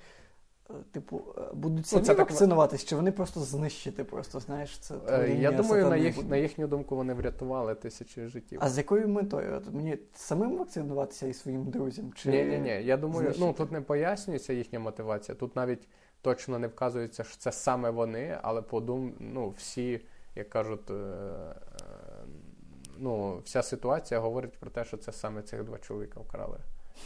е, 0.70 0.74
типу, 0.92 1.22
е, 1.38 1.40
будуть 1.54 1.78
Ну, 1.78 1.84
самі 1.84 2.02
це 2.04 2.14
так- 2.14 2.84
чи 2.84 2.96
вони 2.96 3.12
просто 3.12 3.40
знищити, 3.40 4.04
просто, 4.04 4.40
знаєш, 4.40 4.78
це 4.78 4.94
Е, 5.08 5.36
Я 5.40 5.52
думаю, 5.52 5.88
на, 5.88 5.96
їх, 5.96 6.16
буде. 6.16 6.28
на 6.28 6.36
їхню 6.36 6.66
думку, 6.66 6.96
вони 6.96 7.14
врятували 7.14 7.74
тисячі 7.74 8.26
життів. 8.26 8.58
А 8.62 8.70
з 8.70 8.78
якою 8.78 9.08
метою? 9.08 9.54
От 9.54 9.74
мені 9.74 9.98
самим 10.14 10.56
вакцинуватися 10.56 11.26
і 11.26 11.34
своїм 11.34 11.64
друзям? 11.64 12.12
Чи... 12.12 12.30
Ні, 12.30 12.44
ні, 12.44 12.58
ні. 12.58 12.84
Я 12.84 12.96
думаю, 12.96 13.34
ну 13.38 13.52
тут 13.52 13.72
не 13.72 13.80
пояснюється 13.80 14.52
їхня 14.52 14.78
мотивація. 14.78 15.34
Тут 15.34 15.56
навіть 15.56 15.88
точно 16.22 16.58
не 16.58 16.66
вказується, 16.66 17.24
що 17.24 17.36
це 17.36 17.52
саме 17.52 17.90
вони, 17.90 18.38
але 18.42 18.62
подум, 18.62 19.14
ну, 19.20 19.48
всі, 19.48 20.00
як 20.34 20.50
кажуть, 20.50 20.90
е, 20.90 20.94
ну, 22.98 23.38
вся 23.44 23.62
ситуація 23.62 24.20
говорить 24.20 24.58
про 24.58 24.70
те, 24.70 24.84
що 24.84 24.96
це 24.96 25.12
саме 25.12 25.42
цих 25.42 25.64
два 25.64 25.78
чоловіка 25.78 26.20
вкрали 26.20 26.58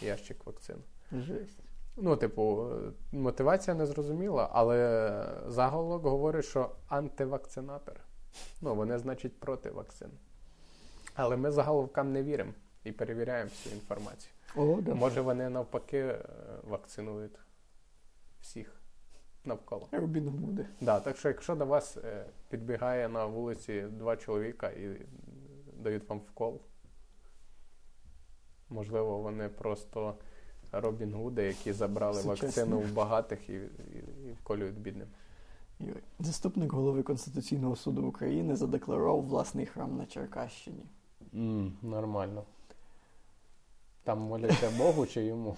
ящик 0.02 0.46
вакцин. 0.46 0.76
Жесть. 1.12 1.60
Ну, 1.96 2.16
типу, 2.16 2.70
мотивація 3.12 3.76
не 3.76 3.86
зрозуміла, 3.86 4.48
але 4.52 5.26
заголовок 5.46 6.02
говорить, 6.02 6.44
що 6.44 6.70
антивакцинатор. 6.88 8.00
Ну, 8.60 8.74
вони, 8.74 8.98
значить, 8.98 9.40
проти 9.40 9.70
вакцин. 9.70 10.10
Але 11.14 11.36
ми 11.36 11.50
заголовкам 11.50 12.12
не 12.12 12.22
віримо 12.22 12.52
і 12.84 12.92
перевіряємо 12.92 13.50
всю 13.50 13.74
інформацію. 13.74 14.32
О, 14.56 14.80
да. 14.80 14.94
Може, 14.94 15.20
вони 15.20 15.48
навпаки 15.48 15.98
е, 15.98 16.24
вакцинують 16.68 17.38
всіх 18.40 18.80
навколо. 19.44 19.88
Робін 19.92 20.28
Гуди. 20.28 20.66
Да, 20.80 21.00
так 21.00 21.16
що, 21.16 21.28
якщо 21.28 21.54
до 21.54 21.66
вас 21.66 21.96
е, 21.96 22.26
підбігає 22.48 23.08
на 23.08 23.26
вулиці 23.26 23.82
два 23.82 24.16
чоловіка 24.16 24.68
і 24.68 25.06
дають 25.72 26.08
вам 26.08 26.18
вкол, 26.18 26.60
можливо, 28.70 29.18
вони 29.18 29.48
просто 29.48 30.14
Робін 30.72 31.14
Гуди, 31.14 31.42
які 31.42 31.72
забрали 31.72 32.22
Сучасні. 32.22 32.46
вакцину 32.46 32.78
в 32.78 32.92
багатих 32.92 33.48
і, 33.48 33.52
і, 33.52 33.58
і 34.28 34.32
вколюють 34.40 34.78
бідним. 34.78 35.08
Заступник 36.18 36.72
голови 36.72 37.02
Конституційного 37.02 37.76
суду 37.76 38.06
України 38.06 38.56
задекларував 38.56 39.22
власний 39.22 39.66
храм 39.66 39.96
на 39.96 40.06
Черкащині. 40.06 40.84
нормально. 41.82 42.42
Там 44.04 44.18
моляться 44.18 44.70
Богу 44.78 45.06
чи 45.06 45.24
йому? 45.24 45.56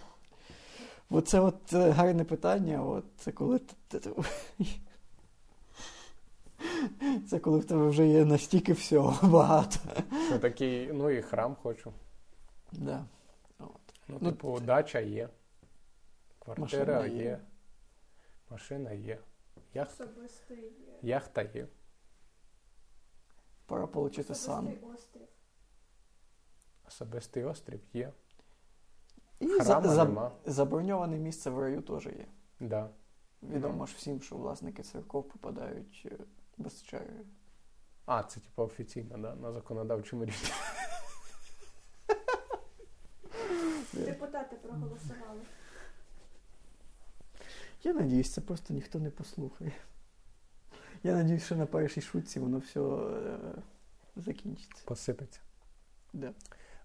Оце 1.11 1.41
от 1.41 1.73
е, 1.73 1.91
гарне 1.91 2.25
питання. 2.25 2.85
От 2.85 3.05
це 3.19 3.33
коли 3.33 3.61
це 7.29 7.39
коли 7.39 7.59
в 7.59 7.65
тебе 7.65 7.89
вже 7.89 8.07
є 8.09 8.25
настільки 8.25 8.73
всього 8.73 9.29
багато. 9.29 9.77
Що 10.29 10.39
такий, 10.39 10.91
ну 10.93 11.11
і 11.11 11.23
храм 11.23 11.57
хочу. 11.63 11.93
Да. 12.73 13.05
От. 13.59 13.69
Ну, 14.09 14.19
Ну, 14.21 14.31
типу, 14.31 14.61
дача 14.61 15.01
є, 15.01 15.29
квартира 16.39 16.95
Машина 16.95 17.07
є. 17.07 17.23
є. 17.25 17.41
машина 18.51 18.93
є, 18.93 19.19
яхта, 19.75 20.05
Особистий, 20.05 20.65
е, 20.65 20.99
яхта 21.03 21.43
є. 21.43 21.67
Пора 23.67 23.85
отримати 23.85 24.33
особистий 24.33 24.79
острів. 24.95 25.29
Особистий 26.89 27.45
острів 27.45 27.81
є. 27.93 28.13
І 29.41 29.47
Храма 29.47 29.83
за, 29.83 29.95
за, 29.95 30.05
нема. 30.05 30.33
заброньоване 30.47 31.19
місце 31.19 31.51
в 31.51 31.59
раю 31.59 31.83
теж 31.83 32.07
є. 32.07 32.27
Да. 32.61 32.91
Відомо 33.43 33.87
ж 33.87 33.95
всім, 33.97 34.21
що 34.21 34.37
власники 34.37 34.83
церков 34.83 35.29
попадають 35.29 36.03
е, 36.13 36.19
без 36.59 36.83
черги. 36.83 37.25
А, 38.07 38.23
це 38.23 38.41
типу 38.41 38.63
офіційно, 38.63 39.19
да? 39.19 39.35
на 39.35 39.53
законодавчому 39.53 40.25
рівні. 40.25 40.39
Депутати 44.41 44.69
проголосували. 44.69 45.41
Я 47.83 47.93
надіюсь, 47.93 48.33
це 48.33 48.41
просто 48.41 48.75
ніхто 48.75 48.99
не 48.99 49.11
послухає. 49.11 49.73
Я 51.03 51.15
надіюсь, 51.15 51.45
що 51.45 51.57
на 51.57 51.67
першій 51.67 52.01
шутці 52.01 52.41
воно 52.41 52.59
все 52.59 52.81
е, 52.81 53.39
закінчиться. 54.17 54.85
Посипеться. 54.87 55.41
Да. 56.13 56.29
В 56.29 56.35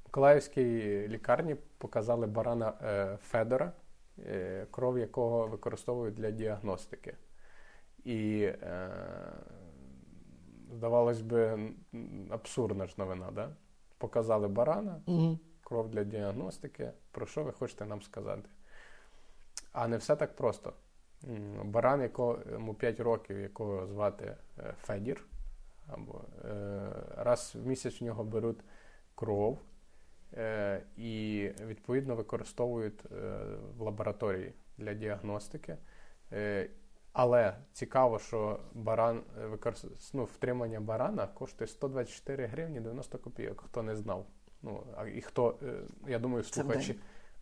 Миколаївській 0.06 1.08
лікарні 1.08 1.56
показали 1.78 2.28
барана 2.28 2.74
е, 2.82 3.18
Федора, 3.22 3.74
е, 4.20 4.68
кров 4.72 5.00
якого 5.00 5.48
використовують 5.48 6.16
для 6.16 6.32
діагностики. 6.32 7.16
І 8.04 8.42
е, 8.42 8.90
здавалось 10.74 11.22
би, 11.22 11.70
абсурдна 12.30 12.88
ж 12.88 12.96
новина, 12.98 13.32
да? 13.32 13.50
Показали 13.98 14.48
барана, 14.48 15.02
Угу. 15.06 15.40
Кров 15.66 15.90
для 15.90 16.04
діагностики. 16.04 16.92
Про 17.12 17.26
що 17.26 17.44
ви 17.44 17.52
хочете 17.52 17.86
нам 17.86 18.02
сказати? 18.02 18.50
А 19.72 19.88
не 19.88 19.98
все 19.98 20.16
так 20.16 20.36
просто. 20.36 20.74
Баран, 21.64 22.02
якому 22.02 22.74
5 22.74 23.00
років, 23.00 23.40
якого 23.40 23.88
звати 23.88 24.38
е, 24.60 24.74
Федір, 24.82 25.26
або, 25.88 26.22
е, 26.46 26.90
раз 27.18 27.56
в 27.56 27.68
місяць 27.68 28.02
в 28.02 28.04
нього 28.04 28.24
беруть 28.24 28.60
кров 29.16 29.60
е, 30.34 30.82
і 30.98 31.50
відповідно 31.66 32.16
використовують 32.16 33.04
в 33.78 33.82
лабораторії 33.82 34.54
для 34.78 34.94
діагностики. 34.94 35.78
Але 37.14 37.58
цікаво, 37.74 38.20
що 38.20 38.60
баран 38.74 39.24
ну, 40.14 40.24
втримання 40.24 40.80
барана 40.80 41.28
коштує 41.28 41.68
124 41.68 42.46
гривні 42.46 42.80
90 42.80 43.18
копійок, 43.18 43.64
хто 43.66 43.84
не 43.84 43.96
знав. 43.96 44.26
Ну, 44.66 44.84
і 45.16 45.22
хто, 45.22 45.58
е, 45.64 45.74
я 46.08 46.20
думаю, 46.20 46.44
слухачі, 46.44 46.96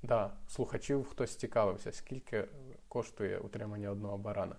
да, 0.03 0.31
слухачів 0.47 1.05
хтось 1.09 1.35
цікавився, 1.35 1.91
скільки 1.91 2.45
коштує 2.87 3.37
утримання 3.37 3.91
одного 3.91 4.17
барана. 4.17 4.55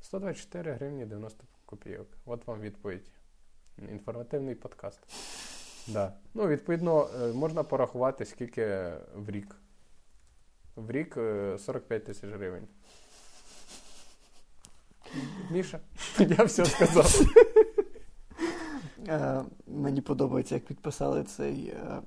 124 0.00 0.72
гривні 0.72 1.06
90 1.06 1.44
копійок. 1.66 2.08
От 2.26 2.46
вам 2.46 2.60
відповідь. 2.60 3.10
Інформативний 3.78 4.54
подкаст. 4.54 5.00
Да. 5.88 6.12
Ну, 6.34 6.46
відповідно, 6.46 7.08
е, 7.22 7.32
можна 7.32 7.62
порахувати, 7.62 8.24
скільки 8.24 8.92
в 9.14 9.30
рік. 9.30 9.56
В 10.76 10.90
рік 10.90 11.16
е, 11.16 11.58
45 11.58 12.04
тисяч 12.04 12.30
гривень. 12.30 12.68
Міша, 15.50 15.80
я 16.18 16.44
все 16.44 16.64
сказав. 16.64 17.20
Е, 19.08 19.44
мені 19.66 20.00
подобається, 20.00 20.54
як 20.54 20.64
підписали 20.64 21.24
цей. 21.24 21.66
Е, 21.66 22.02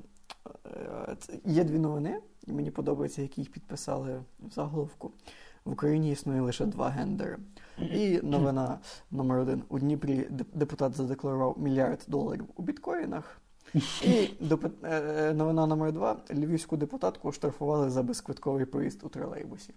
е, 0.66 1.16
є 1.46 1.64
дві 1.64 1.80
новини, 1.80 2.20
і 2.48 2.52
мені 2.52 2.72
подобається, 2.72 3.22
як 3.22 3.38
їх 3.38 3.52
підписали 3.52 4.24
в 4.40 4.54
заголовку. 4.54 5.12
В 5.66 5.72
Україні 5.72 6.12
існує 6.12 6.42
лише 6.42 6.66
два 6.66 6.90
гендери. 6.90 7.38
І 7.78 8.20
новина 8.24 8.80
номер 9.12 9.40
один. 9.40 9.64
У 9.70 9.80
Дніпрі 9.80 10.28
депутат 10.54 10.96
задекларував 10.96 11.60
мільярд 11.60 12.06
доларів 12.08 12.46
у 12.56 12.62
біткоїнах. 12.62 13.42
І 14.04 14.30
е, 14.84 15.34
новина 15.34 15.66
номер 15.66 15.92
два. 15.92 16.18
Львівську 16.32 16.78
депутатку 16.78 17.30
оштрафували 17.30 17.90
за 17.90 18.04
безквитковий 18.04 18.66
проїзд 18.66 19.04
у 19.04 19.10
тролейбусі. 19.10 19.74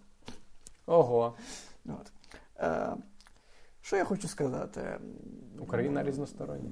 Ого. 0.86 1.34
От. 1.86 2.12
Що 3.80 3.96
я 3.96 4.04
хочу 4.04 4.28
сказати? 4.28 5.00
Україна 5.58 6.02
різностороння. 6.02 6.70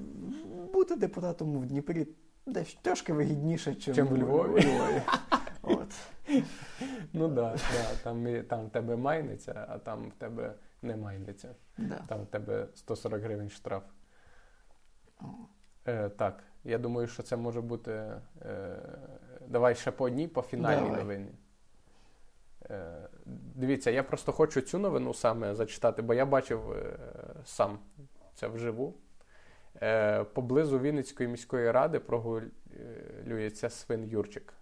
Бути 0.73 0.95
депутатом 0.95 1.59
в 1.59 1.65
Дніпрі 1.65 2.07
десь 2.45 2.77
трошки 2.81 3.13
вигідніше, 3.13 3.75
чим, 3.75 3.95
Чим 3.95 4.07
в 4.07 4.17
Львові. 4.17 4.67
От. 5.61 5.93
Ну 7.13 7.25
так, 7.27 7.33
да, 7.33 7.55
да, 7.55 7.95
там, 8.03 8.43
там 8.43 8.65
в 8.65 8.69
тебе 8.69 8.95
майниться, 8.95 9.65
а 9.69 9.77
там 9.77 10.09
в 10.09 10.13
тебе 10.13 10.53
не 10.81 10.95
майниться. 10.95 11.55
Да. 11.77 12.03
Там 12.07 12.23
в 12.23 12.27
тебе 12.27 12.67
140 12.75 13.21
гривень 13.21 13.49
штраф. 13.49 13.83
Е, 15.87 16.09
так, 16.09 16.43
я 16.63 16.77
думаю, 16.77 17.07
що 17.07 17.23
це 17.23 17.37
може 17.37 17.61
бути. 17.61 17.91
Е, 18.41 18.79
давай 19.47 19.75
ще 19.75 19.91
по 19.91 20.05
одній, 20.05 20.27
по 20.27 20.41
фінальній 20.41 20.89
новині. 20.89 21.31
Е, 22.71 23.09
дивіться, 23.55 23.91
я 23.91 24.03
просто 24.03 24.31
хочу 24.31 24.61
цю 24.61 24.79
новину 24.79 25.13
саме 25.13 25.55
зачитати, 25.55 26.01
бо 26.01 26.13
я 26.13 26.25
бачив 26.25 26.71
е, 26.71 26.99
сам 27.45 27.79
це 28.35 28.47
вживу. 28.47 28.93
Е, 29.81 30.23
поблизу 30.23 30.79
Вінницької 30.79 31.29
міської 31.29 31.71
ради 31.71 31.99
прогулюється 31.99 33.69
свин 33.69 34.05
Юрчик. 34.05 34.53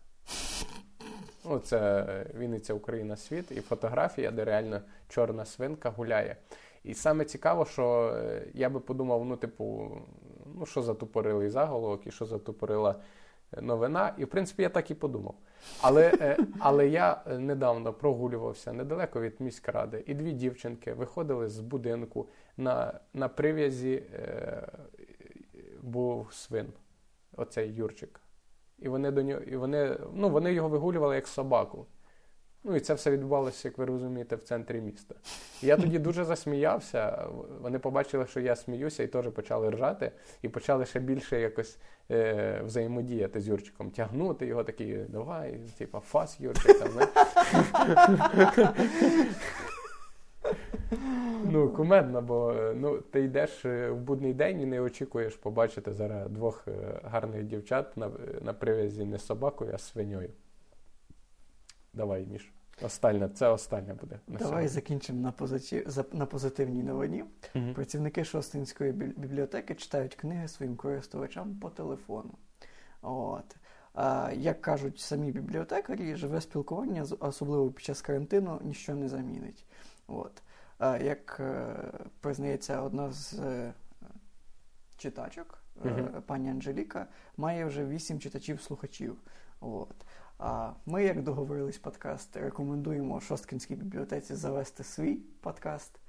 Ну, 1.45 1.59
це 1.59 2.05
Вінниця 2.35 2.73
Україна 2.73 3.17
світ 3.17 3.51
і 3.51 3.61
фотографія, 3.61 4.31
де 4.31 4.45
реально 4.45 4.81
чорна 5.09 5.45
свинка 5.45 5.89
гуляє. 5.89 6.35
І 6.83 6.93
саме 6.93 7.25
цікаво, 7.25 7.65
що 7.65 8.17
я 8.53 8.69
би 8.69 8.79
подумав, 8.79 9.25
ну, 9.25 9.37
типу, 9.37 9.91
ну 10.55 10.65
що 10.65 10.81
за 10.81 10.93
тупорилий 10.93 11.49
заголовок 11.49 12.07
і 12.07 12.11
що 12.11 12.25
за 12.25 12.39
тупорила 12.39 12.91
е, 12.91 12.95
новина. 13.61 14.13
І 14.17 14.25
в 14.25 14.27
принципі 14.27 14.61
я 14.61 14.69
так 14.69 14.91
і 14.91 14.95
подумав. 14.95 15.35
Але, 15.81 16.13
е, 16.21 16.37
але 16.59 16.87
я 16.87 17.21
недавно 17.39 17.93
прогулювався 17.93 18.73
недалеко 18.73 19.21
від 19.21 19.41
міськради, 19.41 20.03
і 20.07 20.13
дві 20.13 20.31
дівчинки 20.31 20.93
виходили 20.93 21.49
з 21.49 21.59
будинку 21.59 22.27
на, 22.57 22.99
на 23.13 23.27
прив'язі 23.27 24.03
е, 24.13 24.67
був 25.81 26.33
свин, 26.33 26.73
оцей 27.37 27.73
Юрчик. 27.73 28.21
І 28.79 28.89
вони 28.89 29.11
до 29.11 29.21
нього, 29.21 29.41
і 29.41 29.55
вони, 29.55 29.97
ну, 30.13 30.29
вони 30.29 30.53
його 30.53 30.69
вигулювали 30.69 31.15
як 31.15 31.27
собаку. 31.27 31.85
Ну 32.63 32.75
і 32.75 32.79
це 32.79 32.93
все 32.93 33.11
відбувалося, 33.11 33.67
як 33.67 33.77
ви 33.77 33.85
розумієте, 33.85 34.35
в 34.35 34.43
центрі 34.43 34.81
міста. 34.81 35.15
І 35.63 35.67
я 35.67 35.77
тоді 35.77 35.99
дуже 35.99 36.25
засміявся. 36.25 37.27
Вони 37.61 37.79
побачили, 37.79 38.25
що 38.25 38.39
я 38.39 38.55
сміюся, 38.55 39.03
і 39.03 39.07
теж 39.07 39.27
почали 39.27 39.69
ржати, 39.69 40.11
і 40.41 40.49
почали 40.49 40.85
ще 40.85 40.99
більше 40.99 41.39
якось 41.39 41.77
е, 42.11 42.61
взаємодіяти 42.65 43.41
з 43.41 43.47
Юрчиком, 43.47 43.91
тягнути 43.91 44.45
його 44.45 44.63
такий, 44.63 44.97
давай, 45.09 45.59
типа, 45.77 45.99
фас, 45.99 46.39
Юрчик. 46.39 46.79
Там, 46.79 47.07
Ну, 51.51 51.69
кумедно, 51.69 52.21
бо 52.21 52.55
ну, 52.75 52.97
ти 52.97 53.21
йдеш 53.21 53.65
е, 53.65 53.89
в 53.89 53.97
будний 53.97 54.33
день 54.33 54.61
і 54.61 54.65
не 54.65 54.81
очікуєш 54.81 55.35
побачити 55.35 55.93
зараз 55.93 56.29
двох 56.29 56.67
е, 56.67 56.71
гарних 57.03 57.43
дівчат 57.43 57.97
на 57.97 58.11
на 58.41 58.53
привязі 58.53 59.05
не 59.05 59.17
з 59.17 59.25
собакою, 59.25 59.71
а 59.73 59.77
з 59.77 59.83
свиньою. 59.83 60.29
Давай, 61.97 62.25
Міш. 62.25 62.51
Остання, 62.81 63.29
це 63.29 63.47
остання 63.47 63.93
буде. 63.93 64.19
На 64.27 64.37
Давай 64.37 64.47
сьогодні. 64.47 64.67
закінчимо 64.67 65.21
на 65.21 65.31
позитив, 65.31 66.05
на 66.13 66.25
позитивній 66.25 66.83
новині. 66.83 67.23
Угу. 67.55 67.73
Працівники 67.73 68.25
Шостинської 68.25 68.91
бібліотеки 68.91 69.75
читають 69.75 70.15
книги 70.15 70.47
своїм 70.47 70.75
користувачам 70.75 71.55
по 71.55 71.69
телефону. 71.69 72.33
От. 73.01 73.55
А, 73.93 74.31
Як 74.35 74.61
кажуть 74.61 74.99
самі 74.99 75.31
бібліотекарі, 75.31 76.15
живе 76.15 76.41
спілкування, 76.41 77.05
особливо 77.19 77.71
під 77.71 77.85
час 77.85 78.01
карантину, 78.01 78.59
ніщо 78.63 78.95
не 78.95 79.09
замінить. 79.09 79.65
От. 80.07 80.41
А, 80.79 80.97
Як 80.97 81.37
е, 81.39 81.75
признається 82.21 82.81
одна 82.81 83.11
з 83.11 83.33
е, 83.33 83.73
читачок, 84.97 85.63
угу. 85.85 86.21
пані 86.25 86.49
Анжеліка, 86.49 87.07
має 87.37 87.65
вже 87.65 87.85
вісім 87.85 88.19
читачів-слухачів. 88.19 89.17
От. 89.59 90.05
А 90.37 90.73
ми, 90.85 91.03
як 91.03 91.23
договорились 91.23 91.77
подкаст, 91.77 92.37
рекомендуємо 92.37 93.19
Шосткінській 93.19 93.75
бібліотеці 93.75 94.35
завести 94.35 94.83
свій 94.83 95.15
подкаст, 95.15 95.99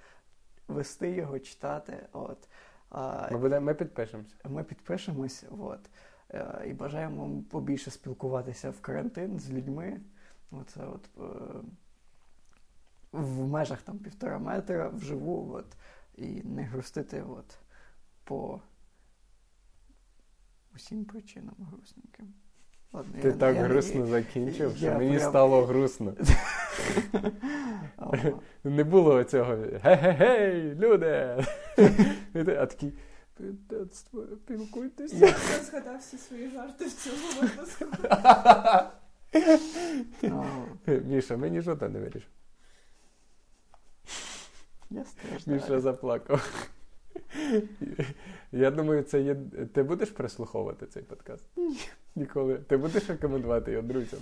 вести 0.69 1.11
його, 1.11 1.39
читати. 1.39 2.07
От. 2.13 2.49
А, 2.91 3.29
Ми 3.33 3.39
будемо, 3.39 3.67
ми 3.67 3.75
підпишемося. 3.75 4.35
Ми 4.45 4.65
підпишемось, 4.65 5.45
от. 5.59 5.91
Е, 6.31 6.65
і 6.67 6.73
бажаємо 6.73 7.43
побільше 7.51 7.91
спілкуватися 7.91 8.71
в 8.71 8.81
карантин 8.81 9.39
з 9.39 9.51
людьми. 9.51 10.01
Оце 10.51 10.87
от 10.87 11.11
е, 11.19 11.23
в 13.13 13.47
межах 13.47 13.83
там 13.83 13.99
півтора 13.99 14.39
метра 14.39 14.89
вживу, 14.89 15.53
от, 15.53 15.77
і 16.15 16.43
не 16.43 16.63
грустити 16.63 17.23
от, 17.23 17.59
по 18.25 18.61
усім 20.75 21.05
причинам 21.05 21.55
грустненьким. 21.59 22.35
Ладно, 22.93 23.23
Ти 23.23 23.29
я, 23.29 23.35
так 23.35 23.57
я, 23.57 23.63
грустно 23.63 24.01
я, 24.01 24.07
закінчив, 24.07 24.77
що 24.77 24.95
мені 24.95 25.17
прям... 25.17 25.31
стало 25.31 25.67
грустно. 25.67 26.15
Не 28.65 28.85
було 28.85 29.25
цього 29.25 29.57
гей-гей-гей, 29.83 30.75
люди! 30.75 31.45
А 32.35 32.67
такий 32.67 32.93
мистецтво, 33.39 34.25
спілкуйтеся. 34.37 35.27
Я 35.27 35.63
згадав 35.63 35.99
всі 35.99 36.19
свої 36.19 36.51
жарти 36.51 36.85
в 36.85 36.93
цьому 36.93 37.41
випуску. 37.41 37.87
Міша, 40.87 41.37
мені 41.37 41.61
жодна 41.61 41.89
не 41.89 41.99
вирішив. 41.99 42.31
Я 44.91 45.05
Міша 45.47 45.81
заплакав. 45.81 46.69
Я 48.53 48.71
думаю, 48.71 49.03
це 49.03 49.21
є. 49.21 49.37
Ти 49.75 49.83
будеш 49.83 50.11
прислуховувати 50.11 50.87
цей 50.87 51.03
подкаст? 51.03 51.45
Ні. 51.57 51.79
Ніколи. 52.17 52.55
Ти 52.55 52.77
будеш 52.77 53.09
рекомендувати 53.09 53.73
його 53.73 53.83
друзям? 53.83 54.21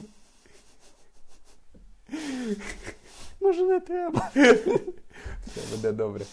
Може, 3.41 3.63
не 3.63 3.81
треба. 3.81 4.31
Це 5.55 5.77
буде 5.77 5.93
добре. 5.93 6.25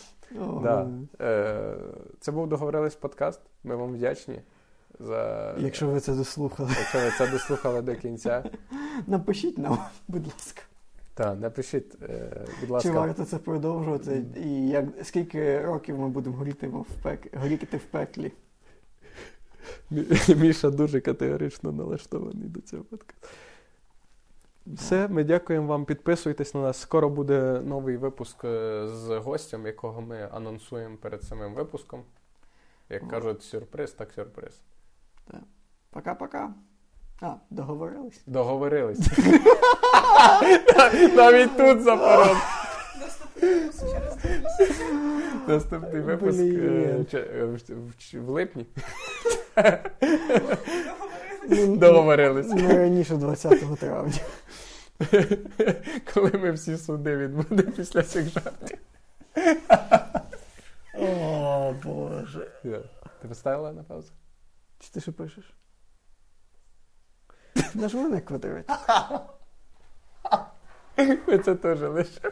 Да. 0.64 0.90
Е, 1.22 1.76
Це 2.20 2.32
був 2.32 2.48
договорились 2.50 2.96
подкаст. 2.96 3.42
Ми 3.64 3.76
вам 3.76 3.94
вдячні. 3.94 4.42
за... 5.00 5.56
Якщо 5.60 5.88
ви 5.88 6.00
це 6.00 6.14
дослухали. 6.14 6.70
Якщо 6.80 7.00
ви 7.00 7.12
це 7.18 7.28
дослухали 7.32 7.82
до 7.82 7.96
кінця. 7.96 8.44
Напишіть 9.08 9.58
нам, 9.58 9.78
будь 10.08 10.28
ласка. 10.28 10.62
Так, 11.14 11.40
напишіть, 11.40 11.96
е, 12.02 12.46
будь 12.62 12.70
ласка. 12.70 12.90
Чи 12.90 12.96
варто 12.96 13.26
це 13.26 13.38
продовжувати? 13.38 14.26
І 14.36 14.68
як, 14.68 14.86
скільки 15.04 15.62
років 15.62 16.00
ми 16.00 16.10
будемо 16.10 16.38
горіти 16.38 16.68
в, 16.68 16.86
пек... 17.04 17.38
горіти 17.38 17.78
в 17.78 17.84
пеклі? 17.84 18.32
Міша 20.38 20.70
дуже 20.70 21.02
категорично 21.02 21.72
налаштований 21.72 22.48
до 22.48 22.62
цього 22.62 22.84
подкасту. 22.84 23.28
Все, 24.68 25.08
ми 25.08 25.24
дякуємо 25.24 25.68
вам. 25.68 25.86
Підписуйтесь 25.86 26.54
на 26.54 26.62
нас. 26.62 26.78
Скоро 26.78 27.10
буде 27.10 27.62
новий 27.66 27.98
випуск 27.98 28.46
е, 28.46 28.88
з 28.88 29.18
гостем, 29.18 29.66
якого 29.66 30.02
ми 30.02 30.30
анонсуємо 30.32 30.98
перед 30.98 31.24
самим 31.24 31.54
випуском. 31.54 32.04
Як 32.90 33.08
кажуть, 33.08 33.44
сюрприз, 33.44 33.92
так 33.92 34.12
сюрприз. 34.12 34.62
Пока-пока. 35.92 36.54
А, 37.24 37.36
договорились? 37.50 38.22
Договорились. 38.28 39.00
Навіть 41.16 41.58
тут 41.58 41.82
запорон. 41.82 42.38
Наступний 45.48 46.02
випуск 46.02 46.40
е, 46.40 47.06
е, 47.14 48.20
в 48.20 48.30
липні. 48.30 48.66
Договорились. 51.68 52.50
Не 52.50 52.78
раніше 52.78 53.16
20 53.16 53.80
травня. 53.80 54.20
Коли 56.14 56.32
ми 56.32 56.52
всі 56.52 56.78
суди 56.78 57.18
відбудемо 57.18 57.72
після 57.72 58.04
цих 58.04 58.30
жартів. 58.30 58.78
О, 61.00 61.74
Боже. 61.84 62.52
Ти 63.22 63.28
поставила 63.28 63.72
на 63.72 63.84
паузу? 63.84 64.12
Чи 64.80 64.92
ти 64.92 65.02
що 65.02 65.14
пишеш? 65.14 65.54
На 67.76 68.22
квадрат. 68.22 68.70
Ми 71.28 71.40
це 71.40 71.56
теж 71.56 71.82
лише. 71.82 72.32